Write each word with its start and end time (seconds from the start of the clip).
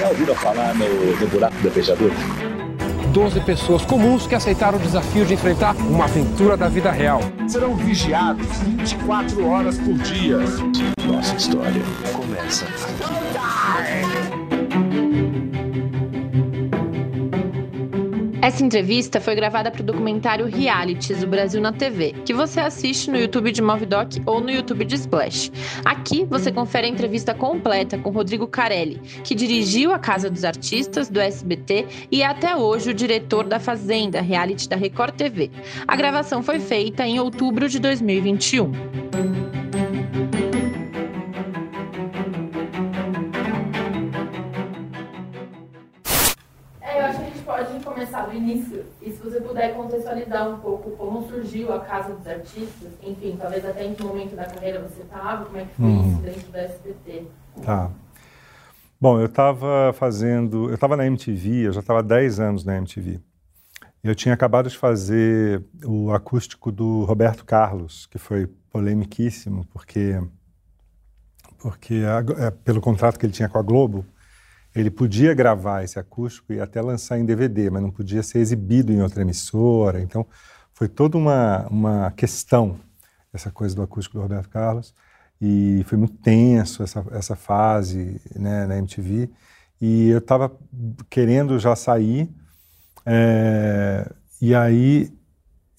Já 0.00 0.08
ouviram 0.08 0.34
falar 0.34 0.74
no, 0.76 0.86
no 1.20 1.26
buraco 1.26 1.56
do 1.60 1.70
fechadura? 1.70 2.14
12 3.12 3.40
pessoas 3.40 3.84
comuns 3.84 4.26
que 4.26 4.34
aceitaram 4.34 4.78
o 4.78 4.80
desafio 4.80 5.26
de 5.26 5.34
enfrentar 5.34 5.76
uma 5.76 6.04
aventura 6.04 6.56
da 6.56 6.68
vida 6.68 6.90
real. 6.90 7.20
Serão 7.46 7.76
vigiados 7.76 8.46
24 8.60 9.46
horas 9.46 9.76
por 9.76 9.92
dia. 9.98 10.38
Nossa 11.04 11.36
história 11.36 11.82
começa 12.14 12.64
aqui. 12.64 14.19
Essa 18.42 18.64
entrevista 18.64 19.20
foi 19.20 19.34
gravada 19.34 19.70
para 19.70 19.82
o 19.82 19.84
documentário 19.84 20.46
Realities, 20.46 21.22
o 21.22 21.26
Brasil 21.26 21.60
na 21.60 21.72
TV, 21.72 22.14
que 22.24 22.32
você 22.32 22.58
assiste 22.58 23.10
no 23.10 23.18
YouTube 23.18 23.52
de 23.52 23.60
Movidoc 23.60 24.16
ou 24.24 24.40
no 24.40 24.50
YouTube 24.50 24.86
de 24.86 24.94
Splash. 24.94 25.52
Aqui 25.84 26.24
você 26.24 26.50
confere 26.50 26.86
a 26.86 26.90
entrevista 26.90 27.34
completa 27.34 27.98
com 27.98 28.08
Rodrigo 28.08 28.46
Carelli, 28.46 28.98
que 29.22 29.34
dirigiu 29.34 29.92
a 29.92 29.98
Casa 29.98 30.30
dos 30.30 30.42
Artistas 30.42 31.10
do 31.10 31.20
SBT 31.20 31.86
e 32.10 32.22
é 32.22 32.26
até 32.26 32.56
hoje 32.56 32.90
o 32.90 32.94
diretor 32.94 33.44
da 33.44 33.60
Fazenda, 33.60 34.22
reality 34.22 34.70
da 34.70 34.76
Record 34.76 35.14
TV. 35.16 35.50
A 35.86 35.94
gravação 35.94 36.42
foi 36.42 36.58
feita 36.58 37.06
em 37.06 37.20
outubro 37.20 37.68
de 37.68 37.78
2021. 37.78 39.49
Do 48.30 48.36
início, 48.36 48.84
e 49.02 49.10
se 49.10 49.18
você 49.18 49.40
puder 49.40 49.74
contextualizar 49.74 50.48
um 50.48 50.60
pouco 50.60 50.90
como 50.92 51.28
surgiu 51.28 51.72
a 51.72 51.80
Casa 51.80 52.14
dos 52.14 52.26
Artistas, 52.26 52.92
enfim, 53.02 53.36
talvez 53.38 53.64
até 53.64 53.84
em 53.84 53.94
que 53.94 54.02
momento 54.02 54.34
da 54.34 54.44
carreira 54.44 54.80
você 54.80 55.02
estava, 55.02 55.44
como 55.44 55.58
é 55.58 55.64
que 55.64 55.74
foi 55.74 55.84
uhum. 55.84 56.12
isso 56.12 56.22
dentro 56.22 56.52
da 56.52 56.60
SBT? 56.60 57.26
Tá. 57.62 57.90
Bom, 59.00 59.18
eu 59.18 59.26
estava 59.26 59.92
fazendo, 59.94 60.68
eu 60.68 60.74
estava 60.74 60.96
na 60.96 61.06
MTV, 61.06 61.68
eu 61.68 61.72
já 61.72 61.80
estava 61.80 62.00
há 62.00 62.02
10 62.02 62.40
anos 62.40 62.64
na 62.64 62.76
MTV. 62.76 63.20
Eu 64.02 64.14
tinha 64.14 64.34
acabado 64.34 64.68
de 64.68 64.76
fazer 64.76 65.62
o 65.84 66.12
acústico 66.12 66.70
do 66.70 67.04
Roberto 67.04 67.44
Carlos, 67.44 68.06
que 68.06 68.18
foi 68.18 68.46
polemiquíssimo, 68.70 69.66
porque, 69.72 70.20
porque 71.58 72.02
a, 72.06 72.46
é, 72.46 72.50
pelo 72.50 72.80
contrato 72.80 73.18
que 73.18 73.26
ele 73.26 73.32
tinha 73.32 73.48
com 73.48 73.58
a 73.58 73.62
Globo, 73.62 74.04
ele 74.74 74.90
podia 74.90 75.34
gravar 75.34 75.82
esse 75.82 75.98
acústico 75.98 76.52
e 76.52 76.60
até 76.60 76.80
lançar 76.80 77.18
em 77.18 77.24
DVD, 77.24 77.70
mas 77.70 77.82
não 77.82 77.90
podia 77.90 78.22
ser 78.22 78.38
exibido 78.38 78.92
em 78.92 79.02
outra 79.02 79.22
emissora. 79.22 80.00
Então, 80.00 80.26
foi 80.72 80.88
toda 80.88 81.18
uma, 81.18 81.66
uma 81.68 82.10
questão 82.12 82.78
essa 83.32 83.50
coisa 83.50 83.74
do 83.74 83.82
acústico 83.82 84.16
do 84.16 84.22
Roberto 84.22 84.48
Carlos. 84.48 84.94
E 85.40 85.82
foi 85.86 85.96
muito 85.96 86.14
tenso 86.18 86.82
essa, 86.82 87.04
essa 87.12 87.36
fase 87.36 88.20
né, 88.36 88.66
na 88.66 88.78
MTV. 88.78 89.30
E 89.80 90.08
eu 90.10 90.18
estava 90.18 90.52
querendo 91.08 91.58
já 91.58 91.74
sair. 91.74 92.30
É, 93.06 94.10
e 94.40 94.54
aí, 94.54 95.10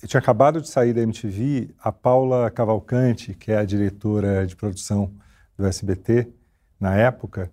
eu 0.02 0.08
tinha 0.08 0.20
acabado 0.20 0.62
de 0.62 0.70
sair 0.70 0.94
da 0.94 1.02
MTV. 1.02 1.76
A 1.80 1.92
Paula 1.92 2.50
Cavalcante, 2.50 3.34
que 3.36 3.52
é 3.52 3.58
a 3.58 3.66
diretora 3.66 4.48
de 4.48 4.56
produção 4.56 5.14
do 5.58 5.66
SBT 5.66 6.28
na 6.80 6.96
época, 6.96 7.52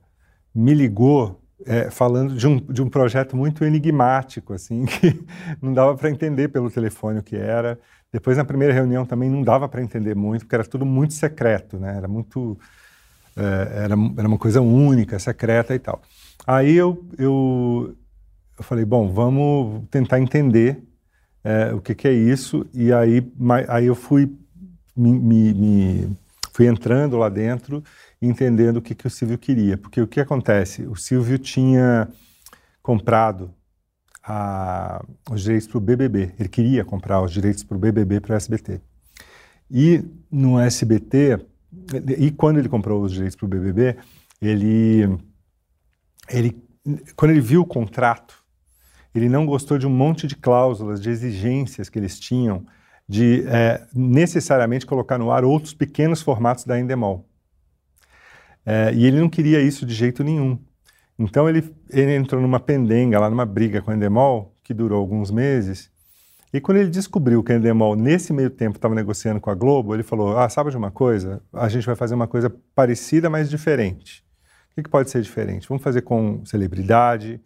me 0.59 0.75
ligou 0.75 1.41
é, 1.65 1.89
falando 1.89 2.35
de 2.35 2.47
um, 2.47 2.57
de 2.57 2.83
um 2.83 2.89
projeto 2.89 3.37
muito 3.37 3.65
enigmático, 3.65 4.53
assim, 4.53 4.87
que 4.87 5.25
não 5.63 5.73
dava 5.73 5.97
para 5.97 6.11
entender 6.11 6.49
pelo 6.49 6.69
telefone 6.71 7.21
o 7.21 7.23
que 7.23 7.37
era. 7.37 7.79
Depois, 8.13 8.37
na 8.37 8.45
primeira 8.45 8.75
reunião, 8.75 9.07
também 9.07 9.31
não 9.31 9.43
dava 9.43 9.69
para 9.69 9.83
entender 9.83 10.17
muito, 10.17 10.43
porque 10.43 10.57
era 10.57 10.65
tudo 10.65 10.85
muito 10.85 11.15
secreto, 11.15 11.79
né? 11.79 11.97
Era 11.97 12.09
muito... 12.09 12.59
É, 13.37 13.85
era, 13.85 13.95
era 14.17 14.27
uma 14.27 14.39
coisa 14.39 14.61
única, 14.61 15.19
secreta 15.21 15.75
e 15.75 15.79
tal. 15.79 16.03
Aí 16.45 16.75
eu, 16.75 17.07
eu, 17.17 17.95
eu 18.59 18.65
falei, 18.65 18.85
bom, 18.85 19.13
vamos 19.13 19.85
tentar 19.91 20.19
entender 20.19 20.83
é, 21.45 21.73
o 21.73 21.81
que, 21.81 21.95
que, 21.95 22.09
é 22.09 22.13
isso. 22.13 22.67
E 22.75 22.93
aí, 22.93 23.25
aí 23.69 23.87
eu 23.87 23.95
fui, 23.95 24.35
me, 24.97 25.13
me, 25.13 25.55
me, 25.55 26.17
fui 26.53 26.67
entrando 26.67 27.17
lá 27.17 27.29
dentro 27.29 27.85
entendendo 28.21 28.79
o 28.79 28.83
que, 28.83 28.95
que 28.95 29.07
o 29.07 29.11
Silvio 29.11 29.39
queria. 29.39 29.77
Porque 29.77 30.01
o 30.01 30.07
que 30.07 30.21
acontece? 30.21 30.83
O 30.83 30.97
Silvio 30.97 31.39
tinha 31.39 32.09
comprado 32.83 33.53
a, 34.23 35.05
os 35.31 35.43
direitos 35.43 35.67
para 35.69 35.79
o 35.79 35.81
BBB. 35.81 36.35
Ele 36.39 36.49
queria 36.49 36.85
comprar 36.85 37.23
os 37.23 37.33
direitos 37.33 37.63
para 37.63 37.77
o 37.77 37.81
BBB 37.81 38.21
para 38.21 38.35
o 38.35 38.37
SBT. 38.37 38.81
E 39.71 40.05
no 40.31 40.59
SBT, 40.59 41.41
e 42.19 42.31
quando 42.31 42.59
ele 42.59 42.69
comprou 42.69 43.03
os 43.03 43.13
direitos 43.13 43.37
para 43.37 43.47
o 43.47 43.49
BBB, 43.49 43.97
ele, 44.41 45.19
ele, 46.29 46.63
quando 47.17 47.33
ele 47.33 47.41
viu 47.41 47.63
o 47.63 47.67
contrato, 47.67 48.43
ele 49.15 49.29
não 49.29 49.47
gostou 49.47 49.79
de 49.79 49.87
um 49.87 49.91
monte 49.91 50.27
de 50.27 50.37
cláusulas, 50.37 51.01
de 51.01 51.11
exigências 51.11 51.89
que 51.89 51.99
eles 51.99 52.19
tinham 52.19 52.65
de 53.09 53.45
é, 53.47 53.87
necessariamente 53.95 54.85
colocar 54.85 55.17
no 55.17 55.31
ar 55.33 55.43
outros 55.43 55.73
pequenos 55.73 56.21
formatos 56.21 56.65
da 56.65 56.79
Endemol. 56.79 57.27
É, 58.71 58.93
e 58.93 59.07
ele 59.07 59.19
não 59.19 59.31
queria 59.31 59.63
isso 59.63 59.87
de 59.87 59.95
jeito 59.95 60.23
nenhum. 60.23 60.59
Então 61.19 61.49
ele, 61.49 61.75
ele 61.89 62.15
entrou 62.15 62.39
numa 62.39 62.61
pendenga, 62.61 63.19
lá 63.19 63.31
numa 63.31 63.47
briga 63.47 63.81
com 63.81 63.91
a 63.91 63.97
Endemol, 63.97 64.55
que 64.63 64.75
durou 64.75 65.01
alguns 65.01 65.31
meses. 65.31 65.91
E 66.53 66.61
quando 66.61 66.77
ele 66.77 66.91
descobriu 66.91 67.43
que 67.43 67.51
a 67.51 67.57
Endemol, 67.57 67.97
nesse 67.97 68.31
meio 68.31 68.51
tempo, 68.51 68.77
estava 68.77 68.95
negociando 68.95 69.41
com 69.41 69.49
a 69.49 69.55
Globo, 69.55 69.95
ele 69.95 70.03
falou: 70.03 70.37
Ah, 70.37 70.51
sabe 70.51 70.71
de 70.71 70.77
uma 70.77 70.91
coisa? 70.91 71.41
A 71.51 71.67
gente 71.71 71.87
vai 71.87 71.97
fazer 71.97 72.15
uma 72.15 72.27
coisa 72.27 72.55
parecida, 72.75 73.31
mas 73.31 73.49
diferente. 73.49 74.23
O 74.71 74.75
que, 74.75 74.83
que 74.83 74.91
pode 74.91 75.09
ser 75.09 75.23
diferente? 75.23 75.67
Vamos 75.67 75.83
fazer 75.83 76.03
com 76.03 76.45
celebridade, 76.45 77.41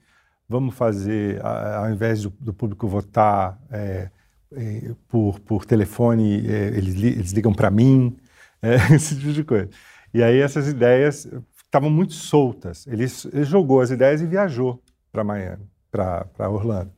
vamos 0.49 0.75
fazer, 0.75 1.41
ao 1.45 1.89
invés 1.89 2.25
do, 2.25 2.31
do 2.41 2.53
público 2.53 2.89
votar 2.89 3.61
é, 3.71 4.11
é, 4.57 4.91
por, 5.09 5.39
por 5.39 5.65
telefone, 5.65 6.47
é, 6.49 6.77
eles, 6.77 6.95
eles 6.97 7.31
ligam 7.31 7.55
para 7.55 7.71
mim, 7.71 8.17
é, 8.61 8.75
esse 8.93 9.17
tipo 9.17 9.33
de 9.33 9.45
coisa. 9.45 9.71
E 10.13 10.23
aí 10.23 10.41
essas 10.41 10.69
ideias 10.69 11.29
estavam 11.65 11.89
muito 11.89 12.13
soltas. 12.13 12.87
Ele, 12.87 13.05
ele, 13.33 13.45
jogou 13.45 13.81
as 13.81 13.91
ideias 13.91 14.21
e 14.21 14.27
viajou 14.27 14.83
para 15.11 15.25
Miami, 15.25 15.67
para 15.91 16.51
Orlando. 16.51 16.93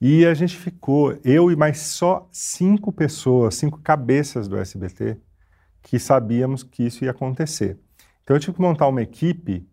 E 0.00 0.24
a 0.24 0.32
gente 0.32 0.56
ficou, 0.56 1.18
eu 1.24 1.50
e 1.50 1.56
mais 1.56 1.78
só 1.78 2.28
cinco 2.30 2.92
pessoas, 2.92 3.56
cinco 3.56 3.80
cabeças 3.80 4.46
do 4.46 4.56
SBT, 4.56 5.18
que 5.82 5.98
sabíamos 5.98 6.62
que 6.62 6.84
isso 6.84 7.04
ia 7.04 7.10
acontecer. 7.10 7.78
Então 8.22 8.36
eu 8.36 8.40
tive 8.40 8.54
que 8.54 8.62
montar 8.62 8.86
uma 8.86 9.02
equipe 9.02 9.66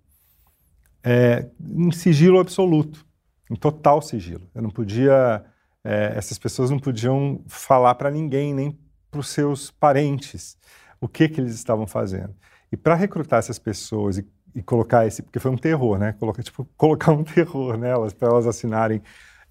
é, 1.03 1.47
em 1.61 1.91
sigilo 1.91 2.39
absoluto, 2.39 3.05
em 3.49 3.55
total 3.55 4.01
sigilo. 4.01 4.49
Eu 4.55 4.63
não 4.63 4.69
podia, 4.69 5.45
é, 5.83 6.13
essas 6.15 6.39
pessoas 6.39 6.71
não 6.71 6.79
podiam 6.79 7.43
falar 7.47 7.93
para 7.95 8.09
ninguém, 8.09 8.53
nem 8.53 8.79
para 9.11 9.19
os 9.19 9.29
seus 9.29 9.69
parentes, 9.69 10.57
o 10.99 11.07
que, 11.07 11.29
que 11.29 11.39
eles 11.39 11.53
estavam 11.53 11.85
fazendo. 11.85 12.33
E 12.71 12.77
para 12.77 12.95
recrutar 12.95 13.39
essas 13.39 13.59
pessoas 13.59 14.17
e, 14.17 14.27
e, 14.53 14.61
colocar 14.61 15.05
esse, 15.05 15.21
porque 15.21 15.39
foi 15.39 15.51
um 15.51 15.57
terror, 15.57 15.97
né? 15.97 16.13
Colocar, 16.13 16.43
tipo, 16.43 16.67
colocar 16.77 17.11
um 17.11 17.23
terror 17.23 17.77
nelas 17.77 18.13
para 18.13 18.29
elas 18.29 18.47
assinarem 18.47 19.01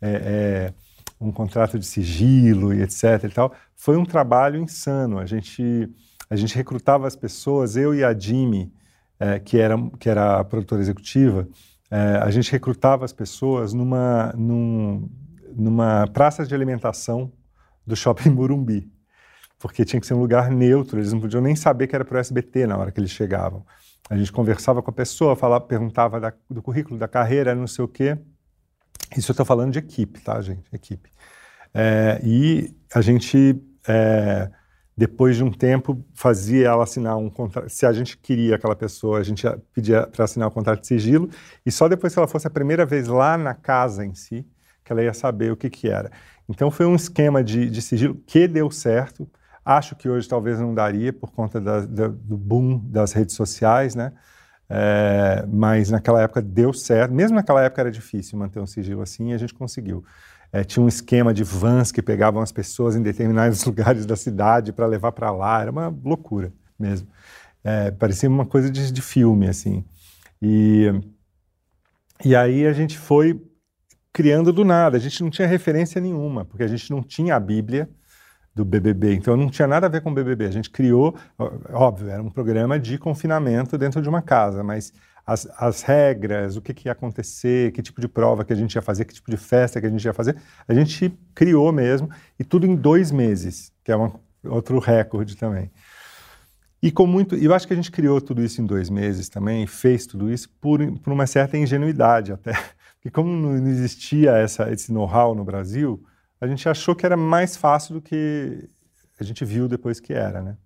é, 0.01 0.11
é, 0.11 0.75
um 1.21 1.33
contrato 1.33 1.79
de 1.79 1.87
sigilo 1.87 2.75
e 2.75 2.83
etc. 2.83 3.25
E 3.25 3.29
tal, 3.29 3.53
foi 3.75 3.97
um 3.97 4.05
trabalho 4.05 4.61
insano. 4.61 5.19
A 5.19 5.27
gente 5.27 5.89
a 6.29 6.37
gente 6.37 6.55
recrutava 6.57 7.07
as 7.07 7.15
pessoas, 7.15 7.77
eu 7.77 7.95
e 7.95 8.03
a 8.03 8.19
Jimmy, 8.19 8.73
é, 9.21 9.39
que 9.39 9.59
era 9.59 9.77
que 9.99 10.09
era 10.09 10.41
a 10.41 10.45
produtora 10.45 10.81
executiva, 10.81 11.49
é, 11.91 12.19
a 12.23 12.31
gente 12.31 12.51
recrutava 12.51 13.05
as 13.05 13.13
pessoas 13.13 13.73
numa 13.73 14.33
num, 14.37 15.09
numa 15.55 16.07
praça 16.09 16.45
de 16.45 16.55
alimentação 16.55 17.33
do 17.87 17.95
shopping 17.95 18.31
Morumbi 18.31 18.94
porque 19.65 19.83
tinha 19.83 19.99
que 19.99 20.07
ser 20.07 20.13
um 20.13 20.21
lugar 20.21 20.51
neutro, 20.51 20.99
eles 20.99 21.11
não 21.11 21.19
podiam 21.19 21.41
nem 21.41 21.57
saber 21.57 21.87
que 21.87 21.95
era 21.95 22.05
para 22.05 22.17
o 22.17 22.21
SBT 22.21 22.67
na 22.67 22.77
hora 22.77 22.93
que 22.93 23.01
eles 23.01 23.11
chegavam. 23.11 23.65
A 24.11 24.15
gente 24.15 24.31
conversava 24.31 24.83
com 24.83 24.91
a 24.91 24.93
pessoa, 24.93 25.35
falava, 25.35 25.65
perguntava 25.65 26.21
da, 26.21 26.35
do 26.51 26.61
currículo, 26.61 26.99
da 26.99 27.09
carreira, 27.09 27.55
não 27.55 27.67
sei 27.67 27.83
o 27.83 27.89
quê. 27.89 28.19
Isso 29.17 29.31
eu 29.31 29.33
estou 29.33 29.47
falando 29.47 29.73
de 29.73 29.79
equipe, 29.79 30.21
tá, 30.21 30.39
gente? 30.43 30.65
Equipe. 30.71 31.11
É, 31.73 32.21
e 32.23 32.77
a 32.95 33.01
gente, 33.01 33.59
é, 33.89 34.51
depois 34.95 35.35
de 35.35 35.43
um 35.43 35.51
tempo, 35.51 36.05
fazia 36.13 36.69
ela 36.69 36.85
assinar 36.85 37.17
um 37.17 37.31
contrato. 37.31 37.71
Se 37.71 37.87
a 37.87 37.93
gente 37.95 38.19
queria 38.19 38.57
aquela 38.57 38.77
pessoa, 38.77 39.19
a 39.19 39.23
gente 39.23 39.47
pedia 39.73 40.07
para 40.07 40.27
assinar 40.27 40.47
o 40.47 40.51
um 40.51 40.55
contrato 40.55 40.83
de 40.83 40.89
sigilo, 40.89 41.31
e 41.65 41.73
só 41.73 41.89
depois 41.89 42.13
que 42.13 42.19
ela 42.19 42.29
fosse 42.29 42.47
a 42.47 42.51
primeira 42.51 42.85
vez 42.85 43.09
lá 43.09 43.39
na 43.39 43.55
casa 43.55 44.05
em 44.05 44.15
si, 44.15 44.47
que 44.85 44.93
ela 44.93 45.03
ia 45.03 45.15
saber 45.15 45.51
o 45.51 45.57
que, 45.57 45.71
que 45.71 45.89
era. 45.89 46.13
Então 46.47 46.71
foi 46.71 46.85
um 46.85 46.95
esquema 46.95 47.43
de, 47.43 47.71
de 47.71 47.81
sigilo 47.81 48.15
que 48.27 48.47
deu 48.47 48.71
certo. 48.71 49.27
Acho 49.65 49.97
que 49.97 50.09
hoje 50.09 50.29
talvez 50.29 50.59
não 50.61 50.75
daria 50.75 51.13
por 51.13 51.31
conta 51.31 51.61
da, 51.61 51.81
da, 51.81 52.09
do 52.09 52.37
boom 52.37 52.79
das 52.79 53.13
redes 53.13 53.35
sociais, 53.35 53.95
né? 53.95 54.13
É, 54.69 55.45
mas 55.49 55.91
naquela 55.91 56.23
época 56.23 56.43
deu 56.43 56.73
certo. 56.73 57.13
Mesmo 57.15 57.37
naquela 57.37 57.63
época 57.63 57.83
era 57.83 57.91
difícil 57.91 58.39
manter 58.39 58.61
um 58.61 58.67
sigilo 58.67 59.03
assim 59.03 59.31
e 59.31 59.35
a 59.35 59.39
gente 59.39 59.55
conseguiu. 59.55 60.05
É, 60.53 60.65
tinha 60.65 60.83
um 60.85 60.89
esquema 60.89 61.35
de 61.35 61.43
vans 61.45 61.91
que 61.93 62.03
pegavam 62.03 62.43
as 62.43 62.53
pessoas 62.53 62.97
em 62.97 63.03
determinados 63.03 63.65
lugares 63.67 64.07
da 64.07 64.17
cidade 64.17 64.73
para 64.73 64.87
levar 64.87 65.13
para 65.13 65.31
lá. 65.31 65.63
Era 65.63 65.71
uma 65.71 65.89
loucura 66.05 66.53
mesmo. 66.79 67.09
É, 67.63 67.91
parecia 67.91 68.29
uma 68.29 68.47
coisa 68.47 68.71
de, 68.71 68.93
de 68.93 69.03
filme, 69.03 69.49
assim. 69.49 69.85
E, 70.43 70.93
E 72.25 72.35
aí 72.37 72.67
a 72.67 72.73
gente 72.73 72.99
foi 72.99 73.41
criando 74.13 74.53
do 74.53 74.65
nada. 74.65 74.97
A 74.97 75.01
gente 75.01 75.23
não 75.23 75.31
tinha 75.31 75.49
referência 75.49 76.01
nenhuma, 76.01 76.45
porque 76.45 76.63
a 76.63 76.69
gente 76.69 76.91
não 76.91 77.03
tinha 77.03 77.37
a 77.37 77.41
Bíblia 77.41 77.89
do 78.55 78.65
BBB, 78.65 79.15
então 79.15 79.37
não 79.37 79.51
tinha 79.51 79.67
nada 79.67 79.87
a 79.87 79.91
ver 79.91 80.01
com 80.01 80.11
o 80.11 80.15
BBB. 80.15 80.47
A 80.47 80.51
gente 80.51 80.71
criou, 80.71 81.17
óbvio, 81.73 82.09
era 82.09 82.23
um 82.23 82.31
programa 82.31 82.79
de 82.79 82.97
confinamento 82.99 83.77
dentro 83.77 84.01
de 84.01 84.09
uma 84.09 84.23
casa, 84.23 84.63
mas 84.63 84.93
as, 85.27 85.49
as 85.59 85.83
regras, 85.83 86.57
o 86.57 86.63
que, 86.63 86.75
que 86.75 86.89
ia 86.89 86.93
acontecer, 86.93 87.73
que 87.73 87.83
tipo 87.83 88.01
de 88.01 88.07
prova 88.07 88.45
que 88.45 88.53
a 88.53 88.57
gente 88.57 88.75
ia 88.75 88.83
fazer, 88.83 89.05
que 89.07 89.15
tipo 89.15 89.31
de 89.31 89.37
festa 89.37 89.81
que 89.81 89.87
a 89.87 89.91
gente 89.91 90.05
ia 90.05 90.13
fazer, 90.13 90.37
a 90.69 90.75
gente 90.75 91.13
criou 91.35 91.73
mesmo, 91.73 92.09
e 92.39 92.45
tudo 92.45 92.67
em 92.67 92.77
dois 92.77 93.11
meses, 93.11 93.73
que 93.83 93.91
é 93.91 93.97
uma, 93.97 94.13
outro 94.45 94.79
recorde 94.79 95.37
também. 95.37 95.71
E 96.83 96.93
com 96.93 97.07
muito, 97.07 97.35
eu 97.35 97.55
acho 97.55 97.67
que 97.67 97.73
a 97.73 97.77
gente 97.77 97.91
criou 97.91 98.21
tudo 98.21 98.43
isso 98.45 98.61
em 98.61 98.67
dois 98.67 98.91
meses 98.91 99.29
também, 99.29 99.67
fez 99.67 100.07
tudo 100.07 100.31
isso 100.31 100.51
por, 100.61 100.81
por 100.99 101.13
uma 101.13 101.27
certa 101.27 101.57
ingenuidade 101.57 102.31
até, 102.31 102.53
porque 103.01 103.11
como 103.11 103.31
não 103.35 103.57
existia 103.67 104.33
essa, 104.33 104.71
esse 104.71 104.93
know-how 104.93 105.35
no 105.35 105.45
Brasil, 105.45 106.05
a 106.45 106.47
gente 106.47 106.69
achou 106.69 106.95
que 106.95 107.07
era 107.07 107.17
mais 107.17 107.57
fácil 107.57 107.95
do 107.95 108.03
que 108.03 108.69
a 109.19 109.25
gente 109.25 109.45
viu 109.45 109.67
depois 109.67 109.99
que 109.99 110.13
era, 110.13 110.43
né? 110.43 110.57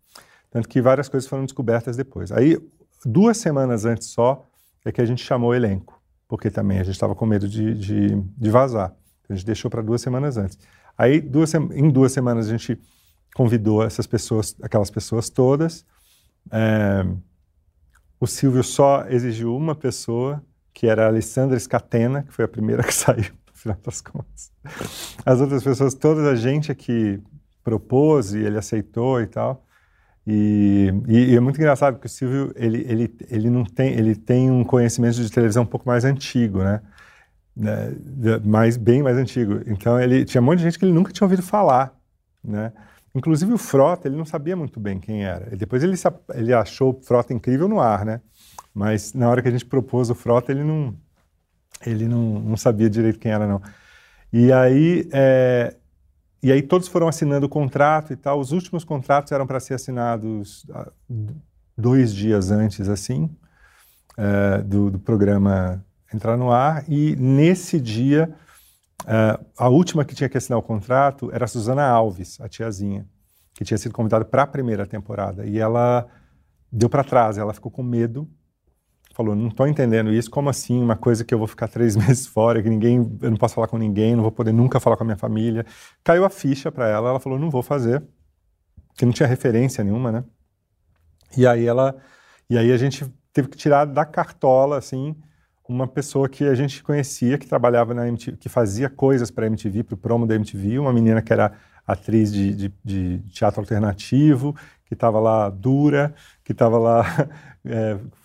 Tanto 0.51 0.69
que 0.69 0.83
várias 0.83 1.09
coisas 1.09 1.29
foram 1.29 1.45
descobertas 1.45 1.97
depois. 1.97 2.33
Aí, 2.33 2.59
duas 3.05 3.37
semanas 3.39 3.85
antes 3.85 4.09
só, 4.09 4.45
é 4.85 4.91
que 4.91 5.01
a 5.01 5.05
gente 5.05 5.23
chamou 5.23 5.51
o 5.51 5.55
elenco, 5.55 6.03
porque 6.27 6.51
também 6.51 6.81
a 6.81 6.83
gente 6.83 6.95
estava 6.95 7.15
com 7.15 7.25
medo 7.25 7.49
de, 7.49 7.75
de, 7.75 8.21
de 8.21 8.51
vazar. 8.51 8.93
Então, 9.23 9.35
a 9.35 9.37
gente 9.37 9.47
deixou 9.47 9.71
para 9.71 9.81
duas 9.81 10.01
semanas 10.01 10.37
antes. 10.37 10.59
Aí, 10.97 11.21
duas, 11.21 11.55
em 11.55 11.91
duas 11.91 12.11
semanas, 12.11 12.49
a 12.49 12.51
gente 12.51 12.77
convidou 13.37 13.85
essas 13.85 14.07
pessoas, 14.07 14.57
aquelas 14.61 14.91
pessoas 14.91 15.31
todas. 15.31 15.87
É, 16.51 17.07
o 18.19 18.27
Silvio 18.27 18.65
só 18.65 19.05
exigiu 19.09 19.55
uma 19.55 19.77
pessoa, 19.77 20.43
que 20.75 20.89
era 20.89 21.05
a 21.05 21.09
Alessandra 21.09 21.59
Scatena, 21.59 22.25
que 22.25 22.33
foi 22.33 22.45
a 22.45 22.49
primeira 22.49 22.83
que 22.85 22.95
saiu 22.95 23.33
final 23.59 23.79
das 23.85 24.01
contas. 24.01 24.53
As 25.25 25.41
outras 25.41 25.63
pessoas, 25.63 25.95
toda 25.95 26.31
a 26.31 26.37
gente 26.37 26.71
aqui 26.71 27.21
propôs 27.63 28.33
e 28.33 28.39
ele 28.39 28.57
aceitou 28.57 29.21
e 29.21 29.27
tal. 29.27 29.65
E, 30.27 30.93
e, 31.07 31.33
e, 31.33 31.37
é 31.37 31.41
muito 31.41 31.57
engraçado 31.57 31.95
porque 31.95 32.07
o 32.07 32.11
Silvio 32.11 32.53
ele, 32.55 32.85
ele, 32.87 33.17
ele 33.31 33.49
não 33.49 33.65
tem 33.65 33.95
ele 33.95 34.15
tem 34.15 34.51
um 34.51 34.63
conhecimento 34.63 35.15
de 35.17 35.31
televisão 35.31 35.63
um 35.63 35.67
pouco 35.67 35.89
mais 35.89 36.05
antigo, 36.05 36.59
né? 36.59 36.83
né 37.57 37.95
mais 38.45 38.77
bem 38.77 39.03
mais 39.03 39.17
antigo. 39.17 39.61
Então 39.67 39.99
ele 39.99 40.25
tinha 40.25 40.41
um 40.41 40.45
monte 40.45 40.59
de 40.59 40.65
gente 40.65 40.79
que 40.79 40.85
ele 40.85 40.93
nunca 40.93 41.13
tinha 41.13 41.25
ouvido 41.25 41.43
falar, 41.43 41.95
né? 42.45 42.73
Inclusive 43.15 43.53
o 43.55 43.59
Frota 43.59 44.07
ele 44.07 44.17
não 44.17 44.27
sabia 44.27 44.55
muito 44.55 44.79
bem 44.79 45.01
quem 45.01 45.25
era. 45.25 45.49
E 45.53 45.57
depois 45.57 45.83
ele 45.83 45.95
ele 46.35 46.53
achou 46.53 46.91
o 46.91 47.03
Frota 47.03 47.33
incrível 47.33 47.67
no 47.67 47.81
ar, 47.81 48.05
né? 48.05 48.21
Mas 48.75 49.15
na 49.15 49.31
hora 49.31 49.41
que 49.41 49.49
a 49.49 49.51
gente 49.51 49.65
propôs 49.65 50.11
o 50.11 50.15
Frota 50.15 50.53
ele 50.53 50.63
não 50.63 50.95
ele 51.85 52.07
não, 52.07 52.41
não 52.41 52.57
sabia 52.57 52.91
direito 52.91 53.19
quem 53.19 53.33
era, 53.33 53.47
não. 53.47 53.63
E 54.33 54.53
aí, 54.53 55.09
é, 55.13 55.75
e 56.43 56.53
aí 56.53 56.63
todos 56.63 56.89
foram 56.89 57.09
assinando 57.09 57.47
o 57.47 57.49
contrato 57.49 58.13
e 58.13 58.17
tal. 58.17 58.39
Os 58.39 58.53
últimos 58.53 58.85
contratos 58.85 59.33
eram 59.33 59.47
para 59.47 59.61
ser 59.61 59.75
assinados 59.75 60.67
ah, 60.71 60.91
dois 61.77 62.15
dias 62.15 62.51
antes, 62.51 62.89
assim, 62.89 63.31
é, 64.17 64.63
do, 64.63 64.91
do, 64.91 64.99
programa 64.99 65.85
entrar 66.13 66.37
no 66.37 66.51
ar. 66.51 66.85
E 66.89 67.17
nesse 67.17 67.81
dia, 67.81 68.35
é, 69.07 69.39
a 69.57 69.69
última 69.69 70.05
que 70.05 70.15
tinha 70.15 70.29
que 70.29 70.37
assinar 70.37 70.59
o 70.59 70.63
contrato 70.63 71.31
era 71.33 71.45
a 71.45 71.49
Suzana 71.49 71.87
Alves, 71.87 72.41
a 72.41 72.49
tiazinha, 72.49 73.07
que 73.55 73.65
tinha 73.65 73.79
sido 73.79 73.93
convidada 73.93 74.25
para 74.25 74.43
a 74.43 74.47
primeira 74.47 74.87
temporada. 74.87 75.47
E 75.47 75.59
ela 75.59 76.07
deu 76.71 76.89
para 76.89 77.03
trás, 77.03 77.39
ela 77.39 77.55
ficou 77.55 77.71
com 77.71 77.83
medo 77.83 78.29
falou, 79.19 79.35
não 79.35 79.49
estou 79.49 79.67
entendendo 79.67 80.13
isso, 80.13 80.31
como 80.31 80.49
assim, 80.49 80.81
uma 80.81 80.95
coisa 80.95 81.25
que 81.25 81.35
eu 81.35 81.39
vou 81.39 81.49
ficar 81.49 81.67
três 81.67 81.97
meses 81.99 82.25
fora, 82.25 82.63
que 82.63 82.71
ninguém, 82.71 83.19
eu 83.21 83.31
não 83.31 83.37
posso 83.37 83.57
falar 83.57 83.67
com 83.67 83.77
ninguém, 83.77 84.15
não 84.15 84.23
vou 84.23 84.31
poder 84.31 84.53
nunca 84.53 84.79
falar 84.79 84.97
com 84.97 85.03
a 85.03 85.07
minha 85.07 85.17
família. 85.17 85.67
Caiu 86.05 86.25
a 86.25 86.31
ficha 86.31 86.71
para 86.71 86.87
ela, 86.89 87.11
ela 87.11 87.19
falou, 87.21 87.37
não 87.37 87.51
vou 87.51 87.63
fazer, 87.63 88.01
que 88.97 89.05
não 89.05 89.13
tinha 89.13 89.27
referência 89.27 89.83
nenhuma, 89.83 90.13
né? 90.13 90.25
E 91.37 91.47
aí 91.49 91.67
ela, 91.67 91.97
e 92.49 92.57
aí 92.57 92.71
a 92.71 92.77
gente 92.77 93.13
teve 93.33 93.49
que 93.49 93.57
tirar 93.57 93.87
da 93.87 94.05
cartola, 94.05 94.79
assim, 94.79 95.17
uma 95.69 95.89
pessoa 95.89 96.29
que 96.29 96.45
a 96.45 96.55
gente 96.55 96.81
conhecia, 96.81 97.37
que 97.39 97.47
trabalhava 97.47 97.93
na 97.93 98.07
MTV, 98.07 98.37
que 98.37 98.49
fazia 98.49 98.89
coisas 98.89 99.33
para 99.33 99.47
a 99.47 99.49
MTV, 99.49 99.83
para 99.83 99.95
o 99.95 99.99
promo 99.99 100.29
da 100.29 100.37
MTV, 100.37 100.79
uma 100.79 100.93
menina 100.93 101.21
que 101.21 101.33
era 101.33 101.53
atriz 101.85 102.33
de, 102.33 102.55
de, 102.55 102.75
de 102.85 103.19
teatro 103.31 103.61
alternativo, 103.61 104.55
que 104.85 104.95
estava 104.95 105.19
lá 105.19 105.51
dura, 105.51 106.15
que 106.45 106.53
estava 106.53 106.79
lá 106.79 107.05
é, 107.65 107.99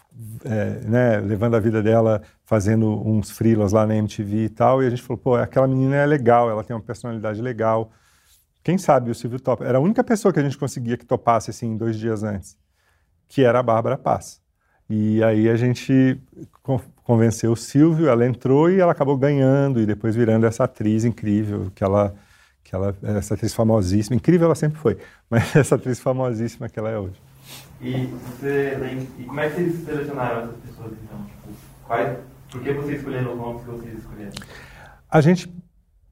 é, 0.45 0.81
né, 0.81 1.19
levando 1.19 1.56
a 1.56 1.60
vida 1.60 1.81
dela, 1.81 2.21
fazendo 2.44 2.88
uns 3.07 3.31
freelas 3.31 3.71
lá 3.71 3.86
na 3.86 3.95
MTV 3.95 4.45
e 4.45 4.50
tal, 4.50 4.83
e 4.83 4.88
a 4.88 4.89
gente 4.89 5.01
falou, 5.01 5.18
pô, 5.18 5.36
aquela 5.36 5.68
menina 5.68 5.95
é 5.95 6.06
legal, 6.06 6.50
ela 6.50 6.63
tem 6.63 6.75
uma 6.75 6.81
personalidade 6.81 7.42
legal. 7.42 7.92
Quem 8.63 8.77
sabe 8.77 9.12
o 9.12 9.15
Silvio 9.15 9.39
topa? 9.39 9.65
Era 9.65 9.77
a 9.77 9.81
única 9.81 10.04
pessoa 10.04 10.33
que 10.33 10.39
a 10.39 10.44
gente 10.44 10.57
conseguia 10.57 10.98
que 10.98 11.06
topasse 11.06 11.50
assim 11.50 11.75
dois 11.75 11.98
dias 11.98 12.24
antes, 12.24 12.57
que 13.27 13.44
era 13.44 13.60
a 13.60 13.63
Bárbara 13.63 13.98
Paz. 13.98 14.42
E 14.89 15.24
aí 15.24 15.50
a 15.50 15.56
gente 15.56 16.21
convenceu 17.04 17.51
o 17.51 17.57
Silvio, 17.57 18.07
ela 18.07 18.25
entrou 18.25 18.69
e 18.69 18.80
ela 18.80 18.92
acabou 18.92 19.18
ganhando 19.18 19.80
e 19.80 19.86
depois 19.86 20.15
virando 20.15 20.45
essa 20.45 20.65
atriz 20.65 21.04
incrível 21.06 21.71
que 21.74 21.83
ela 21.83 22.13
que 22.63 22.74
ela 22.74 22.95
essa 23.04 23.33
atriz 23.33 23.54
famosíssima, 23.54 24.15
incrível 24.15 24.45
ela 24.45 24.56
sempre 24.56 24.77
foi, 24.80 24.98
mas 25.30 25.56
essa 25.56 25.75
atriz 25.75 26.00
famosíssima 26.00 26.69
que 26.69 26.80
ela 26.80 26.89
é 26.89 26.98
hoje. 26.98 27.19
E, 27.83 28.07
você, 28.07 28.77
e 29.19 29.24
como 29.25 29.39
é 29.41 29.50
que 29.50 29.56
vocês 29.56 29.83
selecionaram 29.83 30.44
essas 30.44 30.56
pessoas, 30.62 30.94
então? 31.03 31.25
Tipo, 31.25 31.50
quais, 31.85 32.18
por 32.50 32.62
que 32.63 32.74
vocês 32.74 32.97
escolheram 32.97 33.33
os 33.33 33.38
nomes 33.38 33.63
que 33.63 33.69
vocês 33.71 34.00
escolheram? 34.00 34.31
A 35.09 35.19
gente, 35.19 35.53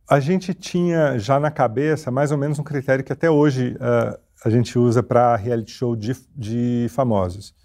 a 0.10 0.20
gente 0.20 0.54
tinha 0.54 1.18
já 1.18 1.40
na 1.40 1.50
cabeça 1.50 2.12
mais 2.12 2.30
ou 2.32 2.38
menos 2.38 2.60
um 2.60 2.64
critério 2.64 3.06
que 3.06 3.14
até 3.14 3.32
hoje 3.32 3.76
uh, 3.76 4.20
a 4.44 4.50
gente 4.50 4.78
usa 4.78 5.02
para 5.02 5.36
reality 5.38 5.72
show 5.72 5.96
de, 5.96 6.14
de 6.36 6.88
famosos. 6.90 7.56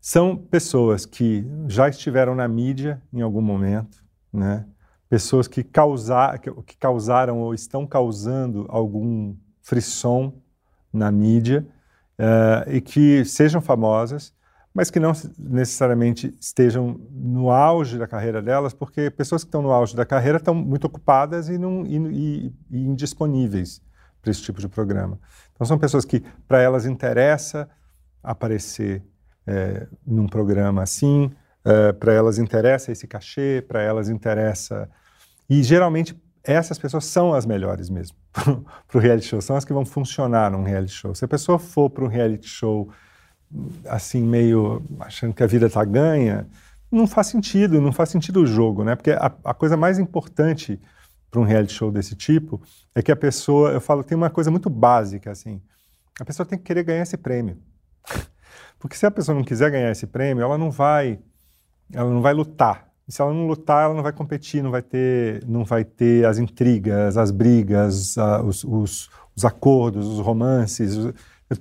São 0.00 0.36
pessoas 0.36 1.06
que 1.06 1.46
já 1.68 1.88
estiveram 1.88 2.34
na 2.34 2.48
mídia 2.48 3.00
em 3.12 3.22
algum 3.22 3.40
momento, 3.40 4.02
né? 4.32 4.66
pessoas 5.08 5.46
que, 5.46 5.62
causar, 5.62 6.40
que, 6.40 6.76
causaram 6.76 7.38
ou 7.38 7.54
estão 7.54 7.86
causando 7.86 8.66
algum 8.68 9.36
frisson 9.62 10.34
na 10.92 11.12
mídia 11.12 11.64
uh, 12.18 12.70
e 12.70 12.80
que 12.80 13.24
sejam 13.24 13.60
famosas, 13.60 14.32
mas 14.72 14.90
que 14.90 14.98
não 14.98 15.12
necessariamente 15.38 16.34
estejam 16.40 17.00
no 17.10 17.50
auge 17.50 17.96
da 17.96 18.08
carreira 18.08 18.42
delas, 18.42 18.74
porque 18.74 19.08
pessoas 19.10 19.44
que 19.44 19.48
estão 19.48 19.62
no 19.62 19.70
auge 19.70 19.94
da 19.94 20.04
carreira 20.04 20.38
estão 20.38 20.54
muito 20.54 20.86
ocupadas 20.86 21.48
e, 21.48 21.56
não, 21.56 21.86
e, 21.86 21.96
e, 21.96 22.52
e 22.70 22.86
indisponíveis 22.86 23.80
para 24.20 24.30
esse 24.30 24.42
tipo 24.42 24.60
de 24.60 24.68
programa. 24.68 25.18
Então 25.54 25.66
são 25.66 25.78
pessoas 25.78 26.04
que 26.04 26.24
para 26.48 26.60
elas 26.60 26.86
interessa 26.86 27.68
aparecer 28.22 29.02
é, 29.46 29.86
num 30.04 30.26
programa 30.26 30.82
assim, 30.82 31.30
é, 31.64 31.92
para 31.92 32.12
elas 32.12 32.38
interessa 32.38 32.90
esse 32.90 33.06
cachê, 33.06 33.64
para 33.66 33.80
elas 33.80 34.08
interessa 34.08 34.88
e 35.48 35.62
geralmente 35.62 36.20
essas 36.44 36.78
pessoas 36.78 37.06
são 37.06 37.32
as 37.32 37.46
melhores 37.46 37.88
mesmo 37.88 38.16
para 38.32 38.98
o 38.98 39.00
reality 39.00 39.26
show, 39.26 39.40
são 39.40 39.56
as 39.56 39.64
que 39.64 39.72
vão 39.72 39.84
funcionar 39.84 40.50
num 40.50 40.62
reality 40.62 40.92
show. 40.92 41.14
Se 41.14 41.24
a 41.24 41.28
pessoa 41.28 41.58
for 41.58 41.88
para 41.88 42.04
um 42.04 42.08
reality 42.08 42.46
show 42.46 42.90
assim, 43.86 44.22
meio 44.22 44.82
achando 45.00 45.32
que 45.32 45.42
a 45.42 45.46
vida 45.46 45.66
está 45.66 45.84
ganha, 45.84 46.46
não 46.90 47.06
faz 47.06 47.28
sentido, 47.28 47.80
não 47.80 47.92
faz 47.92 48.10
sentido 48.10 48.42
o 48.42 48.46
jogo, 48.46 48.84
né? 48.84 48.94
Porque 48.94 49.12
a, 49.12 49.32
a 49.44 49.54
coisa 49.54 49.76
mais 49.76 49.98
importante 49.98 50.80
para 51.30 51.40
um 51.40 51.44
reality 51.44 51.72
show 51.72 51.90
desse 51.90 52.14
tipo 52.14 52.60
é 52.94 53.02
que 53.02 53.10
a 53.10 53.16
pessoa, 53.16 53.70
eu 53.70 53.80
falo, 53.80 54.04
tem 54.04 54.16
uma 54.16 54.30
coisa 54.30 54.50
muito 54.50 54.68
básica, 54.68 55.30
assim, 55.30 55.60
a 56.20 56.24
pessoa 56.24 56.46
tem 56.46 56.58
que 56.58 56.64
querer 56.64 56.84
ganhar 56.84 57.02
esse 57.02 57.16
prêmio. 57.16 57.58
Porque 58.78 58.96
se 58.96 59.06
a 59.06 59.10
pessoa 59.10 59.34
não 59.34 59.44
quiser 59.44 59.70
ganhar 59.70 59.90
esse 59.90 60.06
prêmio, 60.06 60.42
ela 60.42 60.58
não 60.58 60.70
vai, 60.70 61.18
ela 61.92 62.10
não 62.10 62.20
vai 62.20 62.34
lutar 62.34 62.93
e 63.06 63.12
se 63.12 63.20
ela 63.20 63.32
não 63.32 63.46
lutar, 63.46 63.84
ela 63.84 63.94
não 63.94 64.02
vai 64.02 64.12
competir, 64.12 64.62
não 64.62 64.70
vai 64.70 64.82
ter, 64.82 65.44
não 65.46 65.64
vai 65.64 65.84
ter 65.84 66.24
as 66.24 66.38
intrigas, 66.38 67.18
as 67.18 67.30
brigas, 67.30 68.16
a, 68.16 68.42
os, 68.42 68.64
os, 68.64 69.10
os, 69.36 69.44
acordos, 69.44 70.06
os 70.06 70.20
romances. 70.20 70.96
Os, 70.96 71.12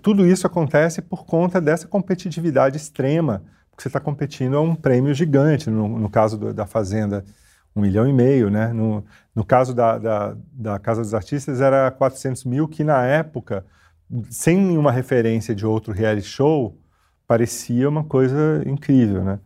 tudo 0.02 0.26
isso 0.26 0.48
acontece 0.48 1.02
por 1.02 1.26
conta 1.26 1.60
dessa 1.60 1.86
competitividade 1.86 2.78
extrema, 2.78 3.44
porque 3.70 3.84
você 3.84 3.90
está 3.90 4.00
competindo 4.00 4.56
a 4.56 4.62
um 4.62 4.74
prêmio 4.74 5.14
gigante. 5.14 5.70
No, 5.70 6.00
no 6.00 6.10
caso 6.10 6.38
do, 6.38 6.54
da 6.54 6.66
Fazenda, 6.66 7.26
um 7.76 7.82
milhão 7.82 8.08
e 8.08 8.14
meio, 8.14 8.50
né? 8.50 8.72
No, 8.72 9.04
no 9.36 9.44
caso 9.44 9.74
da, 9.74 9.98
da, 9.98 10.38
da, 10.52 10.80
Casa 10.80 11.02
dos 11.02 11.14
Artistas, 11.14 11.60
era 11.60 11.92
400 11.92 12.46
mil, 12.46 12.70
que 12.70 12.86
na 12.86 13.04
época, 13.06 13.66
sem 14.30 14.58
nenhuma 14.58 14.92
referência 14.94 15.54
de 15.54 15.66
outro 15.66 15.92
reality 15.92 16.28
show, 16.28 16.78
parecia 17.28 17.90
uma 17.90 18.04
coisa 18.06 18.64
incrível, 18.66 19.24
né? 19.26 19.40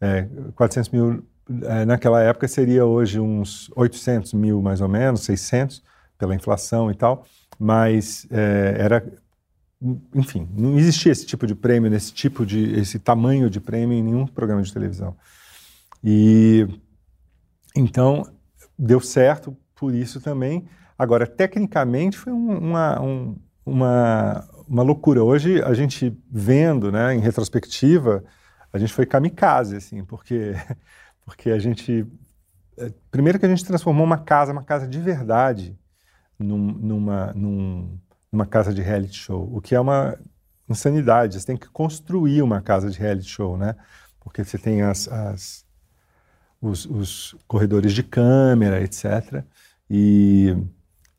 É, 0.00 0.28
400 0.54 0.90
mil 0.90 1.24
naquela 1.86 2.22
época 2.22 2.46
seria 2.48 2.84
hoje 2.84 3.18
uns 3.20 3.70
800 3.74 4.32
mil, 4.34 4.62
mais 4.62 4.80
ou 4.80 4.88
menos, 4.88 5.22
600, 5.22 5.82
pela 6.18 6.34
inflação 6.34 6.90
e 6.90 6.94
tal, 6.94 7.26
mas 7.58 8.26
é, 8.30 8.76
era, 8.78 9.12
enfim, 10.14 10.48
não 10.56 10.78
existia 10.78 11.10
esse 11.12 11.26
tipo 11.26 11.46
de 11.46 11.54
prêmio, 11.54 11.90
nesse 11.90 12.12
tipo 12.12 12.46
de, 12.46 12.78
esse 12.78 12.98
tamanho 12.98 13.50
de 13.50 13.60
prêmio 13.60 13.96
em 13.96 14.02
nenhum 14.02 14.26
programa 14.26 14.62
de 14.62 14.72
televisão. 14.72 15.16
E, 16.02 16.66
Então, 17.74 18.24
deu 18.78 19.00
certo 19.00 19.56
por 19.74 19.94
isso 19.94 20.20
também. 20.20 20.68
Agora, 20.98 21.26
tecnicamente, 21.26 22.16
foi 22.16 22.32
um, 22.32 22.58
uma, 22.58 23.00
um, 23.00 23.36
uma, 23.64 24.48
uma 24.68 24.82
loucura. 24.82 25.22
Hoje, 25.24 25.62
a 25.62 25.74
gente 25.74 26.16
vendo, 26.30 26.92
né, 26.92 27.14
em 27.14 27.20
retrospectiva, 27.20 28.22
a 28.72 28.78
gente 28.78 28.92
foi 28.92 29.06
kamikaze, 29.06 29.76
assim, 29.76 30.04
porque, 30.04 30.54
porque 31.24 31.50
a 31.50 31.58
gente... 31.58 32.06
eh, 32.78 32.92
Primeiro 33.10 33.38
que 33.38 33.46
a 33.46 33.48
gente 33.48 33.64
transformou 33.64 34.04
uma 34.04 34.18
casa, 34.18 34.52
uma 34.52 34.64
casa 34.64 34.86
de 34.86 35.00
verdade, 35.00 35.78
num, 36.38 36.58
numa, 36.58 37.32
num, 37.34 37.98
numa 38.30 38.46
casa 38.46 38.72
de 38.74 38.82
reality 38.82 39.16
show, 39.16 39.48
o 39.54 39.60
que 39.60 39.74
é 39.74 39.80
uma 39.80 40.18
insanidade. 40.68 41.38
Você 41.40 41.46
tem 41.46 41.56
que 41.56 41.68
construir 41.68 42.42
uma 42.42 42.60
casa 42.60 42.90
de 42.90 42.98
reality 42.98 43.28
show, 43.28 43.56
né? 43.56 43.76
Porque 44.20 44.44
você 44.44 44.58
tem 44.58 44.82
as, 44.82 45.08
as 45.08 45.64
os, 46.60 46.86
os, 46.86 47.36
corredores 47.48 47.92
de 47.92 48.02
câmera, 48.04 48.80
etc. 48.82 49.44
E, 49.90 50.56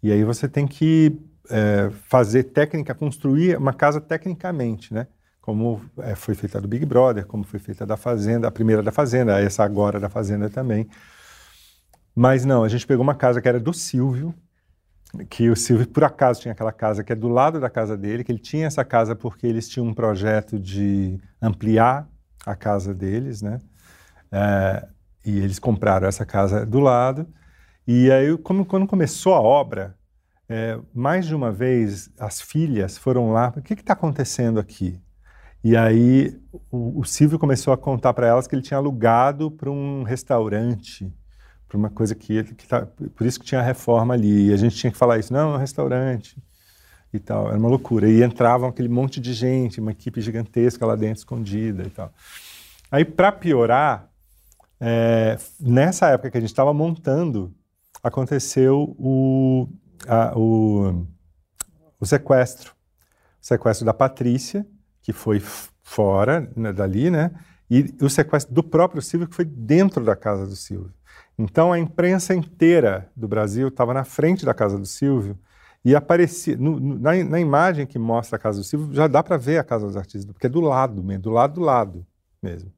e 0.02 0.12
aí 0.12 0.24
você 0.24 0.48
tem 0.48 0.66
que 0.66 1.20
é, 1.50 1.90
fazer 2.08 2.44
técnica, 2.46 2.96
construir 2.96 3.58
uma 3.58 3.74
casa 3.74 4.00
tecnicamente, 4.00 4.94
né? 4.94 5.08
Como 5.44 5.82
é, 5.98 6.16
foi 6.16 6.36
feita 6.36 6.62
do 6.62 6.70
Big 6.70 6.86
Brother, 6.86 7.26
como 7.26 7.44
foi 7.44 7.60
feita 7.60 7.86
da 7.86 7.98
Fazenda, 7.98 8.48
a 8.48 8.52
primeira 8.52 8.82
da 8.82 8.94
Fazenda, 8.94 9.42
essa 9.42 9.62
agora 9.62 10.00
da 10.00 10.08
Fazenda 10.08 10.50
também. 10.50 10.88
Mas 12.16 12.46
não, 12.46 12.64
a 12.64 12.70
gente 12.70 12.88
pegou 12.88 13.04
uma 13.04 13.14
casa 13.14 13.42
que 13.42 13.50
era 13.50 13.60
do 13.60 13.74
Silvio, 13.74 14.34
que 15.30 15.50
o 15.50 15.56
Silvio, 15.58 15.86
por 15.86 16.06
acaso, 16.06 16.40
tinha 16.40 16.54
aquela 16.54 16.72
casa 16.72 17.04
que 17.04 17.12
é 17.12 17.16
do 17.16 17.28
lado 17.28 17.60
da 17.60 17.70
casa 17.70 17.98
dele, 17.98 18.24
que 18.24 18.32
ele 18.32 18.40
tinha 18.40 18.68
essa 18.68 18.86
casa 18.86 19.18
porque 19.18 19.46
eles 19.46 19.68
tinham 19.68 19.86
um 19.86 19.94
projeto 19.94 20.58
de 20.58 21.20
ampliar 21.42 22.08
a 22.46 22.56
casa 22.56 22.94
deles, 22.94 23.42
né? 23.42 23.60
É, 24.32 24.88
e 25.26 25.40
eles 25.40 25.60
compraram 25.60 26.08
essa 26.08 26.26
casa 26.26 26.66
do 26.66 26.80
lado. 26.80 27.28
E 27.86 28.10
aí, 28.14 28.38
como, 28.38 28.66
quando 28.66 28.88
começou 28.88 29.34
a 29.34 29.42
obra, 29.42 29.94
é, 30.48 30.80
mais 30.96 31.26
de 31.26 31.36
uma 31.36 31.52
vez 31.52 32.10
as 32.18 32.40
filhas 32.40 32.98
foram 32.98 33.34
lá, 33.34 33.54
o 33.58 33.62
que 33.62 33.74
está 33.74 33.92
acontecendo 33.92 34.58
aqui? 34.58 35.04
E 35.64 35.78
aí 35.78 36.38
o, 36.70 37.00
o 37.00 37.04
Silvio 37.06 37.40
começou 37.40 37.74
a 37.74 37.78
contar 37.78 38.14
para 38.14 38.28
elas 38.28 38.48
que 38.48 38.56
ele 38.56 38.62
tinha 38.62 38.78
alugado 38.78 39.50
para 39.50 39.72
um 39.72 40.04
restaurante, 40.04 41.12
para 41.68 41.78
uma 41.78 41.90
coisa 41.90 42.14
que, 42.14 42.44
que 42.44 42.68
tá, 42.68 42.86
por 43.16 43.26
isso 43.26 43.40
que 43.40 43.46
tinha 43.46 43.62
reforma 43.62 44.14
ali. 44.14 44.50
E 44.50 44.54
a 44.54 44.58
gente 44.58 44.76
tinha 44.76 44.92
que 44.92 44.98
falar 44.98 45.20
isso, 45.20 45.32
não, 45.32 45.54
é 45.54 45.56
um 45.56 45.60
restaurante 45.60 46.38
e 47.14 47.20
tal. 47.20 47.48
Era 47.48 47.58
uma 47.58 47.70
loucura. 47.70 48.10
E 48.10 48.24
entravam 48.24 48.70
aquele 48.70 48.90
monte 48.90 49.20
de 49.22 49.34
gente, 49.34 49.80
uma 49.80 49.92
equipe 49.92 50.20
gigantesca 50.20 50.86
lá 50.86 50.96
dentro, 50.96 51.20
escondida 51.20 51.84
e 51.84 51.90
tal. 51.90 52.12
Aí, 52.92 53.06
para 53.06 53.32
piorar, 53.32 54.10
é, 54.80 55.38
nessa 55.60 56.10
época 56.10 56.32
que 56.32 56.38
a 56.38 56.42
gente 56.42 56.50
estava 56.50 56.74
montando, 56.74 57.54
aconteceu 58.04 58.96
o, 59.00 59.68
a, 60.08 60.38
o, 60.38 61.08
o, 62.00 62.06
sequestro. 62.06 62.74
O 63.42 63.46
sequestro 63.46 63.86
da 63.86 63.94
Patrícia, 63.94 64.66
que 65.04 65.14
foi 65.14 65.40
fora 65.84 66.50
né, 66.56 66.74
dali, 66.74 67.12
né? 67.12 67.32
E 67.70 67.94
o 68.02 68.10
sequestro 68.10 68.54
do 68.54 68.64
próprio 68.64 69.02
Silvio, 69.02 69.28
que 69.28 69.36
foi 69.36 69.46
dentro 69.46 70.04
da 70.04 70.16
casa 70.16 70.48
do 70.48 70.56
Silvio. 70.56 70.94
Então 71.38 71.72
a 71.72 71.80
imprensa 71.80 72.34
inteira 72.34 73.10
do 73.16 73.28
Brasil 73.28 73.68
estava 73.68 73.94
na 73.94 74.04
frente 74.04 74.46
da 74.46 74.54
casa 74.54 74.78
do 74.78 74.86
Silvio 74.86 75.38
e 75.84 75.96
aparecia. 75.96 76.56
No, 76.58 76.80
na, 76.80 77.24
na, 77.24 77.40
imagem 77.40 77.86
que 77.86 78.00
mostra 78.00 78.38
a 78.38 78.40
casa 78.40 78.60
do 78.60 78.64
Silvio, 78.64 78.94
já 78.94 79.08
dá 79.08 79.22
para 79.22 79.38
ver 79.38 79.58
a 79.58 79.64
casa 79.64 79.86
dos 79.86 79.98
artistas, 79.98 80.26
porque 80.32 80.48
é 80.48 80.50
do 80.50 80.62
lado 80.62 81.04
mesmo, 81.04 81.24
do 81.24 81.32
lado 81.32 81.56
do 81.56 81.62
lado 81.62 82.06
mesmo. 82.42 82.72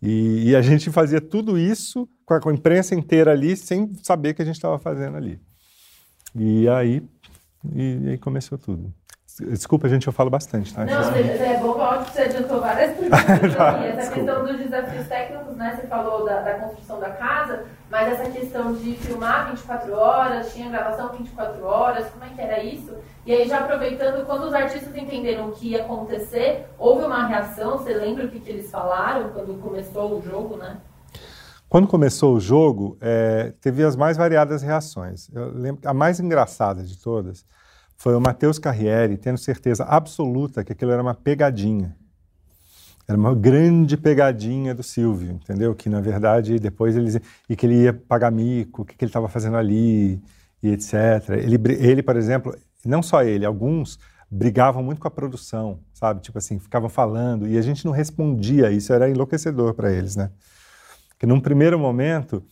E, 0.00 0.50
e, 0.50 0.56
a 0.56 0.60
gente 0.60 0.90
fazia 0.90 1.20
tudo 1.20 1.58
isso 1.58 2.08
com 2.26 2.34
a, 2.34 2.40
com 2.40 2.50
a, 2.50 2.54
imprensa 2.54 2.94
inteira 2.94 3.32
ali, 3.32 3.56
sem 3.56 3.90
saber 4.02 4.30
o 4.30 4.34
que 4.34 4.42
a 4.42 4.44
gente 4.44 4.56
estava 4.56 4.78
fazendo 4.78 5.16
ali. 5.16 5.40
E 6.34 6.68
aí, 6.68 7.02
e, 7.72 7.98
e 8.02 8.08
aí 8.10 8.18
começou 8.18 8.58
tudo. 8.58 8.92
Desculpa, 9.40 9.88
gente, 9.88 10.06
eu 10.06 10.12
falo 10.12 10.30
bastante, 10.30 10.72
tá? 10.72 10.84
Não, 10.84 10.92
é 10.92 11.58
bom 11.58 11.74
que 12.04 12.12
você 12.12 12.22
adiantou 12.22 12.60
várias 12.60 12.92
perguntas. 12.96 13.56
tá, 13.56 13.84
essa 13.84 13.96
desculpa. 13.96 14.14
questão 14.14 14.44
dos 14.44 14.58
desafios 14.58 15.08
técnicos, 15.08 15.56
né? 15.56 15.76
Você 15.76 15.86
falou 15.88 16.24
da, 16.24 16.40
da, 16.40 16.54
construção 16.54 17.00
da 17.00 17.10
casa, 17.10 17.64
mas 17.90 18.12
essa 18.12 18.30
questão 18.30 18.72
de 18.74 18.94
filmar 18.94 19.50
24 19.50 19.92
horas, 19.92 20.52
tinha 20.52 20.70
gravação 20.70 21.10
24 21.16 21.64
horas, 21.64 22.06
como 22.10 22.24
é 22.24 22.28
que 22.28 22.40
era 22.40 22.62
isso? 22.62 22.94
E 23.26 23.32
aí, 23.32 23.48
já 23.48 23.60
aproveitando, 23.60 24.24
quando 24.24 24.44
os 24.44 24.54
artistas 24.54 24.94
entenderam 24.94 25.48
o 25.48 25.52
que 25.52 25.70
ia 25.70 25.82
acontecer, 25.82 26.66
houve 26.78 27.04
uma 27.04 27.26
reação, 27.26 27.78
você 27.78 27.92
lembra 27.92 28.26
o 28.26 28.28
que, 28.28 28.38
que 28.38 28.50
eles 28.50 28.70
falaram 28.70 29.30
quando 29.30 29.60
começou 29.60 30.18
o 30.18 30.22
jogo, 30.22 30.56
né? 30.56 30.78
Quando 31.68 31.88
começou 31.88 32.36
o 32.36 32.40
jogo, 32.40 32.96
é, 33.00 33.52
teve 33.60 33.82
as 33.82 33.96
mais 33.96 34.16
variadas 34.16 34.62
reações. 34.62 35.28
Eu 35.34 35.50
lembro, 35.52 35.80
a 35.88 35.92
mais 35.92 36.20
engraçada 36.20 36.84
de 36.84 36.96
todas 36.96 37.44
foi 37.96 38.14
o 38.14 38.20
Matheus 38.20 38.58
Carriere 38.58 39.16
tendo 39.16 39.38
certeza 39.38 39.84
absoluta 39.84 40.64
que 40.64 40.72
aquilo 40.72 40.90
era 40.90 41.02
uma 41.02 41.14
pegadinha. 41.14 41.96
Era 43.06 43.18
uma 43.18 43.34
grande 43.34 43.96
pegadinha 43.96 44.74
do 44.74 44.82
Silvio, 44.82 45.32
entendeu? 45.32 45.74
Que 45.74 45.88
na 45.88 46.00
verdade 46.00 46.58
depois 46.58 46.96
eles 46.96 47.20
e 47.48 47.54
que 47.54 47.66
ele 47.66 47.82
ia 47.82 47.92
pagar 47.92 48.30
mico, 48.30 48.82
o 48.82 48.84
que, 48.84 48.96
que 48.96 49.04
ele 49.04 49.10
estava 49.10 49.28
fazendo 49.28 49.56
ali 49.56 50.22
e 50.62 50.70
etc. 50.70 50.94
Ele, 51.30 51.60
ele, 51.78 52.02
por 52.02 52.16
exemplo, 52.16 52.56
não 52.84 53.02
só 53.02 53.22
ele, 53.22 53.44
alguns 53.44 53.98
brigavam 54.30 54.82
muito 54.82 55.00
com 55.00 55.06
a 55.06 55.10
produção, 55.10 55.78
sabe? 55.92 56.20
Tipo 56.20 56.38
assim, 56.38 56.58
ficavam 56.58 56.88
falando 56.88 57.46
e 57.46 57.58
a 57.58 57.62
gente 57.62 57.84
não 57.84 57.92
respondia. 57.92 58.70
Isso 58.70 58.92
era 58.92 59.08
enlouquecedor 59.08 59.74
para 59.74 59.92
eles, 59.92 60.16
né? 60.16 60.30
Que 61.18 61.26
num 61.26 61.40
primeiro 61.40 61.78
momento, 61.78 62.42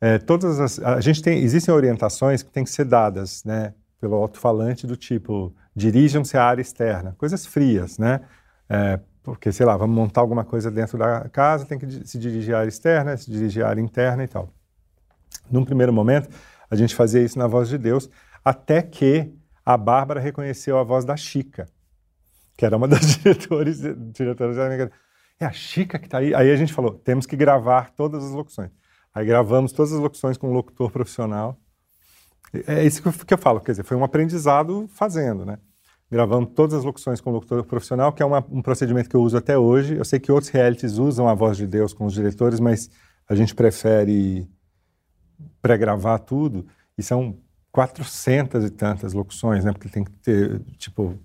é, 0.00 0.18
todas 0.18 0.58
as, 0.58 0.78
a 0.80 1.00
gente 1.00 1.22
tem 1.22 1.38
existem 1.38 1.72
orientações 1.72 2.42
que 2.42 2.50
têm 2.50 2.64
que 2.64 2.70
ser 2.70 2.84
dadas, 2.84 3.44
né? 3.44 3.74
Pelo 4.00 4.14
alto-falante 4.16 4.86
do 4.86 4.96
tipo 4.96 5.54
dirijam-se 5.74 6.36
à 6.36 6.44
área 6.44 6.62
externa, 6.62 7.14
coisas 7.18 7.46
frias, 7.46 7.98
né? 7.98 8.20
É, 8.68 9.00
porque, 9.22 9.52
sei 9.52 9.66
lá, 9.66 9.76
vamos 9.76 9.94
montar 9.94 10.20
alguma 10.20 10.44
coisa 10.44 10.70
dentro 10.70 10.96
da 10.96 11.28
casa, 11.28 11.66
tem 11.66 11.78
que 11.78 12.06
se 12.06 12.18
dirigir 12.18 12.54
à 12.54 12.60
área 12.60 12.68
externa, 12.68 13.16
se 13.16 13.30
dirigir 13.30 13.64
à 13.64 13.68
área 13.68 13.80
interna 13.80 14.24
e 14.24 14.28
tal. 14.28 14.48
Num 15.50 15.64
primeiro 15.64 15.92
momento, 15.92 16.28
a 16.70 16.74
gente 16.74 16.94
fazia 16.94 17.22
isso 17.22 17.38
na 17.38 17.46
voz 17.46 17.68
de 17.68 17.78
Deus, 17.78 18.10
até 18.44 18.82
que 18.82 19.32
a 19.64 19.76
Bárbara 19.76 20.20
reconheceu 20.20 20.78
a 20.78 20.82
voz 20.82 21.04
da 21.04 21.16
Chica, 21.16 21.66
que 22.56 22.64
era 22.64 22.76
uma 22.76 22.88
das 22.88 23.00
diretores, 23.18 23.82
diretoras 24.12 24.56
da 24.56 24.90
É 25.38 25.44
a 25.44 25.52
Chica 25.52 25.98
que 25.98 26.06
está 26.06 26.18
aí. 26.18 26.34
Aí 26.34 26.50
a 26.50 26.56
gente 26.56 26.72
falou, 26.72 26.92
temos 26.92 27.26
que 27.26 27.36
gravar 27.36 27.90
todas 27.90 28.24
as 28.24 28.30
locuções. 28.30 28.70
Aí 29.14 29.26
gravamos 29.26 29.72
todas 29.72 29.92
as 29.92 29.98
locuções 29.98 30.36
com 30.36 30.48
um 30.48 30.52
locutor 30.52 30.90
profissional, 30.90 31.58
é 32.66 32.84
isso 32.84 33.02
que 33.02 33.34
eu, 33.34 33.38
falo, 33.38 33.60
quer 33.60 33.72
dizer, 33.72 33.84
foi 33.84 33.96
um 33.96 34.04
aprendizado 34.04 34.88
fazendo, 34.94 35.44
né? 35.44 35.58
Gravando 36.10 36.46
todas 36.46 36.78
as 36.78 36.84
locuções 36.84 37.20
com 37.20 37.30
locutor 37.30 37.62
profissional, 37.64 38.12
que 38.12 38.22
é 38.22 38.26
uma, 38.26 38.44
um 38.50 38.62
procedimento 38.62 39.10
que 39.10 39.16
eu 39.16 39.22
uso 39.22 39.36
até 39.36 39.58
hoje. 39.58 39.96
Eu 39.96 40.04
sei 40.04 40.18
que 40.18 40.32
outros 40.32 40.50
realities 40.50 40.96
usam 40.96 41.28
a 41.28 41.34
voz 41.34 41.56
de 41.56 41.66
Deus 41.66 41.92
com 41.92 42.06
os 42.06 42.14
diretores, 42.14 42.60
mas 42.60 42.90
a 43.28 43.34
gente 43.34 43.54
prefere 43.54 44.48
pré-gravar 45.60 46.18
tudo. 46.20 46.66
E 46.96 47.02
são 47.02 47.36
400 47.70 48.64
e 48.64 48.70
tantas 48.70 49.12
locuções, 49.12 49.64
né? 49.64 49.72
Porque 49.72 49.88
tem 49.88 50.02
que 50.02 50.10
ter, 50.12 50.60
tipo, 50.78 51.18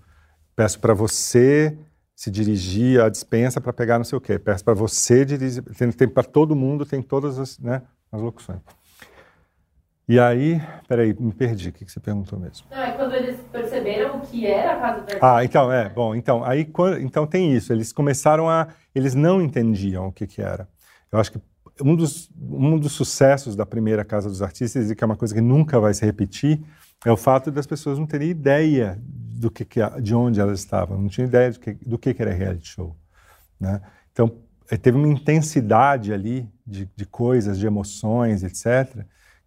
peço 0.54 0.78
para 0.78 0.92
você 0.92 1.76
se 2.14 2.30
dirigir 2.30 3.00
à 3.00 3.08
dispensa 3.08 3.60
para 3.60 3.72
pegar 3.72 3.98
não 3.98 4.04
sei 4.04 4.16
o 4.18 4.20
quê. 4.20 4.38
Peço 4.38 4.64
para 4.64 4.74
você 4.74 5.24
dirigir, 5.24 5.62
tem, 5.62 5.90
tem 5.90 6.08
para 6.08 6.22
todo 6.22 6.54
mundo, 6.54 6.86
tem 6.86 7.02
todas 7.02 7.38
as, 7.38 7.58
né, 7.58 7.82
as 8.12 8.20
locuções. 8.20 8.60
E 10.06 10.20
aí, 10.20 10.60
peraí, 10.86 11.16
me 11.18 11.32
perdi, 11.32 11.70
o 11.70 11.72
que, 11.72 11.90
você 11.90 11.98
perguntou 11.98 12.38
mesmo? 12.38 12.66
Não, 12.70 12.78
é 12.78 12.92
quando 12.92 13.14
eles 13.14 13.40
perceberam 13.50 14.18
o 14.18 14.20
que 14.20 14.46
era 14.46 14.74
a 14.74 14.80
casa 14.80 15.00
do 15.00 15.24
Ah, 15.24 15.44
então, 15.44 15.72
é, 15.72 15.88
bom, 15.88 16.14
então, 16.14 16.44
aí, 16.44 16.70
então 17.00 17.26
tem 17.26 17.54
isso, 17.54 17.72
eles 17.72 17.90
começaram 17.90 18.48
a, 18.48 18.68
eles 18.94 19.14
não 19.14 19.40
entendiam 19.40 20.08
o 20.08 20.12
que 20.12 20.26
que 20.26 20.42
era. 20.42 20.68
Eu 21.10 21.18
acho 21.18 21.32
que 21.32 21.40
um 21.82 21.96
dos, 21.96 22.30
um 22.38 22.78
dos 22.78 22.92
sucessos 22.92 23.56
da 23.56 23.64
primeira 23.64 24.04
Casa 24.04 24.28
dos 24.28 24.42
Artistas, 24.42 24.90
e 24.90 24.94
que 24.94 25.02
é 25.02 25.06
uma 25.06 25.16
coisa 25.16 25.34
que 25.34 25.40
nunca 25.40 25.80
vai 25.80 25.94
se 25.94 26.04
repetir, 26.04 26.60
é 27.04 27.10
o 27.10 27.16
fato 27.16 27.50
das 27.50 27.66
pessoas 27.66 27.98
não 27.98 28.06
terem 28.06 28.28
ideia 28.28 29.00
do 29.00 29.50
que, 29.50 29.64
que 29.64 29.80
de 30.00 30.14
onde 30.14 30.38
elas 30.38 30.58
estavam, 30.58 31.00
não 31.00 31.08
tinham 31.08 31.26
ideia 31.26 31.50
do 31.50 31.58
que, 31.58 31.72
do 31.72 31.98
que, 31.98 32.12
que 32.12 32.22
era 32.22 32.32
reality 32.32 32.68
show, 32.68 32.94
né? 33.58 33.80
Então, 34.12 34.30
eh, 34.70 34.76
teve 34.76 34.96
uma 34.98 35.08
intensidade 35.08 36.12
ali 36.12 36.48
de, 36.66 36.88
de 36.94 37.06
coisas, 37.06 37.58
de 37.58 37.66
emoções, 37.66 38.42
etc., 38.42 39.04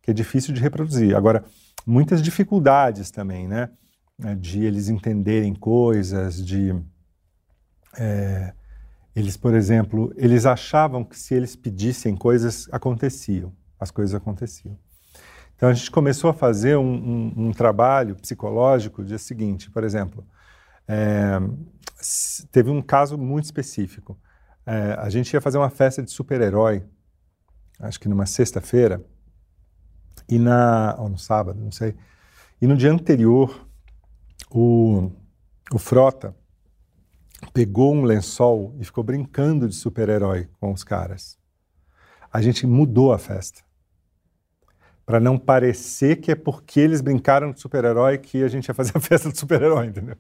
que 0.07 0.11
é 0.11 0.13
difícil 0.13 0.53
de 0.53 0.61
reproduzir. 0.61 1.13
Agora, 1.17 1.43
muitas 1.85 2.21
dificuldades 2.21 3.11
também, 3.11 3.45
né? 3.45 3.69
É, 4.23 4.33
de 4.33 4.63
eles 4.63 4.87
entenderem 4.87 5.53
coisas, 5.53 6.43
de. 6.43 6.73
É, 7.97 8.53
eles, 9.13 9.35
por 9.35 9.53
exemplo, 9.53 10.13
eles 10.15 10.45
achavam 10.45 11.03
que 11.03 11.19
se 11.19 11.33
eles 11.33 11.57
pedissem 11.57 12.15
coisas, 12.15 12.69
aconteciam, 12.71 13.51
as 13.77 13.91
coisas 13.91 14.15
aconteciam. 14.15 14.79
Então 15.57 15.67
a 15.67 15.73
gente 15.73 15.91
começou 15.91 16.29
a 16.29 16.33
fazer 16.33 16.77
um, 16.77 16.93
um, 16.93 17.33
um 17.47 17.51
trabalho 17.51 18.15
psicológico 18.15 19.03
de 19.03 19.19
seguinte, 19.19 19.69
por 19.69 19.83
exemplo, 19.83 20.25
é, 20.87 21.37
teve 22.49 22.69
um 22.69 22.81
caso 22.81 23.17
muito 23.17 23.45
específico. 23.45 24.17
É, 24.65 24.95
a 24.99 25.09
gente 25.09 25.33
ia 25.33 25.41
fazer 25.41 25.57
uma 25.57 25.69
festa 25.69 26.01
de 26.01 26.11
super-herói, 26.11 26.83
acho 27.79 27.99
que 27.99 28.07
numa 28.07 28.25
sexta-feira, 28.25 29.03
E 30.29 30.37
na, 30.37 30.95
ou 30.97 31.09
no 31.09 31.17
sábado, 31.17 31.59
não 31.59 31.71
sei. 31.71 31.95
E 32.61 32.67
no 32.67 32.75
dia 32.75 32.91
anterior, 32.91 33.67
o, 34.49 35.11
o 35.71 35.77
Frota 35.77 36.35
pegou 37.53 37.93
um 37.93 38.03
lençol 38.03 38.75
e 38.79 38.85
ficou 38.85 39.03
brincando 39.03 39.67
de 39.67 39.75
super-herói 39.75 40.47
com 40.59 40.71
os 40.71 40.83
caras. 40.83 41.37
A 42.31 42.41
gente 42.41 42.65
mudou 42.65 43.13
a 43.13 43.17
festa. 43.17 43.61
Para 45.05 45.19
não 45.19 45.37
parecer 45.37 46.17
que 46.17 46.31
é 46.31 46.35
porque 46.35 46.79
eles 46.79 46.99
brincaram 46.99 47.51
de 47.51 47.61
super-herói 47.61 48.17
que 48.17 48.43
a 48.43 48.47
gente 48.47 48.67
ia 48.67 48.73
fazer 48.73 48.91
a 48.95 48.99
festa 49.01 49.29
do 49.29 49.37
super-herói, 49.37 49.87
entendeu? 49.87 50.17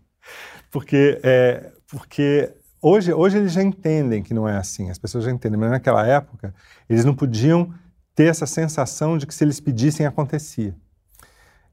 Porque, 0.71 1.19
é, 1.23 1.71
porque 1.87 2.53
hoje, 2.81 3.13
hoje 3.13 3.37
eles 3.37 3.51
já 3.51 3.63
entendem 3.63 4.23
que 4.23 4.33
não 4.33 4.47
é 4.47 4.57
assim, 4.57 4.89
as 4.89 4.97
pessoas 4.97 5.25
já 5.25 5.31
entendem, 5.31 5.59
mas 5.59 5.71
naquela 5.71 6.05
época 6.05 6.53
eles 6.89 7.03
não 7.03 7.15
podiam 7.15 7.73
ter 8.17 8.25
essa 8.25 8.47
sensação 8.47 9.15
de 9.15 9.27
que 9.27 9.33
se 9.33 9.43
eles 9.43 9.59
pedissem 9.59 10.07
acontecia. 10.07 10.75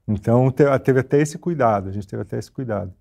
Então 0.07 0.51
teve 0.51 0.99
até 0.99 1.19
esse 1.19 1.39
cuidado, 1.39 1.89
a 1.89 1.91
gente 1.91 2.07
teve 2.07 2.21
até 2.21 2.37
esse 2.37 2.51
cuidado. 2.51 2.93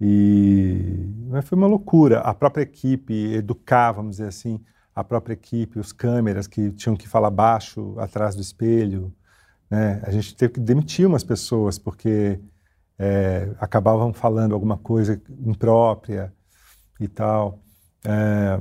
E 0.00 1.12
mas 1.28 1.44
foi 1.44 1.58
uma 1.58 1.66
loucura. 1.66 2.20
A 2.20 2.32
própria 2.32 2.62
equipe 2.62 3.34
educar, 3.34 3.90
vamos 3.90 4.12
dizer 4.12 4.28
assim, 4.28 4.60
a 4.94 5.02
própria 5.02 5.34
equipe, 5.34 5.80
os 5.80 5.92
câmeras 5.92 6.46
que 6.46 6.70
tinham 6.70 6.94
que 6.94 7.08
falar 7.08 7.30
baixo 7.30 7.96
atrás 7.98 8.36
do 8.36 8.42
espelho. 8.42 9.12
Né? 9.68 10.00
A 10.04 10.12
gente 10.12 10.36
teve 10.36 10.52
que 10.52 10.60
demitir 10.60 11.04
umas 11.04 11.24
pessoas 11.24 11.76
porque 11.76 12.38
é, 12.96 13.52
acabavam 13.58 14.12
falando 14.12 14.54
alguma 14.54 14.78
coisa 14.78 15.20
imprópria 15.44 16.32
e 17.00 17.08
tal. 17.08 17.60
É, 18.04 18.60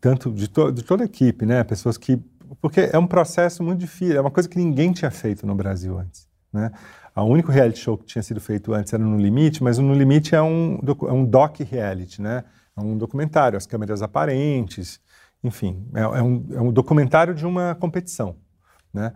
tanto 0.00 0.32
de, 0.32 0.48
to 0.48 0.70
de, 0.70 0.82
toda 0.82 1.02
a 1.04 1.06
equipe, 1.06 1.46
né? 1.46 1.64
Pessoas 1.64 1.96
que. 1.96 2.20
Porque 2.60 2.90
é 2.92 2.98
um 2.98 3.06
processo 3.06 3.62
muito 3.62 3.80
difícil, 3.80 4.16
é 4.16 4.20
uma 4.20 4.30
coisa 4.30 4.48
que 4.48 4.58
ninguém 4.58 4.92
tinha 4.92 5.10
feito 5.10 5.46
no 5.46 5.54
Brasil 5.54 5.98
antes. 5.98 6.28
Né? 6.52 6.70
O 7.16 7.22
único 7.24 7.50
reality 7.50 7.78
show 7.78 7.96
que 7.96 8.04
tinha 8.04 8.22
sido 8.22 8.40
feito 8.40 8.72
antes 8.72 8.92
era 8.92 9.02
No 9.02 9.18
Limite, 9.18 9.62
mas 9.62 9.78
o 9.78 9.82
No 9.82 9.94
Limite 9.94 10.34
é 10.34 10.42
um, 10.42 10.78
é 11.08 11.12
um 11.12 11.24
doc-reality, 11.24 12.20
né? 12.22 12.44
É 12.76 12.80
um 12.80 12.96
documentário, 12.96 13.56
as 13.56 13.66
câmeras 13.66 14.00
aparentes, 14.00 14.98
enfim, 15.44 15.86
é, 15.94 16.00
é, 16.00 16.22
um, 16.22 16.46
é 16.52 16.60
um 16.60 16.72
documentário 16.72 17.34
de 17.34 17.44
uma 17.44 17.74
competição, 17.74 18.36
né? 18.92 19.12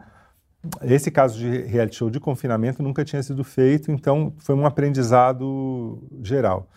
Esse 0.82 1.10
caso 1.10 1.38
de 1.38 1.62
reality 1.62 1.96
show 1.96 2.10
de 2.10 2.18
confinamento 2.18 2.82
nunca 2.82 3.04
tinha 3.04 3.22
sido 3.22 3.44
feito, 3.44 3.90
então 3.92 4.34
foi 4.38 4.54
um 4.54 4.66
aprendizado 4.66 6.02
geral. 6.22 6.68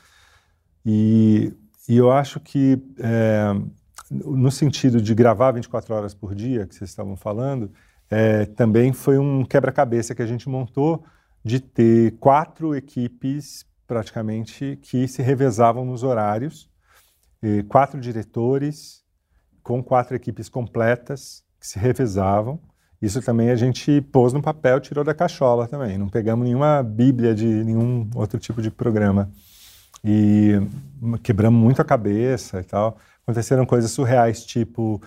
E, 0.85 1.51
e 1.87 1.97
eu 1.97 2.11
acho 2.11 2.39
que, 2.39 2.81
é, 2.99 3.55
no 4.09 4.51
sentido 4.51 5.01
de 5.01 5.13
gravar 5.13 5.51
24 5.51 5.93
horas 5.93 6.13
por 6.13 6.33
dia, 6.33 6.65
que 6.65 6.75
vocês 6.75 6.89
estavam 6.89 7.15
falando, 7.15 7.71
é, 8.09 8.45
também 8.45 8.91
foi 8.91 9.17
um 9.17 9.45
quebra-cabeça 9.45 10.15
que 10.15 10.21
a 10.21 10.25
gente 10.25 10.49
montou 10.49 11.03
de 11.43 11.59
ter 11.59 12.17
quatro 12.19 12.75
equipes 12.75 13.65
praticamente 13.87 14.77
que 14.81 15.07
se 15.07 15.21
revezavam 15.21 15.85
nos 15.85 16.03
horários, 16.03 16.69
quatro 17.69 17.99
diretores 17.99 19.03
com 19.63 19.83
quatro 19.83 20.15
equipes 20.15 20.49
completas 20.49 21.43
que 21.59 21.67
se 21.67 21.77
revezavam. 21.77 22.59
Isso 23.01 23.21
também 23.21 23.49
a 23.49 23.55
gente 23.55 24.01
pôs 24.01 24.33
no 24.33 24.41
papel, 24.41 24.79
tirou 24.79 25.03
da 25.03 25.13
cachola 25.13 25.67
também. 25.67 25.97
Não 25.97 26.09
pegamos 26.09 26.45
nenhuma 26.45 26.83
bíblia 26.83 27.33
de 27.33 27.45
nenhum 27.45 28.09
outro 28.13 28.39
tipo 28.39 28.61
de 28.61 28.69
programa. 28.69 29.29
E 30.03 30.53
quebramos 31.23 31.61
muito 31.61 31.81
a 31.81 31.85
cabeça 31.85 32.59
e 32.59 32.63
tal. 32.63 32.97
Aconteceram 33.29 33.63
coisas 33.63 33.91
surreais, 33.91 34.43
tipo 34.43 34.99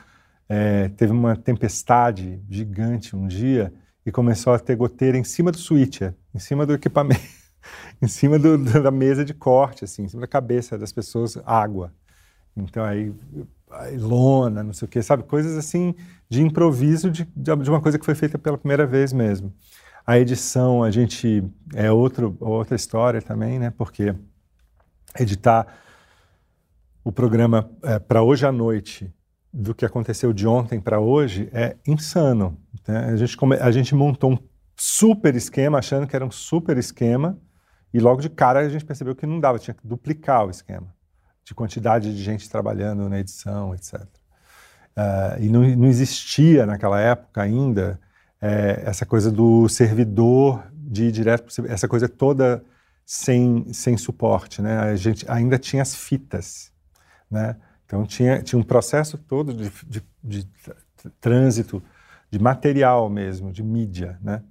é, 0.49 0.91
teve 0.91 1.13
uma 1.13 1.35
tempestade 1.35 2.41
gigante 2.49 3.17
um 3.17 3.27
dia 3.27 3.75
e 4.07 4.13
começou 4.13 4.53
a 4.53 4.61
ter 4.61 4.77
goteira 4.77 5.19
em 5.19 5.25
cima 5.25 5.51
do 5.51 5.59
switcher, 5.59 6.15
em 6.33 6.39
cima 6.39 6.65
do 6.65 6.73
equipamento, 6.73 7.21
em 8.01 8.07
cima 8.07 8.39
do, 8.39 8.57
da 8.57 8.93
mesa 8.93 9.25
de 9.25 9.35
corte, 9.35 9.83
assim, 9.83 10.05
em 10.05 10.09
cima 10.09 10.21
da 10.21 10.29
cabeça 10.29 10.79
das 10.79 10.93
pessoas, 10.93 11.37
água. 11.45 11.93
Então 12.57 12.85
aí, 12.85 13.13
aí 13.73 13.97
lona, 13.97 14.63
não 14.63 14.73
sei 14.73 14.87
o 14.87 14.89
quê, 14.89 15.03
sabe? 15.03 15.25
Coisas 15.25 15.57
assim 15.57 15.93
de 16.29 16.43
improviso 16.43 17.11
de, 17.11 17.25
de 17.35 17.71
uma 17.71 17.81
coisa 17.81 17.99
que 17.99 18.05
foi 18.05 18.15
feita 18.15 18.39
pela 18.39 18.57
primeira 18.57 18.87
vez 18.87 19.13
mesmo. 19.13 19.53
A 20.07 20.17
edição, 20.17 20.85
a 20.85 20.93
gente 20.93 21.43
é 21.75 21.91
outro, 21.91 22.37
outra 22.39 22.77
história 22.77 23.21
também, 23.21 23.59
né? 23.59 23.73
Porque 23.77 24.15
editar 25.19 25.67
o 27.05 27.11
programa 27.11 27.71
é, 27.83 27.99
para 27.99 28.23
hoje 28.23 28.47
à 28.47 28.53
noite 28.53 29.13
do 29.53 29.75
que 29.75 29.85
aconteceu 29.85 30.33
de 30.33 30.47
ontem 30.47 30.81
para 30.81 31.01
hoje 31.01 31.49
é 31.53 31.77
insano. 31.87 32.57
Né? 32.87 33.07
A, 33.07 33.17
gente 33.17 33.37
come... 33.37 33.57
a 33.57 33.71
gente 33.71 33.95
montou 33.95 34.33
um 34.33 34.39
super 34.77 35.35
esquema, 35.35 35.79
achando 35.79 36.07
que 36.07 36.17
era 36.17 36.25
um 36.25 36.31
super 36.31 36.79
esquema, 36.79 37.39
e 37.93 38.01
logo 38.01 38.23
de 38.23 38.31
cara 38.31 38.61
a 38.61 38.69
gente 38.69 38.85
percebeu 38.85 39.15
que 39.15 39.27
não 39.27 39.39
dava, 39.39 39.59
tinha 39.59 39.75
que 39.75 39.87
duplicar 39.87 40.47
o 40.47 40.51
esquema 40.51 40.95
de 41.45 41.55
quantidade 41.55 42.15
de 42.15 42.23
gente 42.23 42.49
trabalhando 42.49 43.09
na 43.09 43.19
edição, 43.19 43.75
etc. 43.75 44.01
Uh, 44.01 44.07
eh, 44.97 45.39
e 45.41 45.49
não, 45.49 45.63
não, 45.77 45.89
existia 45.89 46.65
naquela 46.65 47.01
época 47.01 47.43
ainda 47.43 48.01
é, 48.41 48.83
essa 48.87 49.05
coisa 49.05 49.31
do 49.31 49.69
servidor 49.69 50.63
de 50.73 51.05
ir 51.05 51.13
direto, 51.13 51.53
essa 51.69 51.89
coisa 51.89 52.09
toda 52.09 52.65
sem, 53.05 53.73
sem 53.73 53.97
suporte, 53.97 54.63
né? 54.63 54.79
A 54.79 54.97
gente 54.97 55.25
ainda 55.29 55.59
tinha 55.59 55.83
as 55.83 55.95
fitas, 55.95 56.72
né? 57.33 57.57
Então 57.87 58.07
tinha, 58.07 58.43
tinha 58.43 58.59
um 58.59 58.63
processo 58.63 59.19
todo 59.19 59.53
de, 59.53 59.73
de, 59.87 60.03
de 60.23 60.49
trânsito 61.21 61.83
de 62.31 62.39
material 62.39 63.11
mesmo, 63.11 63.53
de 63.53 63.63
mídia, 63.63 64.19
né? 64.23 64.43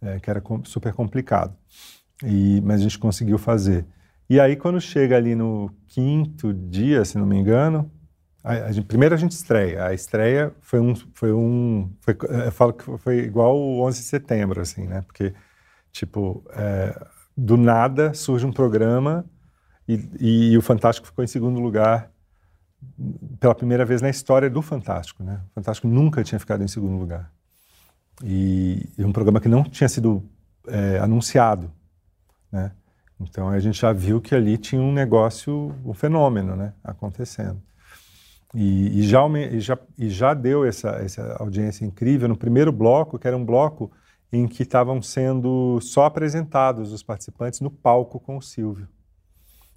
É, 0.00 0.18
que 0.18 0.28
era 0.28 0.42
super 0.64 0.92
complicado. 0.92 1.56
E, 2.24 2.60
mas 2.62 2.80
a 2.80 2.82
gente 2.82 2.98
conseguiu 2.98 3.38
fazer. 3.38 3.86
E 4.28 4.40
aí, 4.40 4.56
quando 4.56 4.80
chega 4.80 5.16
ali 5.16 5.34
no 5.34 5.70
quinto 5.86 6.52
dia, 6.52 7.04
se 7.04 7.18
não 7.18 7.26
me 7.26 7.36
engano, 7.36 7.90
a, 8.42 8.52
a 8.52 8.72
gente, 8.72 8.86
primeiro 8.86 9.14
a 9.14 9.18
gente 9.18 9.32
estreia. 9.32 9.86
A 9.86 9.94
estreia 9.94 10.52
foi 10.60 10.80
um. 10.80 10.94
Foi 11.14 11.32
um 11.32 11.92
foi, 12.00 12.16
eu 12.46 12.52
falo 12.52 12.72
que 12.72 12.98
foi 12.98 13.18
igual 13.18 13.56
o 13.56 13.80
11 13.86 13.98
de 14.00 14.04
setembro, 14.06 14.60
assim, 14.60 14.86
né? 14.86 15.02
Porque, 15.02 15.32
tipo, 15.92 16.44
é, 16.50 17.00
do 17.36 17.56
nada 17.56 18.12
surge 18.14 18.44
um 18.44 18.52
programa 18.52 19.24
e, 19.86 19.94
e, 20.18 20.52
e 20.52 20.58
o 20.58 20.62
Fantástico 20.62 21.06
ficou 21.06 21.24
em 21.24 21.28
segundo 21.28 21.60
lugar 21.60 22.11
pela 23.40 23.54
primeira 23.54 23.84
vez 23.84 24.00
na 24.00 24.10
história 24.10 24.48
do 24.48 24.62
Fantástico. 24.62 25.22
Né? 25.22 25.40
O 25.50 25.54
Fantástico 25.54 25.88
nunca 25.88 26.22
tinha 26.22 26.38
ficado 26.38 26.62
em 26.62 26.68
segundo 26.68 26.96
lugar. 26.96 27.30
E, 28.22 28.88
e 28.96 29.04
um 29.04 29.12
programa 29.12 29.40
que 29.40 29.48
não 29.48 29.64
tinha 29.64 29.88
sido 29.88 30.22
é, 30.68 30.98
anunciado. 30.98 31.70
Né? 32.50 32.72
Então 33.20 33.48
a 33.48 33.58
gente 33.58 33.80
já 33.80 33.92
viu 33.92 34.20
que 34.20 34.34
ali 34.34 34.56
tinha 34.56 34.80
um 34.80 34.92
negócio, 34.92 35.74
um 35.84 35.94
fenômeno 35.94 36.54
né, 36.54 36.72
acontecendo. 36.84 37.60
E, 38.54 39.00
e, 39.00 39.02
já, 39.02 39.20
e, 39.28 39.60
já, 39.60 39.78
e 39.98 40.10
já 40.10 40.34
deu 40.34 40.64
essa, 40.64 40.90
essa 41.02 41.36
audiência 41.38 41.86
incrível 41.86 42.28
no 42.28 42.36
primeiro 42.36 42.70
bloco, 42.70 43.18
que 43.18 43.26
era 43.26 43.36
um 43.36 43.44
bloco 43.44 43.90
em 44.30 44.46
que 44.46 44.62
estavam 44.62 45.00
sendo 45.00 45.78
só 45.80 46.04
apresentados 46.04 46.92
os 46.92 47.02
participantes 47.02 47.60
no 47.60 47.70
palco 47.70 48.20
com 48.20 48.36
o 48.36 48.42
Silvio 48.42 48.88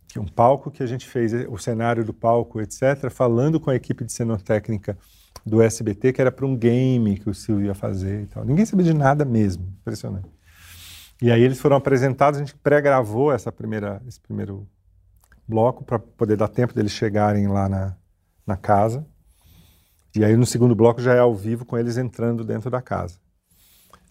que 0.08 0.20
um 0.20 0.26
palco 0.26 0.72
que 0.72 0.82
a 0.82 0.86
gente 0.86 1.08
fez, 1.08 1.34
o 1.50 1.58
cenário 1.58 2.04
do 2.06 2.13
palco, 2.13 2.62
etc., 2.62 3.10
falando 3.10 3.60
com 3.60 3.70
a 3.70 3.76
equipe 3.76 4.06
de 4.06 4.13
cenotécnica 4.13 4.98
do 5.46 5.62
SBT, 5.62 6.13
que 6.13 6.22
era 6.22 6.32
para 6.32 6.46
um 6.46 6.56
game 6.56 7.18
que 7.18 7.30
o 7.30 7.34
Silvio 7.34 7.68
ia 7.68 7.76
fazer 7.76 8.24
e 8.24 8.28
tal. 8.28 8.46
Ninguém 8.46 8.65
sabia 8.65 8.86
de 8.86 8.94
nada 8.94 9.26
mesmo, 9.26 9.65
impressionante. 9.82 10.30
E 11.22 11.32
aí 11.32 11.41
eles 11.41 11.60
foram 11.60 11.76
apresentados, 11.76 12.39
a 12.39 12.44
gente 12.44 12.56
pré-gravou 12.56 13.32
essa 13.32 13.52
primeira, 13.52 14.02
esse 14.08 14.20
primeiro 14.20 14.68
bloco 15.48 15.84
para 15.84 16.00
poder 16.00 16.36
dar 16.36 16.48
tempo 16.48 16.74
deles 16.74 16.91
chegarem 16.91 17.48
lá 17.48 17.70
na, 17.70 17.96
na 18.46 18.58
casa. 18.58 19.06
E 20.15 20.24
aí 20.24 20.36
no 20.36 20.46
segundo 20.46 20.76
bloco 20.76 21.02
já 21.02 21.13
é 21.13 21.20
ao 21.20 21.36
vivo 21.36 21.65
com 21.65 21.78
eles 21.78 21.98
entrando 21.98 22.44
dentro 22.44 22.70
da 22.70 22.82
casa. 22.82 23.20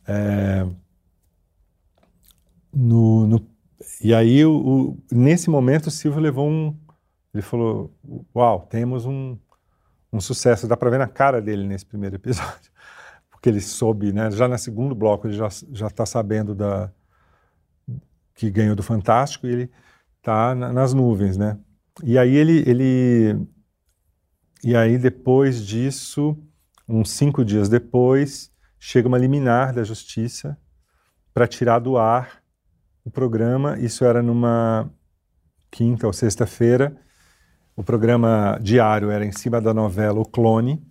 É, 0.07 0.67
no, 2.73 3.27
no 3.27 3.54
e 4.01 4.15
aí, 4.15 4.45
o, 4.45 4.53
o, 4.55 5.03
nesse 5.11 5.49
momento, 5.49 5.87
o 5.87 5.91
Silvio 5.91 6.21
levou 6.21 6.49
um. 6.49 6.77
Ele 7.33 7.43
falou: 7.43 7.93
Uau, 8.35 8.67
temos 8.69 9.07
um, 9.07 9.39
um 10.13 10.21
sucesso. 10.21 10.69
Dá 10.69 10.77
para 10.77 10.91
ver 10.91 10.99
na 10.99 11.09
cara 11.09 11.41
dele 11.41 11.67
nesse 11.67 11.87
primeiro 11.87 12.17
episódio. 12.17 12.71
Porque 13.31 13.49
ele 13.49 13.61
soube, 13.61 14.13
né? 14.13 14.31
Já 14.31 14.49
no 14.49 14.59
segundo 14.59 14.95
bloco, 14.95 15.27
ele 15.27 15.37
já 15.37 15.87
está 15.87 16.07
sabendo 16.07 16.55
da, 16.55 16.91
que 18.35 18.51
ganhou 18.51 18.77
do 18.77 18.83
Fantástico 18.83 19.47
e 19.47 19.53
ele 19.53 19.71
está 20.19 20.55
na, 20.55 20.73
nas 20.73 20.95
nuvens, 20.95 21.37
né? 21.37 21.59
E 22.03 22.19
aí, 22.19 22.35
ele, 22.35 22.65
ele. 22.69 23.47
E 24.63 24.75
aí, 24.75 24.99
depois 24.99 25.65
disso, 25.65 26.37
uns 26.89 27.11
cinco 27.11 27.45
dias 27.45 27.69
depois, 27.69 28.51
chega 28.79 29.09
uma 29.09 29.19
liminar 29.19 29.75
da 29.75 29.85
justiça 29.85 30.59
para 31.33 31.47
tirar 31.47 31.79
do 31.79 31.97
ar 31.97 32.44
o 33.05 33.11
programa, 33.11 33.79
isso 33.79 34.05
era 34.05 34.23
numa 34.23 34.91
quinta 35.71 36.07
ou 36.07 36.13
sexta-feira. 36.13 36.97
O 37.77 37.83
programa 37.83 38.59
diário 38.63 39.11
era 39.11 39.27
em 39.27 39.33
cima 39.33 39.61
da 39.61 39.75
novela 39.75 40.21
O 40.21 40.25
Clone. 40.25 40.83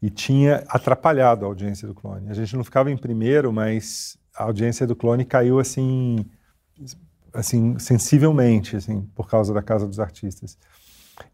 e 0.00 0.08
tinha 0.08 0.62
atrapalhado 0.68 1.44
a 1.44 1.48
audiência 1.48 1.86
do 1.86 1.94
clone. 1.94 2.30
A 2.30 2.34
gente 2.34 2.56
não 2.56 2.64
ficava 2.64 2.90
em 2.90 2.96
primeiro, 2.96 3.52
mas 3.52 4.16
a 4.34 4.44
audiência 4.44 4.86
do 4.86 4.96
clone 4.96 5.26
caiu 5.26 5.58
assim, 5.58 6.24
assim 7.34 7.78
sensivelmente, 7.78 8.76
assim, 8.76 9.02
por 9.14 9.28
causa 9.28 9.52
da 9.52 9.62
Casa 9.62 9.86
dos 9.86 10.00
Artistas. 10.00 10.56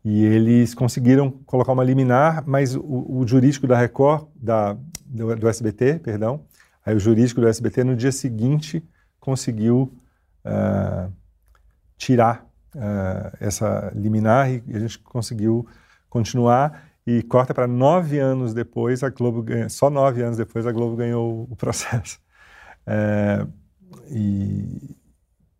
E 0.05 0.25
eles 0.25 0.75
conseguiram 0.75 1.31
colocar 1.31 1.73
uma 1.73 1.85
liminar, 1.85 2.43
mas 2.47 2.75
o, 2.75 3.07
o 3.09 3.25
jurídico 3.27 3.67
da 3.67 3.79
Record, 3.79 4.27
da, 4.35 4.77
do, 5.05 5.37
do, 5.37 5.49
SBT, 5.49 6.01
perdão, 6.01 6.45
aí 6.85 6.95
o 6.95 6.99
jurídico 6.99 7.41
do 7.41 7.47
SBT 7.47 7.85
no 7.85 7.95
dia 7.95 8.11
seguinte 8.11 8.83
conseguiu 9.21 9.93
uh, 10.47 11.13
tirar 11.97 12.47
uh, 12.75 13.37
essa 13.41 13.93
liminar 13.95 14.51
e 14.51 14.63
a 14.75 14.79
gente 14.79 14.99
conseguiu 15.01 15.67
continuar 16.09 16.87
e 17.07 17.23
corta 17.23 17.55
para 17.55 17.67
nove 17.67 18.19
anos 18.19 18.53
depois, 18.53 19.03
a 19.03 19.11
Globo 19.11 19.43
ganha, 19.43 19.69
só 19.69 19.89
nove 19.89 20.23
anos 20.23 20.37
depois 20.37 20.67
a 20.67 20.73
Globo 20.73 20.97
ganhou 20.97 21.47
o 21.49 21.55
processo. 21.55 22.19
É, 22.87 23.47
e, 24.11 24.97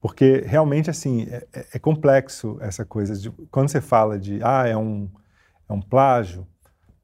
porque 0.01 0.45
realmente 0.47 0.91
assim 0.91 1.27
é, 1.31 1.47
é, 1.53 1.67
é, 1.75 1.79
complexo 1.79 2.57
essa 2.61 2.85
coisa 2.85 3.17
de 3.17 3.31
quando 3.51 3.69
você 3.69 3.81
fala 3.81 4.19
de 4.19 4.39
ah 4.43 4.67
é 4.67 4.77
um 4.77 5.11
é 5.69 5.73
um 5.73 5.81
plágio 5.81 6.47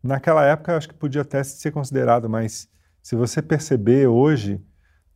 naquela 0.00 0.44
época 0.44 0.70
eu 0.70 0.76
acho 0.76 0.88
que 0.88 0.94
podia 0.94 1.22
até 1.22 1.42
ser 1.42 1.72
considerado 1.72 2.30
mas 2.30 2.68
se 3.02 3.16
você 3.16 3.42
perceber 3.42 4.06
hoje 4.06 4.60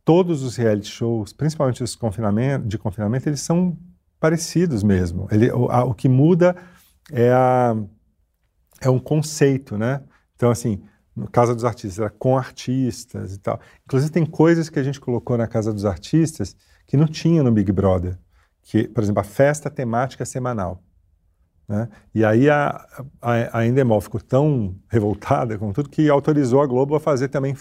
todos 0.07 0.41
os 0.41 0.55
reality 0.55 0.87
shows 0.87 1.33
principalmente 1.33 1.83
os 1.83 1.95
confinamento, 1.95 2.65
de 2.65 2.77
confinamento 2.77 3.27
eles 3.27 3.41
são 3.41 3.77
parecidos 4.19 4.81
mesmo 4.81 5.27
Ele, 5.29 5.51
o, 5.51 5.69
a, 5.69 5.83
o 5.83 5.93
que 5.93 6.07
muda 6.07 6.55
é 7.11 7.31
a 7.31 7.75
é 8.79 8.89
um 8.89 8.99
conceito, 8.99 9.77
né? 9.77 10.03
Então, 10.35 10.49
assim, 10.49 10.81
no 11.15 11.29
Casa 11.29 11.55
dos 11.55 11.65
Artistas, 11.65 11.99
era 11.99 12.09
com 12.09 12.37
artistas 12.37 13.33
e 13.33 13.39
tal. 13.39 13.59
Inclusive, 13.85 14.11
tem 14.11 14.25
coisas 14.25 14.69
que 14.69 14.79
a 14.79 14.83
gente 14.83 14.99
colocou 14.99 15.37
na 15.37 15.47
Casa 15.47 15.73
dos 15.73 15.85
Artistas 15.85 16.55
que 16.85 16.95
não 16.95 17.07
tinha 17.07 17.41
no 17.41 17.51
Big 17.51 17.71
Brother. 17.71 18.17
Que, 18.61 18.87
por 18.87 19.03
exemplo, 19.03 19.21
a 19.21 19.23
festa 19.23 19.69
temática 19.69 20.25
semanal. 20.25 20.83
Né? 21.67 21.89
E 22.13 22.23
aí 22.23 22.49
a, 22.49 22.85
a, 23.21 23.59
a 23.59 23.65
Endemol 23.65 23.99
ficou 23.99 24.21
tão 24.21 24.75
revoltada 24.87 25.57
com 25.57 25.73
tudo 25.73 25.89
que 25.89 26.09
autorizou 26.09 26.61
a 26.61 26.67
Globo 26.67 26.95
a 26.95 26.99
fazer 26.99 27.29
também. 27.29 27.55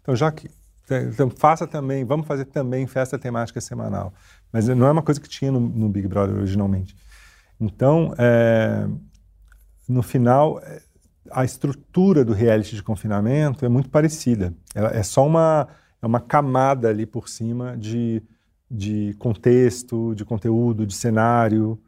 Então, 0.00 0.14
já 0.14 0.30
que. 0.30 0.48
Então, 0.90 1.30
faça 1.30 1.66
também, 1.66 2.04
vamos 2.04 2.26
fazer 2.26 2.46
também 2.46 2.86
festa 2.86 3.18
temática 3.18 3.60
semanal. 3.60 4.12
Mas 4.52 4.68
não 4.68 4.86
é 4.86 4.90
uma 4.90 5.02
coisa 5.02 5.20
que 5.20 5.28
tinha 5.28 5.52
no, 5.52 5.60
no 5.60 5.88
Big 5.88 6.08
Brother 6.08 6.36
originalmente. 6.36 6.96
Então, 7.60 8.14
é, 8.18 8.88
no 9.88 10.02
final, 10.02 10.60
é, 10.60 10.80
a 11.30 11.44
estrutura 11.44 12.24
do 12.24 12.32
reality 12.32 12.74
de 12.74 12.82
confinamento 12.82 13.64
é 13.64 13.68
muito 13.68 13.90
parecida. 13.90 14.54
É, 14.74 14.98
é 14.98 15.02
só 15.02 15.26
uma, 15.26 15.68
é 16.00 16.06
uma 16.06 16.20
camada 16.20 16.88
ali 16.88 17.06
por 17.06 17.28
cima 17.28 17.76
de, 17.76 18.22
de 18.70 19.14
contexto, 19.18 20.14
de 20.14 20.24
conteúdo, 20.24 20.86
de 20.86 20.94
cenário, 20.94 21.78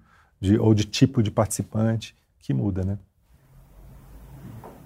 de, 0.40 0.58
ou 0.58 0.74
de 0.74 0.84
tipo 0.84 1.22
de 1.22 1.30
participante 1.30 2.14
que 2.38 2.52
muda, 2.52 2.84
né? 2.84 2.98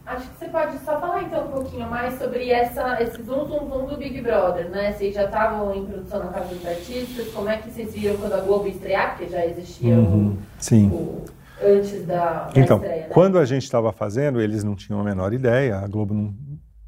Acho 0.07 0.31
que 0.31 0.39
você 0.39 0.47
pode 0.47 0.79
só 0.79 1.01
falar 1.01 1.25
então 1.25 1.49
um 1.49 1.51
pouquinho 1.51 1.91
mais 1.91 2.17
sobre 2.17 2.49
essa, 2.49 3.03
esse 3.03 3.21
zoom 3.25 3.45
zoom 3.47 3.69
zoom 3.69 3.87
do 3.87 3.97
Big 3.97 4.21
Brother, 4.21 4.71
né? 4.71 4.93
Vocês 4.93 5.13
já 5.13 5.25
estavam 5.25 5.75
em 5.75 5.85
produção 5.85 6.21
na 6.21 6.31
Casa 6.31 6.55
dos 6.55 6.65
Artistas, 6.65 7.27
como 7.33 7.49
é 7.49 7.57
que 7.57 7.69
vocês 7.69 7.93
viram 7.93 8.17
quando 8.17 8.35
a 8.35 8.41
Globo 8.41 8.69
estrear, 8.69 9.17
porque 9.17 9.29
já 9.29 9.45
existia 9.45 9.97
uhum, 9.97 10.29
o, 10.29 10.39
sim. 10.63 10.89
o 10.91 11.25
antes 11.61 12.07
da, 12.07 12.45
da 12.45 12.61
então, 12.61 12.77
estreia, 12.77 13.03
né? 13.03 13.09
quando 13.09 13.37
a 13.37 13.45
gente 13.45 13.65
estava 13.65 13.93
fazendo, 13.93 14.41
eles 14.41 14.63
não 14.63 14.77
tinham 14.77 15.01
a 15.01 15.05
menor 15.05 15.33
ideia, 15.33 15.79
a 15.79 15.89
Globo 15.89 16.15
não, 16.15 16.33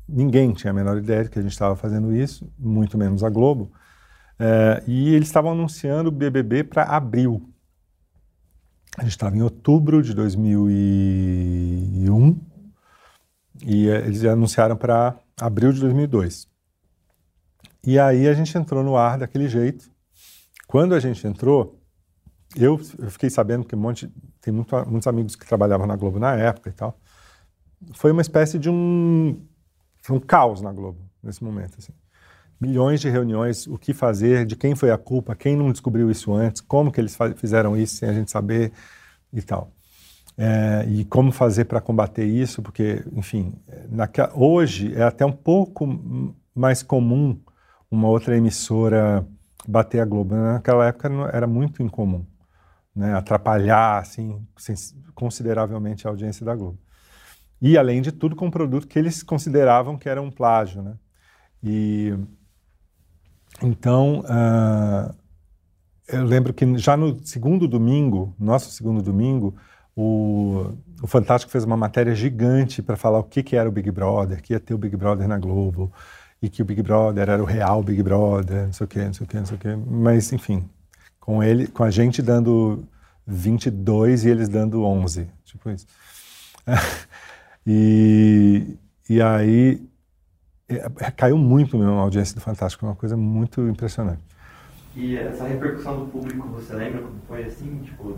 ninguém 0.09 0.53
tinha 0.53 0.71
a 0.71 0.75
menor 0.75 0.97
ideia 0.97 1.25
de 1.25 1.31
que 1.31 1.41
a 1.41 1.43
gente 1.43 1.51
estava 1.51 1.75
fazendo 1.75 2.15
isso, 2.15 2.49
muito 2.57 2.97
menos 2.97 3.25
a 3.25 3.29
Globo. 3.29 3.73
É, 4.39 4.81
e 4.87 5.13
eles 5.13 5.27
estavam 5.27 5.51
anunciando 5.51 6.09
o 6.09 6.13
BBB 6.13 6.63
para 6.63 6.85
abril. 6.85 7.51
A 8.97 9.03
gente 9.03 9.11
estava 9.11 9.37
em 9.37 9.43
outubro 9.43 10.01
de 10.03 10.15
2001 10.15 12.48
e 13.63 13.89
eh, 13.89 14.07
eles 14.07 14.25
anunciaram 14.25 14.77
para 14.77 15.19
abril 15.41 15.73
de 15.73 15.81
2002. 15.81 16.49
E 17.87 17.99
aí 17.99 18.29
a 18.29 18.35
gente 18.35 18.57
entrou 18.57 18.83
no 18.83 18.97
ar 18.97 19.19
daquele 19.19 19.49
jeito. 19.49 19.91
Quando 20.67 20.95
a 20.95 21.01
gente 21.01 21.27
entrou, 21.27 21.81
eu, 22.57 22.81
eu 22.99 23.11
fiquei 23.11 23.31
sabendo 23.31 23.65
que 23.65 23.75
um 23.75 23.79
monte, 23.79 24.13
tem 24.41 24.53
muito, 24.53 24.75
muitos 24.89 25.07
amigos 25.07 25.37
que 25.37 25.47
trabalhavam 25.47 25.87
na 25.87 25.97
Globo 25.97 26.19
na 26.19 26.35
época 26.35 26.71
e 26.71 26.73
tal. 26.73 26.99
Foi 27.95 28.11
uma 28.11 28.23
espécie 28.23 28.59
de 28.59 28.69
um, 28.69 29.41
um 30.11 30.21
caos 30.21 30.61
na 30.61 30.73
Globo 30.73 31.01
nesse 31.23 31.43
momento. 31.43 31.77
Assim. 31.79 31.93
Milhões 32.61 33.01
de 33.01 33.09
reuniões, 33.09 33.67
o 33.67 33.79
que 33.79 33.95
fazer, 33.95 34.45
de 34.45 34.57
quem 34.57 34.75
foi 34.75 34.91
a 34.91 34.99
culpa, 34.99 35.35
quem 35.35 35.57
não 35.57 35.71
descobriu 35.71 36.11
isso 36.11 36.33
antes, 36.35 36.61
como 36.61 36.91
que 36.91 37.01
eles 37.01 37.17
fizeram 37.37 37.77
isso 37.77 37.97
sem 37.97 38.09
a 38.09 38.13
gente 38.13 38.31
saber 38.31 38.73
e 39.33 39.41
tal. 39.41 39.73
É, 40.41 40.87
e 40.89 41.05
como 41.05 41.33
fazer 41.33 41.65
para 41.65 41.81
combater 41.81 42.25
isso, 42.25 42.63
porque, 42.63 43.05
enfim, 43.13 43.61
hoje 44.35 44.95
é 44.95 45.03
até 45.03 45.27
um 45.27 45.33
pouco 45.33 45.85
mais 46.55 46.81
comum 46.81 47.41
uma 47.91 48.09
outra 48.09 48.37
emissora 48.37 49.27
bater 49.67 50.01
a 50.01 50.05
Globo. 50.05 50.37
Naquela 50.37 50.87
época 50.87 51.09
era 51.33 51.47
muito 51.47 51.83
incomum 51.83 52.25
né, 52.95 53.15
atrapalhar 53.15 53.99
assim, 53.99 54.45
consideravelmente 55.15 56.07
a 56.07 56.11
audiência 56.11 56.45
da 56.45 56.55
Globo. 56.55 56.79
E, 57.61 57.77
além 57.77 58.01
de 58.01 58.13
tudo, 58.13 58.37
com 58.37 58.47
um 58.47 58.51
produto 58.51 58.87
que 58.87 58.99
eles 58.99 59.23
consideravam 59.23 59.99
que 59.99 60.09
era 60.09 60.23
um 60.23 60.31
plágio. 60.31 60.83
Né? 60.83 60.95
E, 61.63 62.15
então, 63.63 64.21
uh, 64.21 65.15
eu 66.09 66.25
lembro 66.25 66.53
que 66.53 66.79
já 66.79 66.97
no 66.97 67.25
segundo 67.25 67.67
domingo, 67.67 68.35
nosso 68.39 68.71
segundo 68.71 69.03
domingo, 69.03 69.57
o, 70.01 70.77
o 71.03 71.09
Fantástico 71.09 71.51
fez 71.51 71.65
uma 71.65 71.77
matéria 71.77 72.15
gigante 72.15 72.81
para 72.81 72.97
falar 72.97 73.19
o 73.19 73.25
que, 73.25 73.43
que 73.43 73.57
era 73.57 73.69
o 73.69 73.73
Big 73.73 73.91
Brother, 73.91 74.41
que 74.41 74.53
ia 74.53 74.61
ter 74.61 74.73
o 74.73 74.79
Big 74.79 74.97
Brother 74.97 75.27
na 75.27 75.37
Globo, 75.37 75.93
e 76.41 76.49
que 76.49 76.63
o 76.63 76.65
Big 76.65 76.81
Brother 76.83 77.29
era 77.29 77.43
o 77.43 77.45
real 77.45 77.83
Big 77.83 78.01
Brother, 78.01 78.67
não 78.67 78.73
sei 78.73 78.85
o 78.85 78.89
quê, 78.89 79.05
não 79.05 79.13
sei 79.13 79.27
o 79.27 79.29
quê, 79.29 79.39
não 79.39 79.47
sei 79.47 79.57
o 79.57 79.59
quê. 79.59 79.77
Mas, 79.91 80.33
enfim, 80.33 80.71
com 81.19 81.43
ele, 81.43 81.67
com 81.67 81.83
a 81.83 81.91
gente 81.91 82.23
dando 82.23 82.85
22 83.27 84.25
e 84.25 84.29
eles 84.31 84.49
dando 84.49 84.85
11, 84.85 85.29
tipo 85.45 85.69
isso. 85.69 85.89
e, 87.67 88.77
e 89.11 89.21
aí 89.21 89.85
é, 90.69 90.77
é, 91.01 91.11
caiu 91.11 91.37
muito 91.37 91.83
a 91.83 91.89
audiência 91.89 92.37
do 92.37 92.41
Fantástico, 92.41 92.87
uma 92.87 92.95
coisa 92.95 93.17
muito 93.17 93.67
impressionante. 93.67 94.23
E 94.95 95.17
essa 95.17 95.45
repercussão 95.45 95.99
do 95.99 96.07
público, 96.07 96.47
você 96.51 96.73
lembra 96.73 97.03
como 97.03 97.19
foi 97.27 97.43
assim, 97.47 97.81
tipo, 97.81 98.17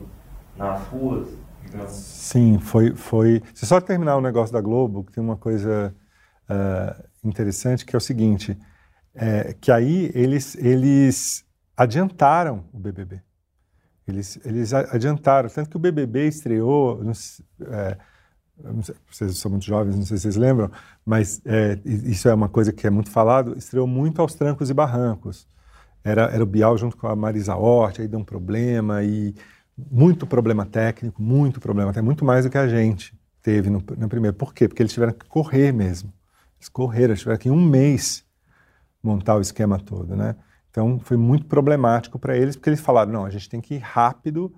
nas 0.58 0.86
ruas? 0.88 1.28
Digamos? 1.64 1.92
Sim, 1.92 2.58
foi, 2.58 2.94
foi. 2.94 3.42
Se 3.54 3.66
só 3.66 3.80
terminar 3.80 4.16
o 4.16 4.20
negócio 4.20 4.52
da 4.52 4.60
Globo, 4.60 5.04
que 5.04 5.12
tem 5.12 5.22
uma 5.22 5.36
coisa 5.36 5.94
uh, 6.48 7.08
interessante 7.24 7.84
que 7.84 7.94
é 7.94 7.98
o 7.98 8.00
seguinte, 8.00 8.58
é, 9.14 9.54
que 9.60 9.70
aí 9.70 10.10
eles, 10.14 10.54
eles 10.56 11.44
adiantaram 11.76 12.64
o 12.72 12.78
BBB. 12.78 13.20
Eles, 14.06 14.40
eles 14.44 14.72
adiantaram, 14.72 15.48
tanto 15.48 15.70
que 15.70 15.76
o 15.76 15.80
BBB 15.80 16.26
estreou, 16.26 17.02
não 17.02 17.12
é, 17.68 17.96
não 18.62 18.82
sei, 18.82 18.94
vocês 19.10 19.38
são 19.38 19.50
muito 19.50 19.64
jovens, 19.64 19.96
não 19.96 20.04
sei 20.04 20.16
se 20.16 20.22
vocês 20.22 20.36
lembram, 20.36 20.70
mas 21.04 21.40
é, 21.44 21.78
isso 21.84 22.28
é 22.28 22.34
uma 22.34 22.48
coisa 22.48 22.72
que 22.72 22.86
é 22.86 22.90
muito 22.90 23.10
falado, 23.10 23.56
estreou 23.56 23.86
muito 23.86 24.20
aos 24.20 24.34
trancos 24.34 24.68
e 24.68 24.74
barrancos. 24.74 25.48
Era, 26.02 26.24
era 26.24 26.42
o 26.42 26.46
Bial 26.46 26.76
junto 26.76 26.96
com 26.96 27.06
a 27.06 27.14
Marisa 27.14 27.54
Hort, 27.54 28.00
aí 28.00 28.08
deu 28.08 28.18
um 28.18 28.24
problema, 28.24 29.02
e 29.04 29.34
muito 29.76 30.26
problema 30.26 30.66
técnico, 30.66 31.22
muito 31.22 31.60
problema, 31.60 31.90
até 31.90 32.02
muito 32.02 32.24
mais 32.24 32.44
do 32.44 32.50
que 32.50 32.58
a 32.58 32.68
gente 32.68 33.14
teve 33.42 33.70
no, 33.70 33.82
no 33.96 34.08
primeiro. 34.08 34.36
Por 34.36 34.52
quê? 34.52 34.68
Porque 34.68 34.82
eles 34.82 34.92
tiveram 34.92 35.12
que 35.12 35.26
correr 35.26 35.72
mesmo. 35.72 36.12
Eles 36.58 36.68
correram, 36.68 37.12
eles 37.12 37.20
tiveram 37.20 37.38
que 37.38 37.48
em 37.48 37.52
um 37.52 37.64
mês 37.64 38.24
montar 39.02 39.36
o 39.36 39.40
esquema 39.40 39.78
todo, 39.78 40.14
né? 40.14 40.36
Então 40.70 41.00
foi 41.00 41.16
muito 41.16 41.46
problemático 41.46 42.18
para 42.18 42.36
eles, 42.36 42.56
porque 42.56 42.70
eles 42.70 42.80
falaram: 42.80 43.12
não, 43.12 43.24
a 43.24 43.30
gente 43.30 43.48
tem 43.48 43.60
que 43.60 43.74
ir 43.74 43.78
rápido 43.78 44.52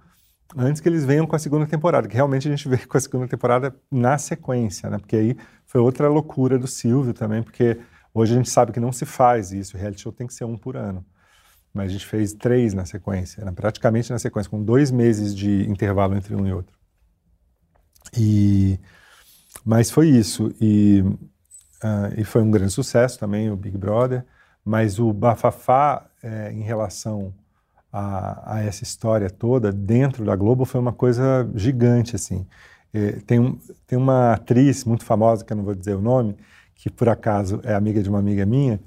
antes 0.57 0.81
que 0.81 0.89
eles 0.89 1.05
venham 1.05 1.27
com 1.27 1.35
a 1.35 1.39
segunda 1.39 1.67
temporada, 1.67 2.07
que 2.07 2.15
realmente 2.15 2.47
a 2.49 2.51
gente 2.51 2.69
veio 2.69 2.87
com 2.87 2.97
a 2.97 3.01
segunda 3.01 3.27
temporada 3.27 3.75
na 3.91 4.19
sequência, 4.19 4.91
né? 4.91 4.99
Porque 4.99 5.17
aí 5.17 5.37
foi 5.67 5.81
outra 5.81 6.09
loucura 6.09 6.59
do 6.59 6.67
Silvio 6.67 7.15
também, 7.15 7.43
porque 7.43 7.79
hoje 8.13 8.35
a 8.35 8.37
gente 8.37 8.51
sabe 8.51 8.73
que 8.73 8.81
não 8.81 8.93
se 8.93 9.07
faz 9.07 9.53
isso, 9.53 9.77
o 9.77 9.81
reality 9.81 10.03
show 10.03 10.13
tem 10.13 10.27
que 10.27 10.35
ser 10.35 10.45
um 10.45 10.57
por 10.57 10.77
ano. 10.77 11.05
Mas 11.73 11.87
a 11.87 11.93
gente 11.93 12.07
fez 12.07 12.35
três 12.35 12.75
na 12.75 12.85
sequência, 12.85 13.45
né? 13.45 13.53
praticamente 13.53 14.11
na 14.11 14.19
sequência, 14.19 14.51
com 14.51 14.63
dois 14.63 14.91
meses 14.91 15.35
de 15.35 15.69
intervalo 15.69 16.15
entre 16.15 16.35
um 16.35 16.47
e 16.47 16.53
outro. 16.53 16.77
E, 18.17 18.79
mas 19.65 19.91
foi 19.91 20.09
isso, 20.09 20.55
e, 20.61 21.03
uh, 21.83 22.13
e 22.17 22.25
foi 22.25 22.43
um 22.43 22.51
grande 22.51 22.73
sucesso 22.73 23.19
também 23.19 23.51
o 23.51 23.57
Big 23.57 23.77
Brother. 23.79 24.25
Mas 24.65 24.99
o 24.99 25.13
bafafá 25.13 26.09
é, 26.23 26.53
em 26.53 26.63
relação 26.63 27.35
a, 27.93 28.55
a, 28.57 28.63
essa 28.63 28.83
história 28.83 29.29
toda 29.29 29.73
dentro 29.73 30.25
da 30.25 30.35
Globo 30.37 30.65
foi 30.65 30.81
uma 30.81 30.93
coisa 30.93 31.49
gigante, 31.55 32.17
assim. 32.17 32.47
É, 32.93 33.13
tem, 33.27 33.41
um, 33.41 33.59
tem 33.87 33.99
uma 33.99 34.35
atriz 34.35 34.85
muito 34.85 35.05
famosa, 35.05 35.45
que 35.45 35.53
eu 35.53 35.57
não 35.57 35.65
vou 35.65 35.75
dizer 35.75 35.95
o 35.95 36.01
nome, 36.01 36.37
que 36.75 36.91
por 36.91 37.09
acaso 37.09 37.61
é 37.65 37.75
amiga 37.75 38.03
de 38.03 38.09
uma 38.09 38.19
amiga 38.19 38.47
minha, 38.47 38.81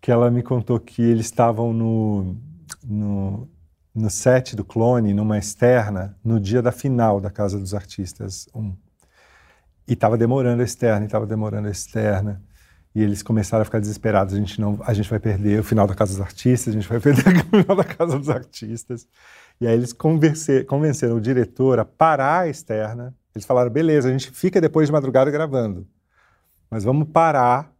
que 0.00 0.10
ela 0.10 0.30
me 0.30 0.42
contou 0.42 0.80
que 0.80 1.02
eles 1.02 1.26
estavam 1.26 1.72
no, 1.72 2.36
no, 2.82 3.48
no 3.94 4.10
set 4.10 4.56
do 4.56 4.64
Clone, 4.64 5.12
numa 5.12 5.36
externa, 5.36 6.16
no 6.24 6.40
dia 6.40 6.62
da 6.62 6.72
final 6.72 7.20
da 7.20 7.30
Casa 7.30 7.58
dos 7.58 7.74
Artistas 7.74 8.48
1. 8.54 8.74
E 9.88 9.92
estava 9.92 10.16
demorando 10.16 10.62
a 10.62 10.64
externa, 10.64 11.04
estava 11.04 11.26
demorando 11.26 11.68
a 11.68 11.70
externa. 11.70 12.42
E 12.94 13.02
eles 13.02 13.22
começaram 13.22 13.62
a 13.62 13.64
ficar 13.64 13.78
desesperados. 13.78 14.34
A 14.34 14.36
gente 14.36 14.60
não, 14.60 14.78
a 14.84 14.94
gente 14.94 15.08
vai 15.08 15.18
perder 15.18 15.60
o 15.60 15.64
final 15.64 15.86
da 15.86 15.94
Casa 15.94 16.12
dos 16.12 16.20
Artistas, 16.20 16.74
a 16.74 16.76
gente 16.76 16.88
vai 16.88 16.98
perder 16.98 17.36
o 17.52 17.62
final 17.62 17.76
da 17.76 17.84
Casa 17.84 18.18
dos 18.18 18.30
Artistas. 18.30 19.06
E 19.60 19.66
aí 19.66 19.74
eles 19.74 19.92
convenceram 19.92 21.16
o 21.16 21.20
diretor 21.20 21.78
a 21.78 21.84
parar 21.84 22.40
a 22.40 22.48
externa. 22.48 23.14
Eles 23.34 23.44
falaram: 23.44 23.70
beleza, 23.70 24.08
a 24.08 24.12
gente 24.12 24.30
fica 24.30 24.60
depois 24.60 24.88
de 24.88 24.92
madrugada 24.92 25.30
gravando, 25.30 25.86
mas 26.70 26.82
vamos 26.82 27.08
parar 27.08 27.72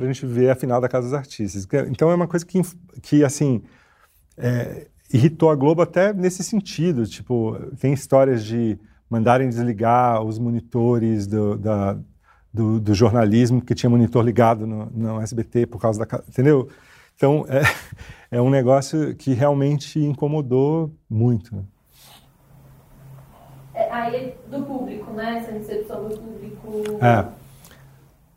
para 0.00 0.08
a 0.08 0.12
gente 0.12 0.24
ver 0.24 0.50
a 0.50 0.54
final 0.54 0.80
da 0.80 0.88
Casa 0.88 1.08
dos 1.08 1.14
Artistas. 1.14 1.68
Então 1.90 2.10
é 2.10 2.14
uma 2.14 2.26
coisa 2.26 2.44
que, 2.44 2.60
que 3.02 3.22
assim, 3.22 3.62
é, 4.36 4.86
irritou 5.12 5.50
a 5.50 5.54
Globo 5.54 5.82
até 5.82 6.12
nesse 6.12 6.42
sentido. 6.42 7.06
Tipo, 7.06 7.58
tem 7.78 7.92
histórias 7.92 8.42
de 8.42 8.78
mandarem 9.10 9.48
desligar 9.48 10.22
os 10.22 10.38
monitores 10.38 11.26
do, 11.26 11.58
da, 11.58 11.98
do, 12.52 12.80
do, 12.80 12.94
jornalismo, 12.94 13.60
porque 13.60 13.74
tinha 13.74 13.90
monitor 13.90 14.24
ligado 14.24 14.66
no, 14.66 14.86
no, 14.86 15.20
SBT 15.20 15.66
por 15.66 15.80
causa 15.80 16.04
da. 16.04 16.22
Entendeu? 16.26 16.68
Então, 17.14 17.44
é, 17.48 17.60
é 18.38 18.40
um 18.40 18.48
negócio 18.48 19.14
que 19.16 19.34
realmente 19.34 19.98
incomodou 19.98 20.94
muito. 21.10 21.62
É, 23.74 23.92
aí, 23.92 24.34
do 24.50 24.62
público, 24.62 25.12
né? 25.12 25.38
Essa 25.38 25.52
recepção 25.52 26.08
do 26.08 26.16
público. 26.16 27.04
É. 27.04 27.49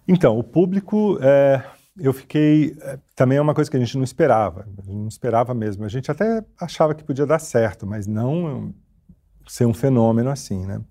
Então, 0.07 0.37
o 0.37 0.43
público. 0.43 1.17
É, 1.21 1.63
eu 1.97 2.13
fiquei. 2.13 2.75
É, 2.81 2.99
também 3.15 3.37
é 3.37 3.41
uma 3.41 3.53
coisa 3.53 3.69
que 3.69 3.77
a 3.77 3.79
gente 3.79 3.95
não 3.97 4.03
esperava. 4.03 4.67
Não 4.85 5.07
esperava 5.07 5.53
mesmo. 5.53 5.85
A 5.85 5.89
gente 5.89 6.09
até 6.09 6.43
achava 6.59 6.93
que 6.93 7.03
podia 7.03 7.25
dar 7.25 7.39
certo, 7.39 7.85
mas 7.85 8.07
não 8.07 8.73
ser 9.47 9.65
um 9.65 9.73
fenômeno 9.73 10.29
assim, 10.29 10.65
né? 10.65 10.81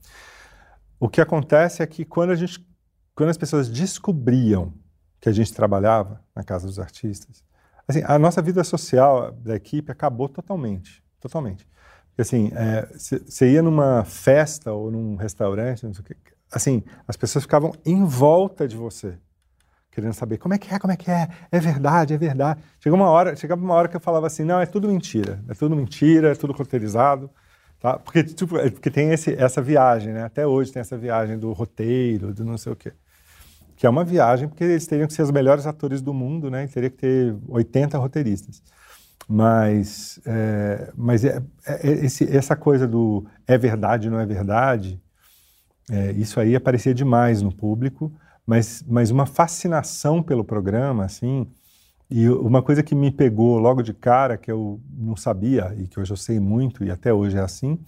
O 1.00 1.08
que 1.08 1.20
acontece 1.20 1.82
é 1.82 1.86
que 1.86 2.04
quando 2.04 2.30
a 2.30 2.34
gente, 2.34 2.64
quando 3.14 3.30
as 3.30 3.38
pessoas 3.38 3.68
descobriam 3.68 4.72
que 5.20 5.28
a 5.28 5.32
gente 5.32 5.52
trabalhava 5.52 6.22
na 6.34 6.44
casa 6.44 6.66
dos 6.66 6.78
artistas, 6.78 7.42
assim, 7.88 8.02
a 8.04 8.18
nossa 8.18 8.40
vida 8.42 8.62
social 8.62 9.32
da 9.32 9.56
equipe 9.56 9.90
acabou 9.90 10.28
totalmente, 10.28 11.02
totalmente. 11.20 11.66
Porque 12.08 12.22
assim, 12.22 12.50
você 12.98 13.46
é, 13.46 13.48
ia 13.48 13.62
numa 13.62 14.04
festa 14.04 14.72
ou 14.72 14.90
num 14.90 15.16
restaurante, 15.16 15.84
não 15.84 15.94
sei 15.94 16.02
o 16.02 16.04
que, 16.04 16.14
assim, 16.52 16.82
as 17.08 17.16
pessoas 17.16 17.44
ficavam 17.44 17.72
em 17.84 18.04
volta 18.04 18.68
de 18.68 18.76
você 18.76 19.18
querendo 19.92 20.14
saber 20.14 20.38
como 20.38 20.54
é 20.54 20.58
que 20.58 20.74
é, 20.74 20.78
como 20.78 20.92
é 20.92 20.96
que 20.96 21.10
é, 21.10 21.28
é 21.50 21.60
verdade, 21.60 22.14
é 22.14 22.18
verdade. 22.18 22.60
Chegou 22.80 22.98
uma 22.98 23.10
hora, 23.10 23.36
chegava 23.36 23.62
uma 23.62 23.74
hora 23.74 23.88
que 23.88 23.94
eu 23.94 24.00
falava 24.00 24.26
assim, 24.26 24.42
não, 24.42 24.58
é 24.58 24.66
tudo 24.66 24.88
mentira, 24.88 25.44
é 25.48 25.54
tudo 25.54 25.76
mentira, 25.76 26.32
é 26.32 26.34
tudo 26.34 26.54
roteirizado, 26.54 27.30
tá? 27.78 27.98
Porque 27.98 28.24
tipo, 28.24 28.56
é, 28.56 28.70
porque 28.70 28.90
tem 28.90 29.10
esse, 29.10 29.34
essa 29.34 29.60
viagem, 29.60 30.14
né? 30.14 30.24
Até 30.24 30.46
hoje 30.46 30.72
tem 30.72 30.80
essa 30.80 30.96
viagem 30.96 31.38
do 31.38 31.52
roteiro, 31.52 32.32
do 32.32 32.42
não 32.42 32.56
sei 32.56 32.72
o 32.72 32.76
quê. 32.76 32.92
Que 33.76 33.86
é 33.86 33.90
uma 33.90 34.04
viagem 34.04 34.48
porque 34.48 34.64
eles 34.64 34.86
teriam 34.86 35.06
que 35.06 35.12
ser 35.12 35.22
os 35.22 35.30
melhores 35.30 35.66
atores 35.66 36.00
do 36.00 36.14
mundo, 36.14 36.50
né? 36.50 36.64
E 36.64 36.68
teria 36.68 36.88
que 36.88 36.96
ter 36.96 37.36
80 37.48 37.98
roteiristas. 37.98 38.62
Mas, 39.28 40.20
é, 40.26 40.90
mas 40.96 41.24
é, 41.24 41.42
é, 41.66 41.86
esse, 41.86 42.24
essa 42.34 42.56
coisa 42.56 42.88
do 42.88 43.26
é 43.46 43.58
verdade, 43.58 44.08
não 44.08 44.18
é 44.18 44.26
verdade, 44.26 45.00
é, 45.92 46.12
isso 46.12 46.40
aí 46.40 46.56
aparecia 46.56 46.94
demais 46.94 47.42
no 47.42 47.54
público 47.54 48.12
mas, 48.46 48.84
mas 48.86 49.10
uma 49.10 49.26
fascinação 49.26 50.22
pelo 50.22 50.44
programa, 50.44 51.04
assim. 51.04 51.46
E 52.10 52.28
uma 52.28 52.62
coisa 52.62 52.82
que 52.82 52.94
me 52.94 53.10
pegou 53.10 53.58
logo 53.58 53.82
de 53.82 53.94
cara, 53.94 54.36
que 54.36 54.50
eu 54.50 54.80
não 54.92 55.16
sabia 55.16 55.74
e 55.78 55.86
que 55.88 55.98
hoje 55.98 56.12
eu 56.12 56.16
sei 56.16 56.38
muito 56.38 56.84
e 56.84 56.90
até 56.90 57.12
hoje 57.12 57.38
é 57.38 57.40
assim, 57.40 57.78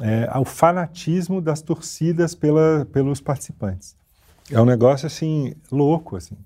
é 0.00 0.38
o 0.38 0.44
fanatismo 0.44 1.40
das 1.40 1.62
torcidas 1.62 2.34
pela, 2.34 2.86
pelos 2.92 3.20
participantes. 3.20 3.96
É 4.50 4.60
um 4.60 4.66
negócio 4.66 5.06
assim 5.06 5.54
louco, 5.70 6.16
assim. 6.16 6.36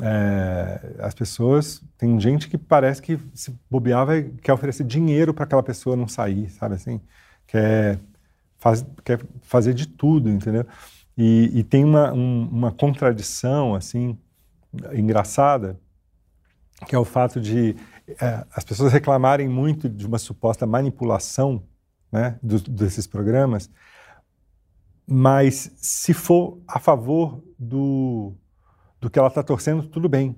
É, 0.00 0.96
as 1.00 1.14
pessoas 1.14 1.82
tem 1.96 2.18
gente 2.20 2.48
que 2.48 2.56
parece 2.56 3.02
que 3.02 3.18
se 3.34 3.54
bobear 3.70 4.06
vai, 4.06 4.22
quer 4.42 4.52
oferecer 4.52 4.84
dinheiro 4.84 5.34
para 5.34 5.44
aquela 5.44 5.62
pessoa 5.62 5.96
não 5.96 6.08
sair, 6.08 6.48
sabe 6.50 6.76
assim? 6.76 7.00
Quer, 7.46 7.98
faz, 8.58 8.84
quer 9.04 9.20
fazer 9.42 9.74
de 9.74 9.86
tudo, 9.86 10.28
entendeu? 10.28 10.66
E, 11.16 11.50
e 11.52 11.64
tem 11.64 11.84
uma, 11.84 12.12
um, 12.12 12.48
uma 12.48 12.72
contradição, 12.72 13.74
assim, 13.74 14.16
engraçada, 14.92 15.78
que 16.86 16.94
é 16.94 16.98
o 16.98 17.04
fato 17.04 17.40
de 17.40 17.74
é, 18.20 18.44
as 18.52 18.64
pessoas 18.64 18.92
reclamarem 18.92 19.48
muito 19.48 19.88
de 19.88 20.06
uma 20.06 20.18
suposta 20.18 20.66
manipulação 20.66 21.62
né, 22.10 22.38
do, 22.42 22.60
desses 22.60 23.06
programas, 23.06 23.70
mas 25.06 25.72
se 25.76 26.14
for 26.14 26.58
a 26.66 26.78
favor 26.78 27.42
do, 27.58 28.32
do 29.00 29.10
que 29.10 29.18
ela 29.18 29.28
está 29.28 29.42
torcendo, 29.42 29.86
tudo 29.88 30.08
bem. 30.08 30.36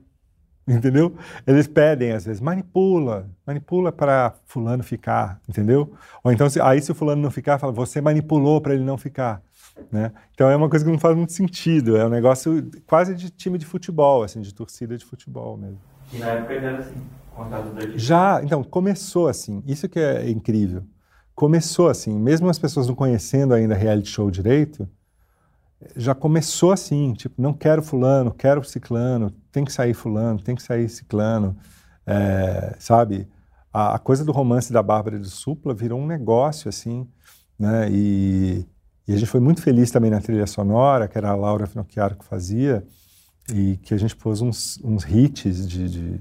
Entendeu? 0.77 1.17
Eles 1.47 1.67
pedem, 1.67 2.13
às 2.13 2.25
vezes, 2.25 2.41
manipula, 2.41 3.29
manipula 3.45 3.91
para 3.91 4.35
fulano 4.47 4.85
ficar, 4.85 5.41
entendeu? 5.49 5.93
Ou 6.23 6.31
então, 6.31 6.49
se, 6.49 6.61
aí 6.61 6.81
se 6.81 6.93
o 6.93 6.95
fulano 6.95 7.21
não 7.21 7.31
ficar, 7.31 7.59
fala, 7.59 7.73
você 7.73 8.01
manipulou 8.01 8.61
para 8.61 8.75
ele 8.75 8.85
não 8.85 8.97
ficar. 8.97 9.43
Né? 9.91 10.13
Então 10.33 10.49
é 10.49 10.55
uma 10.55 10.69
coisa 10.69 10.85
que 10.85 10.91
não 10.91 10.99
faz 10.99 11.17
muito 11.17 11.33
sentido, 11.33 11.97
é 11.97 12.07
um 12.07 12.11
negócio 12.11 12.71
quase 12.87 13.15
de 13.15 13.31
time 13.31 13.59
de 13.59 13.67
futebol, 13.67 14.23
assim, 14.23 14.41
de 14.41 14.55
torcida 14.55 14.97
de 14.97 15.05
futebol 15.05 15.57
mesmo. 15.57 15.81
E 16.13 16.19
na 16.19 16.27
época 16.27 16.55
era 16.55 16.79
assim, 16.79 16.95
contato 17.35 17.73
Já, 17.97 18.41
então, 18.45 18.63
começou 18.63 19.27
assim, 19.27 19.63
isso 19.67 19.89
que 19.89 19.99
é 19.99 20.29
incrível. 20.31 20.85
Começou 21.35 21.89
assim, 21.89 22.17
mesmo 22.19 22.49
as 22.49 22.59
pessoas 22.59 22.87
não 22.87 22.95
conhecendo 22.95 23.55
ainda 23.55 23.75
reality 23.75 24.11
show 24.11 24.31
direito, 24.31 24.89
já 25.97 26.15
começou 26.15 26.73
assim, 26.73 27.15
tipo, 27.15 27.41
não 27.41 27.55
quero 27.55 27.83
fulano, 27.83 28.31
quero 28.31 28.63
ciclano, 28.63 29.33
tem 29.51 29.65
que 29.65 29.73
sair 29.73 29.95
fulano, 29.95 30.41
tem 30.41 30.55
que 30.55 30.63
sair 30.63 30.89
ciclano, 30.89 31.57
é, 32.07 32.77
sabe? 32.79 33.29
A, 33.73 33.97
a, 33.97 33.99
coisa 33.99 34.25
do 34.25 34.33
romance 34.33 34.73
da 34.73 34.83
Bárbara 34.83 35.19
do 35.19 35.29
Supla 35.29 35.75
virou 35.75 36.01
um 36.01 36.07
negócio, 36.07 36.69
assim, 36.69 37.07
né? 37.59 37.89
E, 37.91 38.67
e 39.07 39.15
a 39.15 39.17
gente 39.17 39.29
foi 39.29 39.41
muito 39.41 39.63
feliz 39.63 39.91
também 39.91 40.11
na 40.11 40.21
trilha 40.21 40.47
sonora, 40.47 41.09
que 41.09 41.19
era 41.19 41.31
a 41.31 41.37
Laura 41.37 41.67
Finocchiaro 41.67 42.17
que 42.17 42.25
fazia, 42.25 42.87
e 43.53 43.77
que 43.79 43.95
a 43.95 43.97
gente 43.97 44.17
pôs 44.17 44.41
uns, 44.41 44.79
uns 44.85 45.05
hits 45.05 45.67
de, 45.69 45.89
de, 45.89 46.21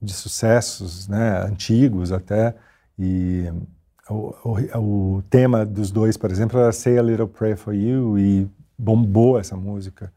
de 0.00 0.12
sucessos 0.12 1.08
né, 1.08 1.42
antigos 1.44 2.12
até. 2.12 2.54
E 2.98 3.46
o, 4.08 4.34
o, 4.44 5.16
o, 5.16 5.22
tema 5.22 5.64
dos 5.64 5.90
dois, 5.90 6.16
por 6.16 6.30
exemplo, 6.30 6.58
era 6.58 6.72
Say 6.72 6.98
a 6.98 7.02
Little 7.02 7.28
Prayer 7.28 7.56
for 7.56 7.74
You, 7.74 8.18
e 8.18 8.48
bombou 8.78 9.38
essa 9.38 9.56
música. 9.56 10.12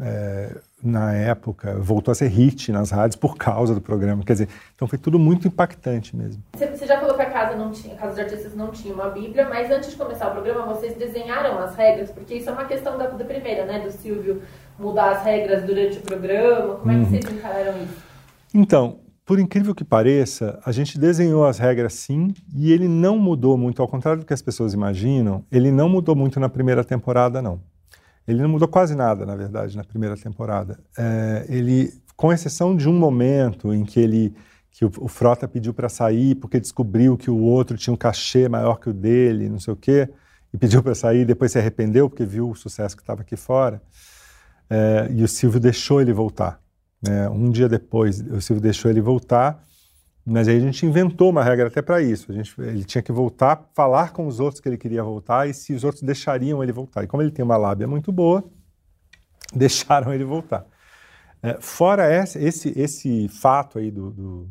É, 0.00 0.56
na 0.82 1.12
época, 1.12 1.76
voltou 1.78 2.12
a 2.12 2.14
ser 2.14 2.28
hit 2.28 2.70
nas 2.70 2.90
rádios 2.90 3.16
por 3.16 3.36
causa 3.36 3.74
do 3.74 3.80
programa. 3.80 4.22
Quer 4.24 4.34
dizer, 4.34 4.48
então 4.74 4.86
foi 4.86 4.98
tudo 4.98 5.18
muito 5.18 5.48
impactante 5.48 6.16
mesmo. 6.16 6.42
Você 6.56 6.86
já 6.86 7.00
falou 7.00 7.16
que 7.16 7.22
a 7.22 7.30
casa 7.30 7.56
não 7.56 7.72
tinha, 7.72 7.94
a 7.94 7.96
Casa 7.96 8.10
dos 8.12 8.20
Artistas 8.20 8.54
não 8.54 8.70
tinha 8.70 8.94
uma 8.94 9.10
Bíblia, 9.10 9.48
mas 9.48 9.70
antes 9.70 9.90
de 9.90 9.96
começar 9.96 10.28
o 10.28 10.32
programa, 10.32 10.66
vocês 10.66 10.96
desenharam 10.96 11.58
as 11.58 11.74
regras, 11.74 12.10
porque 12.10 12.34
isso 12.34 12.48
é 12.48 12.52
uma 12.52 12.64
questão 12.64 12.96
da, 12.96 13.08
da 13.08 13.24
primeira, 13.24 13.66
né? 13.66 13.80
Do 13.80 13.90
Silvio 13.90 14.42
mudar 14.78 15.16
as 15.16 15.24
regras 15.24 15.64
durante 15.64 15.98
o 15.98 16.02
programa. 16.02 16.76
Como 16.76 16.90
é 16.90 16.94
que 16.94 17.00
uhum. 17.00 17.06
vocês 17.06 17.24
encararam 17.24 17.82
isso? 17.82 18.08
Então, 18.54 19.00
por 19.28 19.38
incrível 19.38 19.74
que 19.74 19.84
pareça, 19.84 20.58
a 20.64 20.72
gente 20.72 20.98
desenhou 20.98 21.44
as 21.44 21.58
regras 21.58 21.92
sim, 21.92 22.32
e 22.54 22.72
ele 22.72 22.88
não 22.88 23.18
mudou 23.18 23.58
muito, 23.58 23.82
ao 23.82 23.86
contrário 23.86 24.20
do 24.20 24.26
que 24.26 24.32
as 24.32 24.40
pessoas 24.40 24.72
imaginam, 24.72 25.44
ele 25.52 25.70
não 25.70 25.86
mudou 25.86 26.16
muito 26.16 26.40
na 26.40 26.48
primeira 26.48 26.82
temporada, 26.82 27.42
não. 27.42 27.60
Ele 28.28 28.42
não 28.42 28.48
mudou 28.48 28.68
quase 28.68 28.94
nada, 28.94 29.24
na 29.24 29.34
verdade, 29.34 29.74
na 29.74 29.82
primeira 29.82 30.14
temporada. 30.14 30.78
É, 30.96 31.46
ele, 31.48 31.92
com 32.14 32.30
exceção 32.30 32.76
de 32.76 32.86
um 32.86 32.92
momento 32.92 33.72
em 33.72 33.84
que 33.84 33.98
ele 33.98 34.34
que 34.70 34.84
o, 34.84 34.92
o 35.00 35.08
Frota 35.08 35.48
pediu 35.48 35.74
para 35.74 35.88
sair 35.88 36.36
porque 36.36 36.60
descobriu 36.60 37.16
que 37.16 37.30
o 37.30 37.38
outro 37.38 37.76
tinha 37.76 37.92
um 37.92 37.96
cachê 37.96 38.48
maior 38.48 38.76
que 38.76 38.88
o 38.88 38.92
dele, 38.92 39.48
não 39.48 39.58
sei 39.58 39.72
o 39.72 39.76
quê, 39.76 40.08
e 40.52 40.58
pediu 40.58 40.82
para 40.82 40.94
sair, 40.94 41.24
depois 41.24 41.50
se 41.50 41.58
arrependeu 41.58 42.08
porque 42.08 42.24
viu 42.24 42.50
o 42.50 42.54
sucesso 42.54 42.94
que 42.94 43.02
estava 43.02 43.22
aqui 43.22 43.34
fora. 43.34 43.82
É, 44.70 45.08
e 45.10 45.24
o 45.24 45.28
Silvio 45.28 45.58
deixou 45.58 46.00
ele 46.00 46.12
voltar. 46.12 46.60
Né? 47.02 47.28
Um 47.28 47.50
dia 47.50 47.68
depois, 47.68 48.20
o 48.20 48.40
Silvio 48.40 48.62
deixou 48.62 48.90
ele 48.90 49.00
voltar 49.00 49.64
mas 50.30 50.46
aí 50.46 50.56
a 50.56 50.60
gente 50.60 50.84
inventou 50.84 51.30
uma 51.30 51.42
regra 51.42 51.68
até 51.68 51.80
para 51.80 52.02
isso. 52.02 52.30
A 52.30 52.34
gente, 52.34 52.54
ele 52.60 52.84
tinha 52.84 53.00
que 53.00 53.10
voltar, 53.10 53.68
falar 53.74 54.12
com 54.12 54.26
os 54.26 54.40
outros 54.40 54.60
que 54.60 54.68
ele 54.68 54.76
queria 54.76 55.02
voltar 55.02 55.48
e 55.48 55.54
se 55.54 55.72
os 55.72 55.84
outros 55.84 56.02
deixariam 56.02 56.62
ele 56.62 56.72
voltar. 56.72 57.02
E 57.02 57.06
como 57.06 57.22
ele 57.22 57.30
tem 57.30 57.44
uma 57.44 57.56
lábia 57.56 57.86
muito 57.86 58.12
boa, 58.12 58.44
deixaram 59.54 60.12
ele 60.12 60.24
voltar. 60.24 60.66
É, 61.42 61.56
fora 61.60 62.12
esse, 62.12 62.38
esse, 62.38 62.78
esse 62.78 63.28
fato 63.28 63.78
aí 63.78 63.90
do, 63.90 64.10
do, 64.10 64.48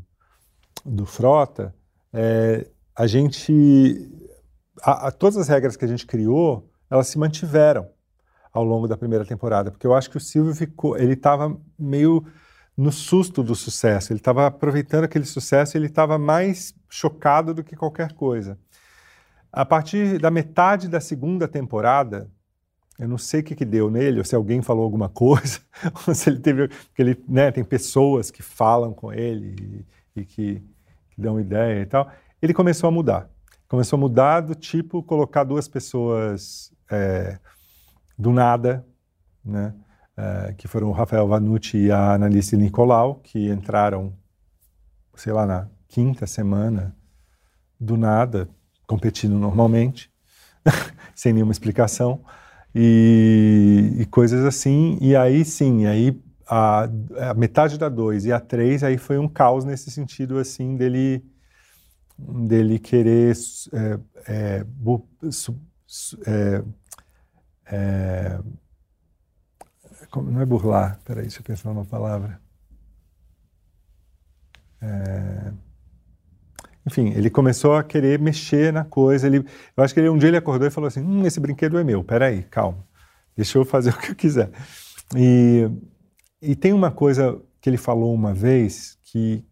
do 0.86 1.06
Frota, 1.06 1.76
é, 2.12 2.68
a 2.96 3.06
gente. 3.06 4.10
A, 4.82 5.08
a, 5.08 5.12
todas 5.12 5.38
as 5.38 5.48
regras 5.48 5.76
que 5.76 5.86
a 5.86 5.88
gente 5.88 6.06
criou 6.06 6.70
elas 6.90 7.08
se 7.08 7.20
mantiveram 7.20 7.88
ao 8.54 8.64
longo 8.64 8.88
da 8.88 8.98
primeira 8.98 9.26
temporada, 9.26 9.70
porque 9.70 9.86
eu 9.86 9.94
acho 9.94 10.10
que 10.10 10.18
o 10.18 10.22
Silvio 10.22 10.56
ficou, 10.56 10.98
ele 10.98 11.14
estava 11.14 11.56
meio 11.78 12.26
no 12.78 12.92
susto 12.92 13.42
do 13.42 13.56
sucesso, 13.56 14.14
ele 14.14 14.20
estava 14.20 14.46
aproveitando 14.46 15.06
aquele 15.06 15.26
sucesso, 15.26 15.76
ele 15.76 15.88
estava 15.88 16.20
mais 16.20 16.76
chocado 16.88 17.54
do 17.54 17.64
que 17.64 17.76
qualquer 17.76 18.14
coisa. 18.14 18.58
A 19.52 19.66
partir 19.66 20.20
da 20.20 20.30
metade 20.30 20.88
da 20.88 21.00
segunda 21.00 21.48
temporada, 21.48 22.30
eu 23.00 23.08
não 23.08 23.18
sei 23.18 23.40
o 23.42 23.44
que, 23.44 23.56
que 23.56 23.66
deu 23.66 23.90
nele, 23.90 24.20
ou 24.20 24.26
se 24.26 24.36
alguém 24.36 24.62
falou 24.62 24.84
alguma 24.84 25.10
coisa, 25.10 25.60
ou 26.08 26.14
se 26.14 26.30
ele 26.30 26.40
teve. 26.40 26.68
Porque 26.68 27.02
ele 27.02 27.24
né, 27.28 27.52
tem 27.52 27.64
pessoas 27.64 28.30
que 28.30 28.44
falam 28.44 28.94
com 28.94 29.12
ele 29.12 29.86
e, 30.16 30.22
e 30.22 30.26
que, 30.26 30.64
que, 31.10 31.22
dão 31.22 31.40
ideia 31.40 31.82
e 31.82 31.86
tal. 31.86 32.12
Ele 32.40 32.54
começou 32.54 32.88
a 32.88 32.92
mudar. 32.92 33.30
Começou 33.68 33.98
a 33.98 34.00
mudar 34.00 34.42
do 34.42 34.54
tipo 34.54 35.02
colocar 35.02 35.44
duas 35.44 35.68
pessoas 35.68 36.72
é, 36.90 37.40
do 38.18 38.32
nada, 38.32 38.86
né? 39.44 39.74
É, 40.18 40.54
que 40.58 40.68
foram 40.68 40.90
o 40.90 40.92
Rafael 40.92 41.28
Vanucci 41.28 41.78
e 41.78 41.92
a 41.92 42.14
Annalise 42.14 42.58
Nicolau, 42.58 43.16
que 43.16 43.50
entraram, 43.50 44.12
sei 45.16 45.32
lá, 45.32 45.46
na 45.46 45.68
quinta 45.88 46.26
semana, 46.26 46.96
do 47.80 47.96
nada, 47.96 48.50
competindo 48.88 49.38
normalmente, 49.38 50.12
sem 51.14 51.34
nenhuma 51.34 51.52
explicação 51.52 52.22
e, 52.74 53.94
e 54.00 54.06
coisas 54.08 54.44
assim. 54.44 54.98
E 55.00 55.16
aí 55.16 55.46
sim, 55.46 55.86
aí 55.86 56.20
a, 56.48 56.90
a 57.30 57.34
metade 57.34 57.78
da 57.78 57.90
2 57.90 58.26
e 58.26 58.32
a 58.32 58.40
3, 58.40 58.84
aí 58.84 58.98
foi 58.98 59.18
um 59.18 59.28
caos 59.28 59.66
nesse 59.66 59.92
sentido, 59.92 60.38
assim, 60.40 60.76
dele, 60.78 61.24
dele 62.18 62.80
querer. 62.80 63.36
É, 63.74 64.00
é, 64.28 64.66
é, 66.26 66.64
é, 67.70 68.40
não 70.16 70.42
é 70.42 70.46
burlar, 70.46 71.00
peraí, 71.04 71.24
deixa 71.24 71.40
eu 71.40 71.44
pensar 71.44 71.70
numa 71.70 71.86
palavra. 71.86 72.40
É, 74.82 75.52
enfim, 76.88 77.10
ele 77.10 77.30
começou 77.30 77.76
a 77.76 77.84
querer 77.84 78.18
mexer 78.18 78.72
na 78.72 78.86
coisa. 78.86 79.28
Ele, 79.28 79.46
eu 79.76 79.84
acho 79.84 79.94
que 79.94 80.00
ele, 80.00 80.10
um 80.10 80.18
dia 80.18 80.30
ele 80.30 80.38
acordou 80.38 80.66
e 80.68 80.72
falou 80.72 80.88
assim: 80.88 81.02
hum, 81.02 81.26
esse 81.26 81.40
brinquedo 81.40 81.78
é 81.78 81.84
meu, 81.84 82.04
peraí, 82.04 82.44
calma, 82.44 82.88
deixa 83.36 83.58
eu 83.58 83.66
fazer 83.66 83.90
o 83.94 83.98
que 83.98 84.12
eu 84.12 84.16
quiser. 84.16 84.50
E, 85.16 85.70
e 86.42 86.56
tem 86.56 86.72
uma 86.72 86.90
coisa 86.90 87.42
que 87.60 87.70
ele 87.70 87.78
falou 87.78 88.14
uma 88.14 88.34
vez 88.34 88.98
que, 89.04 89.46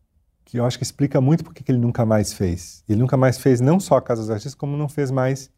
que 0.45 0.57
eu 0.57 0.65
acho 0.65 0.77
que 0.77 0.83
explica 0.83 1.19
muito 1.19 1.43
porque 1.43 1.63
que 1.63 1.71
ele 1.71 1.79
nunca 1.79 2.05
mais 2.05 2.31
fez. 2.31 2.83
Ele 2.87 2.99
nunca 2.99 3.17
mais 3.17 3.37
fez 3.37 3.59
não 3.59 3.79
só 3.79 3.97
a 3.97 4.01
Casa 4.01 4.21
dos 4.21 4.31
Artistas, 4.31 4.55
como 4.55 4.77
não 4.77 4.87
fez 4.87 5.11
mais 5.11 5.51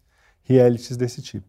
realities 0.44 0.98
desse 0.98 1.22
tipo. 1.22 1.48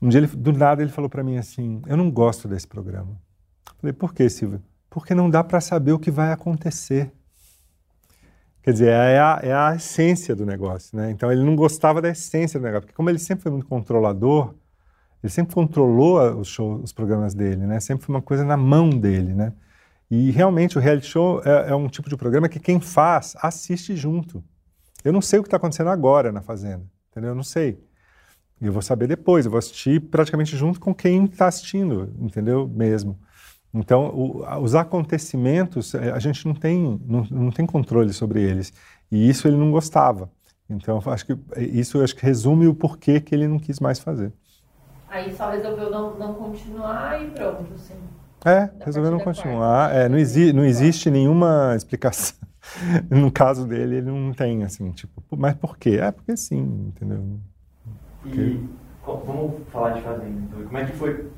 Um 0.00 0.08
dia, 0.08 0.20
ele, 0.20 0.26
do 0.26 0.52
nada, 0.52 0.82
ele 0.82 0.90
falou 0.90 1.08
para 1.08 1.22
mim 1.22 1.36
assim: 1.36 1.82
Eu 1.86 1.96
não 1.96 2.10
gosto 2.10 2.46
desse 2.48 2.66
programa. 2.66 3.16
Falei: 3.78 3.92
Por 3.92 4.12
que, 4.12 4.28
Silvio? 4.28 4.62
Porque 4.90 5.14
não 5.14 5.28
dá 5.28 5.42
para 5.44 5.60
saber 5.60 5.92
o 5.92 5.98
que 5.98 6.10
vai 6.10 6.32
acontecer. 6.32 7.12
Quer 8.62 8.72
dizer, 8.72 8.88
é 8.88 9.20
a, 9.20 9.40
é 9.44 9.52
a 9.52 9.76
essência 9.76 10.34
do 10.34 10.44
negócio, 10.44 10.96
né? 10.96 11.10
Então 11.12 11.30
ele 11.30 11.44
não 11.44 11.54
gostava 11.54 12.02
da 12.02 12.08
essência 12.08 12.58
do 12.58 12.64
negócio, 12.64 12.82
porque 12.82 12.96
como 12.96 13.08
ele 13.08 13.18
sempre 13.20 13.44
foi 13.44 13.52
muito 13.52 13.66
controlador, 13.66 14.54
ele 15.22 15.32
sempre 15.32 15.54
controlou 15.54 16.18
os 16.40 16.48
shows, 16.48 16.82
os 16.82 16.92
programas 16.92 17.32
dele, 17.32 17.64
né? 17.64 17.78
Sempre 17.78 18.06
foi 18.06 18.14
uma 18.14 18.22
coisa 18.22 18.44
na 18.44 18.56
mão 18.56 18.90
dele, 18.90 19.34
né? 19.34 19.52
E 20.10 20.32
realmente 20.32 20.76
o 20.76 20.80
reality 20.80 21.06
show 21.06 21.40
é, 21.44 21.70
é 21.70 21.74
um 21.76 21.86
tipo 21.88 22.08
de 22.08 22.16
programa 22.16 22.48
que 22.48 22.58
quem 22.58 22.80
faz 22.80 23.36
assiste 23.40 23.94
junto. 23.94 24.42
Eu 25.04 25.12
não 25.12 25.20
sei 25.20 25.38
o 25.38 25.42
que 25.42 25.46
está 25.46 25.56
acontecendo 25.56 25.90
agora 25.90 26.32
na 26.32 26.42
Fazenda, 26.42 26.84
entendeu? 27.10 27.30
Eu 27.30 27.36
não 27.36 27.44
sei. 27.44 27.78
Eu 28.60 28.72
vou 28.72 28.82
saber 28.82 29.06
depois, 29.06 29.44
eu 29.44 29.50
vou 29.50 29.58
assistir 29.58 30.00
praticamente 30.00 30.56
junto 30.56 30.80
com 30.80 30.94
quem 30.94 31.24
está 31.24 31.46
assistindo, 31.46 32.12
entendeu? 32.18 32.66
Mesmo. 32.66 33.18
Então, 33.72 34.06
o, 34.14 34.62
os 34.62 34.74
acontecimentos, 34.74 35.94
é, 35.94 36.10
a 36.10 36.18
gente 36.18 36.46
não 36.46 36.54
tem, 36.54 36.98
não, 37.04 37.26
não 37.30 37.50
tem 37.50 37.66
controle 37.66 38.12
sobre 38.12 38.42
eles. 38.42 38.72
E 39.10 39.28
isso 39.28 39.46
ele 39.46 39.56
não 39.56 39.70
gostava. 39.70 40.30
Então, 40.68 41.00
acho 41.06 41.26
que 41.26 41.38
isso 41.58 42.02
acho 42.02 42.16
que 42.16 42.24
resume 42.24 42.66
o 42.66 42.74
porquê 42.74 43.20
que 43.20 43.34
ele 43.34 43.46
não 43.46 43.58
quis 43.58 43.78
mais 43.78 43.98
fazer. 43.98 44.32
Aí 45.08 45.34
só 45.34 45.50
resolveu 45.50 45.90
não, 45.90 46.18
não 46.18 46.34
continuar 46.34 47.22
e 47.22 47.30
pronto, 47.30 47.72
assim. 47.74 47.94
É, 48.44 48.70
resolveu 48.84 49.12
não 49.12 49.20
continuar. 49.20 49.94
É, 49.94 50.08
não, 50.08 50.18
exi 50.18 50.52
não 50.52 50.64
existe 50.64 51.10
nenhuma 51.10 51.74
explicação. 51.76 52.36
no 53.10 53.30
caso 53.30 53.66
dele, 53.66 53.96
ele 53.96 54.10
não 54.10 54.32
tem, 54.32 54.64
assim, 54.64 54.90
tipo, 54.90 55.22
mas 55.36 55.54
por 55.54 55.76
quê? 55.78 55.98
É 56.00 56.10
porque 56.10 56.36
sim, 56.36 56.62
entendeu? 56.88 57.38
E 58.34 58.68
vamos 59.04 59.68
falar 59.68 59.90
de 59.90 60.02
Fazenda. 60.02 60.56
Como 60.64 60.78
é 60.78 60.84
que 60.84 60.92
foi 60.92 61.30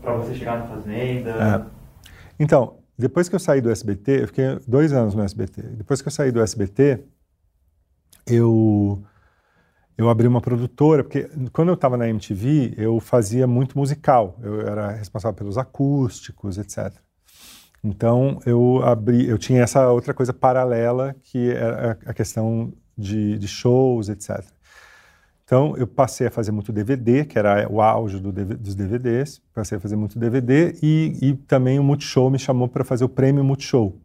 para 0.00 0.14
você 0.14 0.34
chegar 0.34 0.58
na 0.58 0.66
Fazenda? 0.66 1.30
É. 1.30 1.76
Então, 2.38 2.76
depois 2.98 3.28
que 3.28 3.34
eu 3.34 3.40
saí 3.40 3.60
do 3.60 3.70
SBT, 3.70 4.22
eu 4.22 4.26
fiquei 4.26 4.58
dois 4.66 4.92
anos 4.92 5.14
no 5.14 5.22
SBT. 5.22 5.62
Depois 5.62 6.00
que 6.00 6.08
eu 6.08 6.12
saí 6.12 6.30
do 6.30 6.40
SBT, 6.40 7.04
eu 8.26 9.02
eu 9.98 10.10
abri 10.10 10.26
uma 10.26 10.42
produtora, 10.42 11.02
porque 11.02 11.30
quando 11.52 11.68
eu 11.68 11.74
estava 11.74 11.96
na 11.96 12.06
MTV, 12.06 12.74
eu 12.76 13.00
fazia 13.00 13.46
muito 13.46 13.78
musical. 13.78 14.38
Eu 14.42 14.60
era 14.60 14.90
responsável 14.90 15.34
pelos 15.34 15.56
acústicos, 15.56 16.58
etc. 16.58 16.92
Então, 17.82 18.38
eu 18.44 18.82
abri, 18.84 19.26
eu 19.26 19.38
tinha 19.38 19.62
essa 19.62 19.90
outra 19.90 20.12
coisa 20.12 20.34
paralela, 20.34 21.16
que 21.22 21.50
era 21.50 21.98
a 22.04 22.12
questão 22.12 22.74
de, 22.96 23.38
de 23.38 23.48
shows, 23.48 24.10
etc. 24.10 24.44
Então, 25.46 25.76
eu 25.76 25.86
passei 25.86 26.26
a 26.26 26.30
fazer 26.30 26.50
muito 26.50 26.72
DVD, 26.72 27.24
que 27.24 27.38
era 27.38 27.68
o 27.70 27.80
auge 27.80 28.18
do, 28.18 28.32
dos 28.32 28.74
DVDs, 28.74 29.40
passei 29.54 29.78
a 29.78 29.80
fazer 29.80 29.94
muito 29.94 30.18
DVD, 30.18 30.76
e, 30.82 31.16
e 31.22 31.34
também 31.36 31.78
o 31.78 31.84
Multishow 31.84 32.28
me 32.28 32.36
chamou 32.36 32.66
para 32.66 32.82
fazer 32.82 33.04
o 33.04 33.08
prêmio 33.08 33.44
Multishow. 33.44 33.96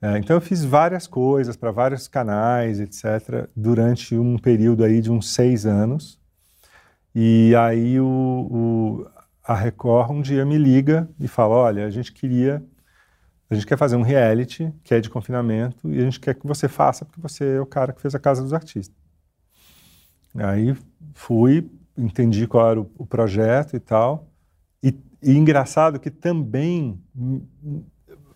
É, 0.00 0.16
então, 0.16 0.34
eu 0.34 0.40
fiz 0.40 0.64
várias 0.64 1.06
coisas 1.06 1.56
para 1.58 1.70
vários 1.70 2.08
canais, 2.08 2.80
etc., 2.80 3.50
durante 3.54 4.16
um 4.16 4.38
período 4.38 4.82
aí 4.82 5.02
de 5.02 5.12
uns 5.12 5.30
seis 5.30 5.66
anos. 5.66 6.18
E 7.14 7.54
aí 7.54 8.00
o, 8.00 8.06
o, 8.06 9.06
a 9.44 9.54
Record 9.54 10.10
um 10.10 10.22
dia 10.22 10.46
me 10.46 10.56
liga 10.56 11.06
e 11.20 11.28
fala, 11.28 11.54
olha, 11.54 11.84
a 11.84 11.90
gente 11.90 12.12
queria, 12.12 12.64
a 13.50 13.54
gente 13.54 13.66
quer 13.66 13.76
fazer 13.76 13.96
um 13.96 14.02
reality 14.02 14.72
que 14.82 14.94
é 14.94 15.00
de 15.00 15.10
confinamento 15.10 15.92
e 15.92 15.98
a 15.98 16.04
gente 16.04 16.18
quer 16.18 16.34
que 16.34 16.46
você 16.46 16.66
faça 16.66 17.04
porque 17.04 17.20
você 17.20 17.56
é 17.56 17.60
o 17.60 17.66
cara 17.66 17.92
que 17.92 18.00
fez 18.00 18.14
a 18.14 18.18
Casa 18.18 18.42
dos 18.42 18.54
Artistas. 18.54 19.09
Aí 20.34 20.76
fui, 21.14 21.68
entendi 21.96 22.46
qual 22.46 22.70
era 22.70 22.80
o, 22.80 22.90
o 22.98 23.06
projeto 23.06 23.76
e 23.76 23.80
tal. 23.80 24.28
E, 24.82 24.94
e, 25.22 25.32
engraçado 25.36 25.98
que 25.98 26.10
também, 26.10 27.00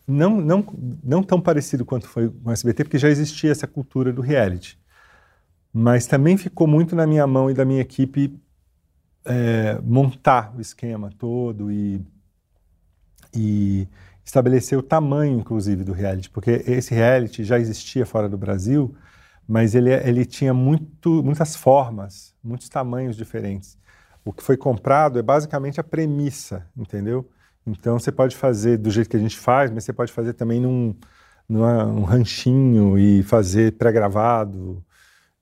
não, 0.06 0.40
não, 0.40 0.64
não 1.02 1.22
tão 1.22 1.40
parecido 1.40 1.84
quanto 1.84 2.08
foi 2.08 2.28
com 2.28 2.50
o 2.50 2.52
SBT, 2.52 2.84
porque 2.84 2.98
já 2.98 3.08
existia 3.08 3.50
essa 3.50 3.66
cultura 3.66 4.12
do 4.12 4.20
reality. 4.20 4.78
Mas 5.72 6.06
também 6.06 6.36
ficou 6.36 6.66
muito 6.66 6.94
na 6.94 7.06
minha 7.06 7.26
mão 7.26 7.50
e 7.50 7.54
da 7.54 7.64
minha 7.64 7.80
equipe 7.80 8.38
é, 9.24 9.80
montar 9.82 10.54
o 10.56 10.60
esquema 10.60 11.10
todo 11.18 11.72
e, 11.72 12.00
e 13.34 13.88
estabelecer 14.24 14.78
o 14.78 14.82
tamanho, 14.82 15.38
inclusive, 15.38 15.84
do 15.84 15.92
reality, 15.92 16.30
porque 16.30 16.62
esse 16.66 16.94
reality 16.94 17.44
já 17.44 17.58
existia 17.58 18.06
fora 18.06 18.28
do 18.28 18.38
Brasil, 18.38 18.94
mas 19.46 19.74
ele, 19.74 19.92
ele 19.92 20.24
tinha 20.24 20.54
muito, 20.54 21.22
muitas 21.22 21.54
formas, 21.54 22.34
muitos 22.42 22.68
tamanhos 22.68 23.16
diferentes. 23.16 23.76
O 24.24 24.32
que 24.32 24.42
foi 24.42 24.56
comprado 24.56 25.18
é 25.18 25.22
basicamente 25.22 25.78
a 25.80 25.84
premissa, 25.84 26.66
entendeu? 26.76 27.28
Então 27.66 27.98
você 27.98 28.10
pode 28.10 28.36
fazer 28.36 28.78
do 28.78 28.90
jeito 28.90 29.10
que 29.10 29.16
a 29.16 29.20
gente 29.20 29.38
faz, 29.38 29.70
mas 29.70 29.84
você 29.84 29.92
pode 29.92 30.12
fazer 30.12 30.32
também 30.34 30.60
num, 30.60 30.94
num 31.48 32.04
ranchinho 32.04 32.98
e 32.98 33.22
fazer 33.22 33.72
pré-gravado 33.72 34.82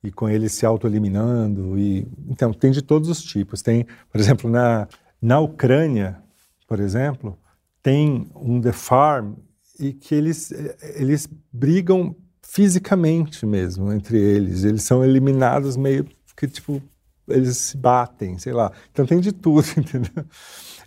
e 0.03 0.11
com 0.11 0.29
ele 0.29 0.49
se 0.49 0.65
auto-eliminando. 0.65 1.77
E... 1.77 2.07
Então 2.27 2.53
tem 2.53 2.71
de 2.71 2.81
todos 2.81 3.09
os 3.09 3.23
tipos. 3.23 3.61
Tem, 3.61 3.85
por 4.11 4.19
exemplo, 4.19 4.49
na, 4.49 4.87
na 5.21 5.39
Ucrânia, 5.39 6.21
por 6.67 6.79
exemplo, 6.79 7.37
tem 7.81 8.29
um 8.35 8.59
The 8.59 8.71
Farm 8.71 9.33
e 9.79 9.93
que 9.93 10.13
eles, 10.13 10.51
eles 10.95 11.27
brigam 11.51 12.15
fisicamente 12.43 13.45
mesmo 13.45 13.91
entre 13.91 14.19
eles. 14.19 14.63
Eles 14.63 14.83
são 14.83 15.03
eliminados 15.03 15.75
meio 15.75 16.05
que, 16.35 16.47
tipo, 16.47 16.81
eles 17.27 17.57
se 17.57 17.77
batem, 17.77 18.37
sei 18.37 18.53
lá. 18.53 18.71
Então 18.91 19.05
tem 19.05 19.19
de 19.19 19.31
tudo, 19.31 19.65
entendeu? 19.77 20.25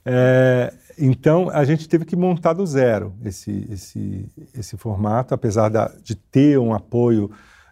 É, 0.05 0.73
então 0.99 1.51
a 1.51 1.65
gente 1.65 1.89
teve 1.89 2.05
que 2.05 2.15
montar 2.15 2.53
do 2.53 2.65
zero 2.65 3.15
esse, 3.25 3.67
esse, 3.71 4.29
esse 4.55 4.77
formato, 4.77 5.35
apesar 5.35 5.69
da, 5.69 5.89
de 6.03 6.15
ter 6.15 6.59
um 6.59 6.73
apoio 6.73 7.31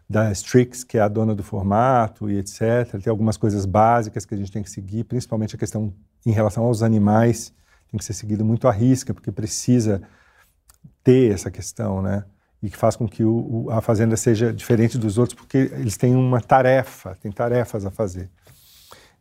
da 0.08 0.30
Strix, 0.32 0.84
que 0.84 0.98
é 0.98 1.00
a 1.00 1.08
dona 1.08 1.34
do 1.34 1.42
formato 1.42 2.28
e 2.30 2.38
etc. 2.38 3.00
Tem 3.02 3.10
algumas 3.10 3.36
coisas 3.36 3.64
básicas 3.64 4.24
que 4.26 4.34
a 4.34 4.36
gente 4.36 4.50
tem 4.50 4.62
que 4.62 4.70
seguir, 4.70 5.04
principalmente 5.04 5.54
a 5.54 5.58
questão 5.58 5.94
em 6.26 6.32
relação 6.32 6.64
aos 6.64 6.82
animais, 6.82 7.52
tem 7.90 7.98
que 7.98 8.04
ser 8.04 8.12
seguido 8.12 8.44
muito 8.44 8.66
à 8.66 8.72
risca, 8.72 9.14
porque 9.14 9.30
precisa 9.30 10.02
ter 11.02 11.32
essa 11.32 11.50
questão, 11.50 12.02
né? 12.02 12.24
E 12.64 12.70
que 12.70 12.78
faz 12.78 12.96
com 12.96 13.06
que 13.06 13.22
o, 13.22 13.68
a 13.70 13.82
fazenda 13.82 14.16
seja 14.16 14.50
diferente 14.50 14.96
dos 14.96 15.18
outros, 15.18 15.38
porque 15.38 15.70
eles 15.74 15.98
têm 15.98 16.16
uma 16.16 16.40
tarefa, 16.40 17.14
têm 17.20 17.30
tarefas 17.30 17.84
a 17.84 17.90
fazer. 17.90 18.30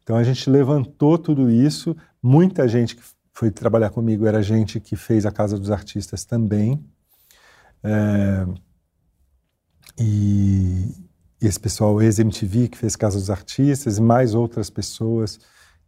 Então 0.02 0.16
a 0.16 0.24
gente 0.24 0.50
levantou 0.50 1.18
tudo 1.18 1.52
isso. 1.52 1.94
Muita 2.22 2.66
gente 2.70 2.96
que 2.96 3.04
foi 3.34 3.52
trabalhar 3.52 3.90
comigo 3.90 4.26
era 4.26 4.42
gente 4.42 4.80
que 4.80 4.96
fez 4.96 5.26
a 5.26 5.32
Casa 5.32 5.60
dos 5.60 5.72
Artistas 5.72 6.24
também. 6.24 6.82
É, 7.84 8.46
e, 10.00 10.88
e 11.42 11.46
esse 11.46 11.60
pessoal 11.60 12.02
ex-MTV 12.02 12.70
que 12.70 12.78
fez 12.78 12.96
Casa 12.96 13.20
dos 13.20 13.30
Artistas, 13.30 13.98
e 13.98 14.02
mais 14.02 14.34
outras 14.34 14.70
pessoas. 14.70 15.38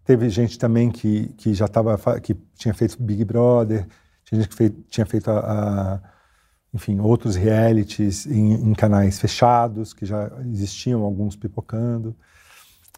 Teve 0.04 0.28
gente 0.28 0.60
também 0.60 0.92
que, 0.92 1.30
que 1.38 1.54
já 1.54 1.68
estava, 1.68 1.98
que 2.20 2.36
tinha 2.56 2.74
feito 2.74 3.02
Big 3.02 3.24
Brother, 3.24 3.88
tinha 4.26 4.42
gente 4.42 4.50
que 4.50 4.56
fei, 4.56 4.70
tinha 4.90 5.06
feito 5.06 5.32
a, 5.32 5.40
a, 5.40 6.15
enfim, 6.76 7.00
outros 7.00 7.38
realities 7.38 8.26
em, 8.26 8.52
em, 8.52 8.74
canais 8.74 9.18
fechados, 9.18 9.94
que 9.94 10.06
já 10.06 10.30
existiam 10.42 11.04
alguns 11.04 11.34
pipocando. 11.34 12.14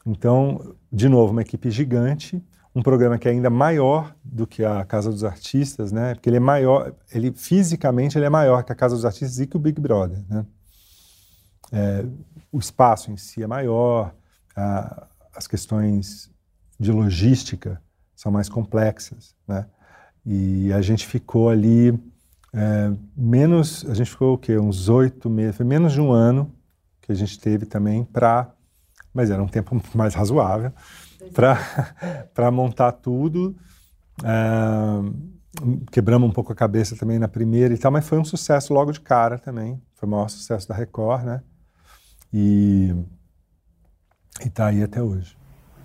Então, 0.04 0.76
de 0.92 1.08
novo, 1.08 1.32
uma 1.32 1.44
equipe 1.44 1.70
gigante, 1.70 2.44
um 2.74 2.82
programa 2.82 3.20
que 3.20 3.28
é 3.28 3.32
ainda 3.32 3.52
maior 3.52 4.16
do 4.24 4.48
que 4.48 4.66
a 4.66 4.84
Casa 4.84 5.12
dos 5.12 5.24
Artistas, 5.24 5.92
né? 5.92 6.16
Porque 6.16 6.28
ele 6.28 6.38
é 6.38 6.40
maior, 6.40 6.92
ele 7.14 7.32
fisicamente 7.32 8.18
ele 8.18 8.26
é 8.26 8.30
maior 8.32 8.64
que 8.64 8.72
a 8.72 8.76
Casa 8.76 8.96
dos 8.96 9.06
Artistas 9.06 9.40
e 9.40 9.46
que 9.46 9.56
o 9.56 9.60
Big 9.60 9.80
Brother, 9.80 10.24
né? 10.28 10.44
É, 11.72 12.04
o 12.52 12.58
espaço 12.58 13.12
em 13.12 13.18
si 13.18 13.44
é 13.44 13.48
maior, 13.48 14.12
a, 14.56 15.06
as 15.36 15.46
questões 15.46 16.32
de 16.80 16.92
logística 16.92 17.80
são 18.16 18.32
mais 18.32 18.50
complexas, 18.50 19.36
né? 19.48 19.68
E 20.26 20.74
a 20.74 20.82
gente 20.82 21.06
ficou 21.06 21.48
ali 21.48 21.94
é, 22.58 22.92
menos, 23.16 23.86
a 23.88 23.94
gente 23.94 24.10
ficou 24.10 24.34
o 24.34 24.38
quê? 24.38 24.58
Uns 24.58 24.90
oito 24.90 25.30
meses, 25.30 25.56
foi 25.56 25.66
menos 25.66 25.94
de 25.94 26.02
um 26.02 26.12
ano 26.12 26.52
que 27.00 27.12
a 27.12 27.16
gente 27.16 27.40
teve 27.40 27.68
também 27.68 28.04
para, 28.04 28.52
mas 29.14 29.30
era 29.30 29.42
um 29.42 29.48
tempo 29.48 29.80
mais 29.94 30.16
razoável 30.16 30.74
para 31.36 32.50
montar 32.52 32.94
tudo. 32.94 33.56
É, 34.24 35.78
quebramos 35.92 36.28
um 36.28 36.34
pouco 36.34 36.52
a 36.52 36.56
cabeça 36.56 36.96
também 36.96 37.20
na 37.20 37.28
primeira 37.28 37.76
e 37.76 37.78
tal, 37.78 37.92
mas 37.92 38.08
foi 38.08 38.18
um 38.18 38.26
sucesso 38.26 38.74
logo 38.74 38.92
de 38.92 39.02
cara 39.02 39.38
também. 39.38 39.80
Foi 39.94 40.08
o 40.08 40.12
maior 40.12 40.28
sucesso 40.28 40.68
da 40.68 40.74
Record, 40.74 41.26
né? 41.26 41.44
E 42.34 42.96
está 44.44 44.66
aí 44.66 44.82
até 44.82 45.02
hoje. 45.02 45.37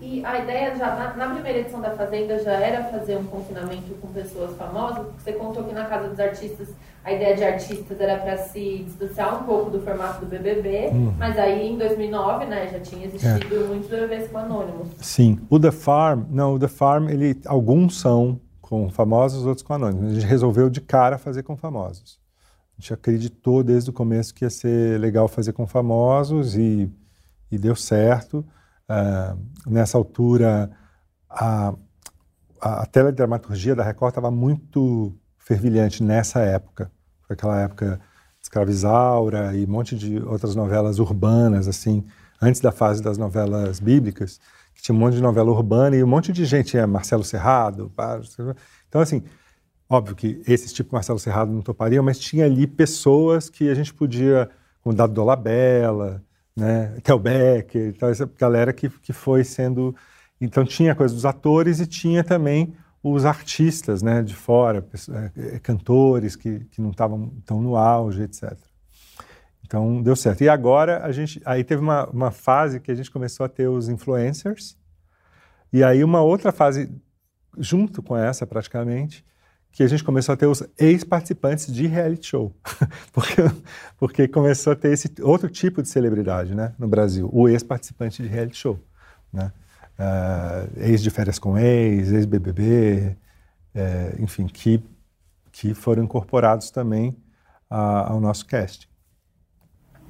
E 0.02 0.24
a 0.24 0.42
ideia 0.42 0.76
já, 0.76 0.96
na, 0.96 1.14
na, 1.14 1.32
primeira 1.32 1.60
edição 1.60 1.80
da 1.80 1.92
Fazenda 1.92 2.36
já 2.42 2.54
era 2.54 2.82
fazer 2.90 3.16
um 3.16 3.24
confinamento 3.24 3.94
com 4.00 4.08
pessoas 4.08 4.56
famosas, 4.56 5.06
você 5.16 5.32
contou 5.32 5.62
que 5.62 5.72
na 5.72 5.84
Casa 5.84 6.08
dos 6.08 6.18
Artistas 6.18 6.70
a 7.04 7.12
ideia 7.12 7.36
de 7.36 7.44
artistas 7.44 8.00
era 8.00 8.18
para 8.18 8.36
se 8.36 8.84
distanciar 8.84 9.42
um 9.42 9.44
pouco 9.44 9.70
do 9.70 9.80
formato 9.80 10.24
do 10.24 10.26
BBB, 10.26 10.88
uhum. 10.88 11.14
mas 11.18 11.38
aí 11.38 11.68
em 11.68 11.78
2009, 11.78 12.46
né, 12.46 12.68
já 12.68 12.80
tinha 12.80 13.06
existido 13.06 13.54
é. 13.54 13.66
muitos 13.68 13.88
BBBs 13.88 14.28
com 14.28 14.38
anônimos. 14.38 14.88
Sim, 14.98 15.38
o 15.48 15.58
The 15.58 15.70
Farm, 15.70 16.24
não, 16.30 16.54
o 16.54 16.58
The 16.58 16.68
Farm, 16.68 17.08
ele, 17.08 17.40
alguns 17.46 18.00
são 18.00 18.40
com 18.60 18.88
famosos, 18.88 19.46
outros 19.46 19.64
com 19.64 19.74
anônimos. 19.74 20.12
A 20.12 20.14
gente 20.14 20.26
resolveu 20.26 20.68
de 20.68 20.80
cara 20.80 21.18
fazer 21.18 21.42
com 21.42 21.56
famosos. 21.56 22.18
A 22.76 22.80
gente 22.80 22.94
acreditou 22.94 23.62
desde 23.62 23.90
o 23.90 23.92
começo 23.92 24.34
que 24.34 24.44
ia 24.44 24.50
ser 24.50 24.98
legal 24.98 25.28
fazer 25.28 25.52
com 25.52 25.66
famosos 25.66 26.56
e, 26.56 26.90
e 27.50 27.58
deu 27.58 27.76
certo. 27.76 28.44
Uh, 28.92 29.38
nessa 29.66 29.96
altura, 29.96 30.70
a, 31.30 31.72
a, 32.60 32.82
a 32.82 32.86
teledramaturgia 32.86 33.74
da 33.74 33.82
Record 33.82 34.10
estava 34.10 34.30
muito 34.30 35.16
fervilhante 35.38 36.02
nessa 36.02 36.40
época. 36.40 36.92
Foi 37.26 37.34
aquela 37.34 37.58
época 37.60 37.96
de 37.96 38.44
Escravizaura 38.44 39.56
e 39.56 39.64
um 39.64 39.68
monte 39.68 39.96
de 39.96 40.18
outras 40.22 40.54
novelas 40.54 40.98
urbanas, 40.98 41.68
assim, 41.68 42.04
antes 42.40 42.60
da 42.60 42.70
fase 42.70 43.02
das 43.02 43.16
novelas 43.16 43.80
bíblicas, 43.80 44.38
que 44.74 44.82
tinha 44.82 44.94
um 44.94 44.98
monte 44.98 45.14
de 45.14 45.22
novela 45.22 45.50
urbana 45.50 45.96
e 45.96 46.04
um 46.04 46.06
monte 46.06 46.32
de 46.32 46.44
gente, 46.44 46.76
é, 46.76 46.84
Marcelo 46.84 47.24
Serrado, 47.24 47.90
então 48.88 49.00
assim, 49.00 49.22
óbvio 49.88 50.16
que 50.16 50.42
esse 50.46 50.72
tipo 50.74 50.94
Marcelo 50.94 51.18
Serrado 51.18 51.52
não 51.52 51.62
toparia, 51.62 52.02
mas 52.02 52.18
tinha 52.18 52.44
ali 52.44 52.66
pessoas 52.66 53.48
que 53.48 53.70
a 53.70 53.74
gente 53.74 53.94
podia, 53.94 54.50
como 54.82 54.94
Dado 54.94 55.12
Dolabella, 55.12 56.22
né, 56.56 56.96
Becker, 57.20 57.88
então 57.88 58.08
essa 58.08 58.30
galera 58.38 58.72
que, 58.72 58.88
que 58.88 59.12
foi 59.12 59.42
sendo, 59.42 59.94
então 60.40 60.64
tinha 60.64 60.92
a 60.92 60.94
coisa 60.94 61.14
dos 61.14 61.24
atores 61.24 61.80
e 61.80 61.86
tinha 61.86 62.22
também 62.22 62.74
os 63.02 63.24
artistas 63.24 64.02
né, 64.02 64.22
de 64.22 64.34
fora, 64.34 64.86
é, 65.10 65.56
é, 65.56 65.58
cantores 65.58 66.36
que, 66.36 66.60
que 66.66 66.80
não 66.80 66.90
estavam 66.90 67.30
tão 67.44 67.60
no 67.60 67.76
auge, 67.76 68.22
etc. 68.22 68.56
Então 69.64 70.02
deu 70.02 70.14
certo. 70.14 70.42
E 70.42 70.48
agora 70.48 71.04
a 71.04 71.10
gente, 71.10 71.40
aí 71.44 71.64
teve 71.64 71.82
uma, 71.82 72.06
uma 72.10 72.30
fase 72.30 72.78
que 72.78 72.92
a 72.92 72.94
gente 72.94 73.10
começou 73.10 73.44
a 73.44 73.48
ter 73.48 73.66
os 73.68 73.88
influencers, 73.88 74.76
e 75.72 75.82
aí 75.82 76.04
uma 76.04 76.20
outra 76.20 76.52
fase 76.52 76.90
junto 77.58 78.02
com 78.02 78.16
essa 78.16 78.46
praticamente, 78.46 79.24
que 79.72 79.82
a 79.82 79.88
gente 79.88 80.04
começou 80.04 80.34
a 80.34 80.36
ter 80.36 80.46
os 80.46 80.62
ex-participantes 80.78 81.72
de 81.72 81.86
reality 81.86 82.26
show, 82.28 82.54
porque, 83.12 83.42
porque 83.98 84.28
começou 84.28 84.74
a 84.74 84.76
ter 84.76 84.92
esse 84.92 85.10
outro 85.22 85.48
tipo 85.48 85.82
de 85.82 85.88
celebridade, 85.88 86.54
né, 86.54 86.74
no 86.78 86.86
Brasil, 86.86 87.28
o 87.32 87.48
ex-participante 87.48 88.22
de 88.22 88.28
reality 88.28 88.56
show, 88.56 88.78
né 89.32 89.50
uh, 89.98 90.80
ex 90.80 91.02
de 91.02 91.10
férias 91.10 91.38
com 91.38 91.58
ex, 91.58 92.12
ex-BBB, 92.12 93.16
é, 93.74 94.16
enfim, 94.18 94.46
que, 94.46 94.82
que 95.50 95.74
foram 95.74 96.04
incorporados 96.04 96.70
também 96.70 97.16
a, 97.70 98.12
ao 98.12 98.20
nosso 98.20 98.46
casting. 98.46 98.86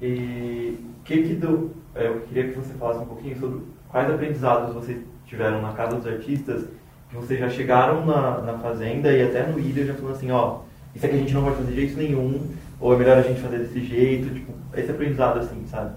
E 0.01 0.77
que 1.05 1.23
que 1.23 1.35
do, 1.35 1.71
é, 1.95 2.07
eu 2.07 2.21
queria 2.21 2.49
que 2.49 2.59
você 2.59 2.73
falasse 2.73 2.99
um 2.99 3.05
pouquinho 3.05 3.39
sobre 3.39 3.61
quais 3.89 4.11
aprendizados 4.11 4.73
vocês 4.73 5.01
tiveram 5.25 5.61
na 5.61 5.73
Casa 5.73 5.95
dos 5.95 6.07
Artistas, 6.07 6.67
vocês 7.13 7.39
já 7.39 7.49
chegaram 7.49 8.05
na, 8.05 8.41
na 8.41 8.57
Fazenda 8.59 9.11
e 9.11 9.23
até 9.23 9.45
no 9.45 9.59
Ilha 9.59 9.85
já 9.85 9.93
falando 9.93 10.15
assim, 10.15 10.31
ó, 10.31 10.61
isso 10.95 11.05
aqui 11.05 11.15
a 11.15 11.19
gente 11.19 11.33
não 11.33 11.43
vai 11.43 11.55
fazer 11.55 11.71
de 11.71 11.75
jeito 11.75 11.97
nenhum, 11.97 12.51
ou 12.79 12.93
é 12.93 12.97
melhor 12.97 13.17
a 13.17 13.21
gente 13.21 13.39
fazer 13.39 13.59
desse 13.59 13.83
jeito, 13.83 14.33
tipo, 14.33 14.53
esse 14.75 14.91
aprendizado 14.91 15.39
assim, 15.39 15.65
sabe? 15.67 15.95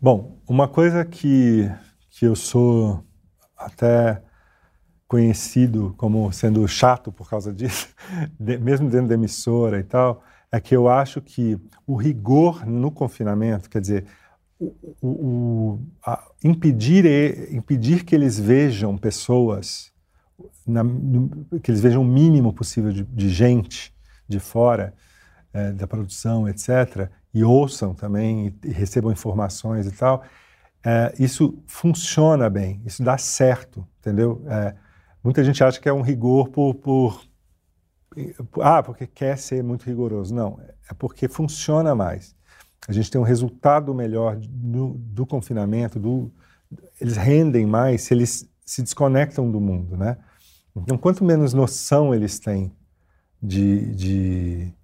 Bom, 0.00 0.38
uma 0.46 0.68
coisa 0.68 1.04
que, 1.04 1.70
que 2.10 2.26
eu 2.26 2.36
sou 2.36 3.04
até 3.56 4.22
conhecido 5.06 5.94
como 5.96 6.30
sendo 6.32 6.66
chato 6.66 7.12
por 7.12 7.28
causa 7.28 7.52
disso, 7.52 7.88
de, 8.38 8.58
mesmo 8.58 8.88
dentro 8.90 9.08
da 9.08 9.14
emissora 9.14 9.78
e 9.78 9.84
tal, 9.84 10.22
é 10.50 10.60
que 10.60 10.74
eu 10.74 10.88
acho 10.88 11.20
que 11.20 11.58
o 11.86 11.96
rigor 11.96 12.66
no 12.66 12.90
confinamento, 12.90 13.68
quer 13.68 13.80
dizer, 13.80 14.04
o, 15.00 15.08
o, 15.08 15.80
a, 16.04 16.22
impedir, 16.42 17.52
impedir 17.52 18.04
que 18.04 18.14
eles 18.14 18.38
vejam 18.38 18.96
pessoas, 18.96 19.92
na, 20.66 20.82
que 21.62 21.70
eles 21.70 21.80
vejam 21.80 22.02
o 22.02 22.04
mínimo 22.04 22.52
possível 22.52 22.92
de, 22.92 23.04
de 23.04 23.28
gente 23.28 23.94
de 24.28 24.40
fora 24.40 24.94
é, 25.52 25.72
da 25.72 25.86
produção, 25.86 26.48
etc., 26.48 27.08
e 27.32 27.42
ouçam 27.42 27.94
também 27.94 28.46
e, 28.46 28.68
e 28.68 28.72
recebam 28.72 29.10
informações 29.10 29.86
e 29.86 29.90
tal, 29.90 30.22
é, 30.84 31.12
isso 31.18 31.58
funciona 31.66 32.48
bem, 32.48 32.80
isso 32.84 33.02
dá 33.02 33.18
certo, 33.18 33.86
entendeu? 33.98 34.44
É, 34.46 34.74
muita 35.22 35.42
gente 35.42 35.64
acha 35.64 35.80
que 35.80 35.88
é 35.88 35.92
um 35.92 36.02
rigor 36.02 36.48
por, 36.48 36.74
por, 36.74 37.24
ah, 38.60 38.82
porque 38.82 39.06
quer 39.06 39.36
ser 39.36 39.62
muito 39.62 39.84
rigoroso. 39.84 40.34
Não, 40.34 40.60
é 40.88 40.94
porque 40.94 41.28
funciona 41.28 41.94
mais. 41.94 42.36
A 42.86 42.92
gente 42.92 43.10
tem 43.10 43.20
um 43.20 43.24
resultado 43.24 43.94
melhor 43.94 44.36
do, 44.36 44.94
do 44.98 45.26
confinamento, 45.26 45.98
do, 45.98 46.30
eles 47.00 47.16
rendem 47.16 47.66
mais 47.66 48.02
se 48.02 48.14
eles 48.14 48.48
se 48.64 48.82
desconectam 48.82 49.50
do 49.50 49.60
mundo, 49.60 49.96
né? 49.96 50.16
Então, 50.76 50.98
quanto 50.98 51.24
menos 51.24 51.54
noção 51.54 52.14
eles 52.14 52.38
têm 52.38 52.72
de, 53.40 53.94
de, 53.94 54.74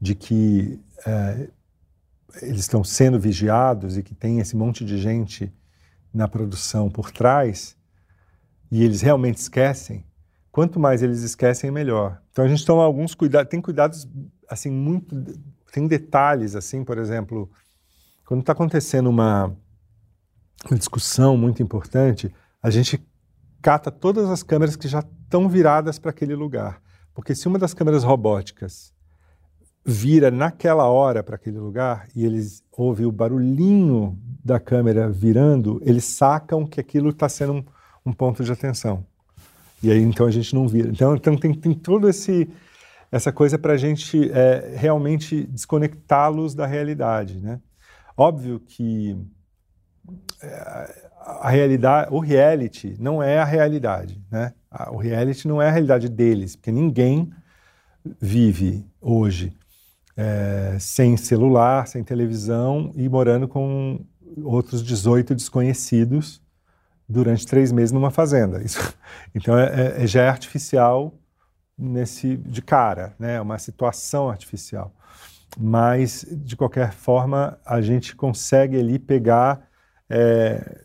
de 0.00 0.14
que 0.14 0.80
é, 1.06 1.48
eles 2.42 2.60
estão 2.60 2.84
sendo 2.84 3.18
vigiados 3.18 3.96
e 3.96 4.02
que 4.02 4.14
tem 4.14 4.38
esse 4.38 4.56
monte 4.56 4.84
de 4.84 4.98
gente 4.98 5.52
na 6.12 6.28
produção 6.28 6.90
por 6.90 7.10
trás 7.10 7.76
e 8.70 8.84
eles 8.84 9.00
realmente 9.00 9.38
esquecem, 9.38 10.04
quanto 10.52 10.78
mais 10.78 11.02
eles 11.02 11.22
esquecem, 11.22 11.70
melhor. 11.70 12.20
Então 12.30 12.44
a 12.44 12.48
gente 12.48 12.64
toma 12.64 12.84
alguns 12.84 13.14
cuidados, 13.14 13.50
tem 13.50 13.60
cuidados 13.60 14.08
assim 14.48 14.70
muito, 14.70 15.14
tem 15.70 15.86
detalhes 15.86 16.54
assim, 16.54 16.84
por 16.84 16.98
exemplo, 16.98 17.50
quando 18.26 18.40
está 18.40 18.52
acontecendo 18.52 19.08
uma, 19.08 19.54
uma 20.68 20.78
discussão 20.78 21.36
muito 21.36 21.62
importante, 21.62 22.32
a 22.62 22.70
gente 22.70 23.04
cata 23.62 23.90
todas 23.90 24.28
as 24.30 24.42
câmeras 24.42 24.76
que 24.76 24.88
já 24.88 25.00
estão 25.00 25.48
viradas 25.48 25.98
para 25.98 26.10
aquele 26.10 26.34
lugar, 26.34 26.80
porque 27.14 27.34
se 27.34 27.48
uma 27.48 27.58
das 27.58 27.74
câmeras 27.74 28.04
robóticas 28.04 28.92
vira 29.84 30.30
naquela 30.30 30.86
hora 30.86 31.22
para 31.22 31.36
aquele 31.36 31.58
lugar 31.58 32.06
e 32.14 32.24
eles 32.24 32.62
ouvem 32.70 33.06
o 33.06 33.12
barulhinho 33.12 34.18
da 34.44 34.60
câmera 34.60 35.10
virando, 35.10 35.80
eles 35.84 36.04
sacam 36.04 36.66
que 36.66 36.80
aquilo 36.80 37.10
está 37.10 37.28
sendo 37.28 37.54
um, 37.54 37.64
um, 38.06 38.12
ponto 38.12 38.44
de 38.44 38.52
atenção. 38.52 39.04
E 39.82 39.90
aí 39.90 40.02
então 40.02 40.26
a 40.26 40.30
gente 40.30 40.54
não 40.54 40.68
vira. 40.68 40.88
Então, 40.88 41.14
então 41.14 41.36
tem, 41.36 41.54
tem 41.54 41.74
toda 41.74 42.10
esse 42.10 42.48
essa 43.10 43.32
coisa 43.32 43.58
para 43.58 43.72
a 43.72 43.76
gente 43.76 44.30
é, 44.30 44.74
realmente 44.76 45.44
desconectá-los 45.46 46.54
da 46.54 46.66
realidade, 46.66 47.40
né? 47.40 47.60
Óbvio 48.16 48.60
que 48.60 49.16
é, 50.42 51.10
a 51.20 51.50
realidade, 51.50 52.08
o 52.12 52.20
reality 52.20 52.96
não 52.98 53.22
é 53.22 53.38
a 53.38 53.44
realidade, 53.44 54.22
né? 54.30 54.52
O 54.92 54.96
reality 54.96 55.48
não 55.48 55.60
é 55.60 55.68
a 55.68 55.70
realidade 55.70 56.08
deles, 56.08 56.54
porque 56.54 56.70
ninguém 56.70 57.32
vive 58.20 58.86
hoje 59.00 59.56
é, 60.16 60.76
sem 60.78 61.16
celular, 61.16 61.86
sem 61.88 62.04
televisão 62.04 62.92
e 62.94 63.08
morando 63.08 63.48
com 63.48 64.04
outros 64.42 64.82
18 64.82 65.34
desconhecidos 65.34 66.40
durante 67.08 67.46
três 67.46 67.72
meses 67.72 67.90
numa 67.90 68.10
fazenda. 68.10 68.62
Isso, 68.62 68.78
então 69.34 69.58
é, 69.58 70.02
é, 70.02 70.06
já 70.06 70.22
é 70.22 70.28
artificial 70.28 71.14
nesse 71.80 72.36
de 72.36 72.60
cara, 72.62 73.14
né? 73.18 73.40
Uma 73.40 73.58
situação 73.58 74.28
artificial. 74.28 74.94
Mas 75.58 76.24
de 76.30 76.56
qualquer 76.56 76.92
forma 76.92 77.58
a 77.64 77.80
gente 77.80 78.14
consegue 78.14 78.78
ali 78.78 78.98
pegar 78.98 79.68
é, 80.08 80.84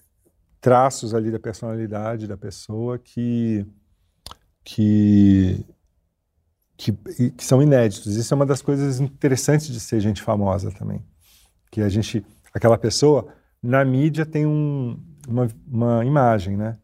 traços 0.62 1.14
ali 1.14 1.32
da 1.32 1.39
personalidade 1.39 2.28
da 2.28 2.38
pessoa 2.38 2.98
que 2.98 3.66
que, 4.64 5.64
que 6.78 6.91
que 7.32 7.43
são 7.43 7.62
inéditos. 7.62 8.16
Isso 8.16 8.34
é 8.34 8.36
uma 8.36 8.46
das 8.46 8.62
coisas 8.62 9.00
interessantes 9.00 9.68
de 9.68 9.80
ser 9.80 10.00
gente 10.00 10.22
famosa 10.22 10.72
também, 10.72 11.04
que 11.72 11.82
a 11.82 11.89
gente 11.89 12.26
aquela 12.54 12.78
pessoa 12.78 13.28
na 13.62 13.84
mídia 13.84 14.26
tem 14.26 14.46
um, 14.46 15.00
uma, 15.28 15.48
uma 15.68 16.06
imagem, 16.06 16.56
né? 16.56 16.78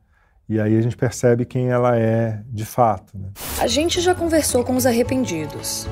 E 0.51 0.59
aí 0.59 0.77
a 0.77 0.81
gente 0.81 0.97
percebe 0.97 1.45
quem 1.45 1.69
ela 1.69 1.97
é 1.97 2.41
de 2.49 2.65
fato. 2.65 3.17
Né? 3.17 3.29
A 3.57 3.67
gente 3.67 4.01
já 4.01 4.13
conversou 4.13 4.65
com 4.65 4.75
os 4.75 4.85
arrependidos. 4.85 5.87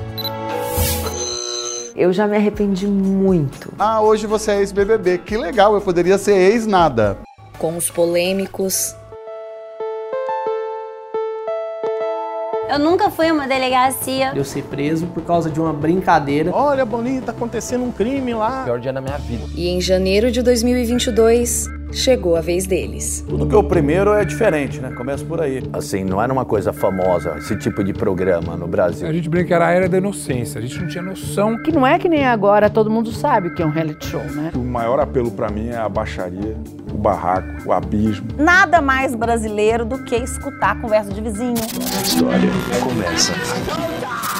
Eu 1.96 2.12
já 2.12 2.26
me 2.26 2.36
arrependi 2.36 2.86
muito. 2.86 3.72
Ah, 3.78 4.02
hoje 4.02 4.26
você 4.26 4.50
é 4.50 4.58
ex-BBB. 4.58 5.16
Que 5.16 5.38
legal, 5.38 5.72
eu 5.72 5.80
poderia 5.80 6.18
ser 6.18 6.34
ex-nada. 6.34 7.16
Com 7.58 7.74
os 7.74 7.90
polêmicos. 7.90 8.94
Eu 12.68 12.78
nunca 12.78 13.10
fui 13.10 13.28
a 13.28 13.32
uma 13.32 13.48
delegacia. 13.48 14.34
Eu 14.36 14.44
ser 14.44 14.64
preso 14.64 15.06
por 15.06 15.22
causa 15.24 15.48
de 15.48 15.58
uma 15.58 15.72
brincadeira. 15.72 16.50
Olha, 16.54 16.84
Boninho, 16.84 17.22
tá 17.22 17.32
acontecendo 17.32 17.82
um 17.82 17.90
crime 17.90 18.34
lá. 18.34 18.64
Pior 18.64 18.78
dia 18.78 18.92
da 18.92 19.00
minha 19.00 19.16
vida. 19.16 19.42
E 19.54 19.68
em 19.68 19.80
janeiro 19.80 20.30
de 20.30 20.42
2022, 20.42 21.79
chegou 21.92 22.36
a 22.36 22.40
vez 22.40 22.66
deles. 22.66 23.24
Tudo 23.28 23.46
que 23.46 23.54
é 23.54 23.58
o 23.58 23.64
primeiro 23.64 24.12
é 24.12 24.24
diferente, 24.24 24.80
né? 24.80 24.90
Começa 24.92 25.24
por 25.24 25.40
aí. 25.40 25.62
Assim, 25.72 26.04
não 26.04 26.22
era 26.22 26.32
uma 26.32 26.44
coisa 26.44 26.72
famosa 26.72 27.36
esse 27.38 27.56
tipo 27.56 27.82
de 27.82 27.92
programa 27.92 28.56
no 28.56 28.66
Brasil. 28.66 29.08
A 29.08 29.12
gente 29.12 29.28
brinca 29.28 29.48
que 29.48 29.54
era 29.54 29.66
a 29.66 29.70
era 29.72 29.88
da 29.88 29.98
inocência, 29.98 30.58
a 30.58 30.62
gente 30.62 30.80
não 30.80 30.88
tinha 30.88 31.02
noção. 31.02 31.60
Que 31.62 31.72
não 31.72 31.86
é 31.86 31.98
que 31.98 32.08
nem 32.08 32.26
agora 32.26 32.70
todo 32.70 32.90
mundo 32.90 33.10
sabe 33.12 33.50
que 33.50 33.62
é 33.62 33.66
um 33.66 33.70
reality 33.70 34.06
show, 34.06 34.22
né? 34.22 34.52
O 34.54 34.58
maior 34.58 35.00
apelo 35.00 35.30
para 35.30 35.50
mim 35.50 35.68
é 35.68 35.76
a 35.76 35.88
baixaria, 35.88 36.56
o 36.92 36.96
barraco, 36.96 37.68
o 37.68 37.72
abismo. 37.72 38.28
Nada 38.38 38.80
mais 38.80 39.14
brasileiro 39.14 39.84
do 39.84 40.02
que 40.04 40.16
escutar 40.16 40.72
a 40.72 40.76
conversa 40.76 41.12
de 41.12 41.20
vizinho. 41.20 41.54
A 41.98 42.02
história 42.02 42.50
começa 42.82 43.32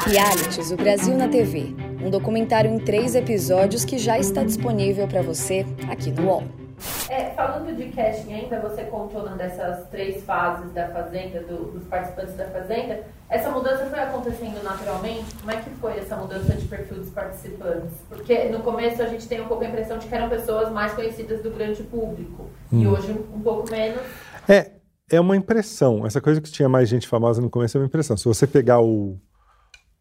Realities, 0.06 0.70
o 0.70 0.76
Brasil 0.76 1.16
na 1.16 1.28
TV. 1.28 1.74
Um 2.02 2.10
documentário 2.10 2.70
em 2.70 2.78
três 2.78 3.14
episódios 3.14 3.84
que 3.84 3.98
já 3.98 4.18
está 4.18 4.42
disponível 4.42 5.06
para 5.06 5.22
você 5.22 5.66
aqui 5.88 6.10
no 6.10 6.26
UOL. 6.26 6.59
É, 7.08 7.30
falando 7.30 7.74
de 7.76 7.90
casting 7.90 8.32
ainda, 8.32 8.60
você 8.60 8.84
contou 8.84 9.22
uma 9.22 9.36
dessas 9.36 9.86
três 9.88 10.22
fases 10.24 10.72
da 10.72 10.88
Fazenda, 10.88 11.40
do, 11.40 11.72
dos 11.72 11.84
participantes 11.84 12.34
da 12.36 12.46
Fazenda. 12.46 13.04
Essa 13.28 13.50
mudança 13.50 13.86
foi 13.86 13.98
acontecendo 13.98 14.62
naturalmente? 14.62 15.34
Como 15.40 15.50
é 15.50 15.56
que 15.56 15.70
foi 15.70 15.98
essa 15.98 16.16
mudança 16.16 16.52
de 16.54 16.66
perfil 16.66 16.98
dos 16.98 17.10
participantes? 17.10 17.92
Porque 18.08 18.44
no 18.44 18.60
começo 18.60 19.02
a 19.02 19.06
gente 19.06 19.28
tem 19.28 19.40
um 19.40 19.46
pouco 19.46 19.64
a 19.64 19.68
impressão 19.68 19.98
de 19.98 20.06
que 20.06 20.14
eram 20.14 20.28
pessoas 20.28 20.72
mais 20.72 20.92
conhecidas 20.94 21.42
do 21.42 21.50
grande 21.50 21.82
público. 21.82 22.48
Hum. 22.72 22.82
E 22.82 22.86
hoje 22.86 23.12
um 23.12 23.40
pouco 23.40 23.70
menos. 23.70 24.02
É, 24.48 24.72
é 25.10 25.20
uma 25.20 25.36
impressão. 25.36 26.06
Essa 26.06 26.20
coisa 26.20 26.40
que 26.40 26.50
tinha 26.50 26.68
mais 26.68 26.88
gente 26.88 27.06
famosa 27.06 27.42
no 27.42 27.50
começo 27.50 27.76
é 27.76 27.80
uma 27.80 27.86
impressão. 27.86 28.16
Se 28.16 28.24
você 28.24 28.46
pegar 28.46 28.80
o, 28.80 29.18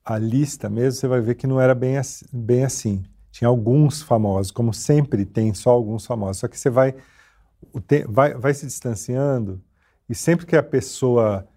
a 0.05 0.17
lista 0.17 0.69
mesmo, 0.69 0.99
você 0.99 1.07
vai 1.07 1.21
ver 1.21 1.35
que 1.35 1.45
não 1.45 1.59
era 1.59 1.75
bem, 1.75 1.99
bem 2.31 2.63
assim 2.63 3.03
tinha 3.31 3.47
alguns 3.47 4.01
famosos, 4.01 4.51
como 4.51 4.73
sempre 4.73 5.25
tem 5.25 5.53
só 5.53 5.69
alguns 5.69 6.05
famosos. 6.05 6.37
Só 6.37 6.47
que 6.47 6.57
você 6.57 6.69
vai, 6.69 6.95
vai, 8.07 8.33
vai 8.33 8.53
se 8.53 8.65
distanciando 8.65 9.61
e 10.09 10.15
sempre 10.15 10.45
que 10.45 10.55
a 10.55 10.63
pessoa 10.63 11.47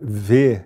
vê 0.00 0.64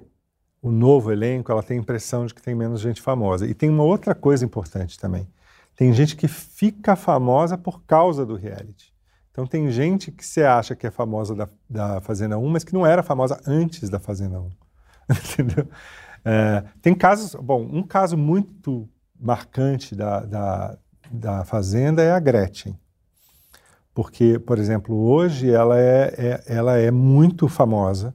o 0.63 0.71
novo 0.71 1.13
elenco, 1.13 1.53
ela 1.53 1.63
tem 1.63 1.77
a 1.77 1.81
impressão 1.81 2.25
de 2.25 2.33
que 2.33 2.41
tem 2.41 2.55
menos 2.55 2.81
gente 2.81 3.03
famosa. 3.03 3.47
E 3.47 3.53
tem 3.53 3.69
uma 3.69 3.83
outra 3.83 4.15
coisa 4.15 4.45
importante 4.45 4.99
também. 4.99 5.29
Tem 5.77 5.93
gente 5.93 6.17
que 6.17 6.29
fica 6.29 6.97
famosa 6.97 7.59
por 7.59 7.83
causa 7.83 8.25
do 8.25 8.37
reality. 8.37 8.95
Então 9.31 9.47
tem 9.47 9.69
gente 9.71 10.13
que 10.13 10.25
você 10.25 10.45
acha 10.45 10.77
que 10.77 10.87
é 10.87 10.91
famosa 10.91 11.35
da, 11.35 11.49
da 11.69 12.01
Fazenda 12.01 12.39
1, 12.39 12.49
mas 12.49 12.63
que 12.63 12.73
não 12.73 12.87
era 12.87 13.03
famosa 13.03 13.41
antes 13.47 13.91
da 13.91 13.99
Fazenda 13.99 14.41
1. 14.41 14.51
Entendeu? 15.11 15.69
É, 16.25 16.65
tem 16.81 16.95
casos, 16.95 17.35
bom, 17.35 17.69
um 17.71 17.83
caso 17.83 18.17
muito 18.17 18.89
marcante 19.19 19.95
da, 19.95 20.21
da, 20.21 20.79
da 21.11 21.45
Fazenda 21.45 22.03
é 22.03 22.13
a 22.13 22.19
Gretchen. 22.19 22.79
Porque, 23.95 24.39
por 24.39 24.59
exemplo, 24.59 24.97
hoje 24.97 25.51
ela 25.51 25.79
é, 25.79 26.15
é, 26.19 26.45
ela 26.47 26.77
é 26.77 26.91
muito 26.91 27.47
famosa 27.49 28.15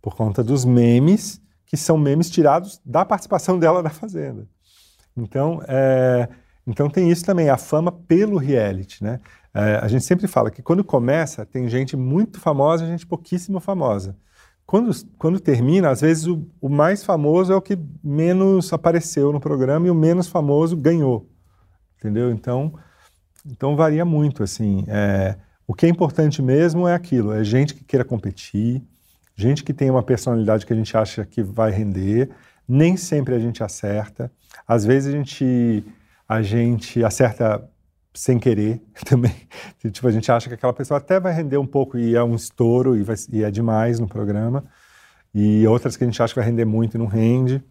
por 0.00 0.14
conta 0.14 0.44
dos 0.44 0.64
memes, 0.64 1.40
que 1.66 1.76
são 1.76 1.98
memes 1.98 2.30
tirados 2.30 2.80
da 2.84 3.04
participação 3.04 3.58
dela 3.58 3.82
na 3.82 3.90
Fazenda. 3.90 4.46
Então, 5.16 5.60
é, 5.66 6.28
então 6.66 6.88
tem 6.88 7.10
isso 7.10 7.24
também, 7.24 7.50
a 7.50 7.56
fama 7.56 7.90
pelo 7.90 8.36
reality. 8.36 9.02
Né? 9.02 9.18
É, 9.52 9.80
a 9.82 9.88
gente 9.88 10.04
sempre 10.04 10.28
fala 10.28 10.50
que 10.50 10.62
quando 10.62 10.84
começa, 10.84 11.44
tem 11.44 11.68
gente 11.68 11.96
muito 11.96 12.40
famosa 12.40 12.84
e 12.84 12.86
gente 12.86 13.06
pouquíssimo 13.06 13.58
famosa. 13.58 14.16
Quando, 14.68 14.90
quando 15.16 15.40
termina, 15.40 15.88
às 15.88 16.02
vezes 16.02 16.26
o, 16.26 16.46
o, 16.60 16.68
mais 16.68 17.02
famoso 17.02 17.50
é 17.50 17.56
o 17.56 17.62
que 17.62 17.78
menos 18.04 18.70
apareceu 18.70 19.32
no 19.32 19.40
programa 19.40 19.86
e 19.86 19.90
o 19.90 19.94
menos 19.94 20.28
famoso 20.28 20.76
ganhou, 20.76 21.26
entendeu? 21.96 22.30
Então, 22.30 22.74
então 23.46 23.74
varia 23.74 24.04
muito, 24.04 24.42
assim. 24.42 24.84
É, 24.86 25.36
o 25.66 25.72
que 25.72 25.86
é 25.86 25.88
importante 25.88 26.42
mesmo 26.42 26.86
é 26.86 26.94
aquilo, 26.94 27.32
é 27.32 27.42
gente 27.42 27.72
que 27.72 27.82
queira 27.82 28.04
competir, 28.04 28.82
gente 29.34 29.64
que 29.64 29.72
tem 29.72 29.88
uma 29.88 30.02
personalidade 30.02 30.66
que 30.66 30.72
a 30.74 30.76
gente 30.76 30.94
acha 30.94 31.24
que 31.24 31.42
vai 31.42 31.70
render. 31.70 32.28
Nem 32.68 32.94
sempre 32.94 33.34
a 33.34 33.38
gente 33.38 33.64
acerta. 33.64 34.30
Às 34.66 34.84
vezes 34.84 35.14
a 35.14 35.16
gente, 35.16 35.82
a 36.28 36.42
gente 36.42 37.02
acerta 37.02 37.66
sem 38.18 38.38
querer 38.38 38.82
também. 39.06 39.34
tipo, 39.92 40.06
a 40.08 40.10
gente 40.10 40.30
acha 40.30 40.48
que 40.48 40.54
aquela 40.54 40.72
pessoa 40.72 40.98
até 40.98 41.20
vai 41.20 41.32
render 41.32 41.56
um 41.56 41.66
pouco 41.66 41.96
e 41.96 42.16
é 42.16 42.22
um 42.22 42.34
estouro 42.34 42.96
e, 42.96 43.02
vai, 43.02 43.14
e 43.32 43.44
é 43.44 43.50
demais 43.50 44.00
no 44.00 44.08
programa. 44.08 44.64
E 45.32 45.66
outras 45.68 45.96
que 45.96 46.02
a 46.02 46.06
gente 46.06 46.20
acha 46.20 46.34
que 46.34 46.40
vai 46.40 46.48
render 46.48 46.64
muito 46.64 46.96
e 46.96 46.98
não 46.98 47.06
rende. 47.06 47.62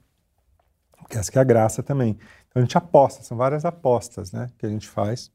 Que 1.10 1.18
essa 1.18 1.32
que 1.32 1.38
é 1.38 1.41
a 1.41 1.43
graça 1.43 1.84
também. 1.84 2.18
Então 2.48 2.62
a 2.62 2.66
gente 2.66 2.78
aposta, 2.78 3.24
são 3.24 3.38
várias 3.38 3.66
apostas 3.66 4.32
né, 4.32 4.48
que 4.58 4.66
a 4.66 4.70
gente 4.70 4.88
faz. 4.88 5.32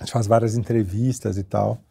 A 0.00 0.04
gente 0.04 0.12
faz 0.12 0.26
várias 0.26 0.56
entrevistas 0.56 1.36
e 1.36 1.44
tal. 1.44 1.82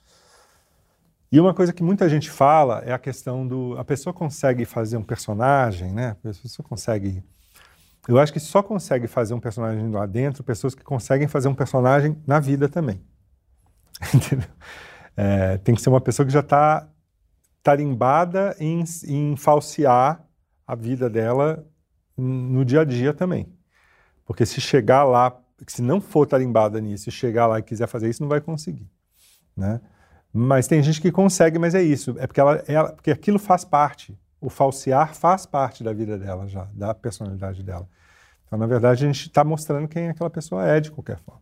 E 1.32 1.40
uma 1.40 1.54
coisa 1.54 1.72
que 1.72 1.84
muita 1.84 2.10
gente 2.10 2.30
fala 2.30 2.80
é 2.86 2.94
a 2.94 3.00
questão 3.00 3.48
do. 3.48 3.76
A 3.78 3.84
pessoa 3.84 4.14
consegue 4.14 4.66
fazer 4.66 4.98
um 4.98 5.04
personagem, 5.04 5.92
né? 5.92 6.10
A 6.10 6.16
pessoa 6.16 6.68
consegue 6.68 7.24
eu 8.08 8.20
acho 8.20 8.34
que 8.34 8.40
só 8.40 8.62
consegue 8.62 9.08
fazer 9.08 9.34
um 9.34 9.40
personagem 9.40 9.90
lá 9.90 10.06
dentro 10.06 10.44
pessoas 10.44 10.76
que 10.76 10.84
conseguem 10.84 11.28
fazer 11.28 11.48
um 11.48 11.56
personagem 11.56 12.18
na 12.28 12.40
vida 12.40 12.68
também. 12.68 13.02
Entendeu? 14.14 14.50
É, 15.16 15.58
tem 15.60 15.74
que 15.74 15.82
ser 15.82 15.90
uma 15.90 16.02
pessoa 16.02 16.26
que 16.26 16.34
já 16.34 16.42
está 16.42 16.90
tarimbada 17.62 18.56
em, 18.60 18.84
em 19.08 19.38
falsear 19.38 20.26
a 20.68 20.76
vida 20.76 21.10
dela 21.10 21.66
no 22.18 22.66
dia 22.66 22.82
a 22.82 22.84
dia 22.84 23.14
também. 23.14 23.48
Porque 24.26 24.46
se 24.46 24.60
chegar 24.60 25.04
lá, 25.06 25.40
se 25.68 25.82
não 25.82 26.02
for 26.02 26.26
tarimbada 26.26 26.82
nisso, 26.82 27.06
se 27.06 27.12
chegar 27.12 27.48
lá 27.48 27.60
e 27.60 27.64
quiser 27.64 27.88
fazer 27.88 28.10
isso, 28.10 28.22
não 28.22 28.30
vai 28.30 28.42
conseguir. 28.42 28.90
Né? 29.56 29.80
Mas 30.32 30.68
tem 30.68 30.82
gente 30.84 31.00
que 31.00 31.12
consegue, 31.12 31.58
mas 31.58 31.74
é 31.74 31.82
isso. 31.82 32.16
É 32.18 32.28
porque, 32.28 32.40
ela, 32.40 32.64
ela, 32.68 32.92
porque 32.92 33.12
aquilo 33.12 33.40
faz 33.40 33.64
parte 33.64 34.18
o 34.44 34.50
falsear 34.50 35.16
faz 35.16 35.46
parte 35.46 35.84
da 35.84 35.94
vida 35.94 36.18
dela 36.18 36.48
já, 36.48 36.68
da 36.74 36.94
personalidade 36.94 37.64
dela. 37.64 37.88
Então, 38.46 38.60
na 38.60 38.68
verdade, 38.68 39.06
a 39.06 39.08
gente 39.08 39.28
está 39.28 39.44
mostrando 39.44 39.88
quem 39.88 40.10
aquela 40.10 40.30
pessoa 40.30 40.68
é 40.68 40.82
de 40.82 40.92
qualquer 40.92 41.18
forma. 41.20 41.42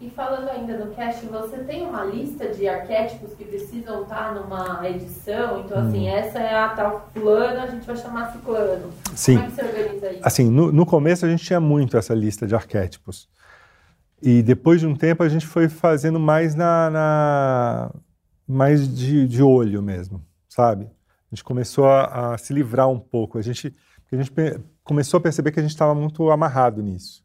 E 0.00 0.10
falando 0.10 0.48
ainda 0.48 0.78
do 0.78 0.94
casting, 0.94 1.28
você 1.28 1.58
tem 1.58 1.86
uma 1.86 2.04
lista 2.04 2.48
de 2.48 2.68
arquétipos 2.68 3.34
que 3.34 3.44
precisam 3.44 4.02
estar 4.02 4.34
numa 4.34 4.88
edição? 4.88 5.60
Então, 5.60 5.78
assim, 5.78 6.08
hum. 6.08 6.12
essa 6.12 6.38
é 6.38 6.54
a 6.54 6.68
tal 6.70 7.08
fulano, 7.12 7.60
a 7.60 7.66
gente 7.66 7.86
vai 7.86 7.96
chamar 7.96 8.32
ciclano. 8.32 8.90
Sim. 9.14 9.36
Como 9.36 9.46
é 9.46 9.50
que 9.50 9.54
você 9.54 9.62
organiza 9.62 10.12
isso? 10.12 10.20
Assim, 10.22 10.50
no, 10.50 10.72
no 10.72 10.86
começo 10.86 11.24
a 11.24 11.28
gente 11.28 11.44
tinha 11.44 11.60
muito 11.60 11.96
essa 11.96 12.14
lista 12.14 12.46
de 12.46 12.54
arquétipos. 12.54 13.28
E 14.20 14.42
depois 14.42 14.80
de 14.80 14.86
um 14.86 14.94
tempo 14.94 15.22
a 15.22 15.28
gente 15.28 15.46
foi 15.46 15.68
fazendo 15.68 16.18
mais 16.18 16.54
na, 16.54 16.90
na 16.90 17.90
mais 18.46 18.92
de, 18.92 19.26
de 19.26 19.42
olho 19.42 19.82
mesmo, 19.82 20.20
sabe? 20.48 20.88
A 21.30 21.34
gente 21.34 21.44
começou 21.44 21.86
a, 21.86 22.34
a 22.34 22.38
se 22.38 22.52
livrar 22.52 22.88
um 22.88 22.98
pouco. 22.98 23.38
A 23.38 23.42
gente, 23.42 23.74
a 24.10 24.16
gente 24.16 24.32
começou 24.82 25.18
a 25.18 25.20
perceber 25.20 25.52
que 25.52 25.60
a 25.60 25.62
gente 25.62 25.72
estava 25.72 25.94
muito 25.94 26.30
amarrado 26.30 26.82
nisso, 26.82 27.24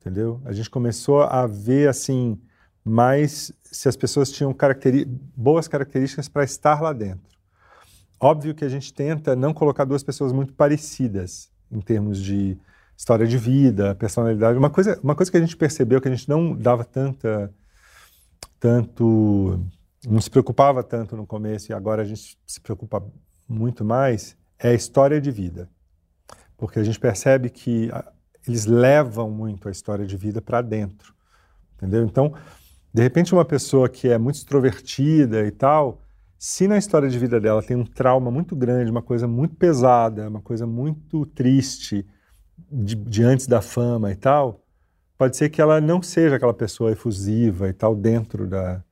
entendeu? 0.00 0.40
A 0.44 0.52
gente 0.52 0.70
começou 0.70 1.22
a 1.22 1.46
ver 1.46 1.88
assim 1.88 2.40
mas 2.88 3.52
se 3.64 3.88
as 3.88 3.96
pessoas 3.96 4.30
tinham 4.30 4.54
boas 5.36 5.66
características 5.66 6.28
para 6.28 6.44
estar 6.44 6.80
lá 6.80 6.92
dentro. 6.92 7.36
Óbvio 8.20 8.54
que 8.54 8.64
a 8.64 8.68
gente 8.68 8.94
tenta 8.94 9.34
não 9.34 9.52
colocar 9.52 9.84
duas 9.84 10.04
pessoas 10.04 10.32
muito 10.32 10.52
parecidas 10.52 11.50
em 11.68 11.80
termos 11.80 12.22
de 12.22 12.56
história 12.96 13.26
de 13.26 13.36
vida, 13.36 13.92
personalidade. 13.96 14.56
Uma 14.56 14.70
coisa, 14.70 15.00
uma 15.02 15.16
coisa 15.16 15.32
que 15.32 15.36
a 15.36 15.40
gente 15.40 15.56
percebeu 15.56 16.00
que 16.00 16.06
a 16.06 16.14
gente 16.14 16.28
não 16.28 16.54
dava 16.54 16.84
tanta, 16.84 17.52
tanto, 18.60 19.60
não 20.06 20.20
se 20.20 20.30
preocupava 20.30 20.80
tanto 20.84 21.16
no 21.16 21.26
começo 21.26 21.72
e 21.72 21.74
agora 21.74 22.02
a 22.02 22.04
gente 22.04 22.38
se 22.46 22.60
preocupa 22.60 23.04
muito 23.48 23.84
mais 23.84 24.36
é 24.58 24.70
a 24.70 24.74
história 24.74 25.20
de 25.20 25.30
vida, 25.30 25.68
porque 26.56 26.78
a 26.78 26.84
gente 26.84 26.98
percebe 26.98 27.50
que 27.50 27.90
eles 28.46 28.66
levam 28.66 29.30
muito 29.30 29.68
a 29.68 29.70
história 29.70 30.06
de 30.06 30.16
vida 30.16 30.40
para 30.40 30.62
dentro, 30.62 31.14
entendeu? 31.76 32.04
Então, 32.04 32.34
de 32.92 33.02
repente, 33.02 33.34
uma 33.34 33.44
pessoa 33.44 33.88
que 33.88 34.08
é 34.08 34.16
muito 34.16 34.36
extrovertida 34.36 35.46
e 35.46 35.50
tal, 35.50 36.00
se 36.38 36.68
na 36.68 36.78
história 36.78 37.08
de 37.08 37.18
vida 37.18 37.40
dela 37.40 37.62
tem 37.62 37.76
um 37.76 37.84
trauma 37.84 38.30
muito 38.30 38.54
grande, 38.54 38.90
uma 38.90 39.02
coisa 39.02 39.26
muito 39.26 39.56
pesada, 39.56 40.28
uma 40.28 40.40
coisa 40.40 40.66
muito 40.66 41.26
triste 41.26 42.06
antes 43.22 43.46
da 43.46 43.60
fama 43.60 44.10
e 44.10 44.16
tal, 44.16 44.64
pode 45.18 45.36
ser 45.36 45.50
que 45.50 45.60
ela 45.60 45.80
não 45.80 46.02
seja 46.02 46.36
aquela 46.36 46.54
pessoa 46.54 46.92
efusiva 46.92 47.68
e 47.68 47.72
tal 47.72 47.94
dentro 47.94 48.46
da, 48.46 48.82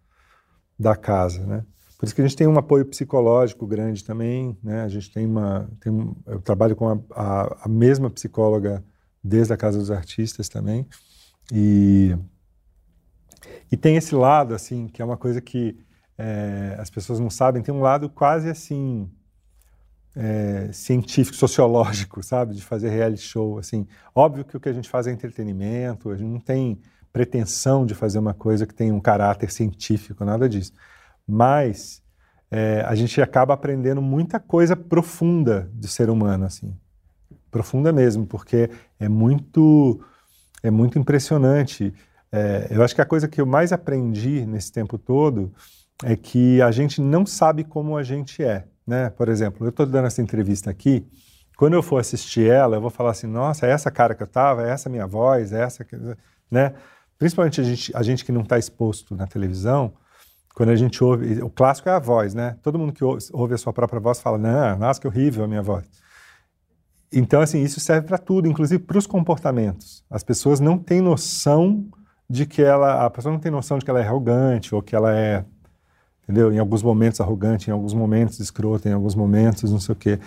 da 0.78 0.96
casa, 0.96 1.46
né? 1.46 1.64
Por 2.04 2.08
isso 2.08 2.14
que 2.16 2.20
a 2.20 2.26
gente 2.26 2.36
tem 2.36 2.46
um 2.46 2.58
apoio 2.58 2.84
psicológico 2.84 3.66
grande 3.66 4.04
também, 4.04 4.58
né? 4.62 4.82
A 4.82 4.88
gente 4.88 5.10
tem 5.10 5.26
uma, 5.26 5.70
tem, 5.80 6.14
eu 6.26 6.38
trabalho 6.38 6.76
com 6.76 6.86
a, 6.86 6.98
a, 7.10 7.64
a 7.64 7.68
mesma 7.68 8.10
psicóloga 8.10 8.84
desde 9.22 9.54
a 9.54 9.56
Casa 9.56 9.78
dos 9.78 9.90
Artistas 9.90 10.46
também. 10.46 10.86
E, 11.50 12.14
e 13.72 13.76
tem 13.76 13.96
esse 13.96 14.14
lado, 14.14 14.54
assim, 14.54 14.86
que 14.86 15.00
é 15.00 15.04
uma 15.04 15.16
coisa 15.16 15.40
que 15.40 15.78
é, 16.18 16.76
as 16.78 16.90
pessoas 16.90 17.18
não 17.18 17.30
sabem, 17.30 17.62
tem 17.62 17.74
um 17.74 17.80
lado 17.80 18.10
quase 18.10 18.50
assim. 18.50 19.10
É, 20.16 20.70
científico, 20.72 21.36
sociológico, 21.36 22.22
sabe, 22.22 22.54
de 22.54 22.62
fazer 22.62 22.88
reality 22.88 23.22
show, 23.22 23.58
assim, 23.58 23.84
óbvio 24.14 24.44
que 24.44 24.56
o 24.56 24.60
que 24.60 24.68
a 24.68 24.72
gente 24.72 24.88
faz 24.88 25.08
é 25.08 25.10
entretenimento, 25.10 26.08
a 26.08 26.16
gente 26.16 26.30
não 26.30 26.38
tem 26.38 26.80
pretensão 27.12 27.84
de 27.84 27.96
fazer 27.96 28.20
uma 28.20 28.32
coisa 28.32 28.64
que 28.64 28.72
tem 28.72 28.92
um 28.92 29.00
caráter 29.00 29.50
científico, 29.50 30.24
nada 30.24 30.48
disso, 30.48 30.72
mas 31.26 32.02
é, 32.50 32.82
a 32.86 32.94
gente 32.94 33.20
acaba 33.20 33.54
aprendendo 33.54 34.00
muita 34.00 34.38
coisa 34.38 34.76
profunda 34.76 35.70
de 35.72 35.88
ser 35.88 36.10
humano, 36.10 36.44
assim, 36.44 36.76
profunda 37.50 37.92
mesmo, 37.92 38.26
porque 38.26 38.70
é 38.98 39.08
muito, 39.08 40.00
é 40.62 40.70
muito 40.70 40.98
impressionante. 40.98 41.92
É, 42.30 42.68
eu 42.70 42.82
acho 42.82 42.94
que 42.94 43.00
a 43.00 43.06
coisa 43.06 43.28
que 43.28 43.40
eu 43.40 43.46
mais 43.46 43.72
aprendi 43.72 44.44
nesse 44.44 44.72
tempo 44.72 44.98
todo 44.98 45.52
é 46.02 46.16
que 46.16 46.60
a 46.60 46.70
gente 46.70 47.00
não 47.00 47.24
sabe 47.24 47.64
como 47.64 47.96
a 47.96 48.02
gente 48.02 48.42
é. 48.42 48.66
Né? 48.86 49.08
Por 49.10 49.28
exemplo, 49.28 49.66
eu 49.66 49.70
estou 49.70 49.86
dando 49.86 50.06
essa 50.06 50.20
entrevista 50.20 50.70
aqui, 50.70 51.06
quando 51.56 51.74
eu 51.74 51.82
for 51.82 51.98
assistir 51.98 52.50
ela, 52.50 52.76
eu 52.76 52.80
vou 52.80 52.90
falar 52.90 53.12
assim, 53.12 53.26
nossa, 53.26 53.66
é 53.66 53.70
essa 53.70 53.90
cara 53.90 54.14
que 54.14 54.22
eu 54.22 54.26
estava, 54.26 54.66
é 54.66 54.70
essa 54.70 54.90
minha 54.90 55.06
voz, 55.06 55.52
é 55.52 55.62
essa... 55.62 55.86
Né? 56.50 56.74
Principalmente 57.16 57.60
a 57.60 57.64
gente, 57.64 57.96
a 57.96 58.02
gente 58.02 58.24
que 58.24 58.32
não 58.32 58.42
está 58.42 58.58
exposto 58.58 59.14
na 59.14 59.26
televisão, 59.26 59.92
quando 60.54 60.68
a 60.70 60.76
gente 60.76 61.02
ouve... 61.02 61.42
O 61.42 61.50
clássico 61.50 61.88
é 61.88 61.92
a 61.92 61.98
voz, 61.98 62.32
né? 62.32 62.56
Todo 62.62 62.78
mundo 62.78 62.92
que 62.92 63.04
ouve, 63.04 63.54
a 63.54 63.58
sua 63.58 63.72
própria 63.72 64.00
voz 64.00 64.20
fala, 64.20 64.38
não, 64.38 64.78
nossa, 64.78 65.00
que 65.00 65.06
horrível 65.06 65.44
a 65.44 65.48
minha 65.48 65.62
voz. 65.62 65.84
Então, 67.12 67.40
assim, 67.40 67.60
isso 67.62 67.80
serve 67.80 68.06
para 68.06 68.18
tudo, 68.18 68.48
inclusive 68.48 68.82
para 68.82 68.96
os 68.96 69.06
comportamentos. 69.06 70.04
As 70.08 70.22
pessoas 70.22 70.60
não 70.60 70.78
têm 70.78 71.00
noção 71.00 71.84
de 72.30 72.46
que 72.46 72.62
ela, 72.62 73.04
a 73.04 73.10
pessoa 73.10 73.32
não 73.32 73.40
tem 73.40 73.50
noção 73.52 73.78
de 73.78 73.84
que 73.84 73.90
ela 73.90 74.00
é 74.00 74.06
arrogante 74.06 74.74
ou 74.74 74.80
que 74.80 74.96
ela 74.96 75.14
é, 75.14 75.44
entendeu? 76.22 76.52
Em 76.52 76.58
alguns 76.58 76.82
momentos 76.82 77.20
arrogante, 77.20 77.68
em 77.68 77.72
alguns 77.72 77.92
momentos 77.92 78.40
escrota, 78.40 78.88
em 78.88 78.92
alguns 78.92 79.14
momentos 79.14 79.70
não 79.70 79.80
sei 79.80 79.92
o 79.92 79.96
quê. 79.96 80.18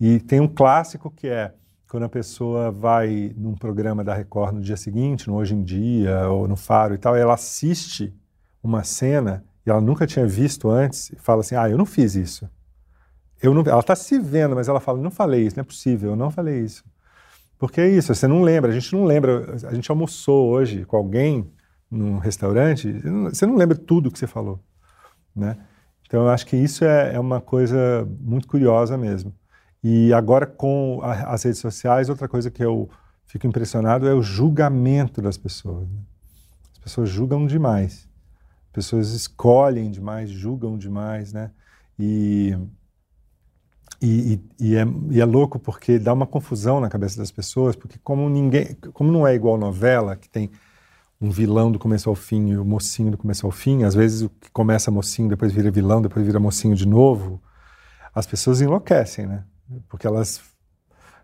E 0.00 0.18
tem 0.20 0.40
um 0.40 0.48
clássico 0.48 1.10
que 1.10 1.28
é 1.28 1.52
quando 1.88 2.04
a 2.04 2.08
pessoa 2.08 2.70
vai 2.70 3.34
num 3.36 3.54
programa 3.54 4.02
da 4.02 4.14
Record 4.14 4.54
no 4.54 4.62
dia 4.62 4.76
seguinte, 4.76 5.28
no 5.28 5.36
Hoje 5.36 5.54
em 5.54 5.62
Dia 5.62 6.28
ou 6.28 6.48
no 6.48 6.56
Faro 6.56 6.94
e 6.94 6.98
tal, 6.98 7.16
e 7.16 7.20
ela 7.20 7.34
assiste 7.34 8.14
uma 8.62 8.82
cena 8.82 9.44
e 9.66 9.70
ela 9.70 9.80
nunca 9.80 10.06
tinha 10.06 10.26
visto 10.26 10.70
antes 10.70 11.10
e 11.10 11.16
fala 11.16 11.40
assim: 11.40 11.54
"Ah, 11.54 11.68
eu 11.68 11.78
não 11.78 11.86
fiz 11.86 12.14
isso". 12.14 12.48
Eu 13.42 13.52
não, 13.52 13.62
ela 13.66 13.80
está 13.80 13.96
se 13.96 14.18
vendo, 14.20 14.54
mas 14.54 14.68
ela 14.68 14.78
fala, 14.78 15.00
não 15.00 15.10
falei 15.10 15.44
isso, 15.44 15.56
não 15.56 15.62
é 15.62 15.64
possível, 15.64 16.10
eu 16.10 16.16
não 16.16 16.30
falei 16.30 16.60
isso. 16.60 16.84
Porque 17.58 17.80
é 17.80 17.88
isso, 17.88 18.14
você 18.14 18.28
não 18.28 18.42
lembra, 18.42 18.70
a 18.70 18.74
gente 18.74 18.92
não 18.94 19.04
lembra, 19.04 19.56
a 19.68 19.74
gente 19.74 19.90
almoçou 19.90 20.50
hoje 20.50 20.84
com 20.84 20.96
alguém 20.96 21.50
num 21.90 22.18
restaurante, 22.18 22.92
você 23.30 23.44
não 23.44 23.56
lembra 23.56 23.76
tudo 23.76 24.10
que 24.10 24.18
você 24.18 24.28
falou, 24.28 24.60
né? 25.34 25.58
Então 26.06 26.22
eu 26.22 26.28
acho 26.28 26.46
que 26.46 26.56
isso 26.56 26.84
é, 26.84 27.14
é 27.14 27.20
uma 27.20 27.40
coisa 27.40 28.08
muito 28.20 28.46
curiosa 28.46 28.96
mesmo. 28.96 29.34
E 29.82 30.12
agora 30.12 30.46
com 30.46 31.00
a, 31.02 31.32
as 31.32 31.42
redes 31.42 31.60
sociais, 31.60 32.08
outra 32.08 32.28
coisa 32.28 32.50
que 32.50 32.64
eu 32.64 32.88
fico 33.24 33.46
impressionado 33.46 34.06
é 34.06 34.14
o 34.14 34.22
julgamento 34.22 35.20
das 35.20 35.36
pessoas. 35.36 35.88
Né? 35.88 35.98
As 36.72 36.78
pessoas 36.78 37.08
julgam 37.08 37.46
demais, 37.46 38.08
pessoas 38.72 39.10
escolhem 39.10 39.90
demais, 39.90 40.30
julgam 40.30 40.76
demais, 40.78 41.32
né? 41.32 41.50
E 41.98 42.56
e, 44.02 44.40
e, 44.58 44.76
é, 44.76 44.84
e, 45.10 45.20
é, 45.20 45.24
louco 45.24 45.60
porque 45.60 45.96
dá 45.96 46.12
uma 46.12 46.26
confusão 46.26 46.80
na 46.80 46.88
cabeça 46.88 47.16
das 47.18 47.30
pessoas, 47.30 47.76
porque 47.76 48.00
como 48.02 48.28
ninguém, 48.28 48.74
como 48.92 49.12
não 49.12 49.24
é 49.24 49.32
igual 49.32 49.56
novela, 49.56 50.16
que 50.16 50.28
tem 50.28 50.50
um 51.20 51.30
vilão 51.30 51.70
do 51.70 51.78
começo 51.78 52.08
ao 52.08 52.16
fim 52.16 52.48
e 52.48 52.56
o 52.56 52.64
mocinho 52.64 53.12
do 53.12 53.16
começo 53.16 53.46
ao 53.46 53.52
fim, 53.52 53.84
às 53.84 53.94
vezes 53.94 54.22
o 54.22 54.28
que 54.28 54.50
começa 54.50 54.90
mocinho, 54.90 55.28
depois 55.28 55.52
vira 55.52 55.70
vilão, 55.70 56.02
depois 56.02 56.26
vira 56.26 56.40
mocinho 56.40 56.74
de 56.74 56.86
novo, 56.86 57.40
as 58.12 58.26
pessoas 58.26 58.60
enlouquecem, 58.60 59.24
né? 59.26 59.44
Porque 59.88 60.04
elas 60.04 60.40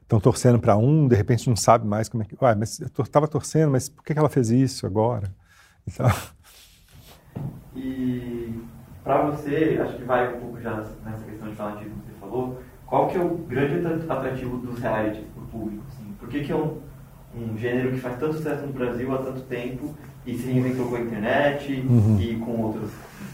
estão 0.03 0.20
torcendo 0.20 0.61
para 0.61 0.76
um, 0.76 1.09
de 1.09 1.16
repente 1.16 1.49
não 1.49 1.57
sabe 1.57 1.84
mais 1.84 2.09
como 2.09 2.22
é 2.22 2.26
que. 2.26 2.36
Ué, 2.40 2.55
mas 2.55 2.78
eu 2.78 2.88
estava 3.03 3.26
torcendo, 3.26 3.72
mas 3.72 3.88
por 3.88 4.05
que, 4.05 4.14
que 4.14 4.18
ela 4.20 4.28
fez 4.28 4.51
isso 4.51 4.86
agora? 4.86 5.34
Então... 5.84 6.07
E 7.75 8.55
para 9.05 9.23
você, 9.23 9.79
acho 9.83 9.97
que 9.97 10.05
vai 10.05 10.35
um 10.35 10.41
pouco 10.41 10.61
já 10.61 10.85
nessa 11.05 11.25
questão 11.25 11.49
de 11.49 11.55
fanatismo 11.55 11.95
que 12.01 12.12
você 12.12 12.19
falou, 12.21 12.61
qual 12.87 13.09
que 13.09 13.16
é 13.16 13.21
o 13.21 13.37
grande 13.37 13.87
atrativo 13.87 14.57
dos 14.59 14.79
realities 14.79 15.25
para 15.35 15.43
o 15.43 15.47
público? 15.47 15.85
Assim? 15.89 16.12
Por 16.19 16.29
que, 16.29 16.45
que 16.45 16.53
é 16.53 16.57
um, 16.57 16.79
um 17.35 17.57
gênero 17.57 17.93
que 17.93 17.99
faz 17.99 18.19
tanto 18.19 18.37
sucesso 18.37 18.66
no 18.66 18.73
Brasil 18.73 19.14
há 19.14 19.19
tanto 19.19 19.41
tempo 19.43 19.95
e 20.27 20.37
se 20.37 20.47
reinventou 20.51 20.89
com 20.89 20.97
a 20.97 21.01
internet 21.01 21.73
uhum. 21.89 22.21
e 22.21 22.37
com 22.37 22.62
outros 22.62 22.91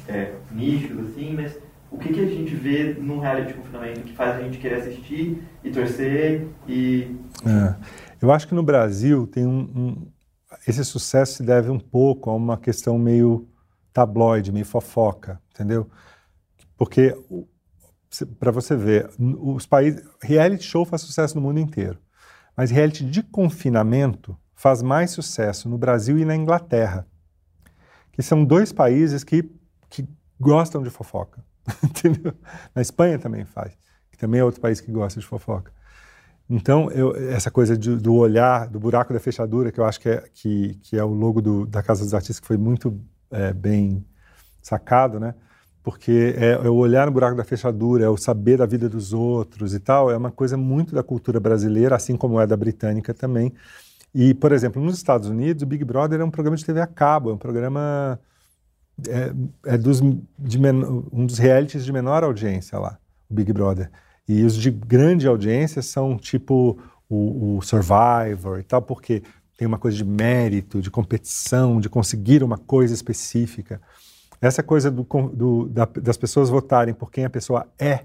é, 0.09 0.35
nichos, 0.53 0.99
assim, 1.09 1.35
mas 1.35 1.57
o 1.91 1.99
que, 1.99 2.12
que 2.12 2.20
a 2.20 2.26
gente 2.26 2.55
vê 2.55 2.95
num 2.99 3.20
reality 3.20 3.49
de 3.49 3.55
confinamento 3.55 4.01
que 4.01 4.12
faz 4.12 4.37
a 4.37 4.43
gente 4.43 4.59
querer 4.59 4.76
assistir 4.76 5.43
e 5.62 5.70
torcer 5.70 6.47
e... 6.68 7.16
É. 7.47 7.74
Eu 8.20 8.32
acho 8.32 8.49
que 8.49 8.55
no 8.55 8.62
Brasil 8.62 9.26
tem 9.26 9.47
um, 9.47 9.61
um, 9.74 10.07
esse 10.66 10.85
sucesso 10.85 11.35
se 11.35 11.43
deve 11.43 11.70
um 11.70 11.78
pouco 11.78 12.30
a 12.30 12.35
uma 12.35 12.57
questão 12.57 12.99
meio 12.99 13.47
tabloide, 13.95 14.53
meio 14.53 14.66
fofoca, 14.66 15.40
entendeu? 15.53 15.88
Porque 16.76 17.16
para 18.38 18.51
você 18.51 18.76
ver, 18.76 19.11
os 19.18 19.66
países, 19.66 20.05
reality 20.20 20.64
show 20.64 20.84
faz 20.84 21.03
sucesso 21.03 21.36
no 21.36 21.40
mundo 21.40 21.59
inteiro, 21.59 21.99
mas 22.57 22.70
reality 22.70 23.05
de 23.05 23.22
confinamento 23.22 24.36
faz 24.55 24.82
mais 24.82 25.11
sucesso 25.11 25.68
no 25.68 25.78
Brasil 25.78 26.18
e 26.18 26.24
na 26.24 26.36
Inglaterra, 26.36 27.07
que 28.12 28.22
são 28.22 28.45
dois 28.45 28.72
países 28.72 29.24
que, 29.24 29.51
que 29.88 30.07
gostam 30.38 30.82
de 30.82 30.90
fofoca, 30.90 31.45
entendeu? 31.82 32.34
Na 32.74 32.82
Espanha 32.82 33.18
também 33.18 33.45
faz, 33.45 33.76
que 34.11 34.18
também 34.18 34.40
é 34.40 34.45
outro 34.45 34.61
país 34.61 34.80
que 34.80 34.92
gosta 34.92 35.18
de 35.18 35.26
fofoca. 35.26 35.72
Então, 36.49 36.90
eu, 36.90 37.16
essa 37.30 37.51
coisa 37.51 37.76
de, 37.76 37.97
do 37.97 38.14
olhar, 38.14 38.68
do 38.68 38.78
buraco 38.78 39.12
da 39.12 39.18
fechadura, 39.18 39.72
que 39.72 39.80
eu 39.80 39.84
acho 39.84 39.99
que 39.99 40.11
é, 40.11 40.24
que, 40.32 40.74
que 40.82 40.97
é 40.97 41.03
o 41.03 41.09
logo 41.09 41.40
do, 41.40 41.66
da 41.66 41.82
Casa 41.82 42.05
dos 42.05 42.12
Artistas, 42.12 42.38
que 42.38 42.47
foi 42.47 42.59
muito 42.59 43.01
é, 43.35 43.53
bem 43.53 44.05
sacado, 44.62 45.20
né? 45.20 45.35
porque 45.85 46.35
é, 46.39 46.53
é, 46.53 46.70
o 46.70 46.76
olhar 46.76 47.07
no 47.07 47.12
buraco 47.12 47.37
da 47.37 47.45
fechadura, 47.45 48.07
é 48.07 48.09
o 48.09 48.16
saber 48.16 48.57
da 48.57 48.64
vida 48.64 48.89
dos 48.89 49.12
outros 49.12 49.74
e 49.74 49.78
tal, 49.78 50.11
é 50.11 50.16
uma 50.16 50.30
coisa 50.30 50.57
muito 50.57 50.95
da 50.95 51.03
cultura 51.03 51.39
brasileira, 51.39 51.95
assim 51.95 52.16
como 52.16 52.41
é 52.41 52.47
da 52.47 52.57
britânica 52.57 53.12
também. 53.12 53.53
E, 54.14 54.32
por 54.32 54.51
exemplo, 54.51 54.82
nos 54.82 54.97
Estados 54.97 55.28
Unidos, 55.28 55.62
o 55.62 55.66
Big 55.66 55.85
Brother 55.85 56.20
é 56.20 56.24
um 56.24 56.30
programa 56.30 56.57
de 56.57 56.64
TV 56.64 56.80
a 56.80 56.87
cabo, 56.87 57.30
é 57.30 57.35
um 57.35 57.39
programa 57.39 58.18
é, 59.07 59.74
é 59.74 59.76
dos, 59.76 60.01
de 60.39 60.59
um 61.12 61.26
dos 61.26 61.37
realities 61.37 61.85
de 61.85 61.93
menor 61.93 62.24
audiência 62.24 62.78
lá, 62.78 62.99
o 63.28 63.35
Big 63.35 63.53
Brother. 63.53 63.91
E 64.26 64.43
os 64.43 64.57
de 64.57 64.70
grande 64.70 65.26
audiência 65.26 65.82
são 65.82 66.16
tipo 66.16 66.78
o, 67.11 67.59
o 67.59 67.62
Survivor 67.62 68.59
e 68.59 68.62
tal, 68.62 68.80
porque 68.80 69.22
tem 69.57 69.66
uma 69.66 69.78
coisa 69.78 69.96
de 69.96 70.05
mérito, 70.05 70.80
de 70.80 70.90
competição, 70.90 71.80
de 71.80 71.88
conseguir 71.88 72.42
uma 72.42 72.59
coisa 72.59 72.92
específica. 72.92 73.80
Essa 74.40 74.62
coisa 74.62 74.90
do, 74.90 75.07
do, 75.32 75.68
da, 75.68 75.84
das 75.84 76.16
pessoas 76.16 76.50
votarem 76.50 76.92
por 76.92 77.11
quem 77.11 77.24
a 77.24 77.30
pessoa 77.30 77.66
é, 77.78 78.05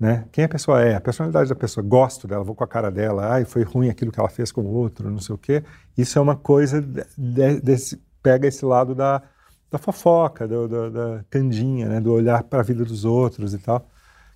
né? 0.00 0.24
Quem 0.32 0.44
a 0.44 0.48
pessoa 0.48 0.82
é, 0.82 0.94
a 0.94 1.00
personalidade 1.00 1.50
da 1.50 1.54
pessoa, 1.54 1.84
gosto 1.84 2.26
dela, 2.26 2.42
vou 2.42 2.54
com 2.54 2.64
a 2.64 2.66
cara 2.66 2.90
dela, 2.90 3.34
ai, 3.34 3.44
foi 3.44 3.62
ruim 3.62 3.90
aquilo 3.90 4.10
que 4.10 4.18
ela 4.18 4.30
fez 4.30 4.50
com 4.50 4.62
o 4.62 4.72
outro, 4.72 5.10
não 5.10 5.20
sei 5.20 5.34
o 5.34 5.38
quê. 5.38 5.62
Isso 5.96 6.18
é 6.18 6.22
uma 6.22 6.34
coisa 6.36 6.80
de, 6.80 7.60
desse 7.60 8.00
pega 8.22 8.48
esse 8.48 8.64
lado 8.64 8.94
da, 8.94 9.22
da 9.70 9.78
fofoca, 9.78 10.48
do, 10.48 10.66
do, 10.66 10.90
da 10.90 11.24
candinha, 11.28 11.86
né, 11.86 12.00
do 12.00 12.12
olhar 12.12 12.42
para 12.44 12.60
a 12.60 12.62
vida 12.62 12.84
dos 12.84 13.04
outros 13.04 13.52
e 13.52 13.58
tal. 13.58 13.86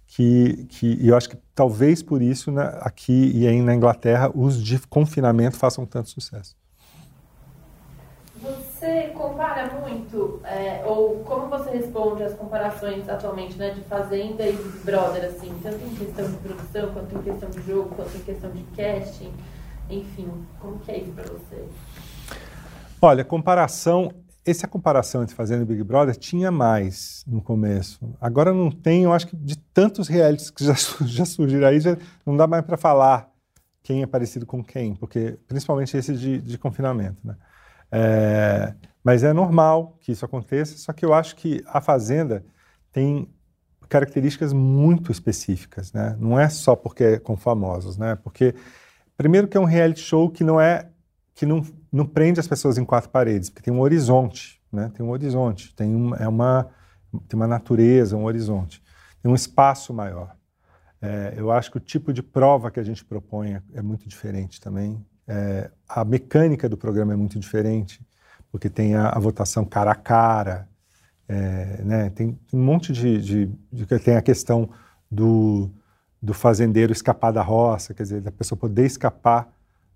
Que, 0.06 0.66
que 0.68 1.06
eu 1.06 1.16
acho 1.16 1.28
que 1.28 1.36
talvez 1.54 2.02
por 2.02 2.22
isso 2.22 2.52
né, 2.52 2.78
aqui 2.80 3.32
e 3.34 3.46
aí 3.46 3.60
na 3.60 3.74
Inglaterra 3.74 4.30
os 4.34 4.62
de 4.62 4.78
confinamento 4.86 5.56
façam 5.56 5.84
tanto 5.84 6.10
sucesso. 6.10 6.54
Você 8.40 9.10
compara 9.14 9.72
muito, 9.80 10.40
é, 10.44 10.82
ou 10.84 11.20
como 11.20 11.48
você 11.48 11.70
responde 11.70 12.22
às 12.22 12.34
comparações 12.34 13.08
atualmente 13.08 13.56
né, 13.56 13.70
de 13.70 13.80
Fazenda 13.82 14.46
e 14.46 14.52
Big 14.52 14.78
Brother, 14.84 15.24
assim, 15.24 15.50
tanto 15.62 15.82
em 15.82 15.94
questão 15.94 16.30
de 16.30 16.36
produção, 16.36 16.92
quanto 16.92 17.16
em 17.16 17.22
questão 17.22 17.48
de 17.48 17.62
jogo, 17.62 17.94
quanto 17.94 18.14
em 18.14 18.20
questão 18.20 18.50
de 18.50 18.62
casting, 18.76 19.32
enfim, 19.88 20.28
como 20.60 20.78
que 20.80 20.90
é 20.90 20.98
isso 20.98 21.12
para 21.12 21.24
você? 21.24 21.64
Olha, 23.00 23.24
comparação, 23.24 24.12
essa 24.44 24.68
comparação 24.68 25.22
entre 25.22 25.34
Fazenda 25.34 25.62
e 25.62 25.66
Big 25.66 25.82
Brother 25.82 26.14
tinha 26.16 26.50
mais 26.50 27.24
no 27.26 27.40
começo. 27.40 28.14
Agora 28.20 28.52
não 28.52 28.70
tem, 28.70 29.04
eu 29.04 29.12
acho 29.12 29.26
que 29.26 29.36
de 29.36 29.56
tantos 29.56 30.06
realities 30.06 30.50
que 30.50 30.64
já, 30.64 30.74
já 31.06 31.24
surgiram 31.24 31.66
aí, 31.66 31.80
já 31.80 31.96
não 32.26 32.36
dá 32.36 32.46
mais 32.46 32.64
para 32.64 32.76
falar 32.76 33.30
quem 33.82 34.02
é 34.02 34.06
parecido 34.06 34.46
com 34.46 34.62
quem, 34.62 34.94
porque 34.94 35.38
principalmente 35.46 35.96
esse 35.96 36.14
de, 36.14 36.40
de 36.40 36.58
confinamento, 36.58 37.18
né? 37.24 37.36
É, 37.92 38.74
mas 39.04 39.22
é 39.22 39.32
normal 39.32 39.96
que 40.00 40.10
isso 40.10 40.24
aconteça, 40.24 40.76
só 40.78 40.92
que 40.92 41.04
eu 41.04 41.12
acho 41.12 41.36
que 41.36 41.62
a 41.66 41.80
Fazenda 41.80 42.44
tem 42.90 43.28
características 43.88 44.52
muito 44.52 45.12
específicas, 45.12 45.92
né? 45.92 46.16
Não 46.18 46.38
é 46.38 46.48
só 46.48 46.74
porque 46.74 47.04
é 47.04 47.18
com 47.18 47.36
famosos, 47.36 47.96
né? 47.96 48.16
Porque 48.16 48.54
primeiro 49.16 49.46
que 49.46 49.56
é 49.56 49.60
um 49.60 49.64
reality 49.64 50.00
show 50.00 50.30
que 50.30 50.42
não 50.42 50.60
é 50.60 50.88
que 51.34 51.44
não, 51.44 51.62
não 51.94 52.04
prende 52.04 52.40
as 52.40 52.48
pessoas 52.48 52.76
em 52.76 52.84
quatro 52.84 53.08
paredes, 53.08 53.48
porque 53.48 53.62
tem 53.62 53.72
um 53.72 53.80
horizonte, 53.80 54.60
né? 54.72 54.90
Tem 54.94 55.06
um 55.06 55.10
horizonte, 55.10 55.72
tem 55.76 55.94
uma, 55.94 56.16
é 56.16 56.26
uma 56.26 56.68
tem 57.28 57.38
uma 57.38 57.46
natureza, 57.46 58.16
um 58.16 58.24
horizonte, 58.24 58.82
tem 59.22 59.30
um 59.30 59.34
espaço 59.34 59.94
maior. 59.94 60.34
É, 61.00 61.34
eu 61.36 61.52
acho 61.52 61.70
que 61.70 61.76
o 61.76 61.80
tipo 61.80 62.12
de 62.12 62.20
prova 62.20 62.70
que 62.72 62.80
a 62.80 62.82
gente 62.82 63.04
propõe 63.04 63.54
é, 63.54 63.62
é 63.74 63.82
muito 63.82 64.08
diferente 64.08 64.60
também. 64.60 65.06
É, 65.28 65.70
a 65.88 66.04
mecânica 66.04 66.68
do 66.68 66.76
programa 66.76 67.12
é 67.12 67.16
muito 67.16 67.38
diferente, 67.38 68.04
porque 68.50 68.68
tem 68.68 68.96
a, 68.96 69.10
a 69.10 69.18
votação 69.20 69.64
cara 69.64 69.92
a 69.92 69.94
cara, 69.94 70.68
é, 71.28 71.80
né? 71.84 72.10
tem, 72.10 72.36
um 72.52 72.60
monte 72.60 72.92
de, 72.92 73.22
de, 73.22 73.46
de, 73.72 73.86
Tem 73.86 74.16
a 74.16 74.22
questão 74.22 74.68
do, 75.08 75.70
do 76.20 76.34
fazendeiro 76.34 76.92
escapar 76.92 77.30
da 77.30 77.42
roça, 77.42 77.94
quer 77.94 78.02
dizer, 78.02 78.20
da 78.20 78.32
pessoa 78.32 78.58
poder 78.58 78.84
escapar 78.84 79.53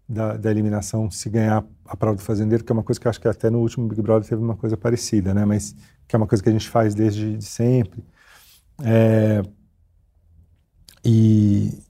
da, 0.08 0.36
da, 0.36 0.50
eliminação 0.50 1.10
se 1.10 1.28
ganhar 1.28 1.64
a 1.84 1.96
prova 1.96 2.16
do 2.16 2.22
fazendeiro, 2.22 2.64
que 2.64 2.72
é 2.72 2.74
uma 2.74 2.82
coisa 2.82 2.98
que 3.00 3.06
eu 3.06 3.10
acho 3.10 3.20
que 3.20 3.28
até 3.28 3.50
no 3.50 3.58
último 3.60 3.86
Big 3.86 4.00
Brother 4.00 4.28
teve 4.28 4.42
uma 4.42 4.56
coisa 4.56 4.76
parecida, 4.76 5.34
né? 5.34 5.44
mas 5.44 5.76
que 6.06 6.16
é 6.16 6.18
uma 6.18 6.26
coisa 6.26 6.42
que 6.42 6.48
a 6.48 6.52
gente 6.52 6.68
faz 6.68 6.94
desde 6.94 7.36
de 7.36 7.44
sempre. 7.44 8.02
É, 8.82 9.42
e, 11.04 11.82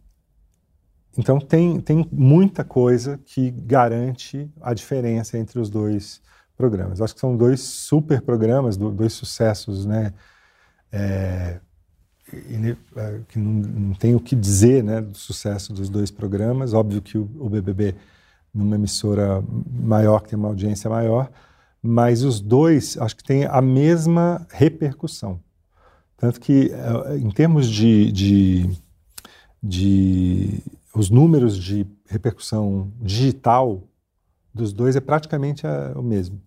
então 1.17 1.39
tem, 1.39 1.81
tem 1.81 2.09
muita 2.11 2.65
coisa 2.65 3.19
que 3.25 3.51
garante 3.51 4.51
a 4.61 4.75
diferença 4.75 5.39
entre 5.39 5.59
os 5.61 5.71
dois 5.71 6.21
programas. 6.57 7.01
Acho 7.01 7.15
que 7.15 7.21
são 7.21 7.37
dois 7.37 7.61
super 7.61 8.21
programas, 8.21 8.77
dois 8.77 9.13
sucessos, 9.13 9.87
né? 9.87 10.13
É, 10.91 11.61
que 13.29 13.39
não, 13.39 13.53
não 13.53 13.95
tem 13.95 14.15
o 14.15 14.21
que 14.21 14.37
dizer 14.37 14.83
né, 14.83 15.01
do 15.01 15.17
sucesso 15.17 15.73
dos 15.73 15.89
dois 15.89 16.11
programas. 16.11 16.75
Óbvio 16.75 17.03
que 17.03 17.17
o, 17.17 17.29
o 17.39 17.49
BBB, 17.49 17.95
numa 18.53 18.77
emissora 18.77 19.43
maior, 19.71 20.21
que 20.21 20.31
tem 20.31 20.39
uma 20.39 20.49
audiência 20.49 20.89
maior, 20.91 21.31
mas 21.83 22.23
os 22.23 22.41
dois 22.41 22.97
acho 22.99 23.17
que 23.17 23.25
têm 23.25 23.45
a 23.45 23.61
mesma 23.61 24.47
repercussão. 24.51 25.41
Tanto 26.17 26.41
que, 26.41 26.71
é, 26.73 27.17
em 27.17 27.31
termos 27.31 27.69
de, 27.69 28.11
de, 28.13 28.71
de 29.63 30.63
os 30.95 31.11
números 31.11 31.57
de 31.57 31.87
repercussão 32.07 32.93
digital 33.01 33.83
dos 34.53 34.73
dois 34.73 34.97
é 34.97 35.01
praticamente 35.01 35.67
a, 35.67 35.93
o 35.97 36.03
mesmo, 36.03 36.41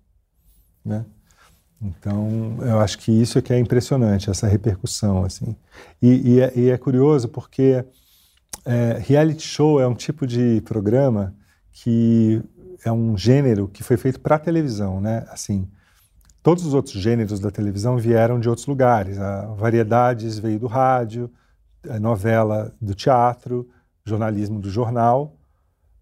né? 0.84 1.06
Então, 1.82 2.58
eu 2.62 2.80
acho 2.80 3.00
que 3.00 3.12
isso 3.12 3.40
é 3.40 3.42
que 3.42 3.52
é 3.52 3.58
impressionante, 3.58 4.30
essa 4.30 4.48
repercussão, 4.48 5.26
assim. 5.26 5.56
E, 6.02 6.34
e, 6.34 6.40
é, 6.40 6.54
e 6.56 6.70
é, 6.70 6.78
curioso 6.78 7.28
porque 7.28 7.84
é, 8.66 9.00
reality 9.00 9.42
show 9.42 9.80
é 9.80 9.88
um 9.88 9.96
tipo 9.96 10.28
de 10.28 10.62
programa 10.62 11.36
que 11.72 12.42
é 12.86 12.92
um 12.92 13.18
gênero 13.18 13.68
que 13.68 13.82
foi 13.82 13.98
feito 13.98 14.20
para 14.20 14.38
televisão, 14.38 15.02
né? 15.02 15.26
Assim, 15.30 15.68
todos 16.44 16.66
os 16.66 16.74
outros 16.74 16.96
gêneros 16.96 17.40
da 17.40 17.50
televisão 17.50 17.98
vieram 17.98 18.40
de 18.40 18.48
outros 18.48 18.68
lugares. 18.68 19.18
A 19.18 19.48
variedades 19.48 20.38
veio 20.38 20.60
do 20.60 20.68
rádio, 20.68 21.32
a 21.90 22.00
novela 22.00 22.74
do 22.80 22.94
teatro, 22.94 23.68
jornalismo 24.06 24.60
do 24.60 24.70
jornal, 24.70 25.36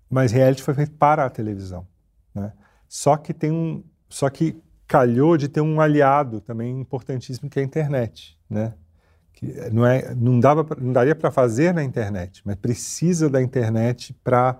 mas 0.09 0.31
reality 0.31 0.63
foi 0.63 0.73
feito 0.73 0.91
para 0.93 1.25
a 1.25 1.29
televisão. 1.29 1.87
Né? 2.33 2.51
Só 2.87 3.15
que 3.15 3.33
tem 3.33 3.51
um, 3.51 3.83
só 4.09 4.29
que 4.29 4.61
calhou 4.89 5.37
de 5.37 5.47
ter 5.47 5.61
um 5.61 5.79
aliado 5.79 6.41
também 6.41 6.81
importantíssimo 6.81 7.47
que 7.47 7.59
é 7.59 7.61
a 7.61 7.65
internet, 7.65 8.35
né? 8.49 8.73
Que 9.31 9.69
não 9.71 9.85
é, 9.85 10.15
não 10.15 10.39
dava, 10.39 10.65
não 10.81 10.91
daria 10.91 11.13
para 11.13 11.29
fazer 11.29 11.73
na 11.73 11.83
internet, 11.83 12.41
mas 12.43 12.55
precisa 12.55 13.29
da 13.29 13.41
internet 13.41 14.13
para 14.23 14.57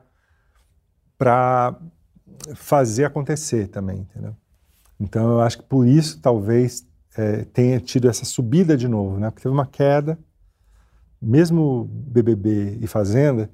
para 1.18 1.76
fazer 2.56 3.04
acontecer 3.04 3.68
também, 3.68 4.02
entendeu? 4.02 4.34
Então 5.00 5.32
eu 5.32 5.42
acho 5.42 5.58
que 5.58 5.64
por 5.64 5.86
isso 5.86 6.22
talvez 6.22 6.88
é, 7.18 7.44
tenha 7.46 7.80
tido 7.80 8.08
essa 8.08 8.24
subida 8.24 8.78
de 8.78 8.88
novo, 8.88 9.20
né? 9.20 9.32
Porque 9.32 9.44
teve 9.44 9.54
uma 9.54 9.66
queda 9.66 10.18
mesmo 11.20 11.90
BBB 11.92 12.78
e 12.80 12.88
Fazenda 12.88 13.50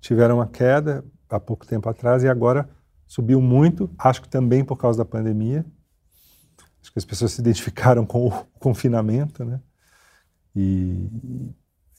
tiveram 0.00 0.36
uma 0.36 0.46
queda 0.46 1.04
há 1.28 1.38
pouco 1.38 1.64
tempo 1.64 1.88
atrás 1.88 2.24
e 2.24 2.28
agora 2.28 2.68
subiu 3.06 3.40
muito, 3.40 3.88
acho 3.96 4.22
que 4.22 4.28
também 4.28 4.64
por 4.64 4.76
causa 4.76 4.98
da 4.98 5.04
pandemia. 5.04 5.64
Acho 6.82 6.92
que 6.92 6.98
as 6.98 7.04
pessoas 7.04 7.32
se 7.32 7.40
identificaram 7.40 8.06
com 8.06 8.28
o 8.28 8.44
confinamento, 8.58 9.44
né? 9.44 9.60
E 10.54 11.08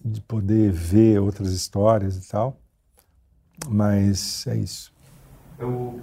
de 0.03 0.21
poder 0.21 0.71
ver 0.71 1.19
outras 1.19 1.51
histórias 1.51 2.17
e 2.17 2.29
tal. 2.29 2.59
Mas 3.67 4.45
é 4.47 4.57
isso. 4.57 4.91
Eu 5.59 6.01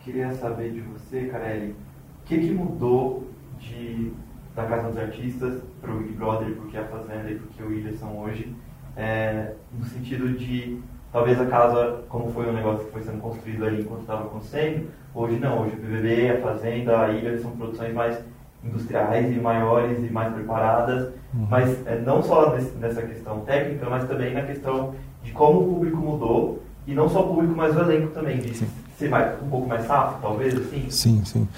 queria 0.00 0.32
saber 0.34 0.72
de 0.72 0.80
você, 0.80 1.26
Carelli, 1.26 1.72
o 1.72 2.24
que, 2.24 2.38
que 2.38 2.50
mudou 2.50 3.30
de 3.58 4.12
da 4.58 4.66
Casa 4.66 4.88
dos 4.88 4.98
Artistas 4.98 5.62
para 5.80 5.92
o 5.92 5.98
Big 5.98 6.14
Brother, 6.14 6.56
porque 6.56 6.76
a 6.76 6.84
Fazenda 6.84 7.30
e 7.30 7.38
porque 7.38 7.62
o 7.62 7.68
Whindersson 7.68 8.10
hoje, 8.18 8.56
é, 8.96 9.54
no 9.72 9.84
sentido 9.84 10.36
de 10.36 10.80
talvez 11.12 11.40
a 11.40 11.46
casa, 11.46 12.02
como 12.08 12.32
foi 12.32 12.48
um 12.48 12.52
negócio 12.52 12.84
que 12.86 12.92
foi 12.92 13.02
sendo 13.02 13.20
construído 13.20 13.64
ali 13.64 13.82
enquanto 13.82 14.00
estava 14.00 14.24
acontecendo, 14.24 14.90
hoje 15.18 15.38
não, 15.38 15.62
hoje 15.62 15.76
o 15.76 15.80
BBB, 15.80 16.30
a 16.30 16.40
Fazenda, 16.40 17.00
a 17.00 17.12
Ilha 17.12 17.38
são 17.38 17.50
produções 17.52 17.92
mais 17.94 18.18
industriais 18.64 19.34
e 19.34 19.38
maiores 19.38 19.98
e 19.98 20.12
mais 20.12 20.32
preparadas, 20.34 21.12
uhum. 21.34 21.46
mas 21.48 21.86
é, 21.86 22.00
não 22.00 22.22
só 22.22 22.50
desse, 22.50 22.74
nessa 22.76 23.02
questão 23.02 23.40
técnica, 23.40 23.88
mas 23.88 24.06
também 24.08 24.34
na 24.34 24.42
questão 24.42 24.94
de 25.22 25.32
como 25.32 25.60
o 25.60 25.74
público 25.74 25.96
mudou, 25.96 26.62
e 26.86 26.94
não 26.94 27.08
só 27.08 27.24
o 27.24 27.34
público, 27.34 27.54
mas 27.54 27.76
o 27.76 27.80
elenco 27.80 28.12
também, 28.12 28.38
de 28.38 28.54
sim. 28.54 28.68
ser 28.96 29.08
mais, 29.08 29.40
um 29.42 29.48
pouco 29.48 29.68
mais 29.68 29.82
safo, 29.82 30.20
talvez, 30.22 30.54
assim? 30.54 30.90
Sim, 30.90 31.24
sim. 31.24 31.48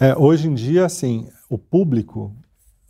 É, 0.00 0.16
hoje 0.16 0.48
em 0.48 0.54
dia, 0.54 0.84
assim, 0.84 1.28
o 1.48 1.56
público 1.56 2.34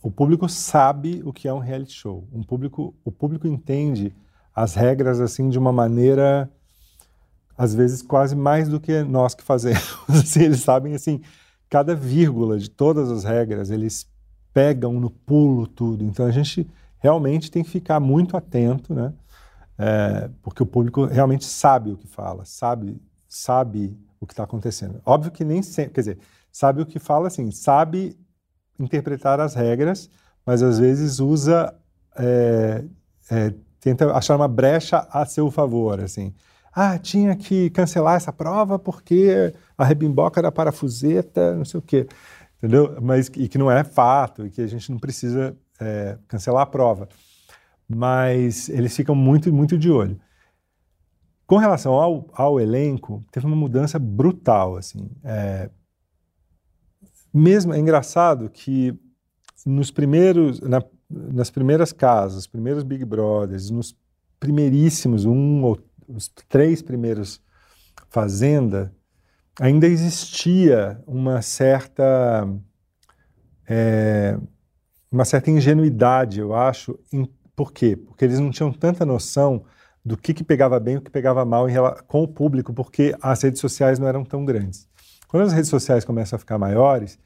o 0.01 0.09
público 0.09 0.49
sabe 0.49 1.21
o 1.23 1.31
que 1.31 1.47
é 1.47 1.53
um 1.53 1.59
reality 1.59 1.93
show. 1.93 2.27
Um 2.33 2.41
público, 2.41 2.95
o 3.05 3.11
público 3.11 3.47
entende 3.47 4.15
as 4.53 4.73
regras 4.73 5.21
assim 5.21 5.47
de 5.47 5.59
uma 5.59 5.71
maneira 5.71 6.49
às 7.61 7.75
vezes 7.75 8.01
quase 8.01 8.35
mais 8.35 8.67
do 8.67 8.79
que 8.79 9.03
nós 9.03 9.35
que 9.35 9.43
fazemos. 9.43 9.95
assim, 10.09 10.41
eles 10.41 10.61
sabem 10.61 10.95
assim 10.95 11.21
cada 11.69 11.93
vírgula 11.93 12.57
de 12.57 12.67
todas 12.67 13.11
as 13.11 13.23
regras, 13.23 13.69
eles 13.69 14.07
pegam 14.51 14.99
no 14.99 15.11
pulo 15.11 15.67
tudo. 15.67 16.03
Então 16.03 16.25
a 16.25 16.31
gente 16.31 16.67
realmente 16.97 17.51
tem 17.51 17.63
que 17.63 17.69
ficar 17.69 17.99
muito 17.99 18.35
atento, 18.35 18.95
né? 18.95 19.13
É, 19.77 20.27
porque 20.41 20.63
o 20.63 20.65
público 20.65 21.05
realmente 21.05 21.45
sabe 21.45 21.91
o 21.91 21.97
que 21.97 22.07
fala, 22.07 22.45
sabe, 22.45 22.99
sabe 23.27 23.95
o 24.19 24.25
que 24.25 24.33
está 24.33 24.43
acontecendo. 24.43 24.99
Óbvio 25.05 25.31
que 25.31 25.45
nem 25.45 25.61
sempre, 25.61 25.93
quer 25.93 26.01
dizer, 26.01 26.17
sabe 26.51 26.81
o 26.81 26.85
que 26.85 26.97
fala, 26.97 27.27
assim, 27.27 27.51
sabe 27.51 28.17
interpretar 28.79 29.39
as 29.39 29.53
regras, 29.53 30.09
mas 30.43 30.63
às 30.63 30.79
vezes 30.79 31.19
usa, 31.19 31.75
é, 32.15 32.83
é, 33.29 33.53
tenta 33.79 34.11
achar 34.13 34.35
uma 34.35 34.47
brecha 34.47 35.07
a 35.11 35.27
seu 35.27 35.51
favor, 35.51 35.99
assim. 35.99 36.33
Ah, 36.73 36.97
tinha 36.97 37.35
que 37.35 37.69
cancelar 37.71 38.15
essa 38.15 38.31
prova 38.31 38.79
porque 38.79 39.53
a 39.77 39.83
rebimboca 39.83 40.39
era 40.39 40.51
parafuseta, 40.51 41.55
não 41.55 41.65
sei 41.65 41.79
o 41.79 41.83
quê, 41.83 42.07
entendeu? 42.57 42.97
Mas 43.01 43.27
e 43.35 43.49
que 43.49 43.57
não 43.57 43.69
é 43.69 43.83
fato 43.83 44.45
e 44.45 44.49
que 44.49 44.61
a 44.61 44.67
gente 44.67 44.89
não 44.91 44.97
precisa 44.97 45.55
é, 45.79 46.17
cancelar 46.27 46.63
a 46.63 46.65
prova. 46.65 47.09
Mas 47.87 48.69
eles 48.69 48.95
ficam 48.95 49.13
muito, 49.13 49.51
muito 49.51 49.77
de 49.77 49.91
olho. 49.91 50.19
Com 51.45 51.57
relação 51.57 51.93
ao, 51.93 52.29
ao 52.33 52.59
elenco, 52.59 53.25
teve 53.31 53.45
uma 53.45 53.55
mudança 53.55 53.99
brutal, 53.99 54.77
assim. 54.77 55.09
É, 55.21 55.69
mesmo 57.33 57.73
é 57.73 57.79
engraçado 57.79 58.49
que 58.49 58.97
nos 59.65 59.91
primeiros, 59.91 60.61
na, 60.61 60.81
nas 61.09 61.49
primeiras 61.49 61.91
casas, 61.91 62.39
os 62.39 62.47
primeiros 62.47 62.83
Big 62.83 63.03
Brothers, 63.03 63.69
nos 63.69 63.93
primeiríssimos, 64.39 65.25
um 65.25 65.63
ou 65.63 65.77
os 66.07 66.27
três 66.47 66.81
primeiros 66.81 67.41
Fazenda, 68.09 68.93
ainda 69.59 69.87
existia 69.87 71.01
uma 71.07 71.41
certa 71.41 72.45
é, 73.65 74.37
uma 75.09 75.23
certa 75.23 75.49
ingenuidade, 75.49 76.41
eu 76.41 76.53
acho. 76.53 76.99
Em, 77.11 77.25
por 77.55 77.71
quê? 77.71 77.95
Porque 77.95 78.25
eles 78.25 78.39
não 78.39 78.51
tinham 78.51 78.71
tanta 78.73 79.05
noção 79.05 79.63
do 80.03 80.17
que, 80.17 80.33
que 80.33 80.43
pegava 80.43 80.79
bem 80.79 80.95
e 80.95 80.97
o 80.97 81.01
que 81.01 81.09
pegava 81.09 81.45
mal 81.45 81.69
em, 81.69 81.75
com 82.07 82.23
o 82.23 82.27
público, 82.27 82.73
porque 82.73 83.15
as 83.21 83.41
redes 83.43 83.61
sociais 83.61 83.97
não 83.97 84.07
eram 84.07 84.25
tão 84.25 84.43
grandes. 84.43 84.89
Quando 85.27 85.43
as 85.43 85.53
redes 85.53 85.69
sociais 85.69 86.03
começam 86.03 86.35
a 86.35 86.39
ficar 86.39 86.57
maiores, 86.57 87.17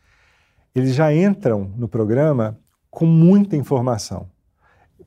eles 0.75 0.93
já 0.93 1.11
entram 1.13 1.73
no 1.75 1.87
programa 1.87 2.59
com 2.91 3.05
muita 3.05 3.55
informação. 3.55 4.29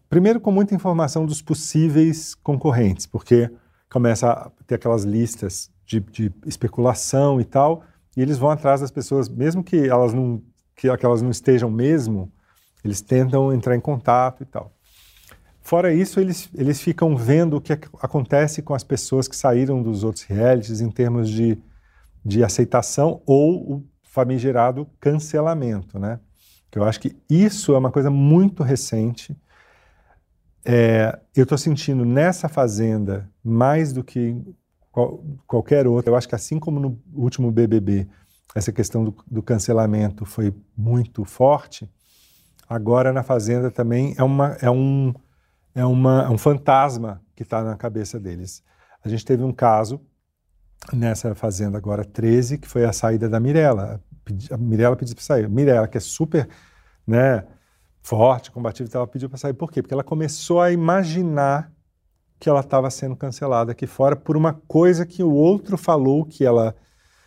Primeiro, 0.08 0.40
com 0.40 0.50
muita 0.50 0.74
informação 0.74 1.26
dos 1.26 1.42
possíveis 1.42 2.34
concorrentes, 2.34 3.06
porque 3.06 3.50
começa 3.90 4.30
a 4.30 4.50
ter 4.66 4.76
aquelas 4.76 5.04
listas 5.04 5.70
de, 5.84 6.00
de 6.00 6.32
especulação 6.46 7.40
e 7.40 7.44
tal, 7.44 7.82
e 8.16 8.22
eles 8.22 8.38
vão 8.38 8.50
atrás 8.50 8.80
das 8.80 8.90
pessoas, 8.90 9.28
mesmo 9.28 9.62
que 9.62 9.88
elas 9.88 10.14
não, 10.14 10.42
que, 10.74 10.94
que 10.96 11.06
elas 11.06 11.22
não 11.22 11.30
estejam 11.30 11.70
mesmo, 11.70 12.32
eles 12.84 13.00
tentam 13.00 13.52
entrar 13.52 13.76
em 13.76 13.80
contato 13.80 14.42
e 14.42 14.46
tal. 14.46 14.72
Fora 15.60 15.92
isso, 15.92 16.18
eles, 16.18 16.48
eles 16.54 16.80
ficam 16.80 17.14
vendo 17.14 17.56
o 17.56 17.60
que 17.60 17.74
acontece 18.00 18.62
com 18.62 18.72
as 18.72 18.82
pessoas 18.82 19.28
que 19.28 19.36
saíram 19.36 19.82
dos 19.82 20.02
outros 20.04 20.24
realities 20.24 20.80
em 20.80 20.90
termos 20.90 21.28
de, 21.28 21.58
de 22.24 22.42
aceitação 22.42 23.20
ou 23.26 23.74
o 23.74 23.86
famigerado 24.02 24.88
cancelamento, 24.98 25.98
né? 25.98 26.18
Eu 26.74 26.84
acho 26.84 27.00
que 27.00 27.16
isso 27.28 27.74
é 27.74 27.78
uma 27.78 27.90
coisa 27.90 28.10
muito 28.10 28.62
recente. 28.62 29.36
É, 30.64 31.18
eu 31.34 31.44
estou 31.44 31.56
sentindo 31.56 32.04
nessa 32.04 32.48
fazenda 32.48 33.30
mais 33.42 33.92
do 33.92 34.04
que 34.04 34.36
qual, 34.90 35.24
qualquer 35.46 35.86
outra. 35.86 36.10
Eu 36.10 36.16
acho 36.16 36.28
que 36.28 36.34
assim 36.34 36.58
como 36.58 36.80
no 36.80 37.00
último 37.14 37.50
BBB, 37.50 38.08
essa 38.54 38.72
questão 38.72 39.04
do, 39.04 39.14
do 39.26 39.42
cancelamento 39.42 40.24
foi 40.24 40.54
muito 40.76 41.24
forte. 41.24 41.90
Agora 42.68 43.12
na 43.12 43.22
fazenda 43.22 43.70
também 43.70 44.14
é 44.18 44.22
uma 44.22 44.56
é 44.60 44.70
um 44.70 45.14
é, 45.74 45.84
uma, 45.84 46.24
é 46.24 46.28
um 46.28 46.38
fantasma 46.38 47.22
que 47.36 47.42
está 47.42 47.62
na 47.62 47.76
cabeça 47.76 48.18
deles. 48.18 48.62
A 49.04 49.08
gente 49.08 49.24
teve 49.24 49.44
um 49.44 49.52
caso 49.52 50.00
nessa 50.92 51.34
fazenda 51.34 51.78
agora 51.78 52.04
13, 52.04 52.58
que 52.58 52.68
foi 52.68 52.84
a 52.84 52.92
saída 52.92 53.28
da 53.28 53.38
Mirella. 53.38 54.02
A 54.50 54.56
Mirella 54.56 54.96
pediu 54.96 55.14
para 55.14 55.24
sair. 55.24 55.48
Mirella, 55.48 55.86
que 55.86 55.96
é 55.96 56.00
super 56.00 56.48
né, 57.06 57.44
forte, 58.08 58.50
combativa, 58.50 58.88
ela 58.94 59.06
pediu 59.06 59.28
para 59.28 59.36
sair. 59.36 59.52
Por 59.52 59.70
quê? 59.70 59.82
Porque 59.82 59.92
ela 59.92 60.02
começou 60.02 60.62
a 60.62 60.72
imaginar 60.72 61.70
que 62.40 62.48
ela 62.48 62.60
estava 62.60 62.90
sendo 62.90 63.14
cancelada 63.14 63.72
aqui 63.72 63.86
fora 63.86 64.16
por 64.16 64.34
uma 64.34 64.54
coisa 64.54 65.04
que 65.04 65.22
o 65.22 65.30
outro 65.30 65.76
falou 65.76 66.24
que 66.24 66.42
ela 66.42 66.74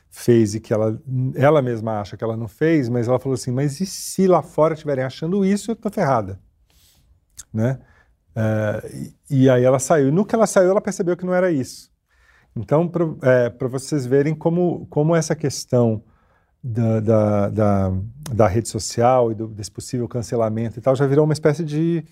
fez 0.09 0.55
e 0.55 0.59
que 0.59 0.73
ela, 0.73 0.99
ela 1.36 1.61
mesma 1.61 2.01
acha 2.01 2.17
que 2.17 2.23
ela 2.23 2.36
não 2.36 2.47
fez, 2.47 2.89
mas 2.89 3.07
ela 3.07 3.19
falou 3.19 3.36
assim, 3.36 3.51
mas 3.51 3.79
e 3.79 3.86
se 3.86 4.25
lá 4.25 4.41
fora 4.41 4.73
estiverem 4.73 5.03
achando 5.03 5.45
isso, 5.45 5.69
eu 5.69 5.73
estou 5.73 5.91
ferrada, 5.91 6.39
né? 7.53 7.79
Uh, 8.36 9.13
e, 9.29 9.43
e, 9.43 9.49
aí 9.49 9.63
ela 9.63 9.77
saiu. 9.77 10.11
No 10.11 10.25
que 10.25 10.34
ela 10.34 10.47
saiu, 10.47 10.71
ela 10.71 10.82
percebeu 10.82 11.15
que 11.15 11.25
não 11.25 11.34
era 11.34 11.51
isso. 11.51 11.91
Então, 12.55 12.88
para 12.88 13.05
é, 13.21 13.67
vocês 13.67 14.05
verem 14.05 14.34
como, 14.34 14.88
como 14.88 15.15
essa 15.15 15.36
questão 15.36 16.03
da, 16.64 16.99
da, 16.99 17.49
da, 17.49 17.91
da 18.32 18.47
rede 18.47 18.70
social 18.70 19.32
e 19.32 19.36
do, 19.36 19.47
desse 19.47 19.72
possível 19.72 20.07
cancelamento 20.07 20.78
e 20.78 20.82
tal 20.82 20.95
já 20.95 21.07
virou 21.07 21.26
uma 21.26 21.34
espécie 21.34 21.64
de 21.64 22.05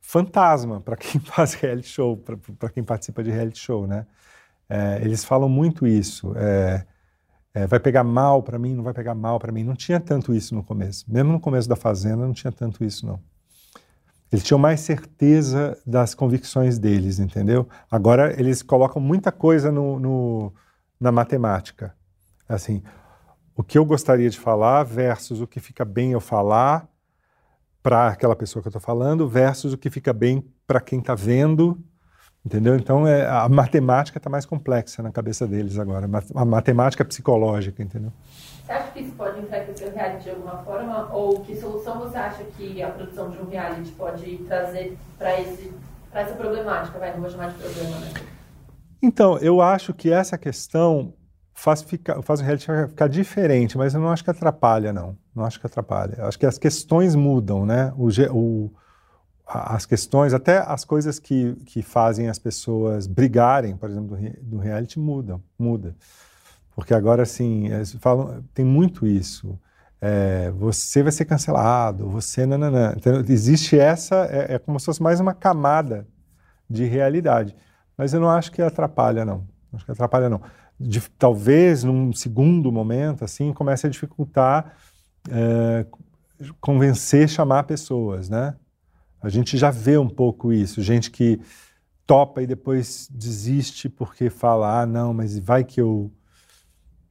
fantasma 0.00 0.80
para 0.80 0.96
quem 0.96 1.20
faz 1.24 1.54
reality 1.54 1.88
show, 1.88 2.16
para 2.58 2.70
quem 2.70 2.82
participa 2.82 3.22
de 3.22 3.30
reality 3.30 3.58
show, 3.58 3.86
né? 3.86 4.06
É, 4.68 5.00
eles 5.02 5.24
falam 5.24 5.48
muito 5.48 5.86
isso. 5.86 6.32
É, 6.36 6.86
é, 7.52 7.66
vai 7.66 7.80
pegar 7.80 8.04
mal 8.04 8.42
para 8.42 8.58
mim, 8.58 8.74
não 8.74 8.84
vai 8.84 8.94
pegar 8.94 9.14
mal 9.14 9.38
para 9.40 9.50
mim. 9.50 9.64
Não 9.64 9.74
tinha 9.74 9.98
tanto 9.98 10.32
isso 10.32 10.54
no 10.54 10.62
começo. 10.62 11.04
Mesmo 11.08 11.32
no 11.32 11.40
começo 11.40 11.68
da 11.68 11.74
Fazenda, 11.74 12.24
não 12.24 12.32
tinha 12.32 12.52
tanto 12.52 12.84
isso, 12.84 13.04
não. 13.04 13.20
Eles 14.30 14.44
tinham 14.44 14.60
mais 14.60 14.78
certeza 14.78 15.76
das 15.84 16.14
convicções 16.14 16.78
deles, 16.78 17.18
entendeu? 17.18 17.68
Agora 17.90 18.32
eles 18.40 18.62
colocam 18.62 19.02
muita 19.02 19.32
coisa 19.32 19.72
no, 19.72 19.98
no, 19.98 20.52
na 21.00 21.10
matemática. 21.10 21.92
Assim, 22.48 22.80
o 23.60 23.62
que 23.62 23.76
eu 23.76 23.84
gostaria 23.84 24.30
de 24.30 24.40
falar 24.40 24.84
versus 24.84 25.42
o 25.42 25.46
que 25.46 25.60
fica 25.60 25.84
bem 25.84 26.12
eu 26.12 26.20
falar 26.20 26.88
para 27.82 28.08
aquela 28.08 28.34
pessoa 28.34 28.62
que 28.62 28.68
eu 28.68 28.70
estou 28.70 28.80
falando 28.80 29.28
versus 29.28 29.74
o 29.74 29.78
que 29.78 29.90
fica 29.90 30.14
bem 30.14 30.42
para 30.66 30.80
quem 30.80 30.98
está 30.98 31.14
vendo, 31.14 31.78
entendeu? 32.42 32.74
Então 32.74 33.06
é, 33.06 33.26
a 33.26 33.46
matemática 33.50 34.16
está 34.16 34.30
mais 34.30 34.46
complexa 34.46 35.02
na 35.02 35.12
cabeça 35.12 35.46
deles 35.46 35.78
agora, 35.78 36.08
a 36.34 36.44
matemática 36.46 37.04
psicológica, 37.04 37.82
entendeu? 37.82 38.10
Você 38.64 38.72
acha 38.72 38.92
que 38.92 39.00
isso 39.00 39.12
pode 39.12 39.38
enfraquecer 39.40 39.88
o 39.88 39.94
reality 39.94 40.24
de 40.24 40.30
alguma 40.30 40.56
forma? 40.62 41.12
Ou 41.12 41.40
que 41.40 41.54
solução 41.54 41.98
você 41.98 42.16
acha 42.16 42.42
que 42.56 42.82
a 42.82 42.88
produção 42.88 43.28
de 43.28 43.42
um 43.42 43.46
reality 43.50 43.90
pode 43.92 44.38
trazer 44.38 44.96
para 45.18 45.32
essa 46.22 46.34
problemática? 46.34 46.98
Vai, 46.98 47.12
não 47.12 47.20
vou 47.20 47.28
chamar 47.28 47.50
de 47.50 47.56
problema, 47.56 47.98
né? 47.98 48.08
Então, 49.02 49.36
eu 49.38 49.60
acho 49.60 49.92
que 49.92 50.10
essa 50.10 50.38
questão 50.38 51.12
faz, 51.60 51.84
faz 52.22 52.40
o 52.40 52.42
reality 52.42 52.66
ficar 52.88 53.06
diferente, 53.06 53.76
mas 53.76 53.92
eu 53.92 54.00
não 54.00 54.08
acho 54.08 54.24
que 54.24 54.30
atrapalha, 54.30 54.92
não. 54.92 55.16
Não 55.34 55.44
acho 55.44 55.60
que 55.60 55.66
atrapalha. 55.66 56.14
Eu 56.16 56.26
acho 56.26 56.38
que 56.38 56.46
as 56.46 56.56
questões 56.56 57.14
mudam, 57.14 57.66
né? 57.66 57.92
O, 57.96 58.08
o, 58.32 58.72
as 59.46 59.84
questões, 59.84 60.32
até 60.32 60.58
as 60.58 60.84
coisas 60.84 61.18
que, 61.18 61.54
que 61.66 61.82
fazem 61.82 62.28
as 62.28 62.38
pessoas 62.38 63.06
brigarem, 63.06 63.76
por 63.76 63.90
exemplo, 63.90 64.16
do, 64.16 64.42
do 64.42 64.58
reality, 64.58 64.98
mudam, 64.98 65.42
muda. 65.58 65.94
Porque 66.74 66.94
agora, 66.94 67.24
assim, 67.24 67.68
falam, 67.98 68.42
tem 68.54 68.64
muito 68.64 69.06
isso. 69.06 69.58
É, 70.00 70.50
você 70.52 71.02
vai 71.02 71.12
ser 71.12 71.26
cancelado, 71.26 72.08
você 72.08 72.46
nananã. 72.46 72.94
Então, 72.96 73.22
existe 73.28 73.78
essa, 73.78 74.26
é, 74.30 74.54
é, 74.54 74.58
como 74.58 74.80
se 74.80 74.86
fosse 74.86 75.02
mais 75.02 75.20
uma 75.20 75.34
camada 75.34 76.06
de 76.68 76.86
realidade. 76.86 77.54
Mas 77.98 78.14
eu 78.14 78.20
não 78.20 78.30
acho 78.30 78.50
que 78.50 78.62
atrapalha, 78.62 79.26
não 79.26 79.46
acho 79.72 79.84
que 79.84 79.92
atrapalha, 79.92 80.28
não. 80.28 80.40
De, 80.82 81.00
talvez, 81.18 81.84
num 81.84 82.10
segundo 82.12 82.72
momento, 82.72 83.22
assim, 83.22 83.52
comece 83.52 83.86
a 83.86 83.90
dificultar 83.90 84.76
é, 85.28 85.84
convencer, 86.60 87.28
chamar 87.28 87.64
pessoas, 87.64 88.28
né? 88.28 88.56
A 89.22 89.28
gente 89.28 89.58
já 89.58 89.70
vê 89.70 89.98
um 89.98 90.08
pouco 90.08 90.52
isso, 90.52 90.80
gente 90.80 91.10
que 91.10 91.38
topa 92.06 92.42
e 92.42 92.46
depois 92.46 93.08
desiste 93.10 93.88
porque 93.88 94.30
fala, 94.30 94.80
ah, 94.80 94.86
não, 94.86 95.12
mas 95.12 95.38
vai 95.38 95.62
que 95.62 95.80
eu 95.80 96.10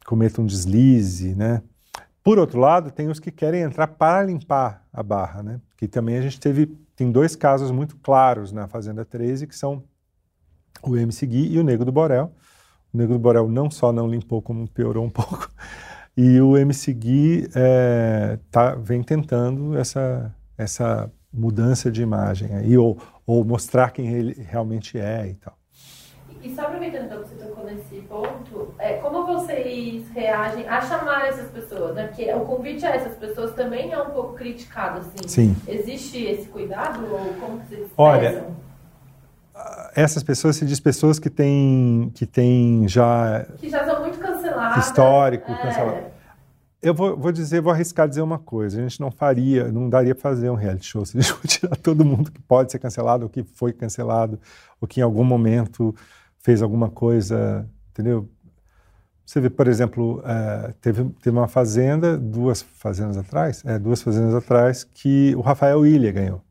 cometa 0.05 0.41
um 0.41 0.45
deslize, 0.45 1.35
né? 1.35 1.61
Por 2.23 2.39
outro 2.39 2.59
lado, 2.59 2.91
tem 2.91 3.07
os 3.07 3.19
que 3.19 3.31
querem 3.31 3.61
entrar 3.61 3.87
para 3.87 4.25
limpar 4.25 4.85
a 4.91 5.01
barra, 5.01 5.43
né? 5.43 5.61
Que 5.77 5.87
também 5.87 6.17
a 6.17 6.21
gente 6.21 6.39
teve, 6.39 6.65
tem 6.95 7.11
dois 7.11 7.35
casos 7.35 7.71
muito 7.71 7.95
claros 7.97 8.51
na 8.51 8.67
Fazenda 8.67 9.05
13, 9.05 9.47
que 9.47 9.55
são 9.55 9.83
o 10.81 10.97
MC 10.97 11.25
Gui 11.25 11.53
e 11.53 11.59
o 11.59 11.63
Nego 11.63 11.85
do 11.85 11.91
Borel. 11.91 12.33
O 12.93 12.97
Nego 12.97 13.13
do 13.13 13.19
Borel 13.19 13.47
não 13.47 13.69
só 13.69 13.91
não 13.91 14.07
limpou, 14.07 14.41
como 14.41 14.67
piorou 14.67 15.05
um 15.05 15.09
pouco. 15.11 15.49
E 16.17 16.41
o 16.41 16.57
MC 16.57 16.93
Gui 16.93 17.49
é, 17.55 18.37
tá, 18.51 18.75
vem 18.75 19.01
tentando 19.01 19.77
essa, 19.77 20.35
essa 20.57 21.11
mudança 21.31 21.91
de 21.91 22.01
imagem 22.01 22.55
aí, 22.55 22.77
ou, 22.77 22.97
ou 23.25 23.43
mostrar 23.45 23.91
quem 23.91 24.07
ele 24.07 24.33
realmente 24.49 24.97
é 24.97 25.27
e 25.27 25.33
tal. 25.35 25.53
E 26.41 26.55
só 26.55 26.61
aproveitando 26.63 27.05
então 27.05 27.21
que 27.21 27.29
você 27.29 27.35
tocou 27.35 27.65
nesse 27.65 27.95
ponto, 28.07 28.73
é, 28.79 28.93
como 28.93 29.25
vocês 29.25 30.09
reagem 30.09 30.67
a 30.67 30.79
chamar 30.81 31.27
essas 31.27 31.51
pessoas? 31.51 31.95
Né? 31.95 32.07
Porque 32.07 32.33
o 32.33 32.41
convite 32.41 32.85
a 32.85 32.95
essas 32.95 33.15
pessoas 33.17 33.53
também 33.53 33.91
é 33.91 34.01
um 34.01 34.11
pouco 34.11 34.33
criticado, 34.33 34.99
assim. 34.99 35.27
Sim. 35.27 35.55
Existe 35.67 36.23
esse 36.23 36.47
cuidado 36.47 37.05
ou 37.11 37.33
como 37.41 37.59
vocês 37.59 37.89
Olha, 37.97 38.31
pensam? 38.31 38.68
Essas 39.95 40.23
pessoas 40.23 40.55
se 40.55 40.65
diz 40.65 40.79
pessoas 40.79 41.19
que 41.19 41.29
têm 41.29 42.11
que 42.13 42.25
têm 42.25 42.87
já 42.87 43.45
que 43.57 43.69
já 43.69 43.85
são 43.85 44.01
muito 44.01 44.19
canceladas 44.19 44.85
histórico 44.85 45.51
é. 45.51 45.61
cancelado 45.61 46.19
eu 46.81 46.93
vou, 46.93 47.17
vou, 47.17 47.31
dizer 47.31 47.61
vou 47.61 47.73
arriscar 47.73 48.07
dizer 48.07 48.21
uma 48.21 48.39
coisa 48.39 48.79
a 48.79 48.81
gente 48.81 48.99
não 48.99 49.11
faria 49.11 49.71
não 49.71 49.89
daria 49.89 50.15
para 50.15 50.21
fazer 50.21 50.49
um 50.49 50.55
reality 50.55 50.85
show 50.85 51.05
se 51.05 51.17
a 51.17 51.21
gente 51.21 51.33
for 51.33 51.45
tirar 51.47 51.75
todo 51.75 52.05
mundo 52.05 52.31
que 52.31 52.41
pode 52.41 52.71
ser 52.71 52.79
cancelado 52.79 53.23
ou 53.23 53.29
que 53.29 53.43
foi 53.43 53.73
cancelado 53.73 54.39
ou 54.79 54.87
que 54.87 54.99
em 54.99 55.03
algum 55.03 55.23
momento 55.23 55.93
fez 56.39 56.61
alguma 56.61 56.89
coisa, 56.89 57.67
entendeu? 57.91 58.27
Você 59.25 59.39
vê, 59.39 59.49
por 59.49 59.67
exemplo, 59.67 60.23
é, 60.25 60.73
teve, 60.81 61.03
teve 61.21 61.37
uma 61.37 61.47
fazenda, 61.47 62.17
duas 62.17 62.61
fazendas 62.61 63.17
atrás, 63.17 63.63
é, 63.65 63.77
duas 63.77 64.01
fazendas 64.01 64.33
atrás, 64.33 64.83
que 64.83 65.35
o 65.35 65.41
Rafael 65.41 65.85
Ilha 65.85 66.11
ganhou. 66.11 66.41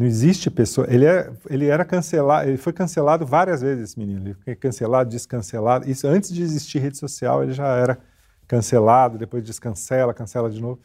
Não 0.00 0.06
existe 0.06 0.50
pessoa. 0.50 0.86
Ele, 0.88 1.04
é, 1.04 1.30
ele 1.50 1.66
era 1.66 1.84
cancelado, 1.84 2.48
ele 2.48 2.56
foi 2.56 2.72
cancelado 2.72 3.26
várias 3.26 3.60
vezes, 3.60 3.90
esse 3.90 3.98
menino. 3.98 4.28
Ele 4.28 4.32
foi 4.32 4.54
cancelado, 4.54 5.10
descancelado. 5.10 5.90
Isso 5.90 6.08
antes 6.08 6.32
de 6.32 6.42
existir 6.42 6.78
rede 6.78 6.96
social, 6.96 7.42
ele 7.42 7.52
já 7.52 7.66
era 7.76 7.98
cancelado, 8.48 9.18
depois 9.18 9.44
descancela, 9.44 10.14
cancela 10.14 10.48
de 10.48 10.58
novo. 10.58 10.80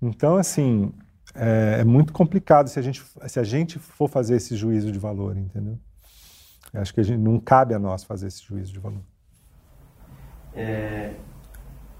Então, 0.00 0.36
assim, 0.36 0.92
é, 1.34 1.78
é, 1.80 1.84
muito 1.84 2.12
complicado 2.12 2.68
se 2.68 2.78
a, 2.78 2.82
gente, 2.82 3.02
se 3.26 3.40
a 3.40 3.42
gente 3.42 3.76
for 3.76 4.08
fazer 4.08 4.36
esse 4.36 4.54
juízo 4.54 4.92
de 4.92 5.00
valor, 5.00 5.36
entendeu? 5.36 5.76
Eu 6.72 6.80
acho 6.80 6.94
que 6.94 7.02
gente, 7.02 7.18
não 7.18 7.40
cabe 7.40 7.74
a 7.74 7.78
nós 7.80 8.04
fazer 8.04 8.28
esse 8.28 8.40
juízo 8.40 8.72
de 8.72 8.78
valor. 8.78 9.02
É, 10.54 11.14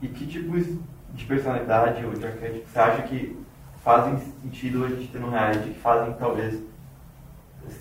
e 0.00 0.06
que 0.06 0.24
tipos 0.24 0.66
de 1.14 1.24
personalidade 1.24 2.04
ou 2.04 2.12
de 2.12 2.24
arquétipo 2.24 2.68
você 2.68 2.78
acha 2.78 3.02
que 3.08 3.36
fazem 3.82 4.18
sentido 4.42 4.84
a 4.84 4.88
gente 4.88 5.08
ter 5.08 5.18
no 5.18 5.30
reality, 5.30 5.70
que 5.70 5.80
fazem 5.80 6.12
talvez 6.14 6.60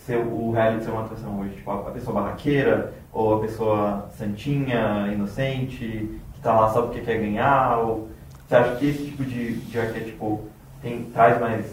ser 0.06 0.18
o 0.18 0.52
reality 0.52 0.86
ser 0.86 0.91
uma 0.91 1.06
atração 1.06 1.39
hoje? 1.39 1.56
Tipo, 1.56 1.72
a 1.72 1.91
pessoa 1.91 2.22
barraqueira, 2.22 2.93
ou 3.12 3.36
a 3.36 3.41
pessoa 3.41 4.10
santinha, 4.18 5.10
inocente, 5.12 5.78
que 6.34 6.38
está 6.38 6.54
lá 6.60 6.72
só 6.72 6.84
porque 6.84 7.02
quer 7.02 7.20
ganhar? 7.20 7.78
Ou 7.80 8.10
você 8.47 8.56
acha 8.56 8.76
que 8.76 8.89
esse 8.89 9.06
tipo 9.06 9.24
de, 9.24 9.58
de 9.58 9.80
arquétipo 9.80 10.47
tem, 10.82 11.06
traz, 11.06 11.39
mais, 11.39 11.66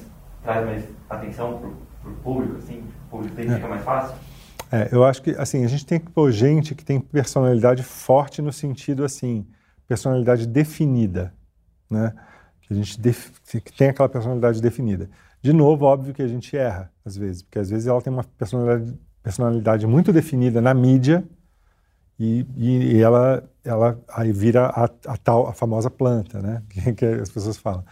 traz 0.42 0.66
mais 0.66 0.84
atenção 1.08 1.58
para 1.58 2.10
o 2.10 2.14
público, 2.16 2.58
assim? 2.58 2.84
O 3.06 3.10
público 3.10 3.34
tem, 3.36 3.50
é. 3.50 3.54
fica 3.54 3.68
mais 3.68 3.82
fácil? 3.82 4.14
É, 4.70 4.88
eu 4.90 5.04
acho 5.04 5.22
que 5.22 5.30
assim 5.30 5.64
a 5.64 5.68
gente 5.68 5.86
tem 5.86 6.00
que 6.00 6.10
pôr 6.10 6.32
gente 6.32 6.74
que 6.74 6.84
tem 6.84 6.98
personalidade 6.98 7.84
forte 7.84 8.42
no 8.42 8.52
sentido 8.52 9.04
assim 9.04 9.46
personalidade 9.86 10.46
definida, 10.46 11.32
né? 11.88 12.12
Que 12.66 12.74
a 12.74 12.76
gente 12.76 13.00
que 13.60 13.72
tem 13.72 13.88
aquela 13.88 14.08
personalidade 14.08 14.60
definida. 14.60 15.08
De 15.40 15.52
novo, 15.52 15.84
óbvio 15.84 16.12
que 16.12 16.22
a 16.22 16.26
gente 16.26 16.56
erra 16.56 16.92
às 17.04 17.16
vezes, 17.16 17.42
porque 17.42 17.58
às 17.58 17.70
vezes 17.70 17.86
ela 17.86 18.02
tem 18.02 18.12
uma 18.12 18.24
personalidade, 18.24 18.98
personalidade 19.22 19.86
muito 19.86 20.12
definida 20.12 20.60
na 20.60 20.74
mídia 20.74 21.24
e, 22.18 22.46
e, 22.56 23.00
ela, 23.00 23.48
ela 23.62 24.00
aí 24.08 24.32
vira 24.32 24.66
a, 24.66 24.84
a, 24.84 25.16
tal, 25.16 25.46
a 25.46 25.52
famosa 25.52 25.90
planta, 25.90 26.40
né? 26.40 26.62
Que, 26.68 26.92
que 26.94 27.04
as 27.04 27.30
pessoas 27.30 27.56
falam. 27.56 27.84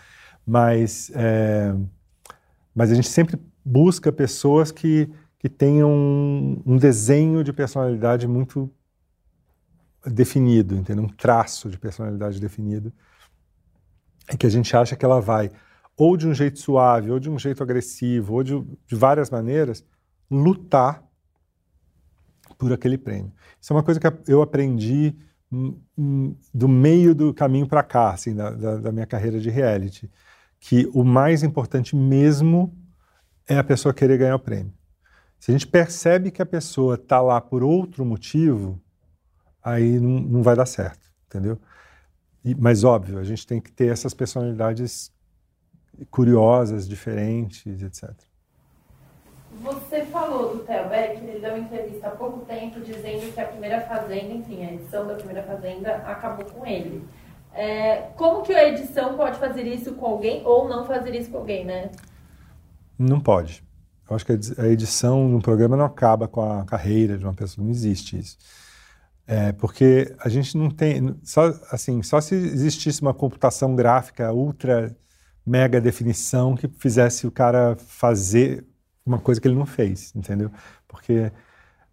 Mas, 0.46 1.10
é, 1.14 1.74
mas 2.74 2.90
a 2.90 2.94
gente 2.94 3.08
sempre 3.08 3.38
busca 3.64 4.10
pessoas 4.10 4.70
que, 4.70 5.10
que 5.38 5.48
tenham 5.48 5.90
um, 5.90 6.62
um 6.66 6.76
desenho 6.76 7.44
de 7.44 7.52
personalidade 7.52 8.26
muito 8.26 8.70
definido, 10.04 10.74
entendeu? 10.74 11.04
Um 11.04 11.08
traço 11.08 11.70
de 11.70 11.78
personalidade 11.78 12.40
definido, 12.40 12.92
que 14.38 14.46
a 14.46 14.50
gente 14.50 14.76
acha 14.76 14.96
que 14.96 15.04
ela 15.04 15.20
vai 15.20 15.50
ou 15.96 16.16
de 16.16 16.26
um 16.26 16.34
jeito 16.34 16.58
suave, 16.58 17.10
ou 17.10 17.18
de 17.18 17.30
um 17.30 17.38
jeito 17.38 17.62
agressivo, 17.62 18.34
ou 18.34 18.42
de, 18.42 18.60
de 18.86 18.96
várias 18.96 19.30
maneiras, 19.30 19.84
lutar 20.30 21.02
por 22.58 22.72
aquele 22.72 22.98
prêmio. 22.98 23.32
Isso 23.60 23.72
é 23.72 23.76
uma 23.76 23.82
coisa 23.82 24.00
que 24.00 24.30
eu 24.30 24.42
aprendi 24.42 25.16
hum, 25.50 25.78
hum, 25.96 26.36
do 26.52 26.68
meio 26.68 27.14
do 27.14 27.32
caminho 27.32 27.66
para 27.66 27.82
cá, 27.82 28.10
assim, 28.10 28.34
da, 28.34 28.50
da, 28.50 28.76
da, 28.76 28.92
minha 28.92 29.06
carreira 29.06 29.38
de 29.38 29.50
reality, 29.50 30.10
que 30.58 30.90
o 30.92 31.04
mais 31.04 31.42
importante 31.42 31.94
mesmo 31.94 32.76
é 33.46 33.56
a 33.56 33.64
pessoa 33.64 33.94
querer 33.94 34.18
ganhar 34.18 34.36
o 34.36 34.40
prêmio. 34.40 34.72
Se 35.38 35.50
a 35.50 35.52
gente 35.52 35.66
percebe 35.66 36.30
que 36.30 36.40
a 36.40 36.46
pessoa 36.46 36.94
está 36.94 37.20
lá 37.20 37.40
por 37.40 37.62
outro 37.62 38.04
motivo, 38.04 38.80
aí 39.62 40.00
não, 40.00 40.20
não 40.20 40.42
vai 40.42 40.56
dar 40.56 40.66
certo, 40.66 41.06
entendeu? 41.26 41.60
E, 42.44 42.54
mas 42.54 42.84
óbvio, 42.84 43.18
a 43.18 43.24
gente 43.24 43.46
tem 43.46 43.60
que 43.60 43.72
ter 43.72 43.90
essas 43.90 44.12
personalidades 44.12 45.12
curiosas, 46.10 46.86
diferentes, 46.86 47.82
etc. 47.82 48.10
Você 49.62 50.04
falou 50.06 50.56
do 50.56 50.64
Theo 50.64 50.88
Beck, 50.88 51.22
ele 51.22 51.40
deu 51.40 51.50
uma 51.50 51.58
entrevista 51.58 52.08
há 52.08 52.10
pouco 52.10 52.44
tempo 52.44 52.80
dizendo 52.80 53.32
que 53.32 53.40
a 53.40 53.46
primeira 53.46 53.80
Fazenda, 53.82 54.34
enfim, 54.34 54.64
a 54.64 54.72
edição 54.72 55.06
da 55.06 55.14
primeira 55.14 55.42
Fazenda 55.44 55.94
acabou 56.06 56.44
com 56.46 56.66
ele. 56.66 57.06
É, 57.52 58.08
como 58.16 58.42
que 58.42 58.52
a 58.52 58.68
edição 58.68 59.16
pode 59.16 59.38
fazer 59.38 59.62
isso 59.62 59.92
com 59.94 60.06
alguém 60.06 60.42
ou 60.44 60.68
não 60.68 60.84
fazer 60.84 61.14
isso 61.14 61.30
com 61.30 61.38
alguém, 61.38 61.64
né? 61.64 61.90
Não 62.98 63.20
pode. 63.20 63.62
Eu 64.10 64.16
acho 64.16 64.26
que 64.26 64.32
a 64.58 64.66
edição 64.66 65.28
no 65.28 65.40
programa 65.40 65.76
não 65.76 65.84
acaba 65.84 66.26
com 66.26 66.42
a 66.42 66.64
carreira 66.64 67.16
de 67.16 67.24
uma 67.24 67.32
pessoa, 67.32 67.64
não 67.64 67.70
existe 67.70 68.18
isso. 68.18 68.36
É, 69.26 69.52
porque 69.52 70.14
a 70.20 70.28
gente 70.28 70.56
não 70.56 70.70
tem, 70.70 71.18
só 71.22 71.46
assim, 71.70 72.02
só 72.02 72.20
se 72.20 72.34
existisse 72.34 73.00
uma 73.00 73.14
computação 73.14 73.74
gráfica 73.74 74.32
ultra 74.32 74.94
mega 75.46 75.80
definição 75.80 76.54
que 76.54 76.68
fizesse 76.68 77.26
o 77.26 77.30
cara 77.30 77.76
fazer 77.76 78.66
uma 79.04 79.18
coisa 79.18 79.40
que 79.40 79.48
ele 79.48 79.56
não 79.56 79.66
fez, 79.66 80.14
entendeu? 80.14 80.50
Porque 80.86 81.32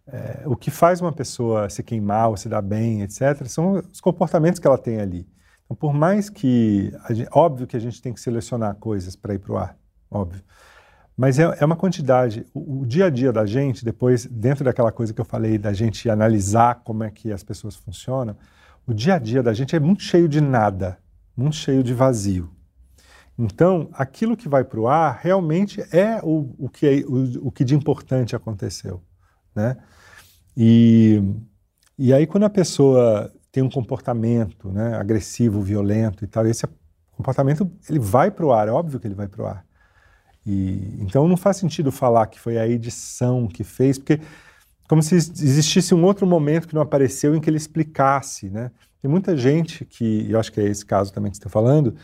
é, 0.06 0.42
o 0.46 0.56
que 0.56 0.70
faz 0.70 1.00
uma 1.00 1.12
pessoa 1.12 1.68
se 1.70 1.82
queimar 1.82 2.28
ou 2.30 2.36
se 2.36 2.48
dar 2.48 2.62
bem, 2.62 3.02
etc., 3.02 3.46
são 3.46 3.74
os 3.92 4.00
comportamentos 4.00 4.58
que 4.60 4.66
ela 4.66 4.78
tem 4.78 5.00
ali. 5.00 5.28
Então, 5.64 5.76
por 5.76 5.92
mais 5.94 6.28
que. 6.28 6.92
Gente, 7.10 7.28
óbvio 7.32 7.66
que 7.66 7.76
a 7.76 7.80
gente 7.80 8.00
tem 8.02 8.12
que 8.12 8.20
selecionar 8.20 8.74
coisas 8.76 9.16
para 9.16 9.34
ir 9.34 9.38
para 9.38 9.52
o 9.52 9.56
ar, 9.56 9.78
óbvio. 10.10 10.42
Mas 11.16 11.38
é, 11.38 11.42
é 11.60 11.64
uma 11.64 11.76
quantidade. 11.76 12.46
O, 12.54 12.80
o, 12.80 12.86
dia 12.86 13.06
a 13.06 13.10
dia 13.10 13.32
da 13.32 13.44
gente, 13.44 13.84
depois, 13.84 14.26
dentro 14.26 14.64
daquela 14.64 14.90
coisa 14.90 15.12
que 15.12 15.20
eu 15.20 15.24
falei, 15.24 15.58
da 15.58 15.72
gente 15.72 16.08
analisar 16.08 16.76
como 16.84 17.04
é 17.04 17.10
que 17.10 17.32
as 17.32 17.42
pessoas 17.42 17.76
funcionam, 17.76 18.36
o 18.86 18.92
dia 18.92 19.14
a 19.14 19.18
dia 19.18 19.42
da 19.42 19.52
gente 19.52 19.76
é 19.76 19.80
muito 19.80 20.02
cheio 20.02 20.28
de 20.28 20.40
nada, 20.40 20.98
muito 21.36 21.56
cheio 21.56 21.82
de 21.82 21.94
vazio. 21.94 22.50
Então, 23.38 23.88
aquilo 23.92 24.36
que 24.36 24.48
vai 24.48 24.62
para 24.64 24.80
o 24.80 24.88
ar 24.88 25.18
realmente 25.22 25.80
é 25.94 26.20
o, 26.22 26.54
o, 26.58 26.68
que, 26.68 26.86
é, 26.86 27.06
o, 27.06 27.48
o 27.48 27.52
que 27.52 27.64
de 27.64 27.74
importante 27.74 28.36
aconteceu. 28.36 29.02
Né? 29.54 29.76
E, 30.56 31.22
e 31.98 32.12
aí, 32.12 32.26
quando 32.26 32.44
a 32.44 32.50
pessoa 32.50 33.32
tem 33.50 33.62
um 33.62 33.70
comportamento 33.70 34.70
né, 34.70 34.96
agressivo, 34.96 35.60
violento 35.60 36.24
e 36.24 36.26
tal, 36.26 36.46
esse 36.46 36.66
comportamento 37.12 37.70
ele 37.88 37.98
vai 37.98 38.30
para 38.30 38.46
o 38.46 38.52
ar, 38.52 38.68
é 38.68 38.70
óbvio 38.70 38.98
que 38.98 39.06
ele 39.06 39.14
vai 39.14 39.28
para 39.28 39.42
o 39.42 39.46
ar. 39.46 39.64
E, 40.44 40.96
então, 41.00 41.28
não 41.28 41.36
faz 41.36 41.56
sentido 41.56 41.92
falar 41.92 42.26
que 42.26 42.38
foi 42.38 42.58
a 42.58 42.66
edição 42.66 43.46
que 43.46 43.62
fez, 43.62 43.98
porque 43.98 44.20
como 44.88 45.02
se 45.02 45.14
existisse 45.14 45.94
um 45.94 46.04
outro 46.04 46.26
momento 46.26 46.68
que 46.68 46.74
não 46.74 46.82
apareceu 46.82 47.34
em 47.34 47.40
que 47.40 47.48
ele 47.48 47.56
explicasse. 47.56 48.50
Né? 48.50 48.70
Tem 49.00 49.10
muita 49.10 49.36
gente 49.36 49.84
que, 49.84 50.30
eu 50.30 50.38
acho 50.38 50.52
que 50.52 50.60
é 50.60 50.64
esse 50.64 50.84
caso 50.84 51.12
também 51.12 51.30
que 51.30 51.36
você 51.36 51.40
está 51.40 51.50
falando, 51.50 51.94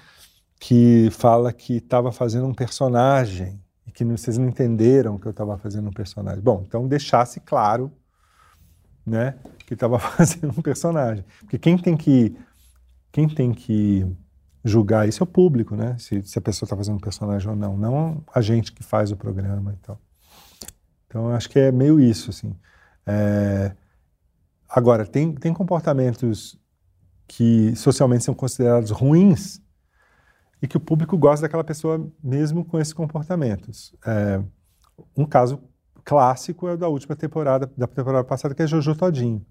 que 0.58 1.08
fala 1.12 1.52
que 1.52 1.76
estava 1.76 2.10
fazendo 2.10 2.46
um 2.46 2.54
personagem 2.54 3.60
e 3.86 3.92
que 3.92 4.04
vocês 4.04 4.38
não 4.38 4.48
entenderam 4.48 5.18
que 5.18 5.26
eu 5.26 5.30
estava 5.30 5.56
fazendo 5.58 5.88
um 5.88 5.92
personagem. 5.92 6.40
Bom, 6.40 6.64
então 6.66 6.88
deixasse 6.88 7.40
claro, 7.40 7.92
né, 9.06 9.34
que 9.66 9.74
estava 9.74 9.98
fazendo 10.00 10.54
um 10.56 10.62
personagem, 10.62 11.24
porque 11.40 11.58
quem 11.58 11.78
tem 11.78 11.96
que 11.96 12.36
quem 13.10 13.28
tem 13.28 13.52
que 13.52 14.06
julgar 14.68 15.08
isso 15.08 15.22
é 15.22 15.24
o 15.24 15.26
público, 15.26 15.74
né? 15.74 15.96
Se, 15.98 16.22
se 16.22 16.38
a 16.38 16.42
pessoa 16.42 16.66
está 16.66 16.76
fazendo 16.76 16.96
um 16.96 17.00
personagem 17.00 17.48
ou 17.48 17.56
não, 17.56 17.76
não 17.76 18.24
a 18.32 18.40
gente 18.40 18.72
que 18.72 18.82
faz 18.82 19.10
o 19.10 19.16
programa 19.16 19.72
e 19.72 19.76
tal. 19.78 20.00
Então, 21.06 21.30
acho 21.30 21.48
que 21.48 21.58
é 21.58 21.72
meio 21.72 21.98
isso, 21.98 22.30
assim. 22.30 22.54
É... 23.06 23.74
Agora, 24.68 25.06
tem, 25.06 25.32
tem 25.34 25.52
comportamentos 25.54 26.58
que 27.26 27.74
socialmente 27.76 28.24
são 28.24 28.34
considerados 28.34 28.90
ruins 28.90 29.60
e 30.62 30.66
que 30.66 30.76
o 30.76 30.80
público 30.80 31.16
gosta 31.16 31.42
daquela 31.42 31.64
pessoa 31.64 32.10
mesmo 32.22 32.64
com 32.64 32.78
esses 32.78 32.92
comportamentos. 32.92 33.94
É, 34.04 34.42
um 35.16 35.24
caso 35.24 35.60
clássico 36.04 36.66
é 36.66 36.72
o 36.72 36.76
da 36.76 36.88
última 36.88 37.14
temporada, 37.14 37.70
da 37.76 37.86
temporada 37.86 38.24
passada, 38.24 38.54
que 38.54 38.62
é 38.62 38.66
Jojo 38.66 38.94
Todinho. 38.94 39.44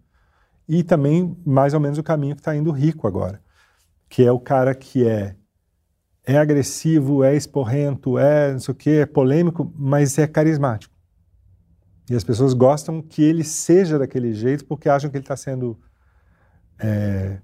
E 0.68 0.84
também, 0.84 1.38
mais 1.46 1.74
ou 1.74 1.80
menos, 1.80 1.98
o 1.98 2.04
caminho 2.04 2.36
que 2.36 2.42
está 2.42 2.56
indo 2.56 2.72
rico 2.72 3.08
agora, 3.08 3.42
que 4.10 4.24
é 4.24 4.32
o 4.32 4.40
cara 4.40 4.74
que 4.74 5.08
é, 5.08 5.36
é 6.26 6.38
agressivo, 6.38 7.24
é 7.24 7.36
esporrento, 7.36 8.18
é 8.18 8.52
não 8.52 8.60
sei 8.60 8.72
o 8.72 8.76
quê, 8.76 8.90
é 9.02 9.06
polêmico, 9.06 9.72
mas 9.76 10.18
é 10.18 10.28
carismático. 10.28 10.96
E 12.10 12.16
as 12.16 12.24
pessoas 12.24 12.54
gostam 12.54 13.02
que 13.02 13.22
ele 13.22 13.44
seja 13.44 14.00
daquele 14.00 14.34
jeito 14.34 14.66
porque 14.66 14.88
acham 14.88 15.10
que 15.10 15.18
ele 15.18 15.24
está 15.24 15.36
sendo 15.36 15.78
é, 16.80 17.40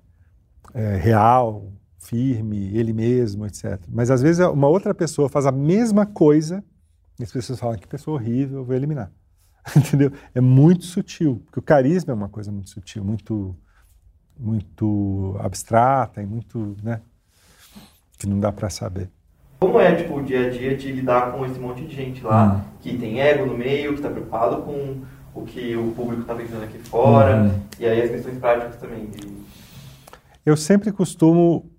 é, 0.73 0.95
real, 0.95 1.71
firme, 1.99 2.75
ele 2.75 2.93
mesmo, 2.93 3.45
etc. 3.45 3.79
Mas 3.89 4.09
às 4.09 4.21
vezes 4.21 4.45
uma 4.45 4.67
outra 4.67 4.93
pessoa 4.93 5.27
faz 5.27 5.45
a 5.45 5.51
mesma 5.51 6.05
coisa 6.05 6.63
e 7.19 7.23
as 7.23 7.31
pessoas 7.31 7.59
falam 7.59 7.77
que 7.77 7.87
pessoa 7.87 8.15
horrível, 8.15 8.59
eu 8.59 8.65
vou 8.65 8.75
eliminar. 8.75 9.11
Entendeu? 9.75 10.11
É 10.33 10.41
muito 10.41 10.85
sutil, 10.85 11.41
porque 11.45 11.59
o 11.59 11.63
carisma 11.63 12.11
é 12.11 12.15
uma 12.15 12.29
coisa 12.29 12.51
muito 12.51 12.69
sutil, 12.69 13.03
muito 13.03 13.55
muito 14.39 15.35
abstrata 15.39 16.21
e 16.21 16.25
muito, 16.25 16.75
né, 16.83 17.01
que 18.17 18.27
não 18.27 18.39
dá 18.39 18.51
para 18.51 18.69
saber. 18.69 19.09
Como 19.59 19.79
é 19.79 19.95
tipo 19.95 20.17
o 20.17 20.23
dia 20.23 20.47
a 20.47 20.49
dia 20.49 20.75
de 20.75 20.91
lidar 20.91 21.31
com 21.31 21.45
esse 21.45 21.57
monte 21.57 21.85
de 21.85 21.95
gente 21.95 22.23
lá 22.23 22.55
hum. 22.55 22.61
que 22.81 22.97
tem 22.97 23.21
ego 23.21 23.45
no 23.45 23.57
meio, 23.57 23.91
que 23.93 23.99
está 23.99 24.09
preocupado 24.09 24.61
com 24.63 25.01
o 25.33 25.45
que 25.45 25.75
o 25.75 25.91
público 25.91 26.21
está 26.21 26.35
pensando 26.35 26.63
aqui 26.63 26.77
fora, 26.79 27.43
hum. 27.43 27.59
e 27.79 27.85
aí 27.85 28.01
as 28.01 28.09
questões 28.09 28.37
práticas 28.37 28.75
também. 28.75 29.09
Eu 30.45 30.57
sempre 30.57 30.91
costumo 30.91 31.71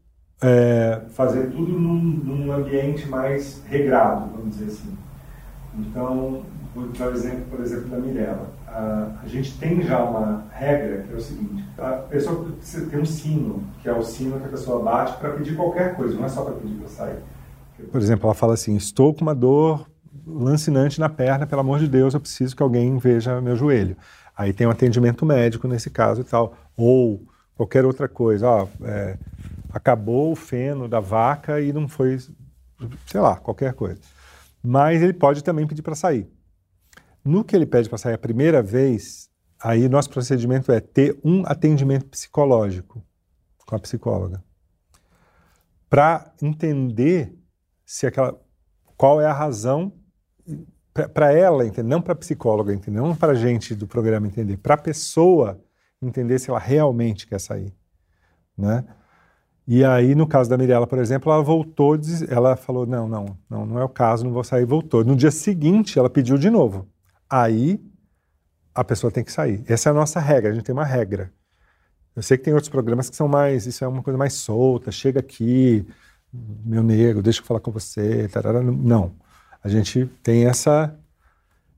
é, 0.42 1.02
fazer 1.11 1.50
tudo 1.50 1.78
num, 1.78 2.00
num, 2.00 2.52
ambiente 2.52 3.07
mais 3.07 3.62
regrado, 3.66 4.30
vamos 4.34 4.57
dizer 4.57 4.72
assim. 4.72 4.96
Então, 5.78 6.42
vou 6.74 6.88
dar 6.88 7.09
o 7.09 7.12
exemplo, 7.12 7.44
por 7.50 7.61
exemplo, 7.61 7.88
da 7.88 7.98
Mirella. 7.98 8.52
A, 8.74 9.28
gente 9.28 9.56
tem 9.56 9.80
já 9.82 10.02
uma 10.02 10.46
regra 10.50 11.02
que 11.02 11.12
é 11.12 11.16
o 11.16 11.20
seguinte: 11.20 11.64
a 11.78 11.92
pessoa 11.92 12.52
ter 12.90 12.98
um 12.98 13.04
sino, 13.04 13.62
que 13.80 13.88
é 13.88 13.92
o 13.92 14.02
sino 14.02 14.40
que 14.40 14.46
a 14.46 14.48
pessoa 14.48 14.82
bate 14.82 15.16
para 15.18 15.30
pedir 15.30 15.54
qualquer 15.54 15.94
coisa, 15.94 16.16
não 16.16 16.24
é 16.24 16.28
só 16.28 16.42
para 16.42 16.54
pedir 16.54 16.74
para 16.74 16.88
sair. 16.88 17.18
Por 17.92 18.00
exemplo, 18.00 18.26
ela 18.26 18.34
fala 18.34 18.54
assim: 18.54 18.74
estou 18.74 19.14
com 19.14 19.22
uma 19.22 19.34
dor 19.34 19.88
lancinante 20.26 20.98
na 20.98 21.08
perna, 21.08 21.46
pelo 21.46 21.60
amor 21.60 21.78
de 21.78 21.86
Deus, 21.86 22.14
eu 22.14 22.20
preciso 22.20 22.56
que 22.56 22.62
alguém 22.62 22.98
veja 22.98 23.40
meu 23.40 23.54
joelho. 23.54 23.96
Aí 24.36 24.52
tem 24.52 24.66
um 24.66 24.70
atendimento 24.70 25.24
médico 25.24 25.68
nesse 25.68 25.88
caso 25.88 26.22
e 26.22 26.24
tal. 26.24 26.56
Ou 26.76 27.22
qualquer 27.56 27.84
outra 27.84 28.08
coisa. 28.08 28.48
Ó, 28.48 28.68
é, 28.82 29.16
acabou 29.72 30.32
o 30.32 30.36
feno 30.36 30.88
da 30.88 30.98
vaca 30.98 31.60
e 31.60 31.72
não 31.72 31.88
foi, 31.88 32.18
sei 33.06 33.20
lá, 33.20 33.36
qualquer 33.36 33.74
coisa. 33.74 34.00
Mas 34.62 35.02
ele 35.02 35.12
pode 35.12 35.44
também 35.44 35.66
pedir 35.66 35.82
para 35.82 35.94
sair. 35.94 36.28
No 37.24 37.42
que 37.42 37.56
ele 37.56 37.64
pede 37.64 37.88
para 37.88 37.96
sair 37.96 38.14
a 38.14 38.18
primeira 38.18 38.62
vez, 38.62 39.30
aí 39.58 39.88
nosso 39.88 40.10
procedimento 40.10 40.70
é 40.70 40.78
ter 40.78 41.18
um 41.24 41.42
atendimento 41.46 42.04
psicológico 42.06 43.02
com 43.64 43.74
a 43.74 43.78
psicóloga. 43.78 44.44
Para 45.88 46.32
entender 46.42 47.34
se 47.86 48.06
aquela 48.06 48.38
qual 48.96 49.20
é 49.20 49.26
a 49.26 49.32
razão 49.32 49.92
para 51.12 51.32
ela 51.32 51.66
entender, 51.66 51.88
não 51.88 52.00
para 52.00 52.12
a 52.12 52.16
psicóloga 52.16 52.72
entender, 52.72 53.00
não 53.00 53.16
para 53.16 53.32
a 53.32 53.34
gente 53.34 53.74
do 53.74 53.86
programa 53.86 54.26
entender, 54.26 54.58
para 54.58 54.74
a 54.74 54.78
pessoa 54.78 55.60
entender 56.00 56.38
se 56.38 56.50
ela 56.50 56.58
realmente 56.58 57.26
quer 57.26 57.40
sair, 57.40 57.74
né? 58.56 58.84
E 59.66 59.82
aí, 59.82 60.14
no 60.14 60.26
caso 60.26 60.50
da 60.50 60.58
Mirella, 60.58 60.86
por 60.86 60.98
exemplo, 60.98 61.32
ela 61.32 61.42
voltou, 61.42 61.98
ela 62.28 62.54
falou, 62.54 62.84
não, 62.84 63.08
não, 63.08 63.38
não, 63.48 63.64
não 63.64 63.78
é 63.78 63.84
o 63.84 63.88
caso, 63.88 64.22
não 64.22 64.30
vou 64.30 64.44
sair, 64.44 64.66
voltou. 64.66 65.02
No 65.02 65.16
dia 65.16 65.30
seguinte, 65.30 65.98
ela 65.98 66.10
pediu 66.10 66.36
de 66.36 66.50
novo 66.50 66.86
aí 67.28 67.80
a 68.74 68.84
pessoa 68.84 69.10
tem 69.10 69.24
que 69.24 69.32
sair. 69.32 69.62
Essa 69.66 69.88
é 69.88 69.92
a 69.92 69.94
nossa 69.94 70.20
regra, 70.20 70.50
a 70.50 70.54
gente 70.54 70.64
tem 70.64 70.74
uma 70.74 70.84
regra. 70.84 71.32
Eu 72.16 72.22
sei 72.22 72.38
que 72.38 72.44
tem 72.44 72.54
outros 72.54 72.70
programas 72.70 73.10
que 73.10 73.16
são 73.16 73.28
mais, 73.28 73.66
isso 73.66 73.84
é 73.84 73.88
uma 73.88 74.02
coisa 74.02 74.16
mais 74.16 74.34
solta, 74.34 74.92
chega 74.92 75.20
aqui, 75.20 75.86
meu 76.32 76.82
nego, 76.82 77.22
deixa 77.22 77.40
eu 77.40 77.44
falar 77.44 77.60
com 77.60 77.70
você, 77.70 78.28
tarara. 78.28 78.62
não. 78.62 79.14
A 79.62 79.68
gente 79.68 80.06
tem 80.22 80.46
essa 80.46 80.96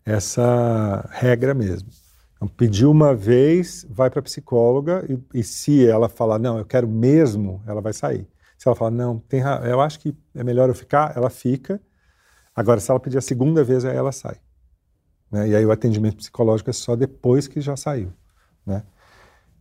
essa 0.05 1.09
regra 1.12 1.53
mesmo. 1.53 1.88
Então, 2.36 2.47
pediu 2.47 2.90
uma 2.90 3.14
vez, 3.14 3.84
vai 3.90 4.09
para 4.09 4.20
a 4.20 4.22
psicóloga 4.22 5.05
e, 5.09 5.40
e, 5.40 5.42
se 5.42 5.86
ela 5.86 6.09
falar, 6.09 6.38
não, 6.38 6.59
eu 6.59 6.64
quero 6.64 6.86
mesmo, 6.86 7.62
ela 7.66 7.80
vai 7.80 7.92
sair. 7.92 8.26
Se 8.57 8.68
ela 8.68 8.76
falar, 8.76 8.90
não, 8.90 9.18
tem, 9.18 9.42
eu 9.64 9.80
acho 9.80 9.99
que 9.99 10.14
é 10.34 10.44
melhor 10.44 10.68
eu 10.68 10.74
ficar, 10.74 11.16
ela 11.16 11.28
fica. 11.28 11.80
Agora, 12.55 12.78
se 12.80 12.90
ela 12.90 13.01
pedir 13.01 13.18
a 13.18 13.22
segunda 13.22 13.64
vez, 13.64 13.84
aí 13.84 13.97
ela 13.97 14.12
sai. 14.12 14.36
Né? 15.31 15.49
E 15.49 15.57
aí 15.57 15.66
o 15.66 15.72
atendimento 15.72 16.16
psicológico 16.16 16.70
é 16.70 16.72
só 16.72 16.95
depois 16.97 17.49
que 17.49 17.61
já 17.61 17.77
saiu. 17.77 18.12
Né? 18.64 18.83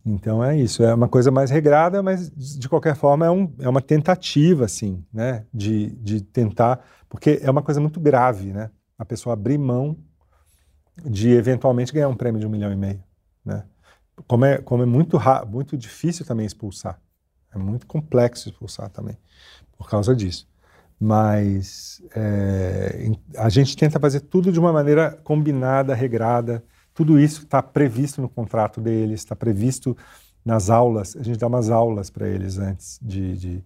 Então 0.04 0.42
é 0.42 0.56
isso, 0.56 0.84
é 0.84 0.94
uma 0.94 1.08
coisa 1.08 1.30
mais 1.30 1.50
regrada, 1.50 2.02
mas 2.02 2.30
de 2.30 2.68
qualquer 2.68 2.94
forma 2.94 3.26
é, 3.26 3.30
um, 3.30 3.52
é 3.58 3.68
uma 3.68 3.82
tentativa, 3.82 4.64
assim, 4.64 5.04
né? 5.12 5.44
De, 5.52 5.90
de 5.96 6.20
tentar, 6.20 6.80
porque 7.08 7.40
é 7.42 7.50
uma 7.50 7.62
coisa 7.62 7.80
muito 7.80 7.98
grave, 7.98 8.52
né? 8.52 8.70
A 8.96 9.04
pessoa 9.04 9.32
abrir 9.32 9.58
mão 9.58 9.96
de 11.04 11.30
eventualmente 11.30 11.92
ganhar 11.92 12.08
um 12.08 12.14
prêmio 12.16 12.40
de 12.40 12.46
um 12.46 12.50
milhão 12.50 12.72
e 12.72 12.76
meio, 12.76 13.02
né? 13.44 13.64
Como 14.28 14.44
é, 14.44 14.58
como 14.58 14.84
é 14.84 14.86
muito, 14.86 15.18
muito 15.48 15.76
difícil 15.76 16.24
também 16.24 16.46
expulsar, 16.46 17.00
é 17.52 17.58
muito 17.58 17.84
complexo 17.84 18.48
expulsar 18.48 18.88
também, 18.90 19.18
por 19.76 19.90
causa 19.90 20.14
disso 20.14 20.48
mas 20.98 22.02
é, 22.14 23.10
a 23.36 23.48
gente 23.48 23.76
tenta 23.76 24.00
fazer 24.00 24.20
tudo 24.20 24.50
de 24.50 24.58
uma 24.58 24.72
maneira 24.72 25.10
combinada, 25.22 25.94
regrada. 25.94 26.64
Tudo 26.94 27.20
isso 27.20 27.42
está 27.42 27.62
previsto 27.62 28.22
no 28.22 28.28
contrato 28.28 28.80
deles, 28.80 29.20
está 29.20 29.36
previsto 29.36 29.96
nas 30.44 30.70
aulas. 30.70 31.14
A 31.16 31.22
gente 31.22 31.38
dá 31.38 31.46
umas 31.46 31.70
aulas 31.70 32.08
para 32.08 32.26
eles 32.28 32.58
antes 32.58 32.98
de, 33.02 33.36
de, 33.36 33.64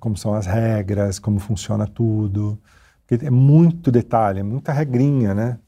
como 0.00 0.16
são 0.16 0.34
as 0.34 0.46
regras, 0.46 1.20
como 1.20 1.38
funciona 1.38 1.86
tudo. 1.86 2.58
Porque 3.06 3.24
é 3.24 3.30
muito 3.30 3.92
detalhe, 3.92 4.40
é 4.40 4.42
muita 4.42 4.72
regrinha, 4.72 5.34
né? 5.34 5.58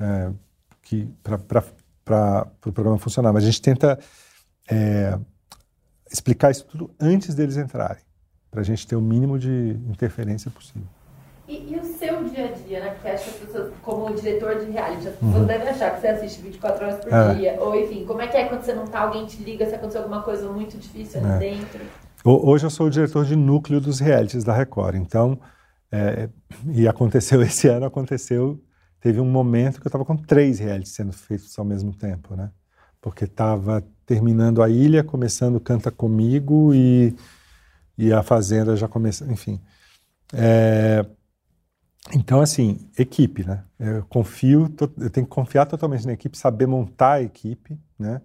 É, 0.00 0.32
que 0.82 1.08
para 1.22 1.36
o 1.36 2.48
pro 2.60 2.72
programa 2.72 2.98
funcionar. 2.98 3.32
Mas 3.32 3.44
a 3.44 3.46
gente 3.46 3.62
tenta 3.62 3.98
é, 4.68 5.16
explicar 6.10 6.50
isso 6.50 6.66
tudo 6.66 6.90
antes 7.00 7.34
deles 7.36 7.56
entrarem 7.56 8.02
para 8.54 8.60
a 8.60 8.64
gente 8.64 8.86
ter 8.86 8.94
o 8.94 9.00
mínimo 9.00 9.36
de 9.36 9.76
interferência 9.90 10.48
possível. 10.48 10.86
E, 11.48 11.72
e, 11.72 11.76
o 11.76 11.84
seu 11.84 12.22
dia 12.22 12.46
a 12.46 12.52
dia, 12.52 12.80
né? 12.80 12.90
Porque 12.90 13.08
acho 13.08 13.24
que 13.24 13.30
as 13.30 13.36
pessoas, 13.36 13.72
como 13.82 14.14
diretor 14.14 14.60
de 14.60 14.70
reality, 14.70 15.08
as 15.08 15.14
pessoas 15.16 15.34
uhum. 15.34 15.44
devem 15.44 15.68
achar 15.68 15.94
que 15.94 16.00
você 16.00 16.06
assiste 16.06 16.40
24 16.40 16.84
horas 16.86 17.04
por 17.04 17.12
é. 17.12 17.34
dia. 17.34 17.56
Ou 17.60 17.74
enfim, 17.74 18.04
como 18.06 18.22
é 18.22 18.28
que 18.28 18.36
é 18.36 18.44
quando 18.44 18.62
você 18.62 18.72
não 18.72 18.86
tá, 18.86 19.00
alguém 19.00 19.26
te 19.26 19.42
liga, 19.42 19.66
se 19.66 19.74
aconteceu 19.74 20.02
alguma 20.02 20.22
coisa 20.22 20.48
muito 20.48 20.78
difícil 20.78 21.20
ali 21.20 21.32
é. 21.32 21.38
dentro? 21.38 21.80
Hoje 22.24 22.64
eu 22.64 22.70
sou 22.70 22.86
o 22.86 22.90
diretor 22.90 23.24
de 23.24 23.34
núcleo 23.34 23.80
dos 23.80 23.98
realities 23.98 24.44
da 24.44 24.54
Record. 24.54 24.94
Então, 24.94 25.38
é, 25.90 26.28
e 26.72 26.86
aconteceu 26.86 27.42
esse 27.42 27.66
ano, 27.66 27.86
aconteceu, 27.86 28.62
teve 29.00 29.20
um 29.20 29.28
momento 29.28 29.80
que 29.80 29.86
eu 29.86 29.90
estava 29.90 30.04
com 30.04 30.16
três 30.16 30.60
realities 30.60 30.94
sendo 30.94 31.12
feitos 31.12 31.58
ao 31.58 31.64
mesmo 31.64 31.92
tempo, 31.92 32.36
né? 32.36 32.50
Porque 33.02 33.24
estava 33.24 33.84
terminando 34.06 34.62
a 34.62 34.68
ilha, 34.68 35.02
começando 35.02 35.58
Canta 35.58 35.90
Comigo 35.90 36.72
e 36.72 37.14
e 37.96 38.12
a 38.12 38.22
fazenda 38.22 38.76
já 38.76 38.88
começa, 38.88 39.30
enfim. 39.30 39.60
É, 40.32 41.04
então, 42.12 42.40
assim, 42.40 42.90
equipe, 42.98 43.44
né? 43.44 43.64
Eu 43.78 44.04
confio, 44.06 44.72
eu 44.98 45.10
tenho 45.10 45.26
que 45.26 45.32
confiar 45.32 45.66
totalmente 45.66 46.06
na 46.06 46.12
equipe, 46.12 46.36
saber 46.36 46.66
montar 46.66 47.12
a 47.12 47.22
equipe, 47.22 47.78
né? 47.98 48.20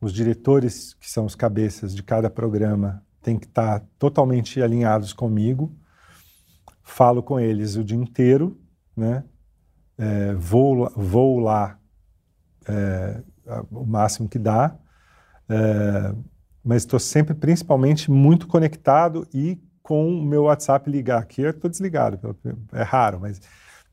Os 0.00 0.12
diretores, 0.12 0.94
que 0.94 1.10
são 1.10 1.26
os 1.26 1.34
cabeças 1.34 1.94
de 1.94 2.02
cada 2.02 2.30
programa, 2.30 3.04
têm 3.20 3.38
que 3.38 3.46
estar 3.46 3.80
totalmente 3.98 4.62
alinhados 4.62 5.12
comigo. 5.12 5.76
Falo 6.82 7.22
com 7.22 7.38
eles 7.38 7.76
o 7.76 7.84
dia 7.84 7.96
inteiro, 7.96 8.60
né? 8.96 9.24
É, 9.98 10.34
vou, 10.34 10.90
vou 10.96 11.38
lá 11.40 11.78
é, 12.66 13.22
o 13.70 13.84
máximo 13.84 14.28
que 14.28 14.38
dá. 14.38 14.76
É, 15.48 16.14
mas 16.64 16.82
estou 16.82 16.98
sempre, 16.98 17.34
principalmente, 17.34 18.10
muito 18.10 18.46
conectado 18.46 19.26
e 19.32 19.58
com 19.82 20.08
o 20.08 20.24
meu 20.24 20.44
WhatsApp 20.44 20.90
ligar 20.90 21.20
aqui, 21.20 21.42
eu 21.42 21.50
estou 21.50 21.70
desligado, 21.70 22.36
é 22.72 22.82
raro, 22.82 23.18
mas, 23.20 23.40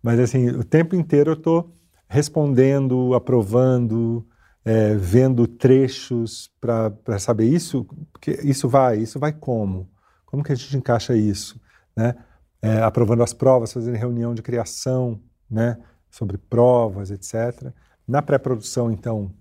mas 0.01 0.19
assim, 0.19 0.49
o 0.49 0.63
tempo 0.63 0.95
inteiro 0.95 1.31
eu 1.31 1.35
estou 1.35 1.73
respondendo, 2.07 3.13
aprovando, 3.15 4.27
é, 4.63 4.95
vendo 4.95 5.47
trechos 5.47 6.51
para 6.59 7.19
saber 7.19 7.45
isso, 7.45 7.85
porque 8.11 8.31
isso 8.43 8.69
vai, 8.69 8.97
isso 8.97 9.17
vai 9.17 9.33
como? 9.33 9.89
Como 10.25 10.43
que 10.43 10.51
a 10.51 10.55
gente 10.55 10.77
encaixa 10.77 11.15
isso? 11.15 11.59
Né? 11.95 12.15
É, 12.61 12.81
aprovando 12.81 13.23
as 13.23 13.33
provas, 13.33 13.73
fazendo 13.73 13.95
reunião 13.95 14.33
de 14.33 14.41
criação, 14.41 15.19
né? 15.49 15.77
sobre 16.09 16.37
provas, 16.37 17.11
etc. 17.11 17.71
Na 18.07 18.21
pré-produção, 18.21 18.91
então, 18.91 19.31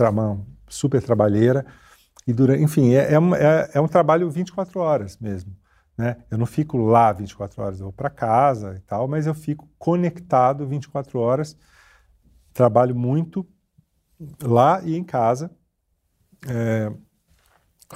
uma 0.00 0.40
super 0.68 1.02
trabalheira. 1.02 1.66
E 2.28 2.62
enfim, 2.62 2.92
é, 2.92 3.14
é, 3.14 3.16
é, 3.16 3.70
é 3.72 3.80
um 3.80 3.88
trabalho 3.88 4.30
24 4.30 4.78
horas 4.78 5.16
mesmo. 5.16 5.56
Né? 5.96 6.14
Eu 6.30 6.36
não 6.36 6.44
fico 6.44 6.76
lá 6.76 7.10
24 7.10 7.62
horas, 7.62 7.80
eu 7.80 7.86
vou 7.86 7.92
para 7.92 8.10
casa 8.10 8.74
e 8.76 8.80
tal, 8.80 9.08
mas 9.08 9.26
eu 9.26 9.32
fico 9.32 9.66
conectado 9.78 10.66
24 10.66 11.18
horas, 11.18 11.56
trabalho 12.52 12.94
muito 12.94 13.48
lá 14.42 14.82
e 14.84 14.94
em 14.94 15.02
casa, 15.02 15.50
é, 16.46 16.92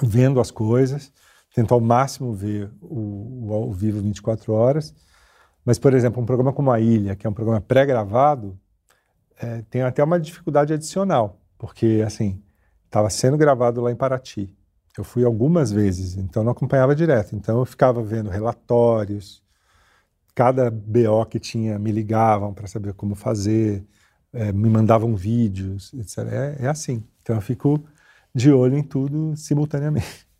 vendo 0.01 0.39
as 0.39 0.49
coisas, 0.49 1.13
tento 1.53 1.71
ao 1.71 1.79
máximo 1.79 2.33
ver 2.33 2.71
o, 2.81 3.49
o 3.49 3.53
ao 3.53 3.71
vivo 3.71 4.01
24 4.01 4.51
horas. 4.51 4.95
Mas, 5.63 5.77
por 5.77 5.93
exemplo, 5.93 6.21
um 6.21 6.25
programa 6.25 6.51
como 6.51 6.71
A 6.71 6.79
Ilha, 6.79 7.15
que 7.15 7.27
é 7.27 7.29
um 7.29 7.33
programa 7.33 7.61
pré-gravado, 7.61 8.59
é, 9.37 9.61
tem 9.69 9.83
até 9.83 10.03
uma 10.03 10.19
dificuldade 10.19 10.73
adicional, 10.73 11.39
porque, 11.57 12.03
assim, 12.05 12.42
estava 12.93 13.09
sendo 13.09 13.35
gravado 13.35 13.81
lá 13.81 13.91
em 13.91 13.95
Paraty. 13.95 14.55
Eu 14.95 15.03
fui 15.03 15.25
algumas 15.25 15.71
vezes, 15.71 16.15
então 16.15 16.43
não 16.43 16.51
acompanhava 16.51 16.95
direto. 16.95 17.35
Então 17.35 17.57
eu 17.57 17.65
ficava 17.65 18.03
vendo 18.03 18.29
relatórios, 18.29 19.41
cada 20.35 20.69
BO 20.69 21.25
que 21.27 21.39
tinha 21.39 21.79
me 21.79 21.91
ligavam 21.91 22.53
para 22.53 22.67
saber 22.67 22.93
como 22.93 23.15
fazer, 23.15 23.83
é, 24.31 24.51
me 24.51 24.69
mandavam 24.69 25.15
vídeos, 25.15 25.91
etc. 25.95 26.19
É, 26.31 26.65
é, 26.65 26.67
assim. 26.67 27.03
Então 27.23 27.35
eu 27.35 27.41
fico 27.41 27.83
de 28.33 28.51
olho 28.51 28.77
em 28.77 28.83
tudo 28.83 29.35
simultaneamente. 29.35 30.27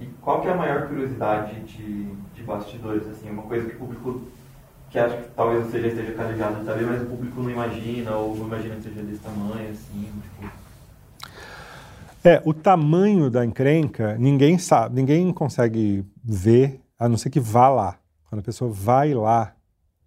E 0.00 0.06
qual 0.22 0.40
que 0.40 0.46
é 0.46 0.52
a 0.52 0.56
maior 0.56 0.86
curiosidade 0.86 1.60
de, 1.62 2.04
de 2.32 2.42
bastidores? 2.44 3.04
Assim, 3.08 3.30
uma 3.30 3.42
coisa 3.42 3.68
que 3.68 3.74
o 3.74 3.78
público 3.80 4.22
que 4.90 4.98
acho 4.98 5.16
que 5.16 5.28
talvez 5.36 5.66
você 5.66 5.80
já 5.80 5.88
esteja 5.88 6.12
calejado 6.12 6.60
de 6.60 6.64
saber, 6.64 6.86
mas 6.86 7.02
o 7.02 7.06
público 7.06 7.42
não 7.42 7.50
imagina, 7.50 8.16
ou 8.16 8.36
não 8.36 8.46
imagina 8.46 8.76
que 8.76 8.82
seja 8.82 9.02
desse 9.02 9.20
tamanho, 9.20 9.70
assim, 9.70 10.12
tipo... 10.22 10.68
É, 12.24 12.42
o 12.44 12.52
tamanho 12.52 13.30
da 13.30 13.44
encrenca, 13.44 14.16
ninguém 14.18 14.58
sabe, 14.58 14.96
ninguém 14.96 15.32
consegue 15.32 16.04
ver, 16.22 16.80
a 16.98 17.08
não 17.08 17.16
ser 17.16 17.30
que 17.30 17.38
vá 17.38 17.68
lá. 17.68 17.98
Quando 18.28 18.40
a 18.40 18.44
pessoa 18.44 18.70
vai 18.70 19.14
lá, 19.14 19.54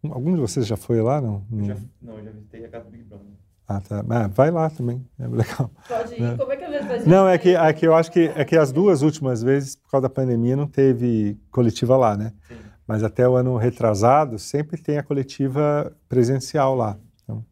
Algum 0.10 0.34
de 0.34 0.42
vocês 0.42 0.66
já 0.66 0.76
foi 0.76 1.00
lá? 1.02 1.22
Não, 1.22 1.46
não, 1.50 1.66
já, 1.66 1.78
não 2.02 2.18
eu 2.18 2.24
já 2.24 2.32
visitei 2.32 2.66
a 2.66 2.70
casa 2.70 2.86
do 2.86 2.92
Big 2.92 3.04
Brother. 3.04 3.28
Ah, 3.68 3.80
tá. 3.80 4.04
Ah, 4.10 4.28
vai 4.28 4.50
lá 4.50 4.70
também, 4.70 5.06
é 5.20 5.28
legal. 5.28 5.70
Pode 5.88 6.16
ir, 6.16 6.22
né? 6.22 6.36
como 6.38 6.52
é 6.52 6.58
que 6.58 6.64
a 6.64 6.72
gente 6.72 6.88
faz 6.88 7.06
Não, 7.06 7.28
é 7.28 7.38
que, 7.38 7.56
é 7.56 7.74
que 7.74 7.88
eu 7.88 7.94
acho 7.94 8.12
que, 8.12 8.32
é 8.36 8.44
que 8.44 8.58
as 8.58 8.72
duas 8.72 9.04
últimas 9.04 9.44
vezes, 9.44 9.76
por 9.76 9.92
causa 9.92 10.04
da 10.04 10.10
pandemia, 10.10 10.56
não 10.56 10.68
teve 10.68 11.40
coletiva 11.52 11.96
lá, 11.96 12.18
né? 12.18 12.34
Sim. 12.48 12.56
Mas 12.88 13.04
até 13.04 13.28
o 13.28 13.36
ano 13.36 13.58
retrasado, 13.58 14.38
sempre 14.38 14.82
tem 14.82 14.98
a 14.98 15.04
coletiva 15.04 15.96
presencial 16.10 16.76
lá. 16.76 16.98
Então, 17.24 17.46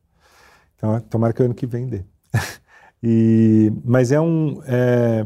então 0.76 1.00
tomara 1.02 1.34
que 1.34 1.42
o 1.42 1.46
ano 1.46 1.54
que 1.54 1.68
vem 1.68 1.88
dê. 1.88 2.04
e, 3.02 3.72
mas 3.84 4.12
é, 4.12 4.20
um, 4.20 4.62
é, 4.66 5.26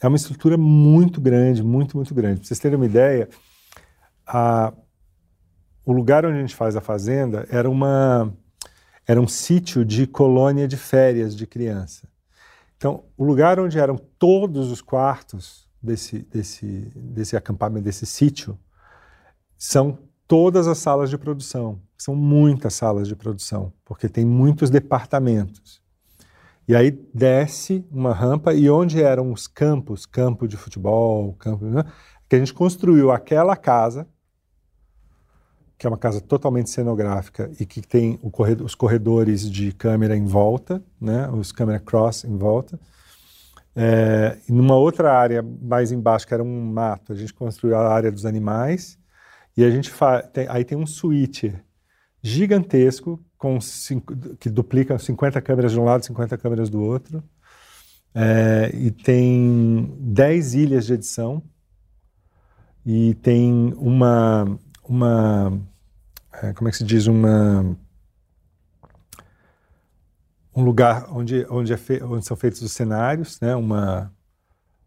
é 0.00 0.08
uma 0.08 0.16
estrutura 0.16 0.56
muito 0.56 1.20
grande, 1.20 1.62
muito, 1.62 1.96
muito 1.96 2.14
grande. 2.14 2.40
Para 2.40 2.48
vocês 2.48 2.60
terem 2.60 2.76
uma 2.76 2.86
ideia, 2.86 3.28
a, 4.26 4.72
o 5.84 5.92
lugar 5.92 6.26
onde 6.26 6.38
a 6.38 6.40
gente 6.40 6.54
faz 6.54 6.76
a 6.76 6.80
fazenda 6.80 7.46
era 7.50 7.68
uma 7.68 8.32
era 9.08 9.18
um 9.18 9.26
sítio 9.26 9.86
de 9.86 10.06
colônia 10.06 10.68
de 10.68 10.76
férias 10.76 11.34
de 11.34 11.46
criança. 11.46 12.06
Então, 12.76 13.04
o 13.16 13.24
lugar 13.24 13.58
onde 13.58 13.78
eram 13.78 13.96
todos 13.96 14.70
os 14.70 14.82
quartos 14.82 15.66
desse, 15.82 16.18
desse, 16.30 16.92
desse 16.94 17.34
acampamento, 17.34 17.84
desse 17.84 18.04
sítio, 18.04 18.58
são 19.58 19.98
todas 20.26 20.68
as 20.68 20.78
salas 20.78 21.10
de 21.10 21.18
produção. 21.18 21.80
São 21.98 22.14
muitas 22.14 22.74
salas 22.74 23.08
de 23.08 23.16
produção, 23.16 23.72
porque 23.84 24.08
tem 24.08 24.24
muitos 24.24 24.70
departamentos. 24.70 25.82
E 26.68 26.76
aí 26.76 26.90
desce 27.12 27.84
uma 27.90 28.14
rampa 28.14 28.54
e 28.54 28.70
onde 28.70 29.02
eram 29.02 29.32
os 29.32 29.48
campos, 29.48 30.06
campo 30.06 30.46
de 30.46 30.56
futebol, 30.56 31.34
campo, 31.34 31.64
né, 31.64 31.84
que 32.28 32.36
a 32.36 32.38
gente 32.38 32.54
construiu 32.54 33.10
aquela 33.10 33.56
casa 33.56 34.06
que 35.78 35.86
é 35.86 35.88
uma 35.88 35.96
casa 35.96 36.20
totalmente 36.20 36.68
cenográfica 36.70 37.52
e 37.60 37.64
que 37.64 37.80
tem 37.80 38.16
corredor, 38.16 38.66
os 38.66 38.74
corredores 38.74 39.48
de 39.48 39.70
câmera 39.70 40.16
em 40.16 40.24
volta, 40.24 40.82
né, 41.00 41.28
os 41.30 41.52
câmera 41.52 41.78
cross 41.78 42.24
em 42.24 42.36
volta. 42.36 42.78
É, 43.76 44.38
e 44.48 44.52
numa 44.52 44.74
outra 44.74 45.16
área 45.16 45.40
mais 45.40 45.92
embaixo, 45.92 46.26
que 46.26 46.34
era 46.34 46.42
um 46.42 46.72
mato, 46.72 47.12
a 47.12 47.16
gente 47.16 47.32
construiu 47.32 47.76
a 47.76 47.94
área 47.94 48.10
dos 48.10 48.26
animais 48.26 48.98
e 49.58 49.64
a 49.64 49.70
gente 49.72 49.92
tem, 50.32 50.46
aí 50.48 50.64
tem 50.64 50.78
um 50.78 50.86
switcher 50.86 51.64
gigantesco 52.22 53.20
com 53.36 53.60
cinco, 53.60 54.14
que 54.36 54.48
duplica 54.48 54.96
50 54.96 55.42
câmeras 55.42 55.72
de 55.72 55.80
um 55.80 55.84
lado, 55.84 56.04
50 56.04 56.38
câmeras 56.38 56.70
do 56.70 56.80
outro. 56.80 57.20
É, 58.14 58.70
e 58.72 58.92
tem 58.92 59.96
10 59.98 60.54
ilhas 60.54 60.86
de 60.86 60.92
edição 60.92 61.42
e 62.86 63.14
tem 63.14 63.74
uma 63.78 64.46
uma 64.84 65.60
é, 66.40 66.52
como 66.52 66.68
é 66.68 66.70
que 66.70 66.78
se 66.78 66.84
diz 66.84 67.08
uma 67.08 67.76
um 70.54 70.62
lugar 70.62 71.08
onde 71.10 71.44
onde, 71.50 71.72
é 71.72 71.76
fe, 71.76 72.00
onde 72.00 72.24
são 72.24 72.36
feitos 72.36 72.62
os 72.62 72.70
cenários, 72.70 73.40
né? 73.40 73.56
Uma 73.56 74.14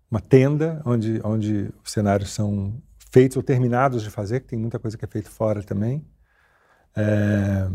uma 0.09 0.21
tenda 0.21 0.81
onde 0.85 1.19
onde 1.25 1.73
os 1.83 1.91
cenários 1.91 2.29
são 2.31 2.81
feitos 3.11 3.37
ou 3.37 3.43
terminados 3.43 4.03
de 4.03 4.09
fazer, 4.09 4.39
que 4.41 4.47
tem 4.47 4.59
muita 4.59 4.79
coisa 4.79 4.97
que 4.97 5.05
é 5.05 5.07
feita 5.07 5.29
fora 5.29 5.61
também. 5.61 6.05
É, 6.95 7.67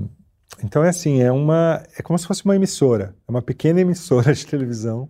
então 0.64 0.82
é 0.84 0.88
assim, 0.88 1.20
é 1.20 1.30
uma 1.30 1.82
é 1.98 2.02
como 2.02 2.18
se 2.18 2.26
fosse 2.26 2.44
uma 2.44 2.56
emissora, 2.56 3.14
é 3.26 3.30
uma 3.30 3.42
pequena 3.42 3.80
emissora 3.82 4.32
de 4.32 4.46
televisão 4.46 5.08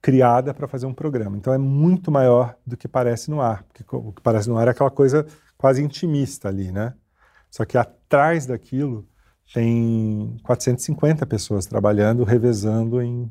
criada 0.00 0.54
para 0.54 0.68
fazer 0.68 0.86
um 0.86 0.94
programa. 0.94 1.36
Então 1.36 1.52
é 1.52 1.58
muito 1.58 2.10
maior 2.12 2.56
do 2.66 2.76
que 2.76 2.86
parece 2.86 3.30
no 3.30 3.40
ar, 3.40 3.64
porque 3.64 3.84
o 3.90 4.12
que 4.12 4.22
parece 4.22 4.48
no 4.48 4.56
ar 4.56 4.68
é 4.68 4.70
aquela 4.70 4.90
coisa 4.90 5.26
quase 5.56 5.82
intimista 5.82 6.48
ali, 6.48 6.70
né? 6.70 6.94
Só 7.50 7.64
que 7.64 7.78
atrás 7.78 8.46
daquilo 8.46 9.08
tem 9.52 10.36
450 10.42 11.24
pessoas 11.26 11.66
trabalhando, 11.66 12.24
revezando 12.24 13.00
em, 13.00 13.30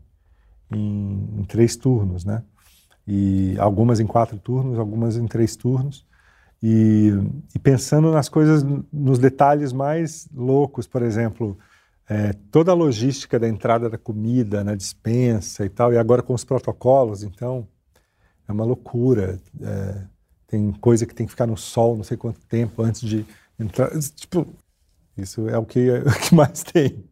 em, 0.71 1.39
em, 1.39 1.43
três 1.43 1.75
turnos, 1.75 2.25
né? 2.25 2.43
E 3.07 3.55
algumas 3.59 3.99
em 3.99 4.07
quatro 4.07 4.37
turnos, 4.37 4.79
algumas 4.79 5.15
em 5.17 5.27
três 5.27 5.55
turnos. 5.55 6.05
E, 6.67 7.11
e 7.53 7.59
pensando 7.59 8.11
nas 8.11 8.27
coisas, 8.27 8.65
nos 8.91 9.19
detalhes 9.19 9.71
mais 9.71 10.27
loucos, 10.33 10.87
por 10.87 11.03
exemplo, 11.03 11.55
é, 12.09 12.33
toda 12.49 12.71
a 12.71 12.73
logística 12.73 13.37
da 13.37 13.47
entrada 13.47 13.87
da 13.87 13.99
comida, 13.99 14.63
na 14.63 14.73
dispensa 14.73 15.63
e 15.63 15.69
tal, 15.69 15.93
e 15.93 15.97
agora 15.99 16.23
com 16.23 16.33
os 16.33 16.43
protocolos, 16.43 17.21
então, 17.21 17.67
é 18.47 18.51
uma 18.51 18.65
loucura. 18.65 19.39
É, 19.61 20.07
tem 20.47 20.71
coisa 20.71 21.05
que 21.05 21.13
tem 21.13 21.27
que 21.27 21.33
ficar 21.33 21.45
no 21.45 21.55
sol 21.55 21.95
não 21.95 22.03
sei 22.03 22.17
quanto 22.17 22.39
tempo 22.47 22.81
antes 22.81 23.01
de 23.01 23.23
entrar. 23.59 23.91
Tipo, 24.15 24.47
isso 25.15 25.47
é 25.47 25.59
o 25.59 25.65
que, 25.67 25.87
é 25.87 25.99
o 26.09 26.19
que 26.19 26.33
mais 26.33 26.63
tem. 26.63 27.05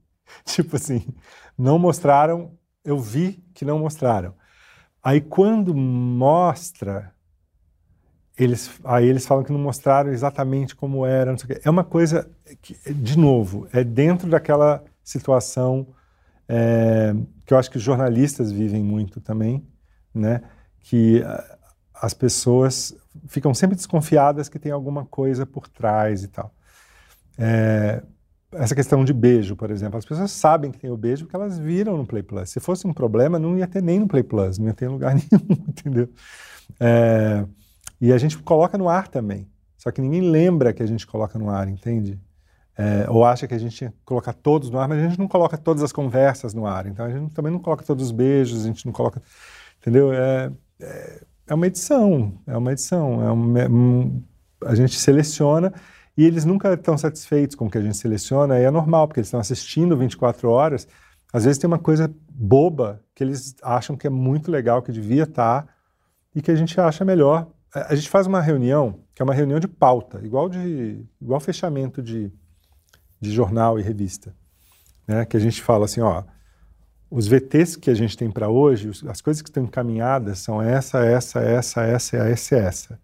Tipo 0.46 0.78
assim, 0.78 1.06
não 1.56 1.78
mostraram, 1.78 2.58
eu 2.84 2.98
vi 2.98 3.34
que 3.54 3.64
não 3.64 3.78
mostraram. 3.78 4.34
Aí 5.04 5.22
quando 5.22 5.76
mostra, 5.76 7.13
eles, 8.38 8.72
aí 8.84 9.08
eles 9.08 9.26
falam 9.26 9.44
que 9.44 9.52
não 9.52 9.60
mostraram 9.60 10.12
exatamente 10.12 10.76
como 10.76 11.06
era, 11.06 11.32
não 11.32 11.38
sei 11.38 11.46
o 11.46 11.56
quê. 11.56 11.62
É 11.64 11.70
uma 11.70 11.84
coisa 11.84 12.30
que, 12.62 12.76
de 12.94 13.18
novo, 13.18 13.68
é 13.72 13.84
dentro 13.84 14.30
daquela 14.30 14.84
situação 15.04 15.88
é, 16.48 17.14
que 17.46 17.54
eu 17.54 17.58
acho 17.58 17.70
que 17.70 17.78
os 17.78 17.84
jornalistas 17.84 18.52
vivem 18.52 18.84
muito 18.84 19.22
também, 19.22 19.66
né? 20.14 20.42
Que 20.80 21.24
as 21.94 22.14
pessoas 22.14 22.96
ficam 23.28 23.54
sempre 23.54 23.76
desconfiadas 23.76 24.50
que 24.50 24.60
tem 24.60 24.72
alguma 24.72 25.06
coisa 25.06 25.46
por 25.46 25.68
trás 25.68 26.24
e 26.24 26.28
tal. 26.28 26.54
É, 27.38 28.04
essa 28.54 28.76
questão 28.76 29.04
de 29.04 29.14
beijo, 29.14 29.56
por 29.56 29.72
exemplo, 29.72 29.98
as 29.98 30.06
pessoas 30.06 30.32
sabem 30.32 30.72
que 30.72 30.78
tem 30.78 30.90
o 30.90 30.98
beijo 30.98 31.26
porque 31.26 31.36
elas 31.36 31.58
viram 31.58 31.98
no 31.98 32.06
Play 32.06 32.24
Plus. 32.24 32.50
Se 32.50 32.60
fosse 32.60 32.86
um 32.86 32.94
problema, 32.94 33.40
não 33.40 33.58
ia 33.58 33.68
ter 33.68 33.82
nem 33.82 34.00
no 34.00 34.08
Play 34.08 34.24
Plus, 34.24 34.58
não 34.58 34.68
ia 34.68 34.74
ter 34.74 34.86
em 34.86 34.90
lugar 34.90 35.14
nenhum, 35.16 35.64
entendeu? 35.68 36.10
É, 36.80 37.46
e 38.08 38.14
a 38.14 38.18
gente 38.18 38.38
coloca 38.40 38.78
no 38.78 38.90
ar 38.90 39.08
também. 39.08 39.48
Só 39.78 39.92
que 39.92 40.02
ninguém 40.02 40.22
lembra 40.22 40.74
que 40.74 40.84
a 40.84 40.86
gente 40.86 41.06
coloca 41.06 41.38
no 41.38 41.50
ar, 41.50 41.68
entende? 41.68 42.20
É, 42.78 43.06
ou 43.10 43.24
acha 43.24 43.48
que 43.48 43.54
a 43.54 43.58
gente 43.58 43.76
tinha 43.76 43.94
colocar 44.04 44.34
todos 44.34 44.70
no 44.70 44.80
ar, 44.80 44.88
mas 44.88 45.00
a 45.00 45.08
gente 45.08 45.20
não 45.20 45.28
coloca 45.28 45.58
todas 45.58 45.84
as 45.84 45.92
conversas 45.92 46.54
no 46.54 46.66
ar. 46.66 46.88
Então 46.88 47.06
a 47.06 47.10
gente 47.10 47.34
também 47.34 47.52
não 47.52 47.60
coloca 47.60 47.84
todos 47.84 48.06
os 48.06 48.12
beijos, 48.12 48.64
a 48.64 48.68
gente 48.68 48.86
não 48.86 48.94
coloca. 48.94 49.22
Entendeu? 49.80 50.14
É, 50.14 50.52
é 50.80 51.22
é 51.48 51.54
uma 51.54 51.68
edição, 51.68 52.34
é 52.48 52.58
uma 52.58 52.72
edição, 52.72 53.22
é 53.22 53.32
um, 53.70 54.24
a 54.66 54.76
gente 54.76 54.98
seleciona 54.98 55.74
e 56.16 56.26
eles 56.26 56.46
nunca 56.46 56.74
estão 56.74 56.98
satisfeitos 56.98 57.56
com 57.56 57.66
o 57.66 57.70
que 57.70 57.78
a 57.78 57.82
gente 57.82 57.98
seleciona, 57.98 58.60
e 58.60 58.64
é 58.64 58.72
normal, 58.72 59.08
porque 59.08 59.20
eles 59.20 59.28
estão 59.28 59.40
assistindo 59.40 59.98
24 59.98 60.50
horas, 60.50 60.88
às 61.34 61.44
vezes 61.46 61.58
tem 61.58 61.68
uma 61.68 61.80
coisa 61.80 62.14
boba 62.30 63.02
que 63.16 63.24
eles 63.24 63.56
acham 63.64 63.98
que 63.98 64.06
é 64.06 64.10
muito 64.10 64.52
legal, 64.52 64.82
que 64.82 64.92
devia 64.92 65.24
estar, 65.24 65.68
e 66.36 66.42
que 66.42 66.52
a 66.52 66.56
gente 66.56 66.80
acha 66.80 67.04
melhor. 67.04 67.48
A 67.74 67.96
gente 67.96 68.10
faz 68.10 68.28
uma 68.28 68.40
reunião, 68.40 69.00
que 69.16 69.22
é 69.22 69.26
uma 69.26 69.34
reunião 69.34 69.60
de 69.60 69.68
pauta, 69.68 70.22
igual 70.24 70.48
de 70.48 71.04
igual 71.20 71.40
fechamento 71.40 72.04
de, 72.04 72.32
de 73.20 73.32
jornal 73.32 73.80
e 73.80 73.82
revista, 73.82 74.36
né? 75.08 75.26
que 75.26 75.36
a 75.36 75.40
gente 75.40 75.60
fala 75.62 75.86
assim, 75.86 76.02
ó, 76.02 76.24
os 77.10 77.28
VTs 77.28 77.76
que 77.76 77.90
a 77.90 77.94
gente 77.96 78.16
tem 78.16 78.30
para 78.30 78.50
hoje, 78.50 78.92
as 79.08 79.22
coisas 79.22 79.42
que 79.42 79.50
estão 79.50 79.64
encaminhadas 79.64 80.40
são 80.40 80.62
essa, 80.62 81.00
essa, 81.06 81.40
essa, 81.40 81.82
essa, 81.82 82.18
essa, 82.18 82.56
essa. 82.56 83.00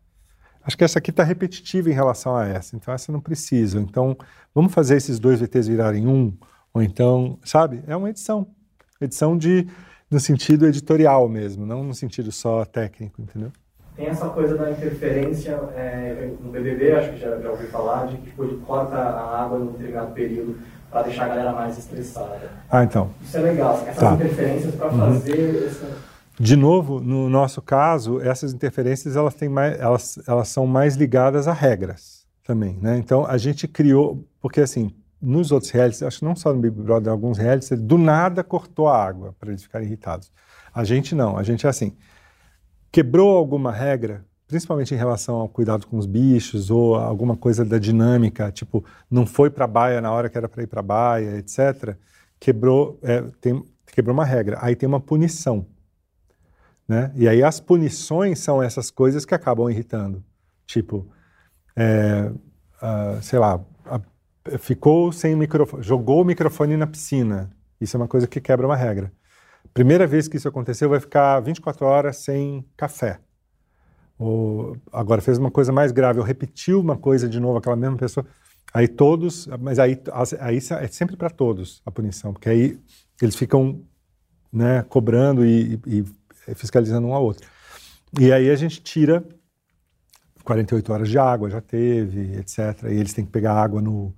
Acho 0.64 0.78
que 0.78 0.84
essa 0.84 1.00
aqui 1.00 1.10
está 1.10 1.24
repetitiva 1.24 1.90
em 1.90 1.94
relação 1.94 2.36
a 2.36 2.48
essa, 2.48 2.76
então 2.76 2.94
essa 2.94 3.12
não 3.12 3.20
precisa. 3.22 3.80
Então, 3.80 4.16
vamos 4.54 4.74
fazer 4.74 4.98
esses 4.98 5.20
dois 5.20 5.40
VTs 5.40 5.68
virarem 5.68 6.08
um, 6.08 6.36
ou 6.74 6.84
então, 6.84 7.40
sabe? 7.44 7.84
É 7.88 7.96
uma 7.96 8.10
edição. 8.10 8.48
Edição 9.02 9.38
de, 9.38 9.68
no 10.12 10.20
sentido 10.20 10.68
editorial 10.68 11.28
mesmo, 11.28 11.66
não 11.66 11.84
no 11.84 11.94
sentido 11.94 12.32
só 12.32 12.66
técnico, 12.66 13.22
entendeu? 13.22 13.52
Tem 14.00 14.08
essa 14.08 14.30
coisa 14.30 14.56
da 14.56 14.72
interferência 14.72 15.60
é, 15.76 16.32
no 16.42 16.50
BBB, 16.50 16.94
acho 16.94 17.10
que 17.12 17.18
já, 17.18 17.38
já 17.38 17.50
ouvi 17.50 17.68
falar, 17.68 18.08
de 18.08 18.16
que 18.16 18.30
tipo, 18.30 18.48
corta 18.60 18.96
a 18.96 19.44
água 19.44 19.60
num 19.60 19.74
determinado 19.74 20.14
período 20.14 20.58
para 20.90 21.02
deixar 21.02 21.26
a 21.26 21.28
galera 21.28 21.52
mais 21.52 21.78
estressada. 21.78 22.50
Ah, 22.72 22.86
então. 22.86 23.10
Isso 23.22 23.36
é 23.36 23.42
legal, 23.42 23.74
essas 23.86 23.98
tá. 23.98 24.14
interferências 24.14 24.74
para 24.74 24.88
uhum. 24.88 25.00
fazer 25.00 25.66
essa... 25.68 25.86
De 26.40 26.56
novo, 26.56 27.02
no 27.02 27.30
nosso 27.30 27.62
caso, 27.62 28.22
essas 28.22 28.54
interferências 28.54 29.18
elas, 29.18 29.34
têm 29.34 29.50
mais, 29.50 29.78
elas, 29.78 30.18
elas 30.26 30.48
são 30.48 30.66
mais 30.66 30.96
ligadas 30.96 31.46
a 31.46 31.52
regras 31.52 32.26
também, 32.46 32.80
né? 32.82 32.98
Então 32.98 33.26
a 33.26 33.38
gente 33.38 33.68
criou, 33.68 34.26
porque 34.42 34.62
assim, 34.62 34.96
nos 35.22 35.52
outros 35.52 35.72
realities, 35.72 36.04
acho 36.04 36.20
que 36.20 36.26
não 36.26 36.38
só 36.38 36.54
no 36.54 36.62
Big 36.62 36.74
Brother, 36.74 37.12
alguns 37.12 37.38
realities, 37.38 37.78
do 37.78 37.98
nada 37.98 38.46
cortou 38.46 38.88
a 38.88 38.98
água 38.98 39.36
para 39.38 39.50
eles 39.50 39.62
ficarem 39.62 39.86
irritados. 39.86 40.32
A 40.74 40.86
gente 40.86 41.14
não, 41.14 41.38
a 41.38 41.44
gente 41.44 41.66
é 41.66 41.70
assim, 41.70 41.94
quebrou 42.92 43.38
alguma 43.38 43.72
regra, 43.72 44.26
principalmente 44.48 44.94
em 44.94 44.98
relação 44.98 45.36
ao 45.36 45.50
cuidado 45.50 45.86
com 45.88 45.98
os 45.98 46.06
bichos 46.06 46.72
ou 46.72 46.96
alguma 46.96 47.38
coisa 47.38 47.64
da 47.64 47.78
dinâmica, 47.78 48.52
tipo, 48.52 48.84
não 49.10 49.26
foi 49.26 49.50
para 49.50 49.66
a 49.66 49.68
baia 49.68 50.02
na 50.02 50.12
hora 50.12 50.30
que 50.30 50.38
era 50.38 50.50
para 50.50 50.64
ir 50.64 50.68
para 50.68 50.80
a 50.80 50.84
baia, 50.84 51.38
etc., 51.38 51.96
quebrou, 52.40 52.98
é, 53.04 53.22
tem, 53.42 53.64
quebrou 53.88 54.14
uma 54.14 54.26
regra. 54.26 54.58
Aí 54.62 54.76
tem 54.76 54.88
uma 54.88 55.00
punição. 55.00 55.66
Né? 56.88 57.12
E 57.16 57.28
aí 57.28 57.44
as 57.44 57.60
punições 57.60 58.40
são 58.40 58.64
essas 58.64 58.90
coisas 58.90 59.26
que 59.26 59.36
acabam 59.36 59.70
irritando. 59.70 60.24
Tipo, 60.66 61.08
é, 61.76 62.32
uh, 62.82 63.22
sei 63.22 63.38
lá, 63.38 63.60
a, 63.86 64.02
ficou 64.58 65.12
sem 65.12 65.36
microfone, 65.36 65.84
jogou 65.84 66.22
o 66.22 66.26
microfone 66.26 66.76
na 66.76 66.88
piscina. 66.88 67.52
Isso 67.80 67.96
é 67.96 68.00
uma 68.00 68.08
coisa 68.08 68.28
que 68.28 68.42
quebra 68.42 68.66
uma 68.66 68.76
regra. 68.76 69.12
Primeira 69.74 70.08
vez 70.08 70.28
que 70.28 70.38
isso 70.38 70.48
aconteceu, 70.48 70.90
vai 70.90 71.00
ficar 71.00 71.40
24 71.40 71.86
horas 71.86 72.18
sem 72.18 72.66
café. 72.76 73.20
Ou, 74.18 74.76
agora 74.92 75.22
fez 75.22 75.38
uma 75.38 75.52
coisa 75.52 75.72
mais 75.72 75.92
grave, 75.92 76.20
eu 76.20 76.24
repetiu 76.24 76.82
uma 76.82 76.98
coisa 76.98 77.28
de 77.28 77.40
novo, 77.40 77.58
aquela 77.58 77.76
mesma 77.76 77.98
pessoa. 77.98 78.26
Aí 78.74 78.88
todos, 78.88 79.48
mas 79.60 79.80
aí, 79.80 80.00
aí 80.40 80.58
é 80.58 80.88
sempre 80.88 81.16
para 81.16 81.30
todos 81.30 81.82
a 81.86 81.92
punição, 81.92 82.34
porque 82.34 82.50
aí 82.50 82.80
eles 83.22 83.36
ficam 83.36 83.82
né, 84.52 84.84
cobrando 84.84 85.46
e, 85.46 85.80
e, 85.88 86.06
e 86.48 86.56
fiscalizando 86.56 87.08
um 87.08 87.14
ao 87.14 87.24
outro. 87.24 87.48
E 88.20 88.32
aí 88.32 88.50
a 88.50 88.56
gente 88.56 88.82
tira 88.82 89.24
48 90.44 90.94
horas 90.94 91.10
de 91.10 91.18
água, 91.18 91.50
já 91.50 91.62
teve, 91.62 92.38
etc. 92.38 92.84
E 92.90 92.96
eles 92.96 93.14
têm 93.14 93.26
que 93.26 93.32
pegar 93.32 93.54
água 93.54 93.82
no, 93.82 94.14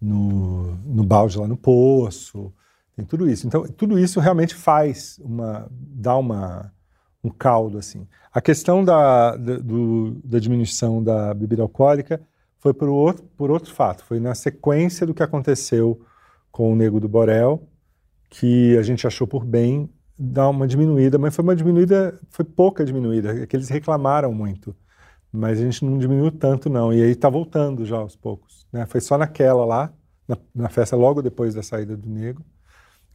no, 0.00 0.74
no 0.76 1.02
balde 1.02 1.38
lá 1.38 1.48
no 1.48 1.56
poço, 1.56 2.52
tem 2.96 3.04
tudo 3.04 3.28
isso. 3.28 3.46
Então, 3.46 3.66
tudo 3.66 3.98
isso 3.98 4.20
realmente 4.20 4.54
faz 4.54 5.18
uma, 5.22 5.66
dá 5.70 6.16
uma, 6.16 6.72
um 7.22 7.30
caldo, 7.30 7.78
assim. 7.78 8.06
A 8.32 8.40
questão 8.40 8.84
da, 8.84 9.36
do, 9.36 10.20
da 10.24 10.38
diminuição 10.38 11.02
da 11.02 11.32
bebida 11.34 11.62
alcoólica 11.62 12.20
foi 12.58 12.72
por 12.72 12.88
outro, 12.88 13.24
por 13.36 13.50
outro 13.50 13.72
fato, 13.72 14.04
foi 14.04 14.18
na 14.18 14.34
sequência 14.34 15.06
do 15.06 15.12
que 15.12 15.22
aconteceu 15.22 16.00
com 16.50 16.72
o 16.72 16.76
Nego 16.76 16.98
do 16.98 17.08
Borel, 17.08 17.62
que 18.30 18.76
a 18.78 18.82
gente 18.82 19.06
achou 19.06 19.26
por 19.26 19.44
bem 19.44 19.90
dar 20.18 20.48
uma 20.48 20.66
diminuída, 20.66 21.18
mas 21.18 21.34
foi 21.34 21.42
uma 21.42 21.54
diminuída, 21.54 22.18
foi 22.30 22.44
pouca 22.44 22.84
diminuída, 22.84 23.42
é 23.42 23.46
que 23.46 23.56
eles 23.56 23.68
reclamaram 23.68 24.32
muito, 24.32 24.74
mas 25.30 25.60
a 25.60 25.62
gente 25.62 25.84
não 25.84 25.98
diminuiu 25.98 26.30
tanto 26.32 26.70
não, 26.70 26.92
e 26.92 27.02
aí 27.02 27.10
está 27.10 27.28
voltando 27.28 27.84
já 27.84 27.96
aos 27.96 28.16
poucos, 28.16 28.66
né? 28.72 28.86
Foi 28.86 29.00
só 29.00 29.18
naquela 29.18 29.64
lá, 29.64 29.92
na, 30.26 30.38
na, 30.54 30.68
festa 30.68 30.96
logo 30.96 31.20
depois 31.20 31.54
da 31.54 31.62
saída 31.62 31.96
do 31.96 32.08
Negro, 32.08 32.44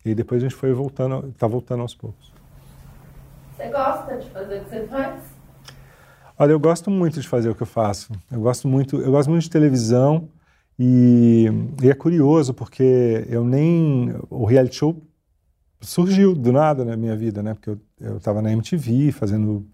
e 0.04 0.16
depois 0.16 0.42
a 0.42 0.48
gente 0.48 0.56
foi 0.56 0.74
voltando, 0.74 1.30
está 1.30 1.48
voltando 1.48 1.82
aos 1.82 1.96
poucos. 1.96 2.32
Você 3.56 3.68
gosta 3.70 4.18
de 4.18 4.30
fazer 4.30 4.62
o 4.62 4.64
que 4.64 4.70
você 4.70 4.88
faz? 4.88 5.22
Olha, 6.38 6.52
eu 6.54 6.60
gosto 6.60 6.90
muito 6.90 7.20
de 7.20 7.28
fazer 7.28 7.50
o 7.50 7.56
que 7.56 7.64
eu 7.64 7.68
faço. 7.68 8.14
Eu 8.32 8.40
gosto 8.40 8.68
muito, 8.68 8.96
eu 9.02 9.12
gosto 9.12 9.30
muito 9.30 9.44
de 9.44 9.50
televisão 9.50 10.30
e, 10.78 11.48
e 11.84 11.90
é 11.90 11.94
curioso 11.94 12.54
porque 12.54 13.26
eu 13.30 13.44
nem 13.44 14.16
o 14.30 14.46
reality 14.46 14.78
show 14.78 15.02
surgiu 15.82 16.34
do 16.34 16.54
nada 16.54 16.86
na 16.86 16.96
minha 16.96 17.16
vida, 17.16 17.44
né? 17.44 17.54
Porque 17.54 17.78
eu 18.00 18.18
estava 18.18 18.42
na 18.42 18.52
MTV 18.52 19.12
fazendo 19.12 19.68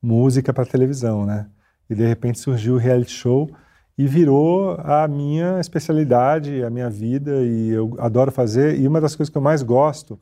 música 0.00 0.52
para 0.52 0.64
televisão, 0.64 1.26
né? 1.26 1.48
E 1.90 1.94
de 1.94 2.06
repente 2.06 2.38
surgiu 2.38 2.74
o 2.74 2.78
reality 2.78 3.10
show 3.10 3.50
e 3.96 4.06
virou 4.06 4.76
a 4.80 5.06
minha 5.06 5.60
especialidade, 5.60 6.62
a 6.62 6.70
minha 6.70 6.88
vida 6.88 7.42
e 7.42 7.70
eu 7.70 7.94
adoro 7.98 8.32
fazer. 8.32 8.78
E 8.78 8.88
uma 8.88 9.00
das 9.00 9.14
coisas 9.14 9.30
que 9.30 9.36
eu 9.36 9.42
mais 9.42 9.62
gosto 9.62 10.18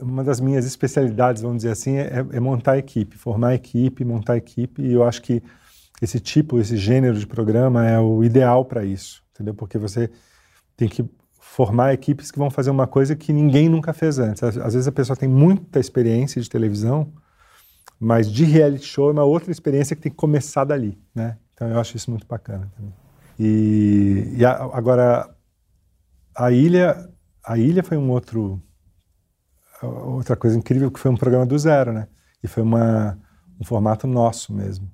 uma 0.00 0.24
das 0.24 0.40
minhas 0.40 0.66
especialidades, 0.66 1.42
vamos 1.42 1.58
dizer 1.58 1.70
assim, 1.70 1.96
é, 1.96 2.26
é 2.32 2.40
montar 2.40 2.76
equipe, 2.76 3.16
formar 3.16 3.54
equipe, 3.54 4.04
montar 4.04 4.36
equipe, 4.36 4.82
e 4.82 4.92
eu 4.92 5.04
acho 5.04 5.22
que 5.22 5.42
esse 6.02 6.18
tipo, 6.18 6.58
esse 6.58 6.76
gênero 6.76 7.18
de 7.18 7.26
programa 7.26 7.86
é 7.86 7.98
o 7.98 8.22
ideal 8.24 8.64
para 8.64 8.84
isso, 8.84 9.22
entendeu? 9.32 9.54
Porque 9.54 9.78
você 9.78 10.10
tem 10.76 10.88
que 10.88 11.04
formar 11.40 11.94
equipes 11.94 12.30
que 12.30 12.38
vão 12.38 12.50
fazer 12.50 12.70
uma 12.70 12.86
coisa 12.86 13.14
que 13.16 13.32
ninguém 13.32 13.68
nunca 13.68 13.92
fez 13.92 14.18
antes. 14.18 14.42
Às, 14.42 14.58
às 14.58 14.74
vezes 14.74 14.88
a 14.88 14.92
pessoa 14.92 15.16
tem 15.16 15.28
muita 15.28 15.78
experiência 15.78 16.42
de 16.42 16.50
televisão, 16.50 17.12
mas 17.98 18.30
de 18.30 18.44
reality 18.44 18.84
show 18.84 19.08
é 19.08 19.12
uma 19.12 19.24
outra 19.24 19.50
experiência 19.50 19.96
que 19.96 20.02
tem 20.02 20.12
que 20.12 20.18
começar 20.18 20.64
dali, 20.64 20.98
né? 21.14 21.38
Então 21.56 21.68
eu 21.68 21.80
acho 21.80 21.96
isso 21.96 22.10
muito 22.10 22.26
bacana 22.26 22.70
também. 22.76 22.92
E, 23.38 24.34
e 24.36 24.44
a, 24.44 24.52
agora 24.52 25.34
a 26.34 26.50
ilha, 26.52 27.10
a 27.42 27.56
ilha 27.56 27.82
foi 27.82 27.96
um 27.96 28.10
outro 28.10 28.62
outra 29.82 30.36
coisa 30.36 30.56
incrível 30.56 30.90
que 30.90 31.00
foi 31.00 31.10
um 31.10 31.16
programa 31.16 31.46
do 31.46 31.58
zero, 31.58 31.92
né? 31.92 32.08
E 32.42 32.48
foi 32.48 32.62
uma, 32.62 33.18
um 33.58 33.64
formato 33.64 34.06
nosso 34.06 34.52
mesmo. 34.52 34.90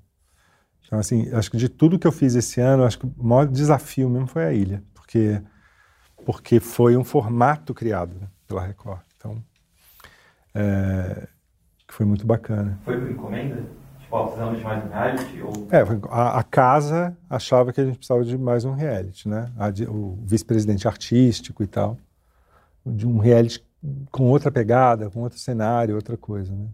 Então, 0.84 0.98
assim, 0.98 1.32
acho 1.32 1.50
que 1.50 1.56
de 1.56 1.68
tudo 1.68 1.98
que 1.98 2.06
eu 2.06 2.12
fiz 2.12 2.34
esse 2.34 2.60
ano, 2.60 2.84
acho 2.84 2.98
que 2.98 3.06
o 3.06 3.14
maior 3.24 3.46
desafio 3.46 4.08
mesmo 4.08 4.26
foi 4.26 4.44
a 4.44 4.52
ilha, 4.52 4.82
porque 4.94 5.42
porque 6.24 6.60
foi 6.60 6.96
um 6.96 7.02
formato 7.02 7.74
criado 7.74 8.14
né, 8.14 8.28
pela 8.46 8.64
Record. 8.64 9.00
Então, 9.16 9.42
é, 10.54 11.26
foi 11.88 12.06
muito 12.06 12.24
bacana. 12.24 12.78
Foi 12.84 13.00
por 13.00 13.10
encomenda? 13.10 13.64
Tipo, 14.12 14.24
precisamos 14.26 14.58
de 14.58 14.64
mais 14.64 14.84
um 14.84 14.88
reality? 14.88 15.42
Ou... 15.42 15.68
É, 15.70 16.08
a, 16.10 16.38
a, 16.40 16.42
casa 16.42 17.16
achava 17.30 17.72
que 17.72 17.80
a 17.80 17.84
gente 17.84 17.96
precisava 17.96 18.22
de 18.22 18.36
mais 18.36 18.64
um 18.66 18.74
reality, 18.74 19.26
né? 19.26 19.50
A, 19.56 19.68
o 19.90 20.18
vice-presidente 20.22 20.86
artístico 20.86 21.62
e 21.62 21.66
tal, 21.66 21.96
de 22.84 23.06
um 23.06 23.16
reality 23.16 23.64
com 24.10 24.24
outra 24.28 24.50
pegada, 24.50 25.08
com 25.08 25.20
outro 25.20 25.38
cenário, 25.38 25.96
outra 25.96 26.16
coisa, 26.18 26.54
né? 26.54 26.66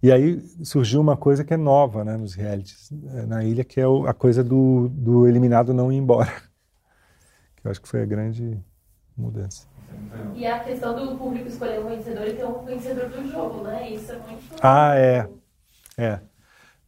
E 0.00 0.12
aí 0.12 0.40
surgiu 0.62 1.00
uma 1.00 1.16
coisa 1.16 1.44
que 1.44 1.52
é 1.52 1.56
nova, 1.56 2.04
né, 2.04 2.16
nos 2.16 2.34
realities 2.34 2.90
é, 3.14 3.26
na 3.26 3.44
ilha, 3.44 3.62
que 3.62 3.78
é 3.78 3.84
a 4.06 4.14
coisa 4.14 4.42
do, 4.42 4.88
do 4.88 5.26
eliminado 5.28 5.74
não 5.74 5.92
ir 5.92 5.96
embora, 5.96 6.32
que 7.56 7.66
eu 7.66 7.70
acho 7.70 7.82
que 7.82 7.88
foi 7.88 8.00
a 8.02 8.06
grande 8.06 8.58
mudança. 9.14 9.66
E 10.34 10.46
a 10.46 10.60
questão 10.60 10.94
do 10.94 11.18
público 11.18 11.48
escolher 11.48 11.80
um 11.80 11.88
vencedor 11.88 12.26
e 12.28 12.32
ter 12.32 12.44
um 12.46 12.64
vencedor 12.64 13.10
do 13.10 13.28
jogo, 13.30 13.64
né? 13.64 13.90
Isso 13.90 14.12
é 14.12 14.18
muito. 14.18 14.56
Ah, 14.62 14.94
é. 14.96 15.28
É. 15.98 16.20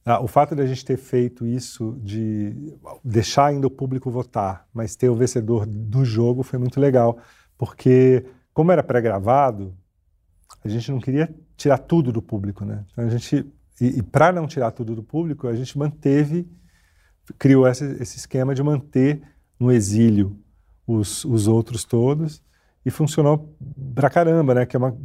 Ah, 0.05 0.20
o 0.20 0.27
fato 0.27 0.57
de 0.57 0.62
a 0.62 0.66
gente 0.66 0.85
ter 0.85 0.97
feito 0.97 1.47
isso, 1.47 1.97
de 2.03 2.74
deixar 3.05 3.47
ainda 3.47 3.66
o 3.66 3.70
público 3.70 4.11
votar, 4.11 4.66
mas 4.74 4.97
ter 4.97 5.09
o 5.09 5.15
vencedor 5.15 5.65
do 5.65 6.05
jogo 6.05 6.43
foi 6.43 6.59
muito 6.59 6.81
legal, 6.81 7.19
porque 7.57 8.24
como 8.53 8.73
era 8.73 8.83
pré-gravado, 8.83 9.74
a 10.65 10.69
gente 10.69 10.91
não 10.91 11.01
queria 11.01 11.33
tirar 11.57 11.79
tudo 11.79 12.11
do 12.11 12.20
público, 12.20 12.65
né? 12.65 12.85
Então 12.91 13.05
a 13.05 13.09
gente 13.09 13.47
e, 13.81 13.99
e 13.99 14.03
para 14.03 14.33
não 14.33 14.47
tirar 14.47 14.70
tudo 14.70 14.95
do 14.95 15.03
público, 15.03 15.49
a 15.49 15.55
gente 15.55 15.79
manteve, 15.79 16.49
criou 17.39 17.66
esse, 17.66 17.85
esse 18.01 18.16
esquema 18.16 18.55
de 18.55 18.62
manter 18.62 19.23
no 19.59 19.73
exílio 19.73 20.39
os, 20.87 21.24
os 21.24 21.49
outros 21.49 21.85
todos 21.85 22.43
e 22.85 22.91
funcionou 22.91 23.57
pra 23.95 24.11
caramba, 24.11 24.55
né? 24.55 24.66
Que 24.66 24.77
é 24.77 24.79
uma 24.79 24.97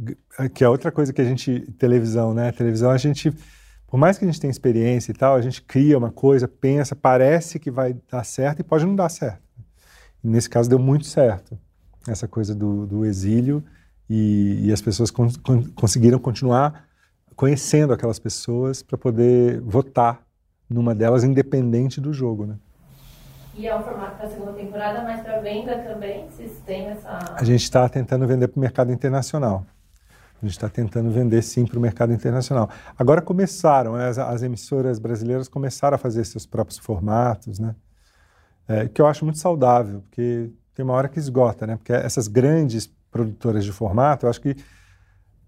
que 0.54 0.64
é 0.64 0.68
outra 0.68 0.92
coisa 0.92 1.12
que 1.12 1.20
a 1.20 1.24
gente 1.24 1.60
televisão, 1.78 2.34
né? 2.34 2.52
televisão 2.52 2.90
a 2.90 2.98
gente 2.98 3.32
por 3.88 3.96
mais 3.96 4.18
que 4.18 4.24
a 4.24 4.28
gente 4.28 4.38
tenha 4.38 4.50
experiência 4.50 5.10
e 5.10 5.14
tal, 5.14 5.34
a 5.34 5.40
gente 5.40 5.62
cria 5.62 5.96
uma 5.96 6.12
coisa, 6.12 6.46
pensa, 6.46 6.94
parece 6.94 7.58
que 7.58 7.70
vai 7.70 7.96
dar 8.10 8.22
certo 8.22 8.60
e 8.60 8.62
pode 8.62 8.84
não 8.84 8.94
dar 8.94 9.08
certo. 9.08 9.42
E 10.22 10.28
nesse 10.28 10.48
caso 10.48 10.68
deu 10.68 10.78
muito 10.78 11.06
certo 11.06 11.58
essa 12.06 12.28
coisa 12.28 12.54
do, 12.54 12.86
do 12.86 13.04
exílio 13.06 13.64
e, 14.08 14.66
e, 14.66 14.72
as 14.72 14.82
pessoas 14.82 15.10
con, 15.10 15.28
con, 15.42 15.64
conseguiram 15.74 16.18
continuar 16.18 16.86
conhecendo 17.34 17.92
aquelas 17.92 18.18
pessoas 18.18 18.82
para 18.82 18.98
poder 18.98 19.60
votar 19.62 20.22
numa 20.68 20.94
delas 20.94 21.24
independente 21.24 22.00
do 22.00 22.12
jogo, 22.12 22.44
né? 22.46 22.56
E 23.54 23.66
é 23.66 23.74
o 23.74 23.82
formato 23.82 24.16
para 24.16 24.28
segunda 24.28 24.52
temporada, 24.52 25.02
mas 25.02 25.22
para 25.22 25.40
venda 25.40 25.78
também? 25.78 26.28
Vocês 26.28 26.52
têm 26.64 26.88
essa... 26.88 27.34
A 27.34 27.44
gente 27.44 27.62
está 27.62 27.88
tentando 27.88 28.26
vender 28.26 28.48
para 28.48 28.58
o 28.58 28.60
mercado 28.60 28.92
internacional. 28.92 29.66
A 30.40 30.46
gente 30.46 30.52
está 30.52 30.68
tentando 30.68 31.10
vender 31.10 31.42
sim 31.42 31.66
para 31.66 31.78
o 31.78 31.82
mercado 31.82 32.12
internacional. 32.12 32.70
Agora 32.96 33.20
começaram, 33.20 33.96
as, 33.96 34.18
as, 34.18 34.42
emissoras 34.42 34.98
brasileiras 34.98 35.48
começaram 35.48 35.96
a 35.96 35.98
fazer 35.98 36.24
seus 36.24 36.46
próprios 36.46 36.78
formatos, 36.78 37.58
né? 37.58 37.74
É, 38.68 38.86
que 38.88 39.00
eu 39.00 39.06
acho 39.06 39.24
muito 39.24 39.38
saudável, 39.38 40.02
porque 40.02 40.50
tem 40.74 40.84
uma 40.84 40.94
hora 40.94 41.08
que 41.08 41.18
esgota, 41.18 41.66
né? 41.66 41.76
Porque 41.76 41.92
essas 41.92 42.28
grandes 42.28 42.86
produtoras 43.10 43.64
de 43.64 43.72
formato, 43.72 44.26
eu 44.26 44.30
acho 44.30 44.40
que 44.40 44.54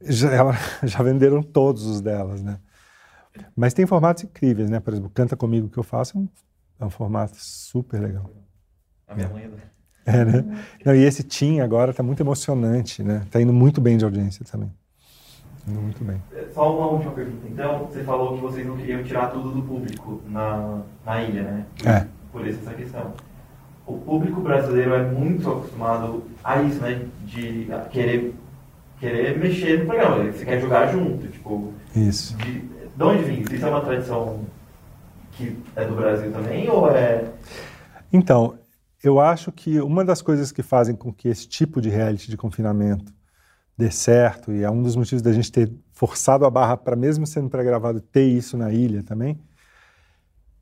já, 0.03 0.31
ela, 0.35 0.55
já 0.83 1.03
venderam 1.03 1.41
todos 1.41 1.87
os 1.87 2.01
delas, 2.01 2.43
né? 2.43 2.59
Mas 3.55 3.73
tem 3.73 3.87
formatos 3.87 4.25
incríveis, 4.25 4.69
né? 4.69 4.81
Por 4.81 4.93
exemplo, 4.93 5.11
Canta 5.11 5.37
Comigo 5.37 5.69
que 5.69 5.79
eu 5.79 5.85
faço 5.85 6.19
é 6.19 6.21
um, 6.21 6.29
é 6.81 6.85
um 6.85 6.91
formato 6.91 7.37
super 7.39 8.01
legal. 8.01 8.29
A 9.07 9.15
minha 9.15 9.29
mãe, 9.29 9.47
né? 9.47 9.59
É, 10.05 10.25
né? 10.25 10.65
Não, 10.85 10.95
e 10.95 11.05
esse 11.05 11.23
Tim 11.23 11.61
agora 11.61 11.93
está 11.93 12.03
muito 12.03 12.21
emocionante, 12.21 13.03
né? 13.03 13.23
Está 13.25 13.41
indo 13.41 13.53
muito 13.53 13.81
bem 13.81 13.97
de 13.97 14.05
audiência 14.05 14.45
também. 14.45 14.73
Muito 15.71 16.05
bem. 16.05 16.23
É, 16.35 16.47
só 16.53 16.77
uma 16.77 16.87
última 16.87 17.13
pergunta, 17.13 17.47
então. 17.49 17.87
Você 17.87 18.03
falou 18.03 18.35
que 18.35 18.41
vocês 18.41 18.67
não 18.67 18.77
queriam 18.77 19.03
tirar 19.03 19.29
tudo 19.29 19.51
do 19.51 19.63
público 19.63 20.21
na, 20.29 20.83
na 21.05 21.23
ilha, 21.23 21.43
né? 21.43 21.67
É. 21.85 22.07
Por 22.33 22.47
isso 22.47 22.61
essa 22.63 22.75
questão 22.75 23.13
o 23.91 23.99
público 23.99 24.41
brasileiro 24.41 24.95
é 24.95 25.03
muito 25.03 25.51
acostumado 25.51 26.23
a 26.45 26.63
isso, 26.63 26.81
né? 26.81 27.07
De 27.25 27.69
querer, 27.91 28.35
querer 28.99 29.39
mexer 29.39 29.81
no 29.81 29.87
programa. 29.87 30.31
Você 30.31 30.45
quer 30.45 30.61
jogar 30.61 30.93
junto, 30.93 31.27
tipo... 31.29 31.73
Isso. 31.95 32.37
De, 32.37 32.61
de 32.61 33.03
onde 33.03 33.25
vem 33.25 33.41
isso? 33.41 33.55
Isso 33.55 33.67
é 33.67 33.69
uma 33.69 33.81
tradição 33.81 34.41
que 35.33 35.57
é 35.75 35.85
do 35.85 35.95
Brasil 35.95 36.31
também, 36.31 36.69
ou 36.69 36.89
é... 36.91 37.25
Então, 38.13 38.59
eu 39.03 39.19
acho 39.19 39.51
que 39.51 39.81
uma 39.81 40.05
das 40.05 40.23
coisas 40.23 40.53
que 40.53 40.63
fazem 40.63 40.95
com 40.95 41.13
que 41.13 41.29
esse 41.29 41.49
tipo 41.49 41.81
de 41.81 41.89
reality 41.89 42.31
de 42.31 42.37
confinamento 42.37 43.13
dê 43.81 43.91
certo, 43.91 44.53
e 44.53 44.63
é 44.63 44.71
um 44.71 44.83
dos 44.83 44.95
motivos 44.95 45.23
da 45.23 45.33
gente 45.33 45.51
ter 45.51 45.73
forçado 45.93 46.45
a 46.45 46.51
barra 46.51 46.77
para, 46.77 46.95
mesmo 46.95 47.27
sendo 47.27 47.49
pré-gravado, 47.49 48.01
ter 48.01 48.25
isso 48.25 48.57
na 48.57 48.71
ilha 48.71 49.03
também, 49.03 49.41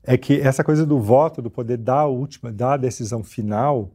é 0.03 0.17
que 0.17 0.39
essa 0.39 0.63
coisa 0.63 0.85
do 0.85 0.99
voto, 0.99 1.41
do 1.41 1.51
poder 1.51 1.77
dar 1.77 1.99
a 1.99 2.07
última, 2.07 2.51
dar 2.51 2.73
a 2.73 2.77
decisão 2.77 3.23
final, 3.23 3.91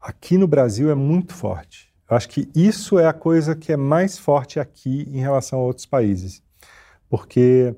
aqui 0.00 0.36
no 0.36 0.48
Brasil 0.48 0.90
é 0.90 0.94
muito 0.94 1.32
forte. 1.32 1.94
Eu 2.10 2.16
acho 2.16 2.28
que 2.28 2.48
isso 2.54 2.98
é 2.98 3.06
a 3.06 3.12
coisa 3.12 3.54
que 3.54 3.72
é 3.72 3.76
mais 3.76 4.18
forte 4.18 4.58
aqui 4.58 5.08
em 5.08 5.20
relação 5.20 5.60
a 5.60 5.62
outros 5.62 5.86
países. 5.86 6.42
Porque 7.08 7.74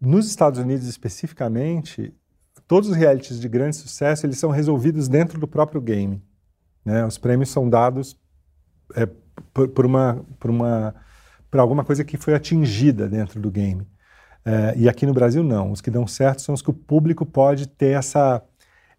nos 0.00 0.26
Estados 0.26 0.58
Unidos 0.58 0.86
especificamente, 0.86 2.14
todos 2.66 2.88
os 2.88 2.96
realities 2.96 3.40
de 3.40 3.48
grande 3.48 3.76
sucesso, 3.76 4.24
eles 4.24 4.38
são 4.38 4.50
resolvidos 4.50 5.08
dentro 5.08 5.38
do 5.38 5.48
próprio 5.48 5.80
game. 5.80 6.22
Né? 6.84 7.04
Os 7.04 7.18
prêmios 7.18 7.50
são 7.50 7.68
dados 7.68 8.16
é, 8.94 9.08
por, 9.52 9.68
por, 9.68 9.86
uma, 9.86 10.24
por, 10.38 10.50
uma, 10.50 10.94
por 11.50 11.60
alguma 11.60 11.84
coisa 11.84 12.04
que 12.04 12.16
foi 12.16 12.34
atingida 12.34 13.08
dentro 13.08 13.40
do 13.40 13.50
game. 13.50 13.86
É, 14.44 14.74
e 14.76 14.88
aqui 14.88 15.06
no 15.06 15.14
Brasil, 15.14 15.42
não. 15.42 15.70
Os 15.70 15.80
que 15.80 15.90
dão 15.90 16.06
certo 16.06 16.42
são 16.42 16.54
os 16.54 16.62
que 16.62 16.70
o 16.70 16.74
público 16.74 17.24
pode 17.24 17.68
ter 17.68 17.96
essa, 17.96 18.42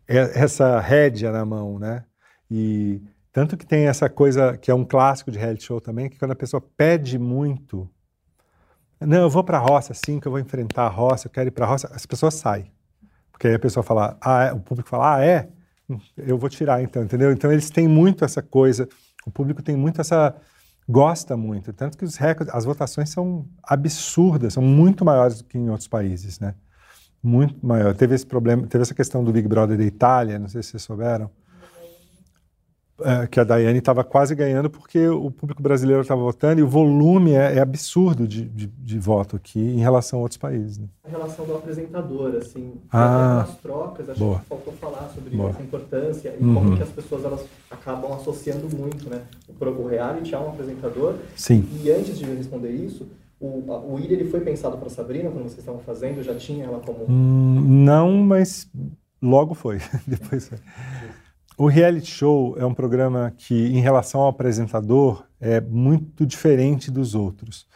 é, 0.07 0.17
essa 0.39 0.79
rédea 0.79 1.31
na 1.31 1.45
mão, 1.45 1.77
né? 1.79 2.03
E 2.49 3.01
tanto 3.31 3.57
que 3.57 3.65
tem 3.65 3.87
essa 3.87 4.09
coisa 4.09 4.57
que 4.57 4.69
é 4.69 4.75
um 4.75 4.85
clássico 4.85 5.31
de 5.31 5.39
reality 5.39 5.63
show 5.63 5.81
também, 5.81 6.09
que 6.09 6.19
quando 6.19 6.31
a 6.31 6.35
pessoa 6.35 6.61
pede 6.77 7.17
muito, 7.17 7.89
não, 9.01 9.23
eu 9.23 9.29
vou 9.29 9.43
para 9.43 9.57
a 9.57 9.61
roça, 9.61 9.93
sim, 9.93 10.19
que 10.19 10.27
eu 10.27 10.31
vou 10.31 10.39
enfrentar 10.39 10.85
a 10.85 10.89
roça, 10.89 11.27
eu 11.27 11.31
quero 11.31 11.47
ir 11.49 11.51
para 11.51 11.65
a 11.65 11.67
roça, 11.67 11.89
as 11.93 12.05
pessoas 12.05 12.35
saem. 12.35 12.71
Porque 13.31 13.47
aí 13.47 13.55
a 13.55 13.59
pessoa 13.59 13.83
fala, 13.83 14.17
ah, 14.21 14.45
é? 14.45 14.53
o 14.53 14.59
público 14.59 14.87
fala, 14.87 15.15
ah, 15.15 15.25
é? 15.25 15.49
Eu 16.15 16.37
vou 16.37 16.49
tirar 16.49 16.81
então, 16.81 17.03
entendeu? 17.03 17.31
Então 17.31 17.51
eles 17.51 17.69
têm 17.69 17.87
muito 17.87 18.23
essa 18.23 18.41
coisa, 18.41 18.87
o 19.25 19.31
público 19.31 19.61
tem 19.61 19.75
muito 19.75 20.01
essa 20.01 20.35
gosta 20.87 21.37
muito, 21.37 21.71
tanto 21.71 21.97
que 21.97 22.03
os 22.03 22.17
recordes, 22.17 22.53
as 22.53 22.65
votações 22.65 23.09
são 23.09 23.45
absurdas, 23.63 24.53
são 24.53 24.63
muito 24.63 25.05
maiores 25.05 25.37
do 25.37 25.45
que 25.45 25.57
em 25.57 25.69
outros 25.69 25.87
países, 25.87 26.39
né? 26.39 26.55
Muito 27.21 27.65
maior. 27.65 27.95
Teve 27.95 28.15
esse 28.15 28.25
problema, 28.25 28.67
teve 28.67 28.81
essa 28.81 28.93
questão 28.93 29.23
do 29.23 29.31
Big 29.31 29.47
Brother 29.47 29.77
da 29.77 29.83
Itália, 29.83 30.37
não 30.37 30.49
sei 30.49 30.61
se 30.61 30.71
vocês 30.71 30.83
souberam, 30.83 31.29
é, 33.03 33.27
que 33.27 33.39
a 33.39 33.43
Daiane 33.43 33.79
estava 33.79 34.03
quase 34.03 34.33
ganhando 34.35 34.69
porque 34.69 35.07
o 35.07 35.29
público 35.29 35.61
brasileiro 35.61 36.01
estava 36.01 36.21
votando 36.21 36.59
e 36.59 36.63
o 36.63 36.67
volume 36.67 37.31
é, 37.33 37.57
é 37.57 37.59
absurdo 37.59 38.27
de, 38.27 38.45
de, 38.45 38.67
de, 38.67 38.99
voto 38.99 39.35
aqui 39.35 39.59
em 39.59 39.79
relação 39.79 40.19
a 40.19 40.21
outros 40.23 40.37
países. 40.37 40.77
Né? 40.77 40.87
A 41.05 41.09
relação 41.09 41.45
do 41.45 41.55
apresentador, 41.55 42.35
assim, 42.35 42.73
ah, 42.91 43.41
as 43.41 43.57
trocas, 43.57 44.09
acho 44.09 44.19
boa. 44.19 44.39
que 44.39 44.45
faltou 44.45 44.73
falar 44.73 45.09
sobre 45.13 45.35
boa. 45.35 45.49
essa 45.49 45.61
importância 45.61 46.35
e 46.39 46.43
Uhum. 46.43 46.53
como 46.53 46.77
que 46.77 46.83
as 46.83 46.89
pessoas 46.89 47.25
elas 47.25 47.45
acabam 47.69 48.13
associando 48.13 48.67
muito, 48.75 49.09
né? 49.09 49.21
O, 49.59 49.85
reality 49.87 50.33
é 50.33 50.39
um 50.39 50.49
apresentador. 50.49 51.15
Sim. 51.35 51.67
E 51.83 51.89
antes 51.91 52.17
de 52.17 52.25
responder 52.25 52.71
isso, 52.71 53.07
o, 53.39 53.63
a- 53.71 53.79
o 53.79 53.99
Ilha 53.99 54.13
ele 54.13 54.29
foi 54.29 54.39
pensado 54.41 54.77
para 54.77 54.89
Sabrina 54.89 55.29
quando 55.29 55.43
vocês 55.43 55.59
estavam 55.59 55.81
fazendo, 55.81 56.23
já 56.23 56.35
tinha 56.35 56.65
ela 56.65 56.79
como 56.79 57.05
Hum, 57.09 57.61
não, 57.85 58.11
mas 58.17 58.69
logo 59.21 59.53
foi. 59.53 59.79
Depois 60.07 60.47
foi. 60.47 60.57
O 61.57 61.67
reality 61.67 62.07
show 62.09 62.55
é 62.57 62.65
um 62.65 62.73
programa 62.73 63.31
que, 63.37 63.53
em 63.53 63.79
relação 63.79 64.21
ao 64.21 64.29
apresentador, 64.29 65.25
é 65.39 65.61
muito 65.61 66.25
diferente 66.25 66.89
dos 66.89 67.13
outros. 67.15 67.67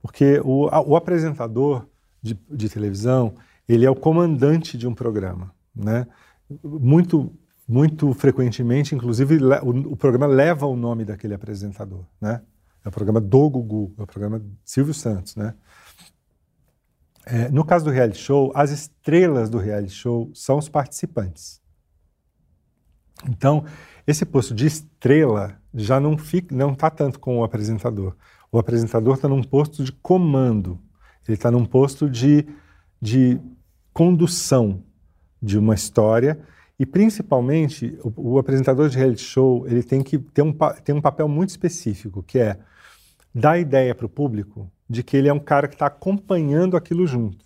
Porque 0.00 0.40
o, 0.44 0.68
a- 0.68 0.80
o 0.80 0.96
apresentador 0.96 1.86
de, 2.22 2.34
de 2.50 2.68
televisão, 2.68 3.34
ele 3.68 3.84
é 3.84 3.90
o 3.90 3.94
comandante 3.94 4.78
de 4.78 4.86
um 4.86 4.94
programa. 4.94 5.52
Né? 5.74 6.06
Muito, 6.62 7.32
muito 7.68 8.12
frequentemente, 8.14 8.94
inclusive, 8.94 9.38
o, 9.62 9.92
o 9.92 9.96
programa 9.96 10.26
leva 10.26 10.66
o 10.66 10.76
nome 10.76 11.04
daquele 11.04 11.34
apresentador. 11.34 12.04
Né? 12.20 12.40
É 12.84 12.88
o 12.88 12.92
programa 12.92 13.20
do 13.20 13.50
Gugu, 13.50 13.92
é 13.98 14.02
o 14.02 14.06
programa 14.06 14.40
Silvio 14.64 14.94
Santos. 14.94 15.36
Né? 15.36 15.54
É, 17.26 17.48
no 17.50 17.64
caso 17.64 17.84
do 17.84 17.90
reality 17.90 18.18
show, 18.18 18.52
as 18.54 18.70
estrelas 18.70 19.50
do 19.50 19.58
reality 19.58 19.92
show 19.92 20.30
são 20.32 20.56
os 20.58 20.68
participantes. 20.68 21.60
Então, 23.28 23.64
esse 24.06 24.24
posto 24.24 24.54
de 24.54 24.66
estrela 24.66 25.60
já 25.74 25.98
não 25.98 26.16
fica, 26.16 26.54
não 26.54 26.72
está 26.72 26.90
tanto 26.90 27.18
com 27.18 27.38
o 27.38 27.44
apresentador. 27.44 28.14
O 28.52 28.58
apresentador 28.58 29.14
está 29.14 29.28
num 29.28 29.42
posto 29.42 29.82
de 29.82 29.92
comando. 29.92 30.78
Ele 31.26 31.34
está 31.34 31.50
num 31.50 31.64
posto 31.64 32.08
de, 32.08 32.46
de 33.00 33.40
condução 33.92 34.82
de 35.42 35.58
uma 35.58 35.74
história 35.74 36.38
e 36.78 36.86
principalmente 36.86 37.98
o, 38.02 38.34
o 38.34 38.38
apresentador 38.38 38.88
de 38.88 38.96
reality 38.96 39.22
show 39.22 39.66
ele 39.66 39.82
tem 39.82 40.02
que 40.02 40.18
ter 40.18 40.42
um, 40.42 40.52
tem 40.84 40.94
um 40.94 41.00
papel 41.00 41.28
muito 41.28 41.50
específico 41.50 42.22
que 42.22 42.38
é 42.38 42.58
dar 43.34 43.52
a 43.52 43.58
ideia 43.58 43.94
para 43.94 44.06
o 44.06 44.08
público 44.08 44.70
de 44.88 45.02
que 45.02 45.16
ele 45.16 45.28
é 45.28 45.32
um 45.32 45.38
cara 45.38 45.68
que 45.68 45.74
está 45.74 45.86
acompanhando 45.86 46.76
aquilo 46.76 47.06
junto. 47.06 47.44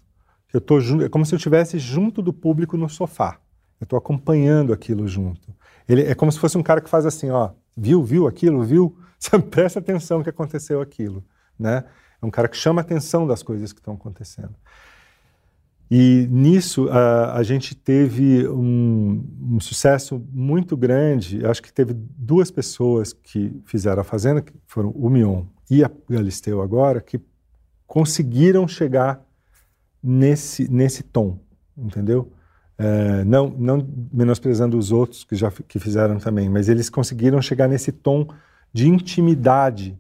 Eu 0.53 0.61
tô 0.61 0.81
junto, 0.81 1.05
é 1.05 1.09
como 1.09 1.25
se 1.25 1.35
eu 1.35 1.37
estivesse 1.37 1.79
junto 1.79 2.21
do 2.21 2.33
público 2.33 2.77
no 2.77 2.89
sofá. 2.89 3.39
Eu 3.81 3.85
estou 3.85 3.97
acompanhando 3.97 4.73
aquilo 4.73 5.07
junto. 5.09 5.55
Ele 5.91 6.03
é 6.03 6.15
como 6.15 6.31
se 6.31 6.39
fosse 6.39 6.57
um 6.57 6.63
cara 6.63 6.81
que 6.81 6.89
faz 6.89 7.05
assim, 7.05 7.31
ó, 7.31 7.51
viu, 7.77 8.01
viu 8.05 8.29
aquilo, 8.29 8.63
viu? 8.63 8.97
Presta 9.51 9.81
atenção 9.81 10.23
que 10.23 10.31
aconteceu 10.31 10.81
aquilo, 10.81 11.25
né? 11.59 11.83
É 12.23 12.25
um 12.25 12.31
cara 12.31 12.47
que 12.47 12.57
chama 12.57 12.81
atenção 12.81 13.27
das 13.27 13.43
coisas 13.43 13.73
que 13.73 13.81
estão 13.81 13.95
acontecendo. 13.95 14.55
E 15.91 16.29
nisso 16.31 16.89
a, 16.91 17.35
a 17.35 17.43
gente 17.43 17.75
teve 17.75 18.47
um, 18.49 19.27
um 19.55 19.59
sucesso 19.59 20.25
muito 20.33 20.77
grande. 20.77 21.45
Acho 21.45 21.61
que 21.61 21.73
teve 21.73 21.93
duas 21.93 22.53
pessoas 22.53 23.13
que 23.13 23.61
fizeram 23.65 24.03
a 24.03 24.05
Fazenda, 24.05 24.41
que 24.41 24.53
foram 24.69 24.91
o 24.91 25.11
Mion 25.11 25.43
e 25.69 25.83
a 25.83 25.91
Galisteu 26.09 26.63
agora, 26.63 27.01
que 27.01 27.21
conseguiram 27.85 28.69
chegar 28.69 29.27
nesse, 30.01 30.71
nesse 30.71 31.03
tom, 31.03 31.41
entendeu? 31.77 32.33
É, 32.83 33.25
não, 33.25 33.51
não 33.51 33.87
menosprezando 34.11 34.79
os 34.79 34.91
outros 34.91 35.23
que 35.23 35.37
já 35.37 35.51
que 35.51 35.79
fizeram 35.79 36.17
também, 36.17 36.49
mas 36.49 36.67
eles 36.67 36.89
conseguiram 36.89 37.43
chegar 37.43 37.69
nesse 37.69 37.93
tom 37.93 38.27
de 38.73 38.89
intimidade 38.89 39.99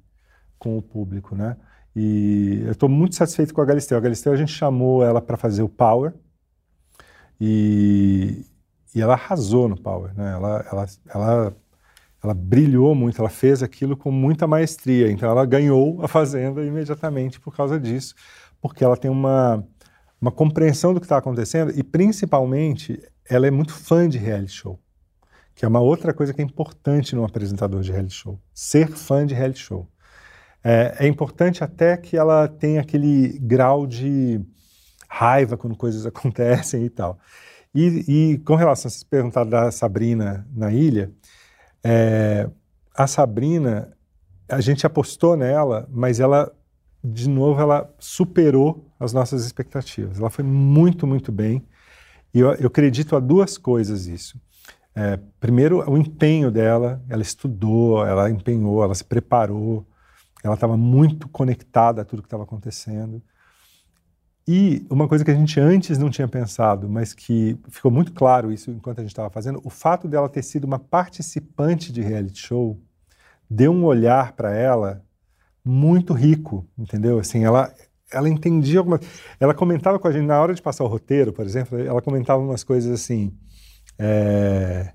com 0.59 0.78
o 0.78 0.82
público, 0.82 1.35
né? 1.35 1.59
E 1.94 2.62
eu 2.65 2.73
estou 2.73 2.89
muito 2.89 3.16
satisfeito 3.16 3.52
com 3.52 3.61
a 3.61 3.66
Galisteu. 3.66 3.98
A 3.98 4.01
Galisteu 4.01 4.32
a 4.32 4.36
gente 4.36 4.52
chamou 4.52 5.05
ela 5.05 5.20
para 5.20 5.36
fazer 5.36 5.62
o 5.62 5.69
Power 5.69 6.15
e, 7.39 8.47
e 8.94 9.02
ela 9.02 9.12
arrasou 9.12 9.69
no 9.69 9.78
Power, 9.78 10.15
né? 10.16 10.32
Ela, 10.32 10.66
ela, 10.73 10.86
ela, 11.12 11.57
ela 12.24 12.35
brilhou 12.35 12.94
muito, 12.94 13.20
ela 13.20 13.28
fez 13.28 13.62
aquilo 13.62 13.94
com 13.94 14.11
muita 14.11 14.47
maestria. 14.47 15.11
Então 15.11 15.28
ela 15.28 15.44
ganhou 15.44 16.02
a 16.02 16.09
Fazenda 16.09 16.65
imediatamente 16.65 17.39
por 17.40 17.55
causa 17.55 17.78
disso, 17.78 18.15
porque 18.59 18.82
ela 18.82 18.97
tem 18.97 19.11
uma, 19.11 19.62
uma 20.20 20.30
compreensão 20.30 20.92
do 20.92 21.01
que 21.01 21.06
está 21.06 21.16
acontecendo 21.16 21.72
e 21.74 21.82
principalmente 21.82 23.01
ela 23.28 23.47
é 23.47 23.51
muito 23.51 23.72
fã 23.72 24.09
de 24.09 24.18
reality 24.18 24.52
show, 24.52 24.78
que 25.55 25.64
é 25.64 25.68
uma 25.68 25.80
outra 25.80 26.12
coisa 26.12 26.34
que 26.34 26.40
é 26.40 26.44
importante 26.44 27.14
num 27.14 27.24
apresentador 27.24 27.80
de 27.82 27.90
reality 27.90 28.14
show, 28.14 28.38
ser 28.52 28.88
fã 28.88 29.24
de 29.26 29.34
reality 29.34 29.60
show. 29.60 29.88
É, 30.62 30.97
é 31.01 31.06
importante 31.06 31.64
até 31.64 31.97
que 31.97 32.16
ela 32.16 32.47
tenha 32.47 32.82
aquele 32.82 33.38
grau 33.38 33.86
de 33.86 34.40
raiva 35.09 35.56
quando 35.56 35.76
coisas 35.76 36.05
acontecem 36.06 36.84
e 36.84 36.90
tal. 36.90 37.18
E, 37.74 38.32
e 38.32 38.38
com 38.38 38.56
relação 38.56 38.88
a 38.88 38.90
vocês 38.90 39.05
perguntaram 39.05 39.48
da 39.48 39.70
Sabrina 39.70 40.47
na 40.55 40.72
ilha, 40.72 41.10
é, 41.82 42.48
a 42.94 43.06
Sabrina, 43.06 43.97
a 44.48 44.60
gente 44.60 44.84
apostou 44.84 45.36
nela, 45.36 45.88
mas 45.90 46.20
ela, 46.20 46.52
de 47.02 47.28
novo, 47.28 47.60
ela 47.60 47.93
superou 47.98 48.86
as 48.98 49.12
nossas 49.12 49.44
expectativas. 49.44 50.18
Ela 50.18 50.31
foi 50.31 50.44
muito, 50.44 51.06
muito 51.06 51.32
bem. 51.32 51.66
E 52.32 52.40
eu, 52.40 52.52
eu 52.55 52.66
acredito 52.66 53.16
a 53.16 53.20
duas 53.20 53.56
coisas 53.56 54.06
isso. 54.06 54.40
É, 54.94 55.18
primeiro, 55.39 55.89
o 55.89 55.97
empenho 55.97 56.51
dela, 56.51 57.02
ela 57.09 57.22
estudou, 57.22 58.05
ela 58.06 58.31
empenhou, 58.31 58.82
ela 58.82 58.94
se 58.94 59.05
preparou, 59.05 59.86
ela 60.43 60.55
estava 60.55 60.77
muito 60.77 61.28
conectada 61.28 62.02
a 62.02 62.05
tudo 62.05 62.22
que 62.22 62.27
estava 62.27 62.43
acontecendo. 62.43 63.22
E 64.47 64.85
uma 64.90 65.06
coisa 65.06 65.24
que 65.24 65.31
a 65.31 65.35
gente 65.35 65.60
antes 65.60 65.97
não 65.97 66.10
tinha 66.10 66.27
pensado, 66.27 66.89
mas 66.89 67.14
que 67.14 67.59
ficou 67.68 67.90
muito 67.90 68.12
claro 68.12 68.51
isso 68.51 68.70
enquanto 68.70 68.98
a 68.98 69.02
gente 69.02 69.12
estava 69.12 69.31
fazendo, 69.31 69.60
o 69.64 69.70
fato 69.70 70.09
dela 70.09 70.28
ter 70.28 70.43
sido 70.43 70.64
uma 70.64 70.78
participante 70.78 71.93
de 71.93 72.01
reality 72.01 72.40
show 72.40 72.78
deu 73.48 73.72
um 73.72 73.85
olhar 73.85 74.32
para 74.32 74.55
ela 74.55 75.05
muito 75.64 76.12
rico, 76.12 76.66
entendeu? 76.78 77.18
Assim, 77.18 77.44
ela 77.44 77.72
ela 78.12 78.28
entendia 78.28 78.82
ela 79.38 79.54
comentava 79.54 79.98
com 79.98 80.08
a 80.08 80.12
gente 80.12 80.26
na 80.26 80.40
hora 80.40 80.52
de 80.52 80.60
passar 80.60 80.82
o 80.82 80.88
roteiro, 80.88 81.32
por 81.32 81.44
exemplo, 81.46 81.78
ela 81.78 82.02
comentava 82.02 82.42
umas 82.42 82.64
coisas 82.64 82.90
assim. 82.92 83.32
é, 83.98 84.92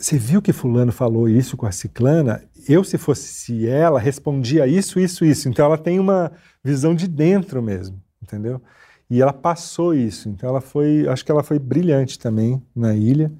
você 0.00 0.16
viu 0.16 0.40
que 0.40 0.50
fulano 0.50 0.90
falou 0.90 1.28
isso 1.28 1.58
com 1.58 1.66
a 1.66 1.72
ciclana? 1.72 2.42
Eu, 2.66 2.82
se 2.82 2.96
fosse 2.96 3.68
ela, 3.68 4.00
respondia 4.00 4.66
isso, 4.66 4.98
isso, 4.98 5.26
isso. 5.26 5.46
Então 5.46 5.66
ela 5.66 5.76
tem 5.76 6.00
uma 6.00 6.32
visão 6.64 6.94
de 6.94 7.06
dentro 7.06 7.62
mesmo, 7.62 8.02
entendeu? 8.22 8.62
E 9.10 9.20
ela 9.20 9.32
passou 9.32 9.92
isso. 9.92 10.30
Então 10.30 10.48
ela 10.48 10.62
foi, 10.62 11.06
acho 11.06 11.22
que 11.22 11.30
ela 11.30 11.42
foi 11.42 11.58
brilhante 11.58 12.18
também 12.18 12.62
na 12.74 12.94
ilha. 12.94 13.30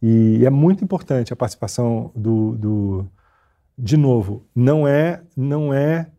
E 0.00 0.44
é 0.44 0.50
muito 0.50 0.84
importante 0.84 1.32
a 1.32 1.36
participação 1.36 2.12
do, 2.14 2.56
do 2.56 3.10
de 3.78 3.96
novo, 3.96 4.44
não 4.54 4.88
é, 4.88 5.22
não 5.36 5.72
é 5.72 6.10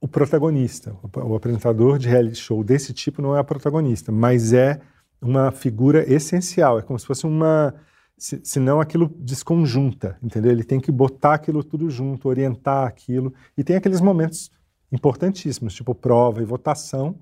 o 0.00 0.06
protagonista. 0.06 0.94
O, 1.02 1.34
apresentador 1.34 1.98
de 1.98 2.08
reality 2.08 2.36
show 2.36 2.62
desse 2.62 2.92
tipo 2.92 3.22
não 3.22 3.34
é 3.34 3.40
a 3.40 3.44
protagonista, 3.44 4.12
mas 4.12 4.52
é 4.52 4.80
uma 5.20 5.50
figura 5.50 6.04
essencial. 6.12 6.78
É 6.78 6.82
como 6.82 6.98
se 6.98 7.06
fosse 7.06 7.26
uma 7.26 7.74
se, 8.18 8.40
senão 8.44 8.80
aquilo 8.80 9.14
desconjunta, 9.18 10.18
entendeu? 10.22 10.52
Ele 10.52 10.64
tem 10.64 10.80
que 10.80 10.90
botar 10.90 11.34
aquilo 11.34 11.62
tudo 11.62 11.88
junto, 11.90 12.28
orientar 12.28 12.86
aquilo. 12.86 13.32
E 13.56 13.64
tem 13.64 13.76
aqueles 13.76 14.00
momentos 14.00 14.50
importantíssimos, 14.92 15.74
tipo 15.74 15.94
prova 15.94 16.40
e 16.42 16.44
votação, 16.44 17.18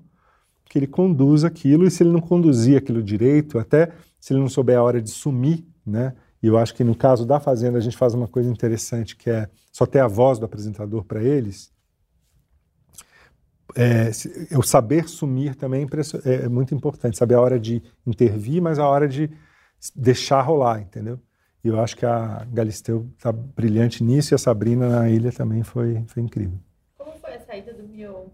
que 0.65 0.77
ele 0.77 0.87
conduz 0.87 1.43
aquilo, 1.43 1.85
e 1.85 1.91
se 1.91 2.03
ele 2.03 2.11
não 2.11 2.21
conduzir 2.21 2.77
aquilo 2.77 3.03
direito, 3.03 3.59
até 3.59 3.91
se 4.19 4.33
ele 4.33 4.39
não 4.39 4.49
souber 4.49 4.77
a 4.77 4.83
hora 4.83 5.01
de 5.01 5.09
sumir, 5.09 5.65
né? 5.85 6.13
E 6.45 6.47
eu 6.47 6.59
acho 6.59 6.75
que 6.75 6.83
no 6.83 6.93
caso 6.93 7.25
da 7.25 7.39
Fazenda 7.39 7.79
a 7.79 7.81
gente 7.81 7.97
faz 7.97 8.13
uma 8.13 8.27
coisa 8.27 8.47
interessante, 8.47 9.15
que 9.15 9.31
é 9.31 9.49
só 9.71 9.83
ter 9.83 9.97
a 9.97 10.07
voz 10.07 10.37
do 10.37 10.45
apresentador 10.45 11.03
para 11.03 11.23
eles. 11.23 11.73
É, 13.75 14.11
o 14.55 14.61
saber 14.61 15.09
sumir 15.09 15.55
também 15.55 15.87
é, 16.23 16.43
é 16.43 16.47
muito 16.47 16.75
importante, 16.75 17.17
saber 17.17 17.33
a 17.33 17.41
hora 17.41 17.59
de 17.59 17.81
intervir, 18.05 18.61
mas 18.61 18.77
a 18.77 18.87
hora 18.87 19.07
de 19.07 19.27
deixar 19.95 20.39
rolar, 20.41 20.81
entendeu? 20.81 21.19
E 21.63 21.67
eu 21.67 21.79
acho 21.79 21.97
que 21.97 22.05
a 22.05 22.45
Galisteu 22.53 23.09
está 23.17 23.31
brilhante 23.31 24.03
nisso 24.03 24.31
e 24.31 24.35
a 24.35 24.37
Sabrina 24.37 24.87
na 24.87 25.09
ilha 25.09 25.31
também 25.31 25.63
foi, 25.63 26.03
foi 26.05 26.21
incrível. 26.21 26.59
Como 26.95 27.11
foi 27.13 27.33
a 27.33 27.39
saída 27.39 27.73
do 27.73 27.87
Mion? 27.87 28.27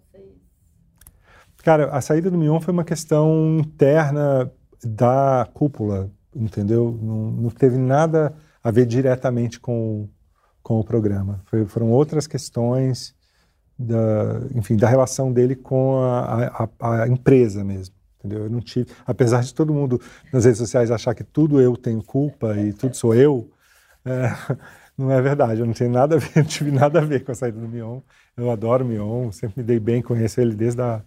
Cara, 1.63 1.89
a 1.91 2.01
saída 2.01 2.29
do 2.29 2.37
Mion 2.37 2.59
foi 2.59 2.73
uma 2.73 2.83
questão 2.83 3.59
interna 3.61 4.51
da 4.83 5.47
cúpula, 5.53 6.11
entendeu? 6.35 6.97
Não, 7.01 7.31
não 7.31 7.49
teve 7.49 7.77
nada 7.77 8.33
a 8.63 8.71
ver 8.71 8.85
diretamente 8.85 9.59
com, 9.59 10.07
com 10.61 10.79
o 10.79 10.83
programa. 10.83 11.41
Foi, 11.45 11.65
foram 11.65 11.91
outras 11.91 12.27
questões 12.27 13.15
da, 13.77 14.41
enfim, 14.55 14.75
da 14.75 14.87
relação 14.87 15.31
dele 15.31 15.55
com 15.55 16.01
a, 16.01 16.69
a, 16.79 17.03
a 17.03 17.07
empresa 17.07 17.63
mesmo. 17.63 17.95
Entendeu? 18.19 18.43
Eu 18.43 18.49
não 18.51 18.59
tive, 18.59 18.91
apesar 19.05 19.41
de 19.41 19.53
todo 19.53 19.73
mundo 19.73 19.99
nas 20.31 20.45
redes 20.45 20.59
sociais 20.59 20.91
achar 20.91 21.15
que 21.15 21.23
tudo 21.23 21.59
eu 21.59 21.75
tenho 21.75 22.03
culpa 22.03 22.55
e 22.55 22.71
tudo 22.71 22.95
sou 22.95 23.15
eu, 23.15 23.49
é, 24.05 24.31
não 24.95 25.11
é 25.11 25.19
verdade. 25.21 25.61
Eu 25.61 25.65
não 25.65 25.73
tenho 25.73 25.91
nada 25.91 26.15
a 26.15 26.19
ver, 26.19 26.31
não 26.37 26.43
tive 26.43 26.71
nada 26.71 26.99
a 26.99 27.03
ver 27.03 27.23
com 27.23 27.31
a 27.31 27.35
saída 27.35 27.59
do 27.59 27.67
Mion. 27.67 27.99
Eu 28.37 28.51
adoro 28.51 28.85
o 28.85 28.87
Mion, 28.87 29.31
sempre 29.31 29.61
me 29.61 29.63
dei 29.63 29.79
bem, 29.79 30.01
conheço 30.01 30.39
ele 30.39 30.55
desde 30.55 30.81
a 30.81 31.01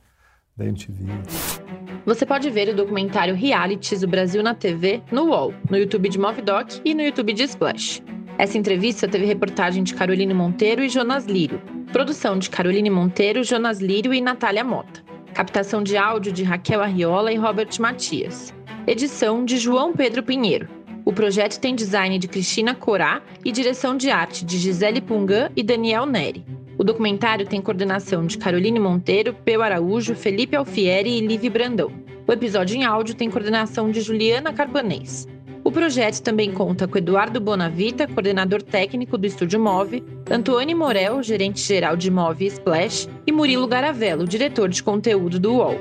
da 0.56 0.64
MTV. 0.66 1.63
Você 2.06 2.26
pode 2.26 2.50
ver 2.50 2.68
o 2.68 2.76
documentário 2.76 3.34
Realities 3.34 4.02
do 4.02 4.06
Brasil 4.06 4.42
na 4.42 4.54
TV 4.54 5.02
no 5.10 5.28
UOL, 5.28 5.54
no 5.70 5.78
YouTube 5.78 6.10
de 6.10 6.18
Movidoc 6.18 6.78
e 6.84 6.94
no 6.94 7.00
YouTube 7.00 7.32
de 7.32 7.44
Splash. 7.44 8.02
Essa 8.36 8.58
entrevista 8.58 9.08
teve 9.08 9.24
reportagem 9.24 9.82
de 9.82 9.94
Caroline 9.94 10.34
Monteiro 10.34 10.84
e 10.84 10.88
Jonas 10.90 11.24
Lírio, 11.24 11.62
produção 11.92 12.38
de 12.38 12.50
Caroline 12.50 12.90
Monteiro, 12.90 13.42
Jonas 13.42 13.80
Lírio 13.80 14.12
e 14.12 14.20
Natália 14.20 14.62
Mota. 14.62 15.02
Captação 15.32 15.82
de 15.82 15.96
áudio 15.96 16.30
de 16.30 16.42
Raquel 16.42 16.82
Arriola 16.82 17.32
e 17.32 17.36
Robert 17.36 17.70
Matias. 17.80 18.52
Edição 18.86 19.42
de 19.42 19.56
João 19.56 19.94
Pedro 19.94 20.22
Pinheiro. 20.22 20.68
O 21.06 21.12
projeto 21.12 21.58
tem 21.58 21.74
design 21.74 22.18
de 22.18 22.28
Cristina 22.28 22.74
Corá 22.74 23.22
e 23.42 23.50
direção 23.50 23.96
de 23.96 24.10
arte 24.10 24.44
de 24.44 24.58
Gisele 24.58 25.00
Pungan 25.00 25.50
e 25.56 25.62
Daniel 25.62 26.04
Neri. 26.04 26.44
O 26.76 26.82
documentário 26.84 27.46
tem 27.46 27.62
coordenação 27.62 28.26
de 28.26 28.36
Caroline 28.36 28.80
Monteiro, 28.80 29.34
Peu 29.44 29.62
Araújo, 29.62 30.14
Felipe 30.14 30.56
Alfieri 30.56 31.18
e 31.18 31.26
Livi 31.26 31.48
Brandão. 31.48 31.92
O 32.26 32.32
episódio 32.32 32.76
em 32.76 32.84
áudio 32.84 33.14
tem 33.14 33.30
coordenação 33.30 33.90
de 33.90 34.00
Juliana 34.00 34.52
Carpanês. 34.52 35.28
O 35.62 35.72
projeto 35.72 36.20
também 36.20 36.52
conta 36.52 36.86
com 36.86 36.98
Eduardo 36.98 37.40
Bonavita, 37.40 38.06
coordenador 38.06 38.60
técnico 38.60 39.16
do 39.16 39.26
Estúdio 39.26 39.58
Move, 39.58 40.04
Antônio 40.30 40.76
Morel, 40.76 41.22
gerente-geral 41.22 41.96
de 41.96 42.10
Move 42.10 42.44
e 42.44 42.48
Splash, 42.48 43.08
e 43.26 43.32
Murilo 43.32 43.66
Garavello, 43.66 44.26
diretor 44.26 44.68
de 44.68 44.82
conteúdo 44.82 45.38
do 45.38 45.54
UOL. 45.54 45.78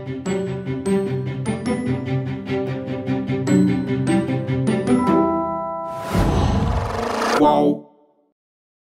Qual 7.38 7.83